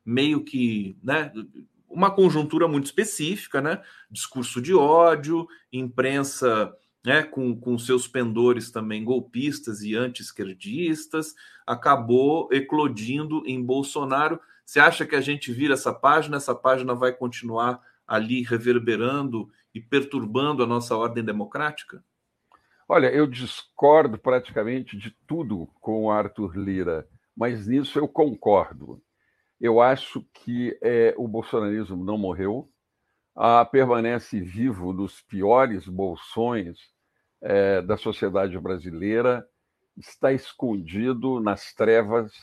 meio 0.05 0.43
que, 0.43 0.95
né, 1.03 1.31
uma 1.89 2.11
conjuntura 2.11 2.67
muito 2.67 2.85
específica, 2.85 3.59
né, 3.59 3.81
discurso 4.09 4.61
de 4.61 4.73
ódio, 4.73 5.47
imprensa 5.73 6.71
né, 7.03 7.23
com, 7.23 7.59
com 7.59 7.77
seus 7.77 8.07
pendores 8.07 8.69
também 8.71 9.03
golpistas 9.03 9.81
e 9.81 9.95
anti-esquerdistas, 9.95 11.33
acabou 11.65 12.49
eclodindo 12.51 13.41
em 13.45 13.63
Bolsonaro. 13.63 14.39
Você 14.65 14.79
acha 14.79 15.05
que 15.05 15.15
a 15.15 15.21
gente 15.21 15.51
vira 15.51 15.73
essa 15.73 15.93
página? 15.93 16.37
Essa 16.37 16.53
página 16.53 16.93
vai 16.93 17.11
continuar 17.11 17.81
ali 18.07 18.43
reverberando 18.43 19.49
e 19.73 19.81
perturbando 19.81 20.63
a 20.63 20.67
nossa 20.67 20.95
ordem 20.95 21.23
democrática? 21.23 22.03
Olha, 22.91 23.05
eu 23.13 23.27
discordo 23.27 24.17
praticamente 24.17 24.97
de 24.97 25.11
tudo 25.27 25.67
com 25.79 26.05
o 26.05 26.11
Arthur 26.11 26.57
Lira, 26.57 27.07
mas 27.37 27.67
nisso 27.67 27.99
eu 27.99 28.07
concordo. 28.07 28.99
Eu 29.61 29.79
acho 29.79 30.25
que 30.33 30.75
é, 30.81 31.13
o 31.15 31.27
bolsonarismo 31.27 32.03
não 32.03 32.17
morreu, 32.17 32.67
ah, 33.35 33.63
permanece 33.63 34.41
vivo 34.41 34.91
nos 34.91 35.21
piores 35.21 35.87
bolsões 35.87 36.79
é, 37.43 37.79
da 37.83 37.95
sociedade 37.95 38.57
brasileira, 38.57 39.47
está 39.95 40.33
escondido 40.33 41.39
nas 41.39 41.71
trevas, 41.75 42.33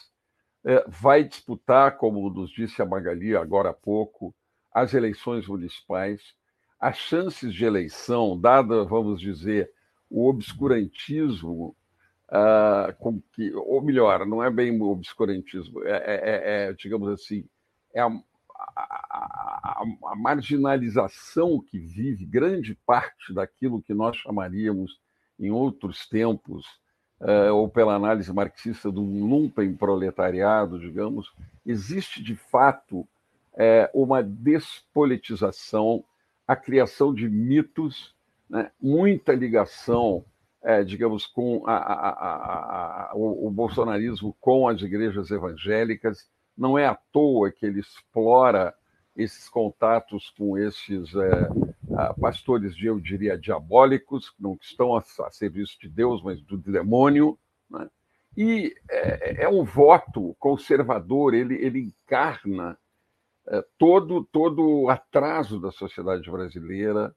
é, 0.64 0.84
vai 0.86 1.24
disputar, 1.24 1.96
como 1.96 2.30
nos 2.30 2.52
disse 2.52 2.80
a 2.80 2.86
Magali 2.86 3.34
agora 3.34 3.70
há 3.70 3.74
pouco, 3.74 4.32
as 4.72 4.94
eleições 4.94 5.48
municipais. 5.48 6.22
As 6.78 6.98
chances 6.98 7.52
de 7.52 7.64
eleição, 7.64 8.40
dada, 8.40 8.84
vamos 8.84 9.20
dizer, 9.20 9.72
o 10.10 10.28
obscurantismo, 10.28 11.74
ah, 12.28 12.94
com 12.98 13.20
que, 13.32 13.52
ou 13.54 13.80
melhor, 13.82 14.26
não 14.26 14.42
é 14.42 14.50
bem 14.50 14.80
obscurantismo, 14.80 15.84
é, 15.84 15.90
é, 15.90 16.14
é, 16.14 16.68
é 16.68 16.72
digamos 16.72 17.08
assim, 17.08 17.44
é 17.94 18.00
a, 18.00 18.08
a, 18.76 19.84
a, 20.04 20.16
marginalização 20.16 21.60
que 21.60 21.78
vive 21.78 22.24
grande 22.24 22.74
parte 22.86 23.32
daquilo 23.32 23.82
que 23.82 23.94
nós 23.94 24.16
chamaríamos 24.16 24.98
em 25.38 25.50
outros 25.50 26.08
tempos, 26.08 26.66
uh, 27.20 27.52
ou 27.54 27.68
pela 27.68 27.94
análise 27.94 28.32
marxista 28.32 28.90
do 28.90 29.02
lumpen 29.02 29.74
proletariado, 29.74 30.78
digamos, 30.78 31.32
existe 31.64 32.22
de 32.22 32.34
fato 32.34 33.06
é, 33.56 33.90
uma 33.94 34.22
despolitização, 34.22 36.04
a 36.46 36.54
criação 36.54 37.14
de 37.14 37.28
mitos, 37.28 38.14
né, 38.48 38.70
muita 38.80 39.32
ligação, 39.32 40.24
é, 40.62 40.82
digamos, 40.82 41.26
com 41.26 41.66
a, 41.66 41.76
a, 41.76 43.12
o, 43.14 43.46
o 43.46 43.50
bolsonarismo 43.50 44.36
com 44.40 44.68
as 44.68 44.80
igrejas 44.82 45.30
evangélicas, 45.30 46.28
não 46.56 46.78
é 46.78 46.86
à 46.86 46.94
toa 47.12 47.50
que 47.50 47.66
ele 47.66 47.80
explora 47.80 48.74
esses 49.14 49.48
contatos 49.48 50.30
com 50.36 50.58
esses 50.58 51.14
é, 51.14 51.48
pastores, 52.20 52.74
eu 52.82 53.00
diria, 53.00 53.38
diabólicos, 53.38 54.30
que 54.30 54.42
não 54.42 54.58
estão 54.60 54.94
a, 54.94 55.00
a 55.00 55.30
serviço 55.30 55.78
de 55.80 55.88
Deus, 55.88 56.22
mas 56.22 56.40
do 56.42 56.58
demônio. 56.58 57.38
Né? 57.70 57.88
E 58.36 58.74
é, 58.90 59.44
é, 59.44 59.48
um 59.48 59.64
voto 59.64 60.36
conservador, 60.38 61.34
ele, 61.34 61.54
ele 61.54 61.80
encarna 61.80 62.78
é, 63.48 63.64
todo, 63.78 64.24
todo 64.24 64.82
o 64.82 64.90
atraso 64.90 65.58
da 65.58 65.70
sociedade 65.70 66.30
brasileira, 66.30 67.14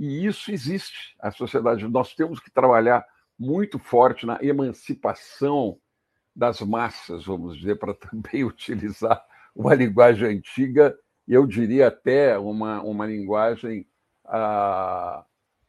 e 0.00 0.24
isso 0.24 0.50
existe. 0.50 1.14
A 1.20 1.30
sociedade, 1.30 1.86
nós 1.86 2.14
temos 2.14 2.40
que 2.40 2.50
trabalhar 2.50 3.06
muito 3.38 3.78
forte 3.78 4.24
na 4.24 4.38
emancipação 4.40 5.78
das 6.34 6.62
massas, 6.62 7.26
vamos 7.26 7.58
dizer, 7.58 7.78
para 7.78 7.92
também 7.92 8.42
utilizar 8.44 9.22
uma 9.54 9.74
linguagem 9.74 10.38
antiga, 10.38 10.98
eu 11.28 11.46
diria 11.46 11.88
até 11.88 12.38
uma, 12.38 12.80
uma 12.80 13.06
linguagem 13.06 13.86
a, 14.24 15.22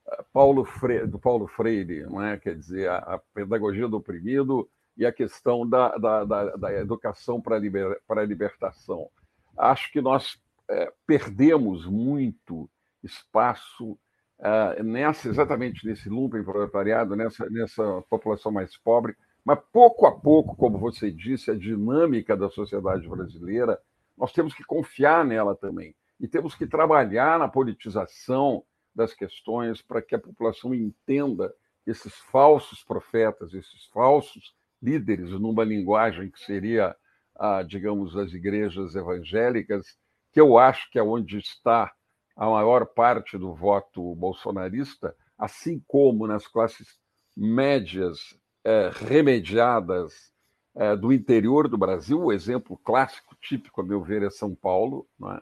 a 0.08 0.24
Paulo 0.32 0.66
do 1.10 1.20
Paulo 1.20 1.46
Freire, 1.48 2.04
não 2.04 2.24
é? 2.24 2.38
quer 2.38 2.56
dizer, 2.56 2.90
a, 2.90 2.98
a 3.00 3.20
pedagogia 3.34 3.88
do 3.90 3.98
oprimido 3.98 4.70
e 4.96 5.06
a 5.06 5.12
questão 5.12 5.68
da, 5.68 5.98
da, 5.98 6.24
da, 6.24 6.56
da 6.56 6.74
educação 6.74 7.42
para 7.42 7.58
a 7.58 7.60
liber, 7.60 8.00
libertação. 8.26 9.10
Acho 9.58 9.92
que 9.92 10.00
nós 10.00 10.40
é, 10.70 10.94
perdemos 11.06 11.86
muito 11.86 12.70
espaço 13.04 14.00
é, 14.42 14.82
nessa, 14.82 15.30
exatamente 15.30 15.86
nesse 15.86 16.10
lumpen 16.10 16.44
proletariado, 16.44 17.16
nessa, 17.16 17.48
nessa 17.50 18.04
população 18.10 18.52
mais 18.52 18.76
pobre, 18.78 19.16
mas 19.46 19.60
pouco 19.72 20.06
a 20.06 20.12
pouco, 20.12 20.56
como 20.56 20.78
você 20.78 21.12
disse, 21.12 21.52
a 21.52 21.56
dinâmica 21.56 22.36
da 22.36 22.50
sociedade 22.50 23.08
brasileira, 23.08 23.80
nós 24.18 24.32
temos 24.32 24.54
que 24.54 24.64
confiar 24.64 25.26
nela 25.26 25.56
também. 25.56 25.96
E 26.20 26.28
temos 26.28 26.54
que 26.54 26.68
trabalhar 26.68 27.40
na 27.40 27.48
politização 27.48 28.64
das 28.94 29.14
questões 29.14 29.82
para 29.82 30.02
que 30.02 30.14
a 30.14 30.20
população 30.20 30.74
entenda 30.74 31.54
esses 31.86 32.14
falsos 32.32 32.84
profetas, 32.84 33.54
esses 33.54 33.86
falsos 33.88 34.56
líderes, 34.82 35.32
numa 35.32 35.64
linguagem 35.64 36.30
que 36.30 36.40
seria, 36.40 36.96
ah, 37.36 37.64
digamos, 37.64 38.16
as 38.16 38.34
igrejas 38.34 38.96
evangélicas, 38.96 39.98
que 40.32 40.40
eu 40.40 40.58
acho 40.58 40.90
que 40.92 41.00
é 41.00 41.04
onde 41.04 41.38
está 41.38 41.92
a 42.36 42.50
maior 42.50 42.86
parte 42.86 43.38
do 43.38 43.54
voto 43.54 44.16
bolsonarista, 44.16 45.16
assim 45.38 45.82
como 45.88 46.28
nas 46.28 46.48
classes 46.48 47.00
médias 47.36 48.20
é, 48.64 48.92
remediadas 48.94 50.32
é, 50.76 50.96
do 50.96 51.12
interior 51.12 51.68
do 51.68 51.78
Brasil, 51.78 52.22
o 52.22 52.32
exemplo 52.32 52.78
clássico, 52.78 53.36
típico, 53.42 53.82
a 53.82 53.84
meu 53.84 54.02
ver, 54.02 54.24
é 54.24 54.30
São 54.30 54.56
Paulo. 54.56 55.08
É? 55.24 55.42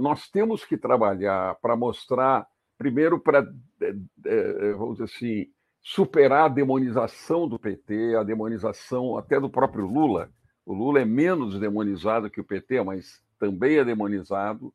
Nós 0.00 0.28
temos 0.28 0.64
que 0.64 0.76
trabalhar 0.76 1.54
para 1.56 1.76
mostrar, 1.76 2.46
primeiro, 2.78 3.18
para, 3.18 3.46
é, 3.80 4.72
vamos 4.72 4.98
dizer 4.98 5.04
assim, 5.04 5.46
superar 5.82 6.46
a 6.46 6.54
demonização 6.54 7.46
do 7.46 7.58
PT, 7.58 8.16
a 8.16 8.22
demonização 8.22 9.18
até 9.18 9.38
do 9.38 9.50
próprio 9.50 9.86
Lula. 9.86 10.30
O 10.64 10.72
Lula 10.72 11.00
é 11.00 11.04
menos 11.04 11.60
demonizado 11.60 12.30
que 12.30 12.40
o 12.40 12.44
PT, 12.44 12.82
mas 12.82 13.22
também 13.38 13.76
é 13.76 13.84
demonizado? 13.84 14.72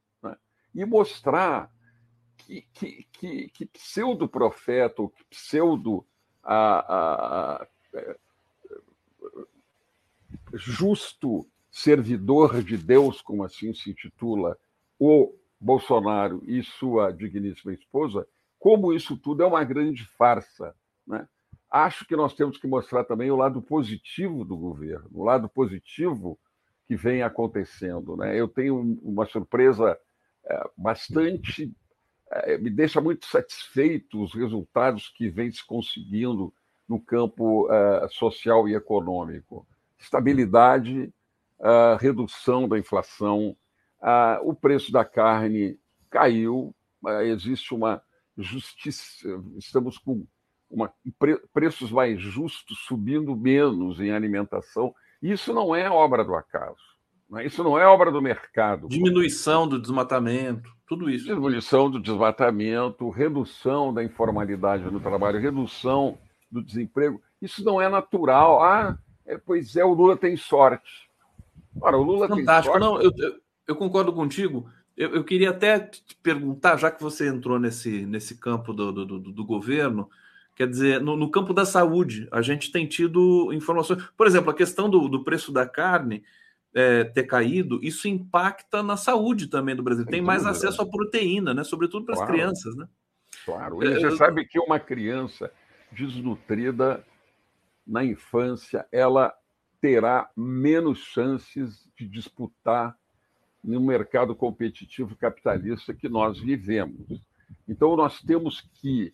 E 0.80 0.86
mostrar 0.86 1.70
que, 2.38 2.62
que, 2.74 3.08
que, 3.12 3.50
que 3.50 3.66
pseudo-profeta, 3.66 5.02
ou 5.02 5.10
que 5.10 5.24
pseudo 5.26 6.06
a, 6.42 6.80
a, 6.80 7.64
a, 7.64 7.68
justo 10.54 11.46
servidor 11.70 12.64
de 12.64 12.78
Deus, 12.78 13.22
como 13.22 13.44
assim 13.44 13.74
se 13.74 13.92
intitula 13.92 14.58
o 14.98 15.36
Bolsonaro 15.60 16.42
e 16.48 16.64
sua 16.64 17.12
digníssima 17.12 17.74
esposa, 17.74 18.26
como 18.58 18.94
isso 18.94 19.18
tudo 19.18 19.44
é 19.44 19.46
uma 19.46 19.64
grande 19.66 20.06
farsa. 20.18 20.74
Né? 21.06 21.28
Acho 21.70 22.06
que 22.06 22.16
nós 22.16 22.34
temos 22.34 22.58
que 22.58 22.68
mostrar 22.68 23.04
também 23.04 23.30
o 23.30 23.36
lado 23.36 23.62
positivo 23.62 24.46
do 24.46 24.56
governo, 24.56 25.10
o 25.14 25.26
lado 25.26 25.50
positivo 25.50 26.40
que 26.88 26.96
vem 26.96 27.22
acontecendo. 27.22 28.16
Né? 28.16 28.40
Eu 28.40 28.48
tenho 28.48 28.98
uma 29.04 29.26
surpresa 29.26 29.92
é, 29.92 30.00
bastante 30.78 31.72
é, 32.32 32.58
me 32.58 32.70
deixa 32.70 33.02
muito 33.02 33.26
satisfeito 33.26 34.22
os 34.22 34.34
resultados 34.34 35.10
que 35.10 35.30
vem 35.30 35.52
se 35.52 35.66
conseguindo 35.66 36.54
no 36.88 37.00
campo 37.00 37.68
uh, 37.68 38.10
social 38.12 38.68
e 38.68 38.76
econômico. 38.76 39.68
Estabilidade, 39.98 41.14
redução 42.00 42.70
da 42.70 42.80
inflação, 42.80 43.54
o 44.44 44.54
preço 44.54 44.94
da 44.94 45.04
carne 45.04 45.78
caiu, 46.10 46.74
existe 47.26 47.74
uma 47.74 48.02
justiça, 48.38 49.28
estamos 49.58 49.98
com 49.98 50.26
uma, 50.70 50.94
pre, 51.20 51.38
preços 51.52 51.92
mais 51.92 52.22
justos, 52.22 52.80
subindo 52.88 53.36
menos 53.36 54.00
em 54.00 54.12
alimentação. 54.12 54.96
Isso 55.22 55.54
não 55.54 55.76
é 55.76 55.90
obra 55.90 56.24
do 56.24 56.34
acaso. 56.34 56.78
Né? 57.30 57.46
Isso 57.46 57.64
não 57.64 57.78
é 57.78 57.86
obra 57.86 58.12
do 58.12 58.22
mercado. 58.22 58.88
Diminuição 58.88 59.68
do 59.68 59.80
desmatamento, 59.80 60.70
tudo 60.88 61.10
isso. 61.10 61.26
Diminuição 61.26 61.90
do 61.90 62.00
desmatamento, 62.00 63.10
redução 63.10 63.94
da 63.94 64.04
informalidade 64.04 64.84
no 64.86 65.00
trabalho, 65.00 65.40
redução 65.40 66.18
do 66.52 66.64
desemprego. 66.64 67.22
Isso 67.42 67.64
não 67.64 67.80
é 67.80 67.88
natural. 67.88 68.64
Ah, 68.64 68.98
é, 69.26 69.38
pois 69.38 69.76
é, 69.76 69.86
o 69.86 69.94
Lula 69.94 70.18
tem 70.18 70.36
sorte. 70.36 71.10
Ora, 71.80 71.98
o 71.98 72.04
Lula 72.04 72.28
Fantástico. 72.28 72.74
tem 72.74 72.82
sorte. 72.82 73.02
Não, 73.02 73.02
eu, 73.02 73.12
eu, 73.16 73.40
eu 73.68 73.76
concordo 73.76 74.12
contigo. 74.12 74.68
Eu, 74.98 75.16
eu, 75.16 75.24
queria 75.24 75.52
até 75.52 75.80
te 75.80 76.16
perguntar, 76.22 76.76
já 76.76 76.92
que 76.92 77.02
você 77.02 77.28
entrou 77.28 77.60
nesse, 77.60 78.06
nesse 78.06 78.36
campo 78.36 78.74
do, 78.74 78.92
do, 78.92 79.06
do, 79.06 79.20
do 79.32 79.46
governo, 79.46 80.10
quer 80.56 80.68
dizer, 80.68 81.00
no, 81.00 81.16
no, 81.16 81.32
campo 81.32 81.54
da 81.54 81.64
saúde, 81.64 82.28
a 82.32 82.42
gente 82.42 82.70
tem 82.72 82.86
tido 82.86 83.54
informações. 83.54 84.04
Por 84.18 84.28
exemplo, 84.28 84.50
a 84.50 84.54
questão 84.54 84.90
do, 84.90 85.08
do 85.08 85.24
preço 85.24 85.54
da 85.54 85.66
carne 85.66 86.24
é, 86.74 87.04
ter 87.04 87.24
caído, 87.24 87.80
isso 87.84 88.08
impacta 88.08 88.84
na 88.84 88.96
saúde 88.96 89.48
também 89.48 89.76
do 89.76 89.84
Brasil. 89.84 90.06
Tem 90.06 90.22
mais 90.22 90.46
acesso 90.46 90.82
à 90.82 90.86
proteína, 90.86 91.54
né? 91.54 91.64
Sobretudo 91.64 92.06
para 92.06 92.14
as 92.14 92.20
claro, 92.20 92.34
crianças, 92.34 92.76
né? 92.76 92.88
Claro. 93.46 93.84
E 93.84 94.00
você 94.00 94.08
é, 94.08 94.16
sabe 94.16 94.46
que 94.46 94.60
uma 94.60 94.80
criança 94.80 95.52
desnutrida 95.92 97.04
na 97.86 98.04
infância, 98.04 98.86
ela 98.92 99.34
terá 99.82 100.30
menos 100.36 101.00
chances 101.00 101.90
de 101.98 102.08
disputar 102.08 102.96
no 103.64 103.82
mercado 103.82 104.36
competitivo 104.36 105.16
capitalista 105.16 105.94
que 105.94 106.08
nós 106.08 106.40
vivemos. 106.40 107.22
Então, 107.68 107.96
nós 107.96 108.22
temos 108.22 108.62
que 108.62 109.14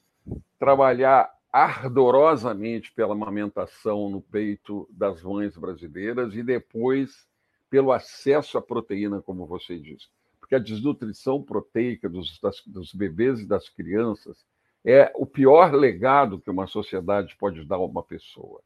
trabalhar 0.59 1.31
ardorosamente 1.51 2.91
pela 2.91 3.13
amamentação 3.13 4.09
no 4.09 4.21
peito 4.21 4.89
das 4.91 5.23
mães 5.23 5.55
brasileiras 5.57 6.35
e 6.35 6.43
depois 6.43 7.25
pelo 7.69 7.91
acesso 7.91 8.57
à 8.57 8.61
proteína, 8.61 9.21
como 9.21 9.45
você 9.45 9.77
disse. 9.77 10.07
Porque 10.39 10.55
a 10.55 10.59
desnutrição 10.59 11.41
proteica 11.41 12.07
dos, 12.07 12.39
das, 12.39 12.61
dos 12.65 12.93
bebês 12.93 13.39
e 13.39 13.47
das 13.47 13.67
crianças 13.69 14.45
é 14.85 15.11
o 15.15 15.25
pior 15.25 15.73
legado 15.73 16.39
que 16.39 16.49
uma 16.49 16.67
sociedade 16.67 17.35
pode 17.37 17.65
dar 17.65 17.77
a 17.77 17.85
uma 17.85 18.03
pessoa. 18.03 18.61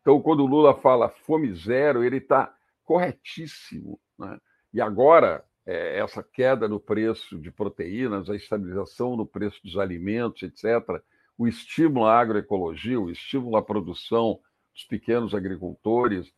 Então, 0.00 0.20
quando 0.20 0.40
o 0.40 0.46
Lula 0.46 0.74
fala 0.74 1.10
fome 1.10 1.54
zero, 1.54 2.02
ele 2.02 2.16
está 2.16 2.52
corretíssimo. 2.84 4.00
Né? 4.18 4.38
E 4.72 4.80
agora, 4.80 5.44
é, 5.66 5.98
essa 5.98 6.22
queda 6.22 6.66
no 6.66 6.80
preço 6.80 7.38
de 7.38 7.50
proteínas, 7.50 8.28
a 8.28 8.34
estabilização 8.34 9.16
no 9.16 9.26
preço 9.26 9.60
dos 9.62 9.76
alimentos, 9.76 10.42
etc., 10.42 11.02
o 11.36 11.46
estímulo 11.46 12.06
à 12.06 12.18
agroecologia, 12.18 12.98
o 13.00 13.10
estímulo 13.10 13.56
à 13.56 13.62
produção 13.62 14.40
dos 14.74 14.84
pequenos 14.84 15.34
agricultores, 15.34 16.32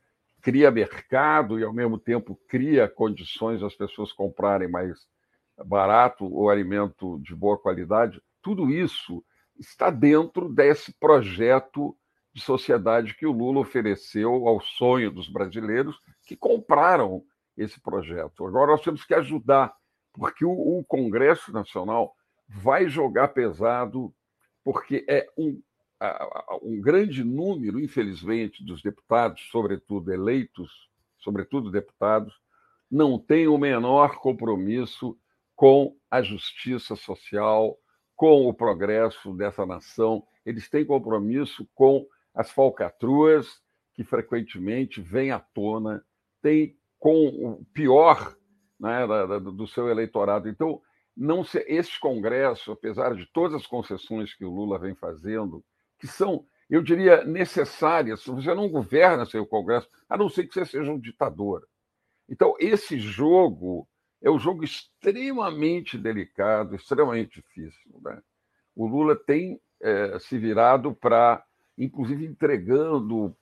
cria 0.45 0.71
mercado 0.71 1.59
e, 1.59 1.65
ao 1.65 1.73
mesmo 1.73 1.99
tempo, 1.99 2.39
cria 2.47 2.87
condições 2.87 3.63
das 3.63 3.75
pessoas 3.75 4.13
comprarem 4.13 4.71
mais 4.71 4.95
barato 5.65 6.27
o 6.31 6.51
alimento 6.51 7.19
de 7.21 7.35
boa 7.35 7.57
qualidade. 7.57 8.21
Tudo 8.43 8.71
isso 8.71 9.25
está 9.59 9.89
dentro 9.89 10.53
desse 10.53 10.93
projeto 11.01 11.97
de 12.35 12.43
sociedade 12.43 13.15
que 13.17 13.25
o 13.27 13.33
Lula 13.33 13.61
ofereceu 13.61 14.47
ao 14.47 14.61
sonho 14.61 15.11
dos 15.11 15.31
brasileiros 15.31 15.99
que 16.27 16.37
compraram 16.37 17.25
esse 17.57 17.81
projeto. 17.81 18.45
Agora 18.45 18.73
nós 18.73 18.83
temos 18.83 19.03
que 19.03 19.15
ajudar, 19.15 19.73
porque 20.13 20.45
o, 20.45 20.51
o 20.51 20.85
Congresso 20.85 21.53
Nacional 21.53 22.15
vai 22.47 22.87
jogar 22.87 23.29
pesado, 23.29 24.13
porque 24.63 25.07
é 25.09 25.27
um, 25.39 25.59
um 26.63 26.81
grande 26.81 27.23
número, 27.25 27.81
infelizmente, 27.81 28.65
dos 28.65 28.83
deputados, 28.83 29.43
sobretudo 29.51 30.13
eleitos, 30.13 30.89
sobretudo 31.19 31.71
deputados, 31.71 32.35
não 32.91 33.19
tem 33.19 33.49
o 33.49 33.59
menor 33.59 34.17
compromisso 34.17 35.19
com 35.57 35.97
a 36.11 36.23
justiça 36.23 36.97
social, 36.97 37.79
com 38.17 38.47
o 38.47 38.55
progresso 38.55 39.33
dessa 39.35 39.65
nação. 39.65 40.25
Eles 40.45 40.69
têm 40.69 40.85
compromisso 40.85 41.69
com 41.75 42.07
as 42.35 42.51
falcatruas 42.51 43.61
que 43.95 44.05
frequentemente 44.05 45.01
vêm 45.01 45.31
à 45.31 45.39
tona, 45.39 46.05
tem 46.43 46.77
com 46.99 47.29
o 47.29 47.65
pior 47.73 48.37
né, 48.79 49.07
do 49.41 49.67
seu 49.67 49.89
eleitorado. 49.89 50.49
Então, 50.49 50.81
não 51.17 51.45
se, 51.45 51.65
esse 51.69 51.99
Congresso, 52.01 52.73
apesar 52.73 53.15
de 53.15 53.27
todas 53.27 53.55
as 53.55 53.67
concessões 53.67 54.35
que 54.35 54.45
o 54.45 54.51
Lula 54.51 54.79
vem 54.79 54.95
fazendo, 54.95 55.65
que 55.99 56.07
são, 56.07 56.47
eu 56.69 56.83
diria, 56.83 57.25
necessárias, 57.25 58.25
você 58.25 58.55
não 58.55 58.69
governa 58.69 59.27
sem 59.27 59.41
o 59.41 59.47
Congresso, 59.47 59.89
a 60.09 60.17
não 60.17 60.29
ser 60.29 60.47
que 60.47 60.55
você 60.55 60.65
seja 60.65 60.91
um 60.91 60.99
ditador. 60.99 61.67
Então, 62.29 62.55
esse 62.59 62.99
jogo 62.99 63.89
é 64.23 64.31
um 64.31 64.39
jogo 64.39 64.65
extremamente 64.65 65.99
delicado, 65.99 66.75
extremamente 66.75 67.41
difícil. 67.41 68.01
Né? 68.03 68.21
O 68.75 68.87
Lula 68.87 69.15
tem 69.15 69.61
é, 69.81 70.19
se 70.19 70.39
virado 70.39 70.95
para 70.95 71.45
inclusive 71.77 72.25
entregando 72.25 73.37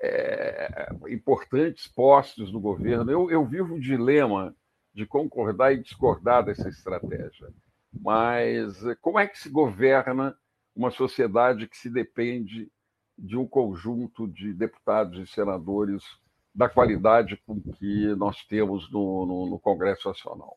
é, 0.00 0.90
importantes 1.08 1.88
postos 1.88 2.52
no 2.52 2.60
governo. 2.60 3.10
Eu, 3.10 3.30
eu 3.30 3.44
vivo 3.44 3.74
o 3.74 3.80
dilema 3.80 4.54
de 4.94 5.06
concordar 5.06 5.72
e 5.72 5.82
discordar 5.82 6.44
dessa 6.44 6.68
estratégia. 6.68 7.48
Mas 7.92 8.82
como 9.00 9.18
é 9.18 9.26
que 9.26 9.38
se 9.38 9.48
governa 9.48 10.36
uma 10.78 10.92
sociedade 10.92 11.66
que 11.66 11.76
se 11.76 11.90
depende 11.90 12.70
de 13.18 13.36
um 13.36 13.44
conjunto 13.44 14.28
de 14.28 14.52
deputados 14.52 15.18
e 15.18 15.26
senadores 15.26 16.04
da 16.54 16.68
qualidade 16.68 17.36
com 17.44 17.60
que 17.60 18.14
nós 18.14 18.44
temos 18.44 18.88
no, 18.92 19.26
no, 19.26 19.50
no 19.50 19.58
Congresso 19.58 20.06
Nacional? 20.06 20.56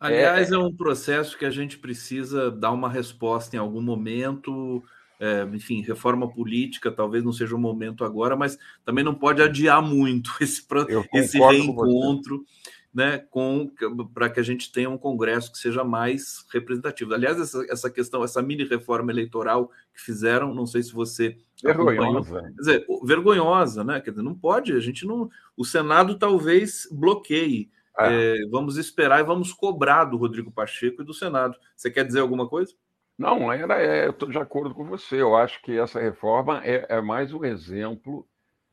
Aliás, 0.00 0.50
é... 0.50 0.56
é. 0.56 0.58
um 0.58 0.74
processo 0.74 1.38
que 1.38 1.44
a 1.44 1.50
gente 1.50 1.78
precisa 1.78 2.50
dar 2.50 2.72
uma 2.72 2.90
resposta 2.90 3.54
em 3.54 3.58
algum 3.60 3.80
momento 3.80 4.82
é, 5.20 5.44
enfim, 5.54 5.80
reforma 5.82 6.28
política 6.28 6.90
talvez 6.90 7.22
não 7.22 7.32
seja 7.32 7.54
o 7.54 7.58
momento 7.58 8.04
agora, 8.04 8.34
mas 8.34 8.58
também 8.84 9.04
não 9.04 9.14
pode 9.14 9.40
adiar 9.40 9.80
muito 9.80 10.32
esse, 10.42 10.66
esse 11.14 11.38
reencontro, 11.38 12.44
né, 12.92 13.18
com 13.30 13.70
para 14.12 14.28
que 14.28 14.38
a 14.38 14.42
gente 14.42 14.70
tenha 14.70 14.90
um 14.90 14.98
Congresso 14.98 15.50
que 15.50 15.58
seja 15.58 15.82
mais 15.82 16.44
representativo. 16.52 17.14
Aliás, 17.14 17.40
essa, 17.40 17.64
essa 17.70 17.90
questão, 17.90 18.22
essa 18.22 18.42
mini 18.42 18.64
reforma 18.64 19.10
eleitoral 19.10 19.70
que 19.94 20.02
fizeram, 20.02 20.54
não 20.54 20.66
sei 20.66 20.82
se 20.82 20.92
você 20.92 21.38
vergonhosa, 21.62 22.42
quer 22.42 22.50
dizer, 22.50 22.86
vergonhosa, 23.02 23.84
né? 23.84 24.00
Quer 24.00 24.10
dizer, 24.10 24.22
não 24.22 24.34
pode, 24.34 24.72
a 24.72 24.80
gente 24.80 25.06
não, 25.06 25.30
o 25.56 25.64
Senado 25.64 26.18
talvez 26.18 26.86
bloqueie. 26.90 27.70
É. 27.98 28.40
É, 28.40 28.46
vamos 28.48 28.78
esperar 28.78 29.20
e 29.20 29.24
vamos 29.24 29.52
cobrar 29.52 30.04
do 30.06 30.16
Rodrigo 30.16 30.50
Pacheco 30.50 31.02
e 31.02 31.04
do 31.04 31.12
Senado. 31.12 31.56
Você 31.76 31.90
quer 31.90 32.04
dizer 32.04 32.20
alguma 32.20 32.48
coisa? 32.48 32.74
Não, 33.18 33.52
era, 33.52 33.80
é, 33.82 34.06
eu 34.06 34.10
estou 34.10 34.28
de 34.30 34.38
acordo 34.38 34.74
com 34.74 34.84
você. 34.84 35.20
Eu 35.20 35.36
acho 35.36 35.60
que 35.62 35.78
essa 35.78 36.00
reforma 36.00 36.62
é, 36.64 36.86
é 36.88 37.00
mais 37.00 37.32
um 37.32 37.44
exemplo, 37.44 38.26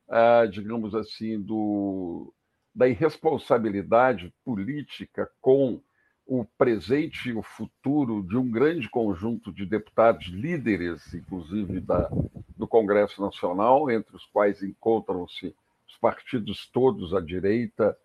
ah, 0.08 0.46
digamos 0.50 0.96
assim, 0.96 1.40
do, 1.40 2.34
da 2.74 2.88
irresponsabilidade 2.88 4.34
política 4.44 5.30
com 5.42 5.82
o 6.26 6.46
presente 6.58 7.30
e 7.30 7.34
o 7.34 7.42
futuro 7.42 8.22
de 8.22 8.38
um 8.38 8.50
grande 8.50 8.88
conjunto 8.88 9.52
de 9.52 9.66
deputados 9.66 10.28
líderes, 10.28 11.14
inclusive 11.14 11.80
da, 11.80 12.10
do 12.56 12.68
Congresso 12.68 13.22
Nacional, 13.22 13.90
entre 13.90 14.16
os 14.16 14.26
quais 14.26 14.62
encontram-se 14.62 15.56
os 15.88 15.98
partidos 15.98 16.68
todos 16.68 17.16
à 17.16 17.20
direita 17.20 17.98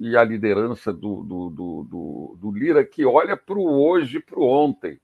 e 0.00 0.16
a 0.16 0.24
liderança 0.24 0.92
do, 0.92 1.22
do, 1.22 1.50
do, 1.50 1.82
do, 1.84 2.38
do 2.40 2.50
Lira, 2.50 2.82
que 2.82 3.04
olha 3.04 3.36
para 3.36 3.58
o 3.58 3.86
hoje 3.86 4.16
e 4.16 4.22
para 4.22 4.38
o 4.38 4.48
ontem 4.48 4.98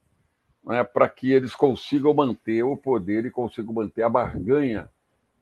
né, 0.64 0.82
para 0.82 1.08
que 1.08 1.30
eles 1.30 1.54
consigam 1.54 2.14
manter 2.14 2.62
o 2.62 2.76
poder 2.76 3.26
e 3.26 3.30
consigam 3.30 3.74
manter 3.74 4.02
a 4.02 4.08
barganha, 4.08 4.88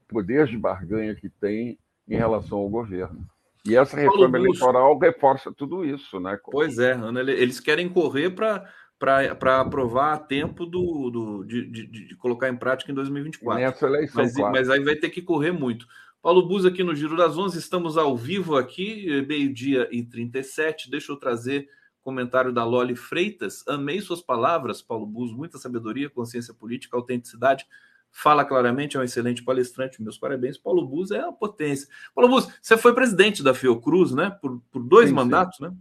o 0.04 0.14
poder 0.14 0.46
de 0.46 0.58
barganha 0.58 1.14
que 1.14 1.28
tem 1.28 1.78
em 2.08 2.16
relação 2.16 2.58
ao 2.58 2.68
governo. 2.68 3.24
E 3.64 3.76
essa 3.76 3.96
reforma 3.96 4.38
eleitoral 4.38 4.98
reforça 4.98 5.52
tudo 5.52 5.84
isso, 5.84 6.18
né? 6.18 6.38
Pois 6.50 6.78
é, 6.78 6.92
Ana, 6.92 7.20
eles 7.20 7.60
querem 7.60 7.88
correr 7.88 8.30
para 8.30 8.68
para 8.98 9.60
aprovar 9.60 10.12
a 10.12 10.18
tempo 10.18 10.64
do, 10.64 11.10
do 11.10 11.44
de, 11.44 11.66
de, 11.68 11.86
de, 11.88 12.16
colocar 12.16 12.48
em 12.48 12.54
prática 12.54 12.92
em 12.92 12.94
2024. 12.94 13.60
Nessa 13.60 13.86
eleição, 13.86 14.22
mas, 14.22 14.32
claro. 14.32 14.52
mas 14.52 14.70
aí 14.70 14.78
vai 14.78 14.94
ter 14.94 15.10
que 15.10 15.20
correr 15.20 15.50
muito. 15.50 15.88
Paulo 16.22 16.46
Bus 16.46 16.64
aqui 16.64 16.84
no 16.84 16.94
Giro 16.94 17.16
das 17.16 17.36
Onze, 17.36 17.58
estamos 17.58 17.98
ao 17.98 18.16
vivo 18.16 18.56
aqui, 18.56 19.26
meio-dia 19.26 19.88
e 19.90 20.04
37. 20.04 20.88
Deixa 20.88 21.10
eu 21.10 21.16
trazer 21.16 21.68
Comentário 22.00 22.52
da 22.52 22.64
Loli 22.64 22.94
Freitas. 22.94 23.66
Amei 23.66 24.00
suas 24.00 24.22
palavras, 24.22 24.80
Paulo 24.80 25.04
Bus. 25.04 25.32
Muita 25.32 25.58
sabedoria, 25.58 26.08
consciência 26.08 26.54
política, 26.54 26.96
autenticidade. 26.96 27.66
Fala 28.14 28.44
claramente, 28.44 28.96
é 28.96 29.00
um 29.00 29.02
excelente 29.02 29.42
palestrante. 29.42 30.02
Meus 30.02 30.18
parabéns. 30.18 30.58
Paulo 30.58 30.86
Bus 30.86 31.10
é 31.10 31.20
a 31.20 31.32
potência. 31.32 31.88
Paulo 32.14 32.30
Bus, 32.30 32.46
você 32.60 32.76
foi 32.76 32.94
presidente 32.94 33.42
da 33.42 33.54
Fiocruz, 33.54 34.12
né? 34.12 34.30
Por, 34.40 34.62
por 34.70 34.82
dois 34.82 35.08
sim, 35.08 35.14
mandatos, 35.14 35.56
sim. 35.56 35.64
né? 35.64 35.74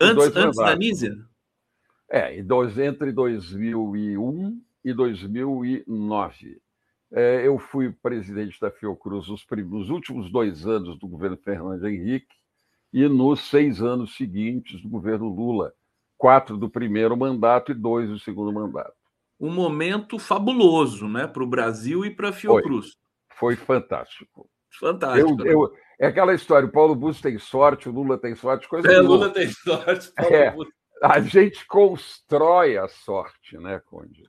Antes, 0.00 0.16
dois 0.16 0.36
antes 0.36 0.56
mandatos. 0.56 0.56
da 0.56 0.76
Nízia? 0.76 1.16
É, 2.08 2.36
entre 2.36 3.12
2001 3.12 4.60
e 4.84 4.92
2009. 4.92 6.60
É, 7.12 7.46
eu 7.46 7.58
fui 7.58 7.92
presidente 7.92 8.60
da 8.60 8.70
Fiocruz 8.70 9.28
nos, 9.28 9.46
nos 9.68 9.90
últimos 9.90 10.30
dois 10.30 10.66
anos 10.66 10.98
do 10.98 11.06
governo 11.06 11.36
Fernando 11.36 11.86
Henrique 11.86 12.34
e 12.92 13.06
nos 13.08 13.48
seis 13.48 13.80
anos 13.80 14.16
seguintes 14.16 14.82
do 14.82 14.88
governo 14.88 15.28
Lula, 15.28 15.72
quatro 16.18 16.56
do 16.56 16.68
primeiro 16.68 17.16
mandato 17.16 17.70
e 17.70 17.74
dois 17.74 18.08
do 18.08 18.18
segundo 18.18 18.52
mandato. 18.52 18.99
Um 19.40 19.50
momento 19.50 20.18
fabuloso, 20.18 21.08
né, 21.08 21.26
para 21.26 21.42
o 21.42 21.46
Brasil 21.46 22.04
e 22.04 22.10
para 22.10 22.28
a 22.28 22.32
Fiocruz. 22.32 22.96
Foi, 23.32 23.56
foi 23.56 23.56
fantástico. 23.56 24.48
Fantástico. 24.78 25.30
Eu, 25.30 25.36
né? 25.44 25.52
eu, 25.52 25.72
é 25.98 26.06
aquela 26.06 26.34
história: 26.34 26.68
o 26.68 26.72
Paulo 26.72 26.94
Bus 26.94 27.20
tem 27.20 27.38
sorte, 27.38 27.88
o 27.88 27.92
Lula 27.92 28.18
tem 28.18 28.34
sorte, 28.34 28.68
coisa. 28.68 28.90
É, 28.90 29.00
Lula 29.00 29.30
tem 29.30 29.48
sorte. 29.48 30.12
É, 30.18 30.54
a 31.02 31.20
gente 31.20 31.66
constrói 31.66 32.76
a 32.76 32.86
sorte, 32.86 33.56
né, 33.58 33.80
Conde? 33.86 34.22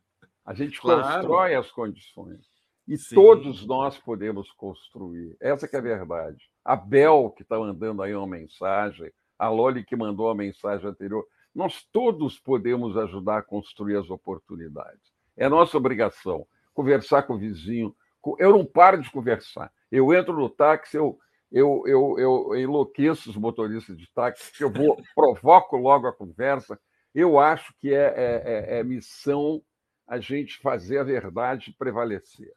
A 0.46 0.54
gente 0.54 0.80
claro. 0.80 1.04
constrói 1.04 1.56
as 1.56 1.70
condições. 1.72 2.40
E 2.88 2.98
Sim. 2.98 3.16
todos 3.16 3.66
nós 3.66 3.98
podemos 3.98 4.52
construir. 4.52 5.36
Essa 5.40 5.70
é 5.72 5.78
a 5.78 5.82
verdade. 5.82 6.50
A 6.66 6.76
Bel, 6.76 7.32
que 7.36 7.44
está 7.44 7.58
mandando 7.60 8.02
aí 8.02 8.16
uma 8.16 8.28
mensagem, 8.28 9.12
a 9.38 9.50
Loli, 9.50 9.84
que 9.84 9.96
mandou 9.96 10.30
a 10.30 10.36
mensagem 10.36 10.90
anterior. 10.90 11.26
Nós 11.54 11.84
todos 11.92 12.40
podemos 12.40 12.98
ajudar 12.98 13.40
a 13.40 13.44
construir 13.44 13.98
as 13.98 14.10
oportunidades. 14.10 15.12
É 15.36 15.50
nossa 15.50 15.78
obrigação 15.78 16.48
conversar 16.74 17.24
com 17.24 17.34
o 17.34 17.38
vizinho. 17.38 17.96
Eu 18.38 18.52
não 18.52 18.66
paro 18.66 19.02
de 19.02 19.12
conversar. 19.12 19.72
Eu 19.92 20.14
entro 20.14 20.34
no 20.34 20.50
táxi, 20.50 20.96
eu, 20.98 21.20
eu, 21.52 21.84
eu, 21.86 22.16
eu 22.18 22.56
enlouqueço 22.56 23.30
os 23.30 23.36
motoristas 23.36 23.98
de 23.98 24.10
táxi, 24.14 24.52
eu 24.62 24.72
vou, 24.72 25.02
provoco 25.14 25.76
logo 25.78 26.08
a 26.08 26.14
conversa. 26.14 26.80
Eu 27.14 27.40
acho 27.40 27.74
que 27.80 27.94
é, 27.94 28.14
é, 28.16 28.76
é, 28.76 28.80
é 28.80 28.84
missão 28.84 29.62
a 30.08 30.20
gente 30.20 30.60
fazer 30.60 31.00
a 31.00 31.04
verdade 31.04 31.76
prevalecer. 31.78 32.54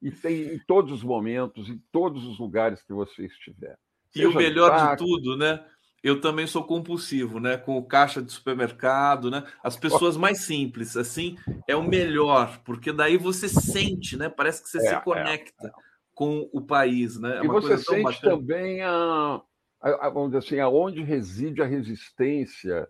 E 0.00 0.10
tem 0.10 0.54
em 0.54 0.58
todos 0.60 0.92
os 0.92 1.02
momentos, 1.02 1.68
em 1.68 1.82
todos 1.90 2.24
os 2.24 2.38
lugares 2.38 2.82
que 2.82 2.92
você 2.92 3.26
estiver. 3.26 3.76
E 4.14 4.24
o 4.26 4.34
melhor 4.34 4.90
de 4.90 4.96
tudo, 4.96 5.36
né? 5.36 5.64
Eu 6.02 6.20
também 6.20 6.46
sou 6.46 6.62
compulsivo, 6.62 7.40
né? 7.40 7.56
Com 7.56 7.76
o 7.76 7.84
caixa 7.84 8.22
de 8.22 8.30
supermercado, 8.30 9.30
né? 9.30 9.44
As 9.62 9.76
pessoas 9.76 10.16
mais 10.16 10.42
simples, 10.42 10.96
assim, 10.96 11.36
é 11.66 11.74
o 11.74 11.82
melhor, 11.82 12.60
porque 12.64 12.92
daí 12.92 13.16
você 13.16 13.48
sente, 13.48 14.16
né? 14.16 14.28
Parece 14.28 14.62
que 14.62 14.68
você 14.68 14.78
é, 14.78 14.90
se 14.90 15.00
conecta 15.02 15.66
é, 15.66 15.68
é. 15.68 15.72
com 16.14 16.48
o 16.52 16.60
país, 16.60 17.18
né? 17.18 17.38
É 17.38 17.44
e 17.44 17.48
você 17.48 17.76
sente 17.78 18.20
também 18.20 18.80
a, 18.82 19.40
a, 19.80 20.06
a, 20.06 20.10
vamos 20.10 20.30
dizer 20.30 20.38
assim, 20.38 20.60
aonde 20.60 21.02
reside 21.02 21.62
a 21.62 21.66
resistência 21.66 22.88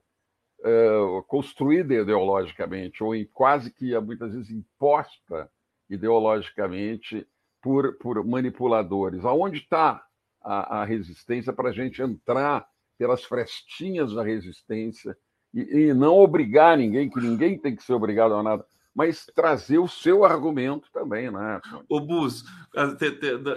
uh, 0.60 1.22
construída 1.24 1.94
ideologicamente, 1.94 3.02
ou 3.02 3.14
em, 3.14 3.24
quase 3.26 3.70
que 3.72 3.98
muitas 4.00 4.32
vezes 4.32 4.50
imposta 4.50 5.50
ideologicamente 5.88 7.26
por, 7.62 7.96
por 7.98 8.24
manipuladores. 8.24 9.24
Aonde 9.24 9.58
está 9.58 10.04
a, 10.42 10.80
a 10.80 10.84
resistência 10.84 11.52
para 11.52 11.70
a 11.70 11.72
gente 11.72 12.02
entrar 12.02 12.68
pelas 12.98 13.24
frestinhas 13.24 14.12
da 14.12 14.22
resistência 14.22 15.16
e, 15.54 15.60
e, 15.60 15.94
não 15.94 16.16
obrigar 16.18 16.76
ninguém, 16.76 17.08
que 17.08 17.20
ninguém 17.20 17.56
tem 17.58 17.74
que 17.74 17.82
ser 17.82 17.94
obrigado 17.94 18.34
a 18.34 18.42
nada, 18.42 18.66
mas 18.94 19.24
trazer 19.34 19.78
o 19.78 19.86
seu 19.86 20.24
argumento 20.24 20.88
também, 20.92 21.30
né? 21.30 21.60
O 21.88 22.00
Bus, 22.00 22.44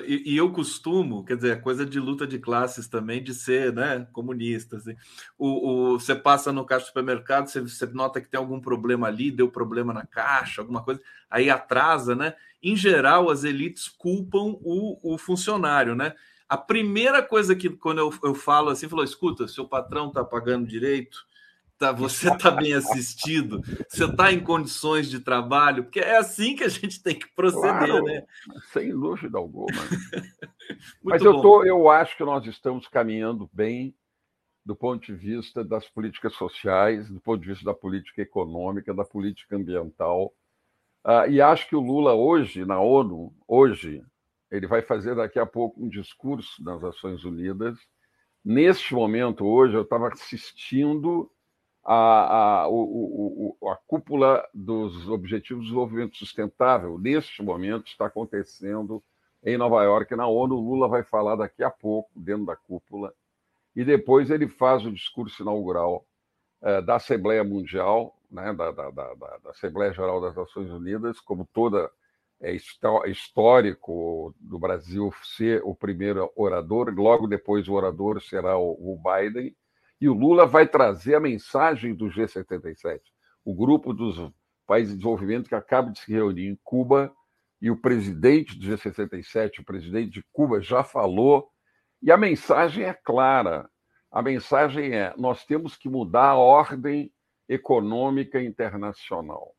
e 0.07 0.37
eu 0.37 0.51
costumo, 0.51 1.25
quer 1.25 1.35
dizer, 1.35 1.61
coisa 1.61 1.83
de 1.83 1.99
luta 1.99 2.27
de 2.27 2.37
classes 2.37 2.87
também, 2.87 3.23
de 3.23 3.33
ser 3.33 3.73
né, 3.73 4.07
comunista. 4.13 4.77
Assim. 4.77 4.95
O, 5.39 5.69
o, 5.69 5.99
você 5.99 6.13
passa 6.13 6.53
no 6.53 6.63
caixa 6.63 6.85
do 6.85 6.87
supermercado, 6.89 7.47
você, 7.47 7.59
você 7.59 7.87
nota 7.87 8.21
que 8.21 8.29
tem 8.29 8.37
algum 8.37 8.61
problema 8.61 9.07
ali, 9.07 9.31
deu 9.31 9.49
problema 9.49 9.91
na 9.91 10.05
caixa, 10.05 10.61
alguma 10.61 10.83
coisa, 10.83 11.01
aí 11.29 11.49
atrasa, 11.49 12.15
né? 12.15 12.35
Em 12.61 12.75
geral, 12.75 13.29
as 13.29 13.43
elites 13.43 13.89
culpam 13.89 14.55
o, 14.61 15.13
o 15.13 15.17
funcionário, 15.17 15.95
né? 15.95 16.13
A 16.51 16.57
primeira 16.57 17.23
coisa 17.23 17.55
que, 17.55 17.69
quando 17.69 17.99
eu, 17.99 18.13
eu 18.25 18.35
falo 18.35 18.71
assim, 18.71 18.89
falou: 18.89 19.05
escuta, 19.05 19.47
seu 19.47 19.65
patrão 19.65 20.09
está 20.09 20.21
pagando 20.21 20.67
direito, 20.67 21.25
tá, 21.77 21.93
você 21.93 22.29
está 22.29 22.51
bem 22.51 22.73
assistido, 22.73 23.61
você 23.87 24.03
está 24.03 24.33
em 24.33 24.43
condições 24.43 25.09
de 25.09 25.21
trabalho, 25.21 25.85
porque 25.85 26.01
é 26.01 26.17
assim 26.17 26.53
que 26.53 26.65
a 26.65 26.67
gente 26.67 27.01
tem 27.01 27.17
que 27.17 27.33
proceder, 27.33 27.87
claro, 27.87 28.03
né? 28.03 28.25
Sem 28.73 28.91
dúvida 28.91 29.37
alguma. 29.37 29.67
Mas 31.01 31.23
eu, 31.23 31.41
tô, 31.41 31.63
eu 31.63 31.89
acho 31.89 32.17
que 32.17 32.23
nós 32.25 32.45
estamos 32.45 32.85
caminhando 32.85 33.49
bem 33.53 33.95
do 34.65 34.75
ponto 34.75 35.05
de 35.05 35.13
vista 35.13 35.63
das 35.63 35.87
políticas 35.87 36.33
sociais, 36.33 37.09
do 37.09 37.21
ponto 37.21 37.39
de 37.39 37.47
vista 37.47 37.63
da 37.63 37.73
política 37.73 38.23
econômica, 38.23 38.93
da 38.93 39.05
política 39.05 39.55
ambiental. 39.55 40.33
Uh, 41.05 41.29
e 41.29 41.39
acho 41.39 41.69
que 41.69 41.77
o 41.77 41.79
Lula 41.79 42.13
hoje, 42.13 42.65
na 42.65 42.81
ONU, 42.81 43.33
hoje, 43.47 44.03
ele 44.51 44.67
vai 44.67 44.81
fazer 44.81 45.15
daqui 45.15 45.39
a 45.39 45.45
pouco 45.45 45.81
um 45.81 45.87
discurso 45.87 46.61
nas 46.63 46.81
Nações 46.81 47.23
Unidas. 47.23 47.79
Neste 48.43 48.93
momento, 48.93 49.45
hoje, 49.45 49.75
eu 49.75 49.83
estava 49.83 50.09
assistindo 50.09 51.31
a, 51.83 52.63
a, 52.63 52.67
o, 52.67 53.57
o, 53.61 53.69
a 53.69 53.77
cúpula 53.87 54.45
dos 54.53 55.07
Objetivos 55.07 55.63
de 55.63 55.69
Desenvolvimento 55.69 56.17
Sustentável. 56.17 56.97
Neste 56.97 57.41
momento, 57.41 57.87
está 57.87 58.07
acontecendo 58.07 59.01
em 59.43 59.57
Nova 59.57 59.81
York, 59.83 60.15
na 60.15 60.27
ONU. 60.27 60.55
O 60.55 60.69
Lula 60.69 60.87
vai 60.87 61.03
falar 61.03 61.35
daqui 61.37 61.63
a 61.63 61.71
pouco, 61.71 62.11
dentro 62.15 62.45
da 62.45 62.55
cúpula, 62.55 63.13
e 63.75 63.85
depois 63.85 64.29
ele 64.29 64.47
faz 64.47 64.85
o 64.85 64.91
discurso 64.91 65.41
inaugural 65.41 66.05
eh, 66.61 66.81
da 66.81 66.95
Assembleia 66.95 67.43
Mundial, 67.43 68.19
né, 68.29 68.53
da, 68.53 68.71
da, 68.71 68.91
da, 68.91 69.13
da 69.13 69.49
Assembleia 69.49 69.93
Geral 69.93 70.19
das 70.19 70.35
Nações 70.35 70.69
Unidas, 70.69 71.19
como 71.21 71.47
toda 71.53 71.89
é 72.41 72.55
histórico 73.07 74.33
do 74.39 74.57
Brasil 74.57 75.13
ser 75.23 75.61
o 75.63 75.75
primeiro 75.75 76.31
orador, 76.35 76.91
logo 76.95 77.27
depois 77.27 77.67
o 77.67 77.73
orador 77.73 78.19
será 78.21 78.57
o 78.57 78.99
Biden, 78.99 79.55
e 79.99 80.09
o 80.09 80.13
Lula 80.13 80.47
vai 80.47 80.67
trazer 80.67 81.13
a 81.13 81.19
mensagem 81.19 81.93
do 81.93 82.05
G77, 82.05 82.99
o 83.45 83.53
grupo 83.53 83.93
dos 83.93 84.17
países 84.65 84.93
de 84.93 84.97
desenvolvimento 84.97 85.49
que 85.49 85.55
acaba 85.55 85.91
de 85.91 85.99
se 85.99 86.11
reunir 86.11 86.47
em 86.47 86.59
Cuba, 86.63 87.13
e 87.61 87.69
o 87.69 87.77
presidente 87.77 88.57
do 88.57 88.65
G77, 88.65 89.59
o 89.59 89.63
presidente 89.63 90.09
de 90.09 90.25
Cuba, 90.33 90.59
já 90.59 90.83
falou, 90.83 91.47
e 92.01 92.11
a 92.11 92.17
mensagem 92.17 92.85
é 92.85 92.93
clara. 92.93 93.69
A 94.11 94.19
mensagem 94.23 94.95
é: 94.95 95.13
nós 95.15 95.45
temos 95.45 95.77
que 95.77 95.87
mudar 95.87 96.29
a 96.29 96.37
ordem 96.37 97.13
econômica 97.47 98.41
internacional 98.41 99.55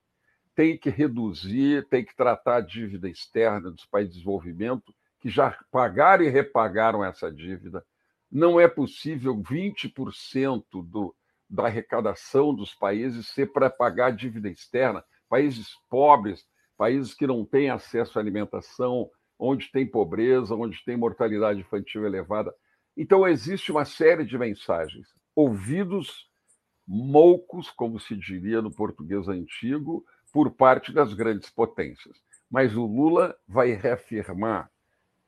tem 0.55 0.77
que 0.77 0.91
reduzir, 0.91 1.87
tem 1.89 2.05
que 2.05 2.15
tratar 2.15 2.57
a 2.57 2.61
dívida 2.61 3.09
externa 3.09 3.71
dos 3.71 3.87
países 3.87 4.13
de 4.13 4.19
desenvolvimento, 4.19 4.95
que 5.21 5.31
já 5.31 5.57
pagaram 5.71 6.25
e 6.25 6.29
repagaram 6.29 7.05
essa 7.05 7.31
dívida. 7.33 7.85
Não 8.31 8.59
é 8.59 8.67
possível 8.67 9.37
20% 9.37 10.65
do, 10.85 11.15
da 11.49 11.67
arrecadação 11.67 12.55
dos 12.55 12.75
países 12.75 13.29
ser 13.29 13.53
para 13.53 13.71
pagar 13.71 14.07
a 14.07 14.11
dívida 14.11 14.49
externa. 14.49 15.05
Países 15.29 15.69
pobres, 15.89 16.45
países 16.77 17.15
que 17.15 17.27
não 17.27 17.45
têm 17.45 17.71
acesso 17.71 18.19
à 18.19 18.23
alimentação, 18.23 19.11
onde 19.39 19.71
tem 19.71 19.87
pobreza, 19.87 20.55
onde 20.55 20.83
tem 20.85 20.97
mortalidade 20.97 21.61
infantil 21.61 22.07
elevada. 22.07 22.55
Então, 22.97 23.27
existe 23.27 23.71
uma 23.71 23.85
série 23.85 24.25
de 24.25 24.37
mensagens. 24.37 25.09
Ouvidos 25.35 26.31
moucos, 26.87 27.71
como 27.71 27.99
se 27.99 28.17
diria 28.17 28.61
no 28.61 28.71
português 28.71 29.29
antigo, 29.29 30.05
por 30.33 30.51
parte 30.51 30.93
das 30.93 31.13
grandes 31.13 31.51
potências. 31.51 32.17
Mas 32.51 32.75
o 32.75 32.87
Lula 32.87 33.37
vai 33.47 33.73
reafirmar 33.73 34.71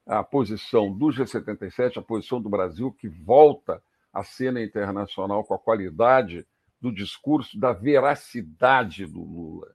a 0.07 0.23
posição 0.23 0.93
do 0.93 1.07
G77, 1.07 1.99
a 1.99 2.03
posição 2.03 2.41
do 2.41 2.49
Brasil, 2.49 2.93
que 2.93 3.09
volta 3.09 3.83
à 4.13 4.23
cena 4.23 4.63
internacional 4.63 5.45
com 5.45 5.55
a 5.55 5.59
qualidade 5.59 6.47
do 6.81 6.93
discurso, 6.93 7.59
da 7.59 7.73
veracidade 7.73 9.07
do 9.07 9.23
Lula. 9.23 9.75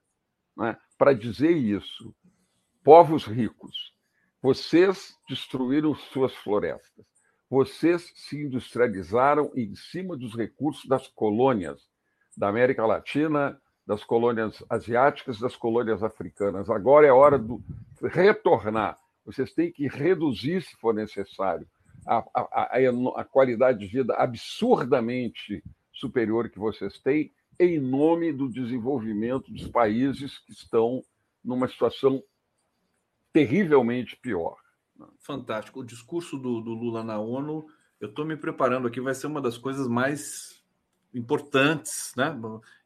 Né? 0.56 0.76
Para 0.96 1.12
dizer 1.12 1.56
isso, 1.56 2.14
povos 2.84 3.24
ricos, 3.24 3.94
vocês 4.40 5.16
destruíram 5.28 5.94
suas 5.94 6.34
florestas, 6.34 7.04
vocês 7.48 8.12
se 8.14 8.40
industrializaram 8.40 9.50
em 9.56 9.74
cima 9.74 10.16
dos 10.16 10.36
recursos 10.36 10.86
das 10.86 11.08
colônias 11.08 11.88
da 12.36 12.48
América 12.48 12.86
Latina, 12.86 13.60
das 13.90 14.04
colônias 14.04 14.62
asiáticas, 14.70 15.40
das 15.40 15.56
colônias 15.56 16.00
africanas. 16.00 16.70
Agora 16.70 17.08
é 17.08 17.12
hora 17.12 17.36
de 17.36 17.58
retornar. 18.00 18.96
Vocês 19.26 19.52
têm 19.52 19.72
que 19.72 19.88
reduzir, 19.88 20.62
se 20.62 20.76
for 20.76 20.94
necessário, 20.94 21.66
a, 22.06 22.18
a, 22.32 22.76
a, 22.76 23.20
a 23.20 23.24
qualidade 23.24 23.80
de 23.80 23.88
vida 23.88 24.14
absurdamente 24.14 25.60
superior 25.92 26.48
que 26.48 26.56
vocês 26.56 27.00
têm, 27.00 27.32
em 27.58 27.80
nome 27.80 28.32
do 28.32 28.48
desenvolvimento 28.48 29.50
dos 29.50 29.66
países 29.66 30.38
que 30.38 30.52
estão 30.52 31.02
numa 31.44 31.66
situação 31.66 32.22
terrivelmente 33.32 34.16
pior. 34.16 34.56
Fantástico. 35.18 35.80
O 35.80 35.84
discurso 35.84 36.38
do, 36.38 36.60
do 36.60 36.74
Lula 36.74 37.02
na 37.02 37.18
ONU, 37.18 37.66
eu 38.00 38.08
estou 38.08 38.24
me 38.24 38.36
preparando 38.36 38.86
aqui, 38.86 39.00
vai 39.00 39.16
ser 39.16 39.26
uma 39.26 39.40
das 39.40 39.58
coisas 39.58 39.88
mais 39.88 40.59
importantes, 41.14 42.12
né? 42.16 42.36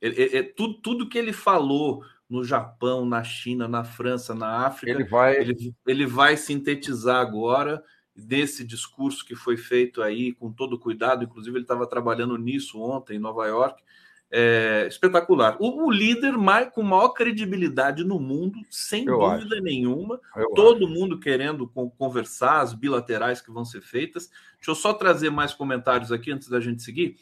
É, 0.00 0.38
é, 0.38 0.42
tudo, 0.42 0.74
tudo 0.74 1.08
que 1.08 1.18
ele 1.18 1.32
falou 1.32 2.04
no 2.28 2.42
Japão, 2.42 3.04
na 3.04 3.22
China, 3.22 3.68
na 3.68 3.84
França, 3.84 4.34
na 4.34 4.66
África, 4.66 4.90
ele 4.90 5.04
vai, 5.04 5.36
ele, 5.36 5.74
ele 5.86 6.06
vai 6.06 6.36
sintetizar 6.36 7.16
agora 7.16 7.82
desse 8.16 8.64
discurso 8.64 9.24
que 9.24 9.34
foi 9.34 9.56
feito 9.56 10.02
aí 10.02 10.32
com 10.32 10.52
todo 10.52 10.78
cuidado. 10.78 11.24
Inclusive, 11.24 11.56
ele 11.56 11.64
estava 11.64 11.86
trabalhando 11.86 12.38
nisso 12.38 12.80
ontem 12.80 13.16
em 13.16 13.20
Nova 13.20 13.46
York. 13.46 13.82
É, 14.30 14.86
espetacular. 14.88 15.56
O, 15.60 15.86
o, 15.86 15.90
líder 15.90 16.32
mais, 16.32 16.68
com 16.72 16.82
maior 16.82 17.10
credibilidade 17.10 18.02
no 18.02 18.18
mundo, 18.18 18.58
sem 18.68 19.04
eu 19.06 19.18
dúvida 19.18 19.56
acho. 19.56 19.64
nenhuma. 19.64 20.20
Eu 20.34 20.50
todo 20.50 20.86
acho. 20.86 20.92
mundo 20.92 21.20
querendo 21.20 21.68
conversar, 21.96 22.60
as 22.60 22.72
bilaterais 22.72 23.40
que 23.40 23.52
vão 23.52 23.64
ser 23.64 23.80
feitas. 23.80 24.28
Deixa 24.56 24.70
eu 24.70 24.74
só 24.74 24.92
trazer 24.92 25.30
mais 25.30 25.54
comentários 25.54 26.10
aqui 26.10 26.32
antes 26.32 26.48
da 26.48 26.58
gente 26.58 26.82
seguir. 26.82 27.16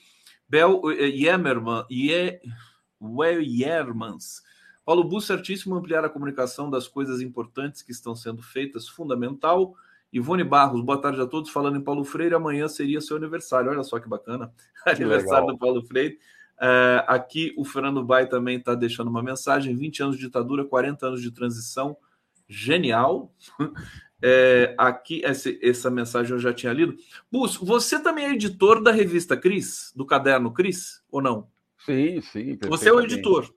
Bel 0.53 0.83
Yemerman, 0.93 1.87
Yermans. 3.41 4.43
Paulo 4.85 5.03
Bus, 5.03 5.24
certíssimo 5.24 5.74
ampliar 5.74 6.05
a 6.05 6.11
comunicação 6.11 6.69
das 6.69 6.87
coisas 6.87 7.23
importantes 7.23 7.81
que 7.81 7.91
estão 7.91 8.15
sendo 8.15 8.43
feitas, 8.43 8.87
fundamental. 8.87 9.74
Ivone 10.12 10.45
Barros, 10.45 10.85
boa 10.85 11.01
tarde 11.01 11.23
a 11.23 11.27
todos. 11.27 11.49
Falando 11.49 11.79
em 11.79 11.81
Paulo 11.81 12.05
Freire, 12.05 12.35
amanhã 12.35 12.69
seria 12.69 13.01
seu 13.01 13.16
aniversário. 13.16 13.70
Olha 13.70 13.83
só 13.83 13.99
que 13.99 14.07
bacana. 14.07 14.53
Que 14.85 14.91
aniversário 14.91 15.47
legal. 15.47 15.55
do 15.55 15.59
Paulo 15.59 15.87
Freire. 15.87 16.19
Uh, 16.59 17.01
aqui 17.07 17.55
o 17.57 17.65
Fernando 17.65 18.05
Bai 18.05 18.27
também 18.29 18.59
está 18.59 18.74
deixando 18.74 19.09
uma 19.09 19.23
mensagem: 19.23 19.74
20 19.74 20.03
anos 20.03 20.16
de 20.16 20.27
ditadura, 20.27 20.66
40 20.66 21.07
anos 21.07 21.23
de 21.23 21.31
transição. 21.31 21.97
Genial. 22.47 23.33
É, 24.23 24.74
aqui, 24.78 25.24
essa, 25.24 25.51
essa 25.61 25.90
mensagem 25.90 26.32
eu 26.32 26.39
já 26.39 26.53
tinha 26.53 26.73
lido. 26.73 26.97
Bus, 27.31 27.57
você 27.57 27.99
também 27.99 28.27
é 28.27 28.32
editor 28.32 28.82
da 28.82 28.93
revista 28.93 29.36
Cris, 29.36 29.93
do 29.97 30.07
caderno 30.07 30.53
Cris, 30.53 31.03
ou 31.11 31.20
não? 31.20 31.49
Sim, 31.85 32.20
sim. 32.20 32.59
Você 32.69 32.89
é 32.89 32.93
o 32.93 33.01
editor. 33.01 33.53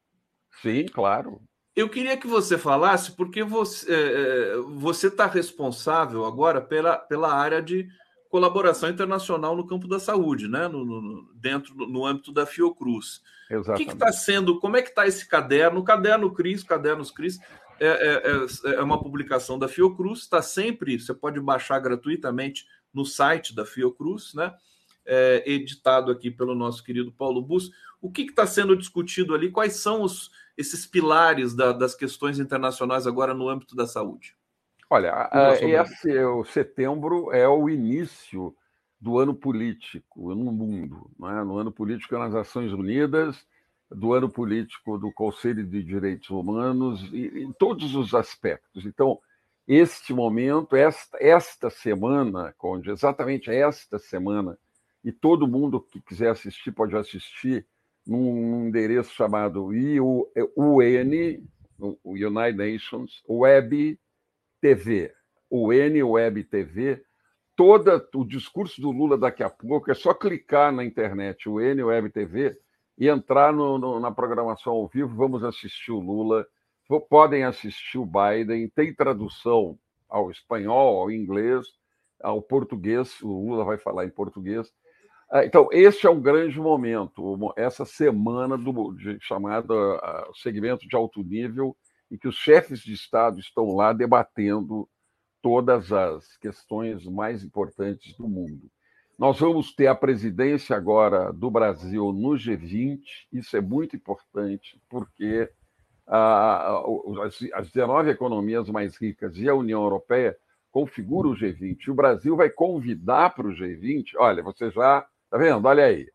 Sim, 0.62 0.86
claro. 0.86 1.40
Eu 1.76 1.90
queria 1.90 2.18
que 2.18 2.26
você 2.26 2.58
falasse, 2.58 3.12
porque 3.12 3.44
você 3.44 3.86
é, 3.94 4.56
você 4.76 5.08
está 5.08 5.28
responsável 5.28 6.26
agora 6.26 6.62
pela, 6.62 6.98
pela 6.98 7.34
área 7.34 7.62
de 7.62 7.88
colaboração 8.30 8.90
internacional 8.90 9.56
no 9.56 9.68
campo 9.68 9.88
da 9.88 10.00
saúde, 10.00 10.48
né? 10.48 10.68
No, 10.68 10.84
no 10.84 11.34
dentro 11.36 11.76
no 11.76 12.06
âmbito 12.06 12.32
da 12.32 12.46
Fiocruz. 12.46 13.22
Exatamente. 13.50 13.84
O 13.84 13.86
que 13.86 13.94
está 13.94 14.12
sendo? 14.12 14.60
Como 14.60 14.78
é 14.78 14.82
que 14.82 14.90
está 14.90 15.06
esse 15.06 15.28
caderno? 15.28 15.80
O 15.80 15.84
caderno 15.84 16.32
Cris, 16.34 16.64
Cadernos 16.64 17.12
Cris, 17.12 17.40
é, 17.80 17.88
é, 17.88 18.72
é, 18.72 18.76
é 18.76 18.82
uma 18.82 19.02
publicação 19.02 19.60
da 19.60 19.68
Fiocruz. 19.68 20.20
Está 20.20 20.42
sempre. 20.42 21.00
Você 21.00 21.14
pode 21.14 21.40
baixar 21.40 21.80
gratuitamente 21.80 22.66
no 22.94 23.06
site 23.06 23.56
da 23.56 23.66
Fiocruz, 23.66 24.34
né? 24.34 24.54
É, 25.06 25.44
editado 25.46 26.12
aqui 26.12 26.32
pelo 26.32 26.56
nosso 26.56 26.84
querido 26.84 27.12
Paulo 27.12 27.42
Bus. 27.42 27.72
O 28.02 28.12
que 28.12 28.24
está 28.24 28.48
sendo 28.48 28.76
discutido 28.76 29.36
ali? 29.36 29.52
Quais 29.52 29.74
são 29.74 30.02
os, 30.02 30.32
esses 30.58 30.86
pilares 30.86 31.54
da, 31.54 31.72
das 31.72 31.94
questões 31.94 32.40
internacionais 32.40 33.06
agora 33.06 33.34
no 33.34 33.48
âmbito 33.50 33.76
da 33.76 33.86
saúde? 33.86 34.36
Olha, 34.90 35.30
esse 35.62 36.18
o 36.26 36.44
setembro 36.44 37.32
é 37.32 37.48
o 37.48 37.70
início 37.70 38.56
do 39.00 39.20
ano 39.20 39.36
político 39.36 40.34
no 40.34 40.52
mundo, 40.52 41.12
é? 41.24 41.44
no 41.44 41.58
ano 41.58 41.72
político 41.72 42.18
nas 42.18 42.34
Nações 42.34 42.72
Unidas, 42.72 43.46
do 43.90 44.14
ano 44.14 44.30
político 44.30 44.98
do 44.98 45.12
Conselho 45.12 45.66
de 45.66 45.84
Direitos 45.84 46.30
Humanos, 46.30 47.02
em 47.14 47.52
todos 47.54 47.96
os 47.96 48.14
aspectos. 48.14 48.86
Então, 48.86 49.20
este 49.68 50.14
momento, 50.14 50.76
esta, 50.76 51.18
esta 51.20 51.70
semana, 51.70 52.54
Conde, 52.58 52.92
exatamente 52.92 53.50
esta 53.50 53.98
semana, 53.98 54.58
e 55.04 55.12
todo 55.12 55.48
mundo 55.48 55.80
que 55.80 56.02
quiser 56.02 56.30
assistir 56.30 56.72
pode 56.72 56.96
assistir 56.96 57.66
num 58.06 58.68
endereço 58.68 59.14
chamado 59.14 59.66
UN, 59.66 61.44
o 62.04 62.12
United 62.12 62.58
Nations 62.58 63.24
Web 63.28 64.00
TV, 64.62 65.14
o 65.50 65.74
N 65.74 66.04
Web 66.04 66.44
TV, 66.46 67.04
todo 67.56 68.08
o 68.16 68.26
discurso 68.26 68.82
do 68.82 68.92
Lula 68.92 69.18
daqui 69.18 69.44
a 69.44 69.50
pouco, 69.50 69.90
é 69.92 69.94
só 69.94 70.14
clicar 70.14 70.72
na 70.72 70.84
internet, 70.84 71.48
o 71.48 71.60
N 71.60 71.84
Web 71.84 72.10
TV, 72.10 72.58
e 72.98 73.08
entrar 73.08 73.54
no, 73.54 73.78
no, 73.78 74.00
na 74.00 74.12
programação 74.12 74.74
ao 74.74 74.88
vivo. 74.88 75.16
Vamos 75.16 75.44
assistir 75.44 75.92
o 75.92 76.00
Lula, 76.00 76.46
podem 77.10 77.44
assistir 77.44 77.98
o 77.98 78.06
Biden, 78.06 78.70
tem 78.70 78.94
tradução 78.94 79.78
ao 80.08 80.32
espanhol, 80.32 81.02
ao 81.02 81.12
inglês, 81.12 81.66
ao 82.22 82.42
português, 82.42 83.22
o 83.22 83.28
Lula 83.28 83.66
vai 83.66 83.78
falar 83.78 84.06
em 84.06 84.10
português. 84.10 84.72
Ah, 85.30 85.44
então, 85.44 85.68
este 85.72 86.06
é 86.06 86.10
um 86.10 86.22
grande 86.22 86.60
momento, 86.60 87.54
essa 87.58 87.84
semana 87.84 88.58
do 88.58 88.96
chamada 89.20 89.74
uh, 89.74 90.36
segmento 90.36 90.88
de 90.88 90.96
alto 90.96 91.24
nível, 91.24 91.76
e 92.10 92.18
que 92.18 92.28
os 92.28 92.36
chefes 92.36 92.80
de 92.80 92.94
Estado 92.94 93.40
estão 93.40 93.76
lá 93.76 93.92
debatendo 93.92 94.88
todas 95.42 95.92
as 95.92 96.38
questões 96.38 97.06
mais 97.06 97.44
importantes 97.44 98.16
do 98.16 98.28
mundo. 98.28 98.70
Nós 99.18 99.40
vamos 99.40 99.74
ter 99.74 99.88
a 99.88 99.96
presidência 99.96 100.76
agora 100.76 101.32
do 101.32 101.50
Brasil 101.50 102.12
no 102.12 102.32
G20, 102.32 103.00
isso 103.32 103.56
é 103.56 103.62
muito 103.62 103.96
importante, 103.96 104.80
porque 104.90 105.50
as 106.08 107.72
19 107.72 108.12
economias 108.12 108.70
mais 108.70 108.96
ricas 108.98 109.38
e 109.38 109.50
a 109.50 109.56
União 109.56 109.82
Europeia 109.82 110.38
configuram 110.72 111.32
o 111.32 111.36
G20. 111.36 111.78
E 111.88 111.92
o 111.92 111.96
Brasil 111.96 112.36
vai 112.36 112.50
convidar 112.50 113.34
para 113.34 113.48
o 113.48 113.54
G20. 113.54 114.12
Olha, 114.18 114.44
você 114.44 114.70
já. 114.70 115.08
Está 115.24 115.38
vendo? 115.38 115.66
Olha 115.66 115.86
aí. 115.86 116.08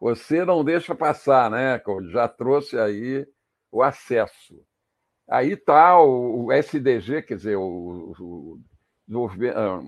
Você 0.00 0.44
não 0.44 0.64
deixa 0.64 0.94
passar, 0.94 1.50
né? 1.50 1.80
Já 2.10 2.26
trouxe 2.26 2.78
aí 2.78 3.26
o 3.70 3.82
acesso. 3.82 4.60
Aí 5.28 5.52
está 5.52 6.00
o, 6.00 6.46
o, 6.46 6.52
SDG, 6.52 7.22
quer 7.22 7.36
dizer, 7.36 7.56
o, 7.56 8.12
o, 8.18 8.60
o 9.08 9.30
ah, 9.54 9.80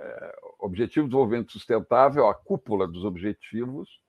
é, 0.00 0.38
Objetivo 0.58 1.06
de 1.06 1.10
Desenvolvimento 1.10 1.52
Sustentável, 1.52 2.28
a 2.28 2.34
cúpula 2.34 2.86
dos 2.86 3.04
objetivos, 3.04 4.00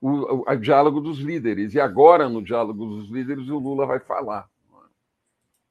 o, 0.00 0.50
o, 0.50 0.56
diálogo 0.56 1.00
dos 1.00 1.18
líderes. 1.18 1.74
E 1.74 1.80
agora, 1.80 2.28
no 2.28 2.42
diálogo 2.42 2.84
dos 2.86 3.10
líderes, 3.10 3.48
o 3.48 3.58
Lula 3.58 3.86
vai 3.86 4.00
falar 4.00 4.48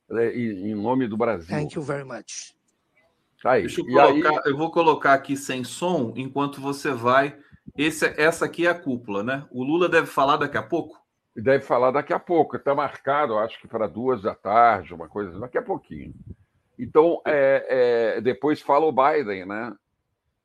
né, 0.10 0.35
em, 0.35 0.72
em 0.72 0.76
nome 0.76 1.07
do 1.07 1.18
Brasil. 1.18 1.56
Thank 1.56 1.76
you 1.76 1.84
very 1.84 2.03
much. 2.03 2.56
Tá 3.41 3.52
aí. 3.52 3.61
Deixa 3.61 3.81
eu, 3.81 3.85
colocar, 3.85 4.30
aí... 4.30 4.52
eu 4.52 4.57
vou 4.57 4.72
colocar 4.72 5.14
aqui 5.14 5.38
sem 5.38 5.64
som 5.64 6.14
enquanto 6.15 6.60
você 6.60 6.91
vai. 6.91 7.38
Esse, 7.77 8.06
essa 8.19 8.45
aqui 8.45 8.65
é 8.65 8.69
a 8.69 8.80
cúpula, 8.80 9.23
né? 9.23 9.45
O 9.52 9.64
Lula 9.64 9.89
deve 9.89 10.07
falar 10.07 10.38
daqui 10.38 10.57
a 10.57 10.64
pouco? 10.64 11.06
e 11.35 11.41
deve 11.41 11.64
falar 11.64 11.91
daqui 11.91 12.14
a 12.14 12.19
pouco. 12.19 12.56
Está 12.56 12.73
marcado, 12.73 13.38
acho 13.38 13.60
que 13.60 13.68
para 13.68 13.88
duas 13.88 14.22
da 14.22 14.34
tarde, 14.34 14.93
uma 14.93 15.10
coisa, 15.10 15.31
assim, 15.31 15.39
daqui 15.39 15.57
a 15.57 15.61
pouquinho. 15.61 16.14
Então, 16.77 17.22
é, 17.26 18.15
é, 18.18 18.22
depois 18.22 18.61
fala 18.61 18.85
o 18.85 18.91
Biden, 18.91 19.45
né? 19.45 19.76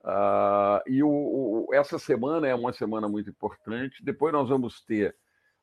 Uh, 0.02 0.80
e 0.86 1.02
o, 1.02 1.08
o, 1.08 1.74
essa 1.74 1.98
semana 1.98 2.48
é 2.48 2.54
uma 2.54 2.72
semana 2.72 3.08
muito 3.08 3.30
importante. 3.30 4.02
Depois 4.02 4.32
nós 4.32 4.48
vamos 4.48 4.80
ter 4.82 5.14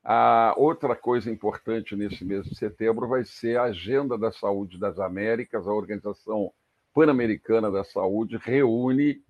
a 0.04 0.54
outra 0.56 0.94
coisa 0.94 1.30
importante 1.30 1.96
nesse 1.96 2.24
mês 2.24 2.44
de 2.46 2.54
setembro 2.54 3.08
vai 3.08 3.24
ser 3.24 3.58
a 3.58 3.64
Agenda 3.64 4.16
da 4.16 4.30
Saúde 4.30 4.78
das 4.78 4.98
Américas. 4.98 5.66
A 5.66 5.72
Organização 5.72 6.52
Pan-Americana 6.94 7.70
da 7.70 7.84
Saúde 7.84 8.36
reúne 8.36 9.20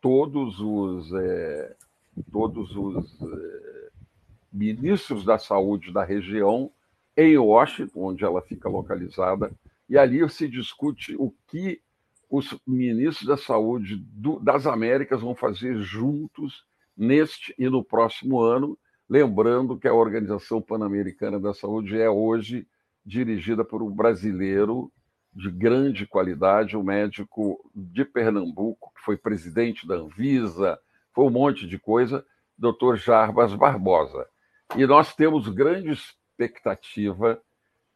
todos 0.00 0.60
os 0.60 1.12
é, 1.14 1.74
todos 2.30 2.76
os 2.76 3.20
é, 3.20 3.88
ministros 4.52 5.24
da 5.24 5.38
saúde 5.38 5.92
da 5.92 6.04
região 6.04 6.70
em 7.16 7.36
Washington, 7.36 8.00
onde 8.00 8.24
ela 8.24 8.40
fica 8.42 8.68
localizada, 8.68 9.50
e 9.88 9.96
ali 9.96 10.28
se 10.28 10.48
discute 10.48 11.16
o 11.16 11.32
que 11.48 11.80
os 12.28 12.58
ministros 12.66 13.26
da 13.26 13.36
saúde 13.36 13.96
do, 13.96 14.38
das 14.40 14.66
Américas 14.66 15.20
vão 15.20 15.34
fazer 15.34 15.76
juntos 15.78 16.64
neste 16.96 17.54
e 17.58 17.68
no 17.70 17.82
próximo 17.82 18.40
ano, 18.40 18.78
lembrando 19.08 19.78
que 19.78 19.88
a 19.88 19.94
Organização 19.94 20.60
Pan-Americana 20.60 21.40
da 21.40 21.54
Saúde 21.54 21.98
é 21.98 22.10
hoje 22.10 22.66
dirigida 23.04 23.64
por 23.64 23.82
um 23.82 23.90
brasileiro 23.90 24.92
de 25.32 25.50
grande 25.50 26.06
qualidade, 26.06 26.76
um 26.76 26.82
médico 26.82 27.70
de 27.74 28.04
Pernambuco, 28.04 28.92
que 28.94 29.02
foi 29.02 29.16
presidente 29.16 29.86
da 29.86 29.94
Anvisa, 29.94 30.78
foi 31.14 31.24
um 31.24 31.30
monte 31.30 31.66
de 31.66 31.78
coisa, 31.78 32.26
Dr. 32.58 32.96
Jarbas 32.96 33.54
Barbosa. 33.54 34.26
E 34.76 34.84
nós 34.84 35.14
temos 35.14 35.48
grande 35.48 35.92
expectativa, 35.92 37.40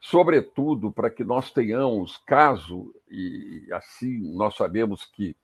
sobretudo 0.02 0.90
para 0.90 1.08
que 1.08 1.22
nós 1.22 1.52
tenhamos, 1.52 2.20
caso, 2.26 2.92
e 3.08 3.68
assim 3.70 4.18
nós 4.34 4.56
sabemos 4.56 5.06
que 5.06 5.36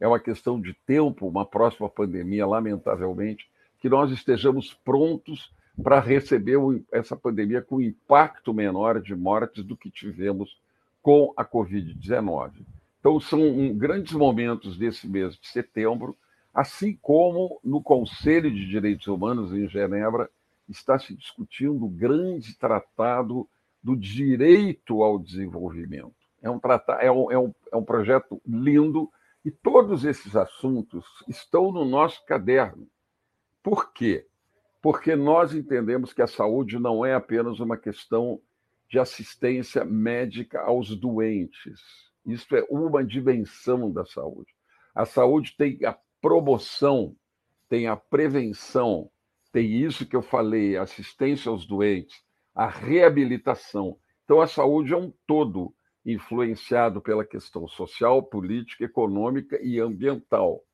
é 0.00 0.08
uma 0.08 0.18
questão 0.18 0.60
de 0.60 0.74
tempo, 0.84 1.28
uma 1.28 1.46
próxima 1.46 1.88
pandemia, 1.88 2.44
lamentavelmente, 2.44 3.48
que 3.78 3.88
nós 3.88 4.10
estejamos 4.10 4.74
prontos 4.84 5.54
para 5.82 6.00
receber 6.00 6.58
essa 6.92 7.16
pandemia 7.16 7.62
com 7.62 7.80
impacto 7.80 8.52
menor 8.52 9.00
de 9.00 9.14
mortes 9.14 9.62
do 9.62 9.76
que 9.76 9.90
tivemos 9.90 10.60
com 11.00 11.32
a 11.36 11.44
Covid-19. 11.44 12.66
Então, 12.98 13.20
são 13.20 13.72
grandes 13.76 14.12
momentos 14.12 14.76
desse 14.76 15.08
mês 15.08 15.36
de 15.36 15.46
setembro, 15.46 16.16
assim 16.52 16.98
como 17.00 17.60
no 17.62 17.80
Conselho 17.80 18.50
de 18.50 18.66
Direitos 18.66 19.06
Humanos 19.06 19.52
em 19.52 19.68
Genebra, 19.68 20.28
está 20.68 20.98
se 20.98 21.14
discutindo 21.14 21.84
o 21.84 21.88
grande 21.88 22.54
tratado 22.58 23.48
do 23.82 23.96
direito 23.96 25.02
ao 25.02 25.18
desenvolvimento. 25.18 26.14
É 26.42 26.50
um, 26.50 26.58
tratado, 26.58 27.00
é 27.00 27.10
um, 27.10 27.30
é 27.30 27.38
um, 27.38 27.54
é 27.72 27.76
um 27.76 27.84
projeto 27.84 28.40
lindo 28.46 29.10
e 29.44 29.50
todos 29.50 30.04
esses 30.04 30.36
assuntos 30.36 31.04
estão 31.28 31.72
no 31.72 31.84
nosso 31.84 32.24
caderno. 32.26 32.88
Por 33.62 33.92
quê? 33.92 34.26
Porque 34.82 35.14
nós 35.14 35.54
entendemos 35.54 36.12
que 36.12 36.22
a 36.22 36.26
saúde 36.26 36.78
não 36.78 37.04
é 37.04 37.14
apenas 37.14 37.60
uma 37.60 37.76
questão 37.76 38.40
de 38.88 38.98
assistência 38.98 39.84
médica 39.84 40.60
aos 40.60 40.96
doentes. 40.96 41.80
Isso 42.26 42.54
é 42.56 42.66
uma 42.70 43.04
dimensão 43.04 43.90
da 43.90 44.04
saúde. 44.04 44.52
A 44.94 45.04
saúde 45.04 45.54
tem 45.56 45.78
a 45.84 45.96
promoção, 46.20 47.14
tem 47.68 47.86
a 47.86 47.96
prevenção, 47.96 49.10
tem 49.52 49.70
isso 49.72 50.06
que 50.06 50.16
eu 50.16 50.22
falei, 50.22 50.76
assistência 50.76 51.50
aos 51.50 51.66
doentes, 51.66 52.22
a 52.54 52.66
reabilitação. 52.66 53.96
Então, 54.24 54.40
a 54.40 54.46
saúde 54.46 54.92
é 54.92 54.96
um 54.96 55.12
todo 55.26 55.74
influenciado 56.04 57.00
pela 57.00 57.24
questão 57.24 57.68
social, 57.68 58.22
política, 58.22 58.84
econômica 58.84 59.58
e 59.62 59.78
ambiental. 59.78 60.64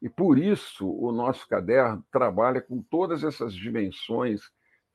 E 0.00 0.08
por 0.08 0.38
isso 0.38 0.88
o 0.88 1.12
nosso 1.12 1.46
caderno 1.46 2.04
trabalha 2.10 2.60
com 2.60 2.82
todas 2.82 3.22
essas 3.22 3.54
dimensões 3.54 4.40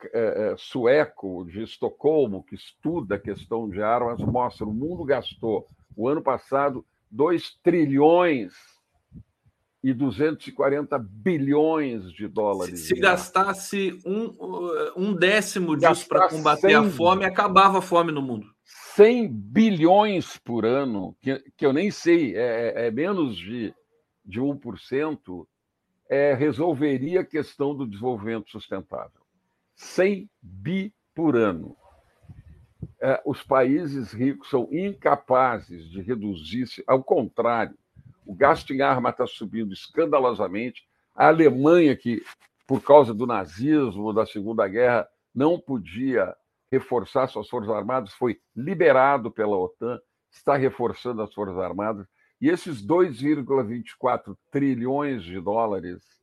uh, 0.08 0.58
Sueco 0.58 1.46
de 1.46 1.64
Estocolmo, 1.64 2.44
que 2.44 2.56
estuda 2.56 3.16
a 3.16 3.20
questão 3.20 3.70
de 3.70 3.82
armas, 3.82 4.20
mostra 4.20 4.66
que 4.66 4.72
o 4.72 4.74
mundo 4.74 5.04
gastou, 5.04 5.68
o 5.96 6.08
ano 6.08 6.22
passado, 6.22 6.86
2 7.10 7.58
trilhões 7.64 8.54
e 9.84 9.94
240 9.94 10.98
bilhões 11.00 12.12
de 12.12 12.28
dólares. 12.28 12.82
Se, 12.82 12.88
se 12.88 13.00
gastasse 13.00 14.00
um, 14.06 14.36
um 14.96 15.14
décimo 15.14 15.76
disso 15.76 16.08
para 16.08 16.30
combater 16.30 16.70
100, 16.70 16.76
a 16.76 16.90
fome, 16.90 17.26
acabava 17.26 17.80
a 17.80 17.82
fome 17.82 18.12
no 18.12 18.22
mundo. 18.22 18.48
100 18.96 19.28
bilhões 19.28 20.38
por 20.38 20.66
ano, 20.66 21.16
que, 21.20 21.40
que 21.58 21.66
eu 21.66 21.74
nem 21.74 21.90
sei, 21.90 22.36
é, 22.36 22.74
é, 22.76 22.88
é 22.88 22.92
menos 22.92 23.36
de, 23.36 23.74
de 24.24 24.40
1%, 24.40 25.48
é, 26.10 26.34
resolveria 26.34 27.22
a 27.22 27.26
questão 27.26 27.76
do 27.76 27.88
desenvolvimento 27.88 28.52
sustentável. 28.52 29.21
100 29.82 30.30
bi 30.42 30.94
por 31.16 31.36
ano. 31.36 31.76
É, 33.02 33.22
os 33.26 33.42
países 33.42 34.14
ricos 34.14 34.50
são 34.50 34.68
incapazes 34.72 35.90
de 35.90 36.02
reduzir, 36.02 36.66
ao 36.88 37.04
contrário, 37.04 37.76
o 38.26 38.34
gasto 38.34 38.74
em 38.74 38.82
arma 38.82 39.10
está 39.10 39.26
subindo 39.26 39.74
escandalosamente. 39.74 40.84
A 41.16 41.28
Alemanha, 41.28 41.96
que 41.96 42.24
por 42.68 42.82
causa 42.82 43.14
do 43.14 43.26
nazismo, 43.26 44.14
da 44.14 44.26
Segunda 44.26 44.68
Guerra, 44.68 45.08
não 45.34 45.60
podia 45.60 46.34
reforçar 46.72 47.28
suas 47.28 47.50
Forças 47.50 47.74
Armadas, 47.74 48.14
foi 48.14 48.40
liberado 48.56 49.32
pela 49.32 49.58
OTAN, 49.58 50.00
está 50.32 50.56
reforçando 50.56 51.22
as 51.22 51.34
Forças 51.34 51.58
Armadas. 51.58 52.08
E 52.40 52.50
esses 52.50 52.86
2,24 52.86 54.38
trilhões 54.50 55.24
de 55.24 55.42
dólares, 55.42 56.21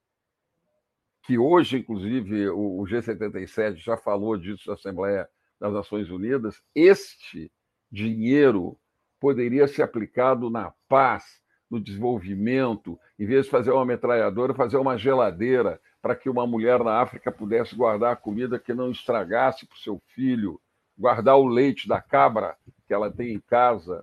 que 1.29 1.39
hoje, 1.39 1.77
inclusive, 1.77 2.49
o 2.49 2.83
G77 2.89 3.77
já 3.77 3.99
falou 3.99 4.35
disso 4.39 4.67
na 4.67 4.73
Assembleia 4.73 5.29
das 5.61 5.71
Nações 5.75 6.09
Unidas, 6.09 6.63
este 6.75 7.53
dinheiro 7.93 8.79
poderia 9.21 9.69
ser 9.69 9.83
aplicado 9.83 10.49
na 10.49 10.73
paz, 10.89 11.43
no 11.71 11.79
desenvolvimento, 11.79 12.99
em 13.19 13.27
vez 13.27 13.45
de 13.45 13.51
fazer 13.51 13.73
uma 13.73 13.85
metralhadora, 13.85 14.55
fazer 14.55 14.79
uma 14.79 14.97
geladeira 14.97 15.79
para 16.01 16.17
que 16.17 16.31
uma 16.31 16.47
mulher 16.47 16.83
na 16.83 16.99
África 16.99 17.31
pudesse 17.31 17.77
guardar 17.77 18.15
a 18.15 18.17
comida 18.17 18.59
que 18.59 18.73
não 18.73 18.91
estragasse 18.91 19.67
para 19.67 19.77
o 19.77 19.81
seu 19.81 20.01
filho, 20.15 20.59
guardar 20.97 21.37
o 21.37 21.47
leite 21.47 21.87
da 21.87 22.01
cabra 22.01 22.57
que 22.87 22.95
ela 22.95 23.13
tem 23.13 23.35
em 23.35 23.41
casa. 23.41 24.03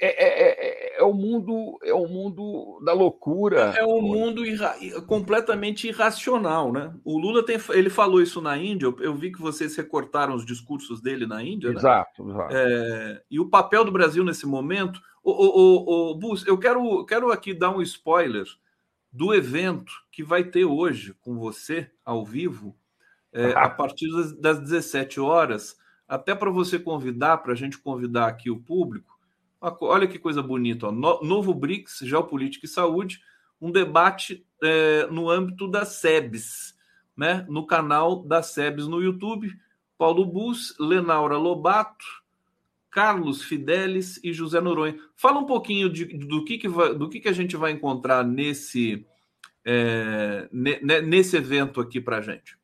É, 0.00 0.24
é, 0.24 0.51
é, 1.02 1.04
o 1.04 1.12
mundo 1.12 1.78
é 1.82 1.92
o 1.92 2.06
mundo 2.06 2.80
da 2.84 2.92
loucura. 2.92 3.74
É 3.76 3.84
um 3.84 4.00
mundo 4.00 4.46
irra 4.46 4.74
completamente 5.06 5.88
irracional, 5.88 6.72
né? 6.72 6.94
O 7.04 7.18
Lula 7.18 7.44
tem, 7.44 7.58
ele 7.70 7.90
falou 7.90 8.22
isso 8.22 8.40
na 8.40 8.56
Índia. 8.56 8.86
Eu, 8.86 8.96
eu 9.00 9.14
vi 9.14 9.32
que 9.32 9.40
vocês 9.40 9.76
recortaram 9.76 10.34
os 10.34 10.46
discursos 10.46 11.00
dele 11.00 11.26
na 11.26 11.42
Índia. 11.42 11.68
Exato, 11.68 12.24
né? 12.24 12.32
exato. 12.32 12.54
É, 12.54 13.22
e 13.30 13.40
o 13.40 13.50
papel 13.50 13.84
do 13.84 13.92
Brasil 13.92 14.24
nesse 14.24 14.46
momento. 14.46 15.00
O, 15.24 15.30
o, 15.30 15.50
o, 15.50 16.10
o 16.10 16.14
Bus, 16.16 16.44
eu 16.46 16.58
quero, 16.58 17.04
quero 17.04 17.30
aqui 17.30 17.54
dar 17.54 17.70
um 17.70 17.80
spoiler 17.82 18.46
do 19.12 19.32
evento 19.32 19.92
que 20.10 20.22
vai 20.22 20.42
ter 20.42 20.64
hoje 20.64 21.14
com 21.20 21.38
você 21.38 21.90
ao 22.04 22.24
vivo 22.24 22.76
é, 23.32 23.52
a 23.52 23.70
partir 23.70 24.10
das, 24.10 24.32
das 24.32 24.58
17 24.60 25.20
horas, 25.20 25.76
até 26.08 26.34
para 26.34 26.50
você 26.50 26.78
convidar, 26.78 27.38
para 27.38 27.52
a 27.52 27.56
gente 27.56 27.78
convidar 27.78 28.26
aqui 28.26 28.50
o 28.50 28.58
público 28.58 29.11
Olha 29.62 30.08
que 30.08 30.18
coisa 30.18 30.42
bonita. 30.42 30.88
Ó. 30.88 30.92
Novo 30.92 31.54
BRICS, 31.54 32.00
Geopolítica 32.02 32.66
e 32.66 32.68
Saúde, 32.68 33.20
um 33.60 33.70
debate 33.70 34.44
é, 34.60 35.06
no 35.06 35.30
âmbito 35.30 35.68
da 35.68 35.84
SEBS, 35.84 36.76
né? 37.16 37.46
no 37.48 37.64
canal 37.64 38.24
da 38.24 38.42
SEBS 38.42 38.88
no 38.88 39.00
YouTube. 39.00 39.48
Paulo 39.96 40.26
Bus, 40.26 40.74
Lenaura 40.80 41.36
Lobato, 41.36 42.04
Carlos 42.90 43.42
Fidelis 43.42 44.18
e 44.24 44.32
José 44.32 44.60
Noronha. 44.60 44.98
Fala 45.14 45.38
um 45.38 45.46
pouquinho 45.46 45.88
de, 45.88 46.06
do, 46.06 46.44
que, 46.44 46.58
que, 46.58 46.66
vai, 46.66 46.92
do 46.92 47.08
que, 47.08 47.20
que 47.20 47.28
a 47.28 47.32
gente 47.32 47.56
vai 47.56 47.70
encontrar 47.70 48.24
nesse, 48.24 49.06
é, 49.64 50.48
nesse 50.50 51.36
evento 51.36 51.80
aqui 51.80 52.00
para 52.00 52.18
a 52.18 52.20
gente. 52.20 52.58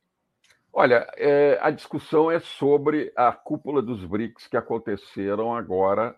Olha, 0.72 1.06
é, 1.16 1.58
a 1.62 1.70
discussão 1.70 2.28
é 2.28 2.40
sobre 2.40 3.12
a 3.16 3.30
cúpula 3.30 3.80
dos 3.80 4.04
BRICS 4.04 4.48
que 4.48 4.56
aconteceram 4.56 5.54
agora 5.54 6.16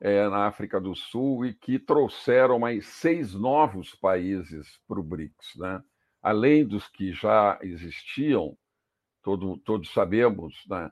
é, 0.00 0.28
na 0.28 0.46
África 0.46 0.80
do 0.80 0.94
Sul 0.94 1.46
e 1.46 1.54
que 1.54 1.78
trouxeram 1.78 2.58
mais 2.58 2.86
seis 2.86 3.34
novos 3.34 3.94
países 3.94 4.78
para 4.86 5.00
o 5.00 5.02
BRICS, 5.02 5.56
né? 5.56 5.82
além 6.22 6.64
dos 6.66 6.88
que 6.88 7.12
já 7.12 7.58
existiam, 7.62 8.56
todo, 9.22 9.58
todos 9.58 9.92
sabemos, 9.92 10.54
né? 10.68 10.90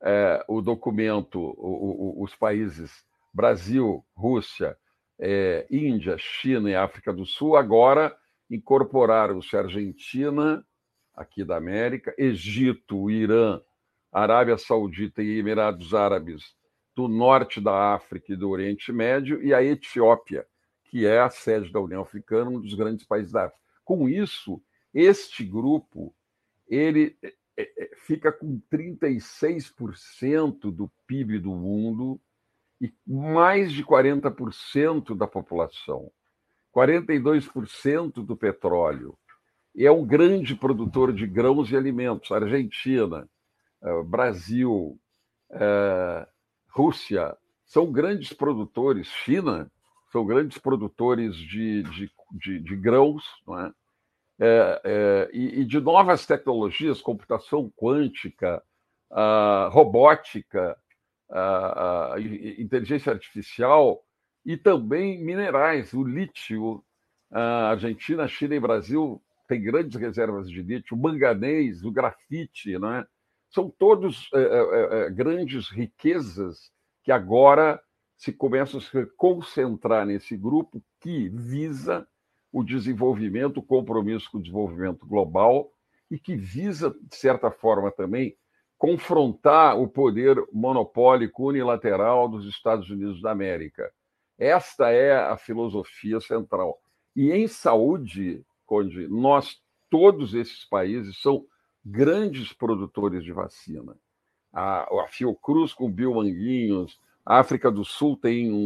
É, 0.00 0.44
o 0.46 0.60
documento, 0.60 1.40
o, 1.40 2.20
o, 2.20 2.22
os 2.22 2.34
países 2.36 3.04
Brasil, 3.34 4.04
Rússia, 4.16 4.76
é, 5.18 5.66
Índia, 5.68 6.16
China 6.16 6.70
e 6.70 6.76
África 6.76 7.12
do 7.12 7.26
Sul 7.26 7.56
agora 7.56 8.16
incorporaram-se 8.48 9.56
Argentina, 9.56 10.64
aqui 11.14 11.44
da 11.44 11.56
América, 11.56 12.14
Egito, 12.16 13.10
Irã, 13.10 13.60
Arábia 14.12 14.56
Saudita 14.56 15.20
e 15.22 15.38
Emirados 15.38 15.92
Árabes 15.94 16.54
do 16.98 17.06
norte 17.06 17.60
da 17.60 17.94
África 17.94 18.32
e 18.32 18.36
do 18.36 18.50
Oriente 18.50 18.90
Médio, 18.90 19.40
e 19.40 19.54
a 19.54 19.62
Etiópia, 19.62 20.44
que 20.82 21.06
é 21.06 21.20
a 21.20 21.30
sede 21.30 21.70
da 21.70 21.78
União 21.78 22.02
Africana, 22.02 22.50
um 22.50 22.60
dos 22.60 22.74
grandes 22.74 23.06
países 23.06 23.30
da 23.30 23.44
África. 23.44 23.62
Com 23.84 24.08
isso, 24.08 24.60
este 24.92 25.44
grupo 25.44 26.12
ele 26.68 27.16
é, 27.22 27.32
é, 27.56 27.84
é, 27.84 27.90
fica 27.98 28.32
com 28.32 28.60
36% 28.68 30.72
do 30.72 30.90
PIB 31.06 31.38
do 31.38 31.50
mundo 31.50 32.20
e 32.80 32.92
mais 33.06 33.72
de 33.72 33.84
40% 33.84 35.16
da 35.16 35.28
população, 35.28 36.10
42% 36.74 38.24
do 38.24 38.36
petróleo. 38.36 39.16
É 39.76 39.88
um 39.88 40.04
grande 40.04 40.56
produtor 40.56 41.12
de 41.12 41.28
grãos 41.28 41.70
e 41.70 41.76
alimentos. 41.76 42.32
Argentina, 42.32 43.28
eh, 43.82 44.02
Brasil, 44.02 44.98
eh, 45.52 46.28
Rússia 46.68 47.36
são 47.64 47.90
grandes 47.90 48.32
produtores, 48.32 49.06
China 49.08 49.70
são 50.10 50.24
grandes 50.24 50.58
produtores 50.58 51.36
de, 51.36 51.82
de, 51.82 52.10
de, 52.32 52.60
de 52.60 52.76
grãos, 52.76 53.24
não 53.46 53.60
é? 53.60 53.72
É, 54.40 54.80
é, 54.84 55.30
e, 55.32 55.60
e, 55.60 55.64
de 55.64 55.80
novas 55.80 56.24
tecnologias, 56.24 57.02
computação 57.02 57.68
quântica, 57.76 58.62
robótica, 59.70 60.78
inteligência 62.58 63.12
artificial 63.12 64.04
e 64.46 64.56
também 64.56 65.22
minerais, 65.22 65.92
o 65.92 66.04
lítio. 66.04 66.84
A 67.30 67.70
Argentina, 67.70 68.26
China 68.26 68.54
e 68.54 68.60
Brasil 68.60 69.20
têm 69.46 69.60
grandes 69.60 70.00
reservas 70.00 70.48
de 70.48 70.62
lítio, 70.62 70.96
o 70.96 71.00
manganês, 71.00 71.84
o 71.84 71.90
grafite, 71.90 72.78
não 72.78 72.94
é? 72.94 73.06
São 73.50 73.70
todos 73.70 74.28
é, 74.34 75.06
é, 75.06 75.10
grandes 75.10 75.68
riquezas 75.70 76.70
que 77.02 77.12
agora 77.12 77.80
se 78.16 78.32
começam 78.32 78.80
a 78.80 78.82
se 78.82 79.06
concentrar 79.16 80.04
nesse 80.04 80.36
grupo 80.36 80.82
que 81.00 81.28
visa 81.28 82.06
o 82.52 82.62
desenvolvimento, 82.64 83.58
o 83.58 83.62
compromisso 83.62 84.30
com 84.30 84.38
o 84.38 84.42
desenvolvimento 84.42 85.06
global 85.06 85.70
e 86.10 86.18
que 86.18 86.36
visa, 86.36 86.94
de 87.02 87.16
certa 87.16 87.50
forma, 87.50 87.90
também 87.90 88.36
confrontar 88.76 89.78
o 89.78 89.88
poder 89.88 90.36
monopólico 90.52 91.48
unilateral 91.48 92.28
dos 92.28 92.46
Estados 92.46 92.88
Unidos 92.90 93.20
da 93.20 93.30
América. 93.30 93.90
Esta 94.38 94.90
é 94.90 95.16
a 95.16 95.36
filosofia 95.36 96.20
central. 96.20 96.78
E 97.14 97.32
em 97.32 97.48
saúde, 97.48 98.44
Conde, 98.64 99.08
nós, 99.08 99.60
todos 99.90 100.34
esses 100.34 100.64
países, 100.66 101.20
são 101.20 101.44
grandes 101.90 102.52
produtores 102.52 103.24
de 103.24 103.32
vacina. 103.32 103.96
A, 104.52 104.82
a 104.82 105.08
Fiocruz 105.08 105.72
com 105.72 105.90
Biomanguinhos, 105.90 106.98
a 107.24 107.38
África 107.38 107.70
do 107.70 107.84
Sul 107.84 108.16
tem 108.16 108.50
um, 108.52 108.56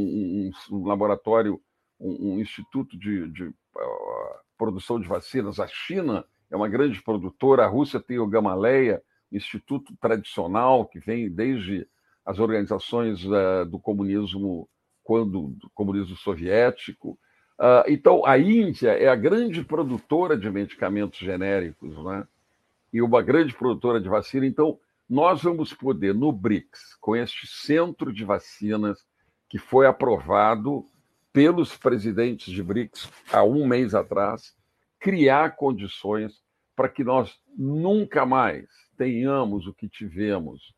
um, 0.70 0.76
um 0.76 0.86
laboratório, 0.86 1.60
um, 1.98 2.34
um 2.34 2.40
instituto 2.40 2.96
de, 2.96 3.28
de 3.28 3.44
uh, 3.44 3.54
produção 4.56 5.00
de 5.00 5.08
vacinas. 5.08 5.60
A 5.60 5.66
China 5.66 6.24
é 6.50 6.56
uma 6.56 6.68
grande 6.68 7.02
produtora, 7.02 7.64
a 7.64 7.68
Rússia 7.68 8.00
tem 8.00 8.18
o 8.18 8.26
Gamaleia, 8.26 9.02
instituto 9.30 9.96
tradicional 10.00 10.86
que 10.86 10.98
vem 10.98 11.30
desde 11.30 11.88
as 12.24 12.38
organizações 12.38 13.24
uh, 13.24 13.64
do 13.66 13.78
comunismo 13.78 14.68
quando 15.02 15.48
do 15.48 15.70
comunismo 15.74 16.16
soviético. 16.16 17.18
Uh, 17.58 17.84
então, 17.88 18.24
a 18.24 18.38
Índia 18.38 18.90
é 18.90 19.08
a 19.08 19.16
grande 19.16 19.64
produtora 19.64 20.36
de 20.36 20.48
medicamentos 20.50 21.18
genéricos, 21.18 21.96
né? 22.04 22.26
E 22.92 23.00
uma 23.00 23.22
grande 23.22 23.54
produtora 23.54 24.00
de 24.00 24.08
vacina. 24.08 24.46
Então, 24.46 24.78
nós 25.08 25.42
vamos 25.42 25.72
poder, 25.72 26.14
no 26.14 26.32
BRICS, 26.32 26.96
com 27.00 27.14
este 27.16 27.46
centro 27.46 28.12
de 28.12 28.24
vacinas 28.24 28.98
que 29.48 29.58
foi 29.58 29.86
aprovado 29.86 30.86
pelos 31.32 31.76
presidentes 31.76 32.52
de 32.52 32.62
BRICS 32.62 33.10
há 33.32 33.42
um 33.42 33.66
mês 33.66 33.94
atrás, 33.94 34.54
criar 34.98 35.56
condições 35.56 36.42
para 36.74 36.88
que 36.88 37.02
nós 37.04 37.38
nunca 37.56 38.24
mais 38.24 38.66
tenhamos 38.96 39.66
o 39.66 39.74
que 39.74 39.88
tivemos, 39.88 40.74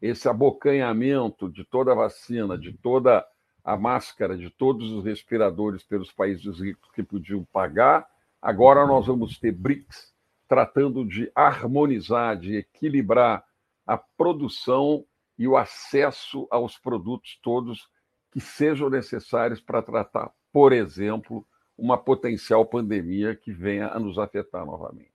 esse 0.00 0.28
abocanhamento 0.28 1.48
de 1.50 1.64
toda 1.64 1.92
a 1.92 1.94
vacina, 1.94 2.56
de 2.56 2.72
toda 2.72 3.24
a 3.64 3.76
máscara, 3.76 4.36
de 4.36 4.50
todos 4.50 4.92
os 4.92 5.04
respiradores 5.04 5.82
pelos 5.82 6.12
países 6.12 6.60
ricos 6.60 6.90
que 6.92 7.02
podiam 7.02 7.44
pagar. 7.52 8.06
Agora 8.40 8.86
nós 8.86 9.06
vamos 9.06 9.38
ter 9.38 9.52
BRICS 9.52 10.14
tratando 10.48 11.04
de 11.04 11.30
harmonizar, 11.34 12.36
de 12.36 12.56
equilibrar 12.56 13.44
a 13.86 13.96
produção 13.96 15.04
e 15.38 15.46
o 15.46 15.56
acesso 15.56 16.48
aos 16.50 16.78
produtos 16.78 17.38
todos 17.42 17.88
que 18.32 18.40
sejam 18.40 18.90
necessários 18.90 19.60
para 19.60 19.82
tratar, 19.82 20.30
por 20.52 20.72
exemplo, 20.72 21.46
uma 21.76 21.96
potencial 21.96 22.66
pandemia 22.66 23.36
que 23.36 23.52
venha 23.52 23.88
a 23.88 24.00
nos 24.00 24.18
afetar 24.18 24.66
novamente. 24.66 25.08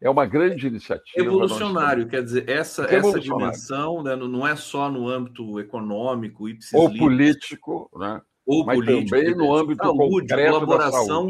É 0.00 0.08
uma 0.08 0.24
grande 0.24 0.66
iniciativa. 0.66 1.22
Revolucionário, 1.22 2.08
quer 2.08 2.22
dizer, 2.22 2.48
essa, 2.48 2.84
essa 2.84 3.20
dimensão 3.20 4.02
né, 4.02 4.16
não 4.16 4.46
é 4.46 4.56
só 4.56 4.88
no 4.88 5.08
âmbito 5.08 5.60
econômico, 5.60 6.44
ou 6.72 6.96
político, 6.96 7.90
né? 7.98 8.22
ou 8.46 8.64
mas 8.64 8.78
político, 8.78 9.10
também 9.10 9.34
no 9.34 9.54
âmbito 9.54 9.84
saúde, 9.84 10.34
colaboração 10.34 11.28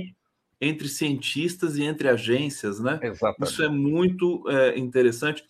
entre 0.60 0.88
cientistas 0.88 1.76
e 1.76 1.82
entre 1.82 2.08
agências, 2.08 2.78
né? 2.78 3.00
Exatamente. 3.02 3.50
Isso 3.50 3.62
é 3.62 3.68
muito 3.68 4.44
é, 4.48 4.78
interessante. 4.78 5.44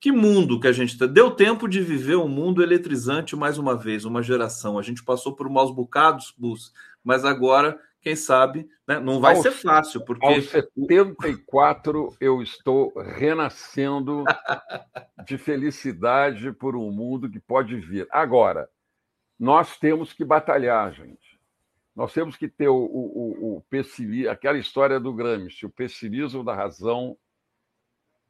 Que 0.00 0.12
mundo 0.12 0.60
que 0.60 0.68
a 0.68 0.72
gente 0.72 0.92
está. 0.92 1.06
Deu 1.06 1.30
tempo 1.30 1.68
de 1.68 1.80
viver 1.80 2.16
um 2.16 2.28
mundo 2.28 2.62
eletrizante 2.62 3.34
mais 3.34 3.58
uma 3.58 3.76
vez, 3.76 4.04
uma 4.04 4.22
geração. 4.22 4.78
A 4.78 4.82
gente 4.82 5.02
passou 5.02 5.34
por 5.34 5.48
maus 5.48 5.74
bocados, 5.74 6.32
Bus, 6.36 6.72
mas 7.02 7.24
agora, 7.24 7.78
quem 8.00 8.14
sabe, 8.14 8.68
né? 8.86 9.00
não 9.00 9.20
vai 9.20 9.36
ser 9.36 9.50
fácil, 9.50 10.04
porque. 10.04 10.26
Aos 10.26 10.48
74 10.50 12.14
eu 12.20 12.42
estou 12.42 12.92
renascendo 12.96 14.24
de 15.26 15.38
felicidade 15.38 16.52
por 16.52 16.76
um 16.76 16.90
mundo 16.90 17.28
que 17.30 17.40
pode 17.40 17.76
vir. 17.76 18.06
Agora, 18.10 18.68
nós 19.38 19.78
temos 19.78 20.12
que 20.12 20.24
batalhar, 20.24 20.92
gente. 20.92 21.35
Nós 21.96 22.12
temos 22.12 22.36
que 22.36 22.46
ter 22.46 22.68
o, 22.68 22.76
o, 22.76 23.56
o 23.56 23.60
pessimismo, 23.70 24.30
aquela 24.30 24.58
história 24.58 25.00
do 25.00 25.14
Gramsci, 25.14 25.64
o 25.64 25.70
pessimismo 25.70 26.44
da 26.44 26.54
razão 26.54 27.16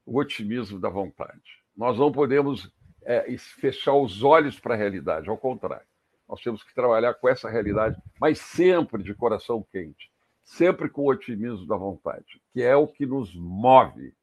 o 0.07 0.21
otimismo 0.21 0.79
da 0.79 0.89
vontade. 0.89 1.61
Nós 1.77 1.99
não 1.99 2.13
podemos 2.13 2.73
é, 3.03 3.37
fechar 3.39 3.95
os 3.95 4.23
olhos 4.23 4.59
para 4.59 4.75
a 4.75 4.77
realidade, 4.77 5.29
ao 5.29 5.37
contrário. 5.37 5.87
Nós 6.29 6.41
temos 6.41 6.63
que 6.63 6.73
trabalhar 6.75 7.15
com 7.15 7.29
essa 7.29 7.51
realidade, 7.51 8.01
mas 8.21 8.39
sempre 8.39 9.03
de 9.03 9.13
coração 9.15 9.67
quente, 9.73 10.11
sempre 10.45 10.89
com 10.89 11.03
o 11.03 11.11
otimismo 11.11 11.67
da 11.67 11.77
vontade, 11.77 12.41
que 12.53 12.63
é 12.63 12.77
o 12.77 12.87
que 12.87 13.05
nos 13.05 13.35
move, 13.35 14.15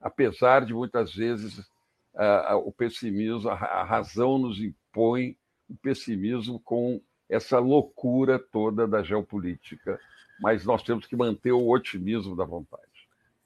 apesar 0.00 0.64
de 0.64 0.72
muitas 0.72 1.12
vezes 1.12 1.58
uh, 2.14 2.56
o 2.64 2.72
pessimismo, 2.72 3.50
a 3.50 3.84
razão 3.84 4.38
nos 4.38 4.60
impõe 4.60 5.36
o 5.68 5.76
pessimismo 5.76 6.60
com 6.60 7.00
essa 7.28 7.58
loucura 7.58 8.38
toda 8.38 8.86
da 8.86 9.02
geopolítica, 9.02 9.98
mas 10.40 10.64
nós 10.64 10.82
temos 10.82 11.06
que 11.06 11.16
manter 11.16 11.52
o 11.52 11.68
otimismo 11.68 12.36
da 12.36 12.44
vontade. 12.44 12.82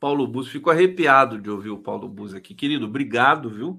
Paulo 0.01 0.27
Bus. 0.27 0.49
Fico 0.49 0.71
arrepiado 0.71 1.41
de 1.41 1.51
ouvir 1.51 1.71
o 1.71 1.79
Paulo 1.79 2.09
Bus 2.09 2.35
aqui. 2.35 2.55
Querido, 2.55 2.87
obrigado, 2.87 3.51
viu? 3.51 3.79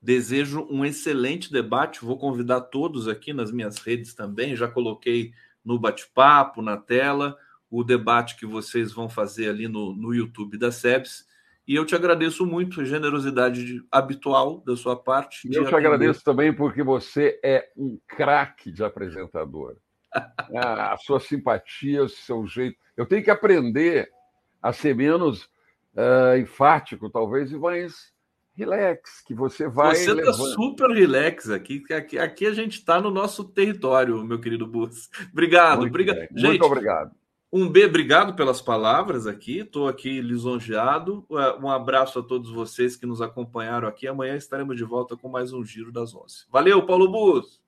Desejo 0.00 0.66
um 0.68 0.84
excelente 0.84 1.52
debate. 1.52 2.04
Vou 2.04 2.18
convidar 2.18 2.62
todos 2.62 3.06
aqui 3.06 3.32
nas 3.32 3.52
minhas 3.52 3.78
redes 3.78 4.14
também. 4.14 4.56
Já 4.56 4.68
coloquei 4.68 5.32
no 5.64 5.78
bate-papo, 5.78 6.60
na 6.60 6.76
tela, 6.76 7.36
o 7.70 7.84
debate 7.84 8.36
que 8.36 8.44
vocês 8.44 8.92
vão 8.92 9.08
fazer 9.08 9.48
ali 9.48 9.68
no, 9.68 9.94
no 9.94 10.12
YouTube 10.12 10.58
da 10.58 10.72
SEBS. 10.72 11.26
E 11.66 11.74
eu 11.74 11.84
te 11.86 11.94
agradeço 11.94 12.44
muito 12.44 12.80
a 12.80 12.84
generosidade 12.84 13.64
de, 13.64 13.86
habitual 13.90 14.60
da 14.66 14.76
sua 14.76 14.96
parte. 14.96 15.46
Eu 15.46 15.52
te 15.52 15.58
atender. 15.60 15.76
agradeço 15.76 16.24
também 16.24 16.52
porque 16.52 16.82
você 16.82 17.38
é 17.44 17.68
um 17.76 17.98
craque 18.06 18.72
de 18.72 18.82
apresentador. 18.82 19.76
a 20.56 20.96
sua 20.98 21.20
simpatia, 21.20 22.02
o 22.02 22.08
seu 22.08 22.46
jeito. 22.46 22.76
Eu 22.96 23.06
tenho 23.06 23.22
que 23.22 23.30
aprender 23.30 24.08
a 24.60 24.72
ser 24.72 24.94
menos 24.94 25.44
uh, 25.94 26.36
enfático, 26.38 27.08
talvez, 27.08 27.52
e 27.52 27.58
mais 27.58 28.12
relax, 28.54 29.22
que 29.22 29.34
você 29.34 29.68
vai. 29.68 29.94
Você 29.94 30.12
está 30.12 30.32
super 30.32 30.90
relax 30.90 31.48
aqui, 31.48 31.82
aqui, 31.92 32.18
aqui 32.18 32.46
a 32.46 32.52
gente 32.52 32.78
está 32.78 33.00
no 33.00 33.10
nosso 33.10 33.44
território, 33.44 34.22
meu 34.24 34.40
querido 34.40 34.66
Bus. 34.66 35.08
Obrigado, 35.32 35.80
muito 35.80 35.90
obrigado. 35.90 36.18
Gente, 36.18 36.42
muito 36.42 36.64
obrigado. 36.64 37.21
Um 37.54 37.68
B, 37.68 37.84
obrigado 37.84 38.34
pelas 38.34 38.62
palavras 38.62 39.26
aqui. 39.26 39.58
Estou 39.58 39.86
aqui 39.86 40.22
lisonjeado. 40.22 41.26
É, 41.32 41.54
um 41.62 41.68
abraço 41.68 42.18
a 42.18 42.22
todos 42.22 42.50
vocês 42.50 42.96
que 42.96 43.04
nos 43.04 43.20
acompanharam 43.20 43.86
aqui. 43.86 44.08
Amanhã 44.08 44.36
estaremos 44.36 44.74
de 44.74 44.84
volta 44.84 45.18
com 45.18 45.28
mais 45.28 45.52
um 45.52 45.62
Giro 45.62 45.92
das 45.92 46.14
Onze. 46.14 46.46
Valeu, 46.50 46.86
Paulo 46.86 47.12
Bus! 47.12 47.60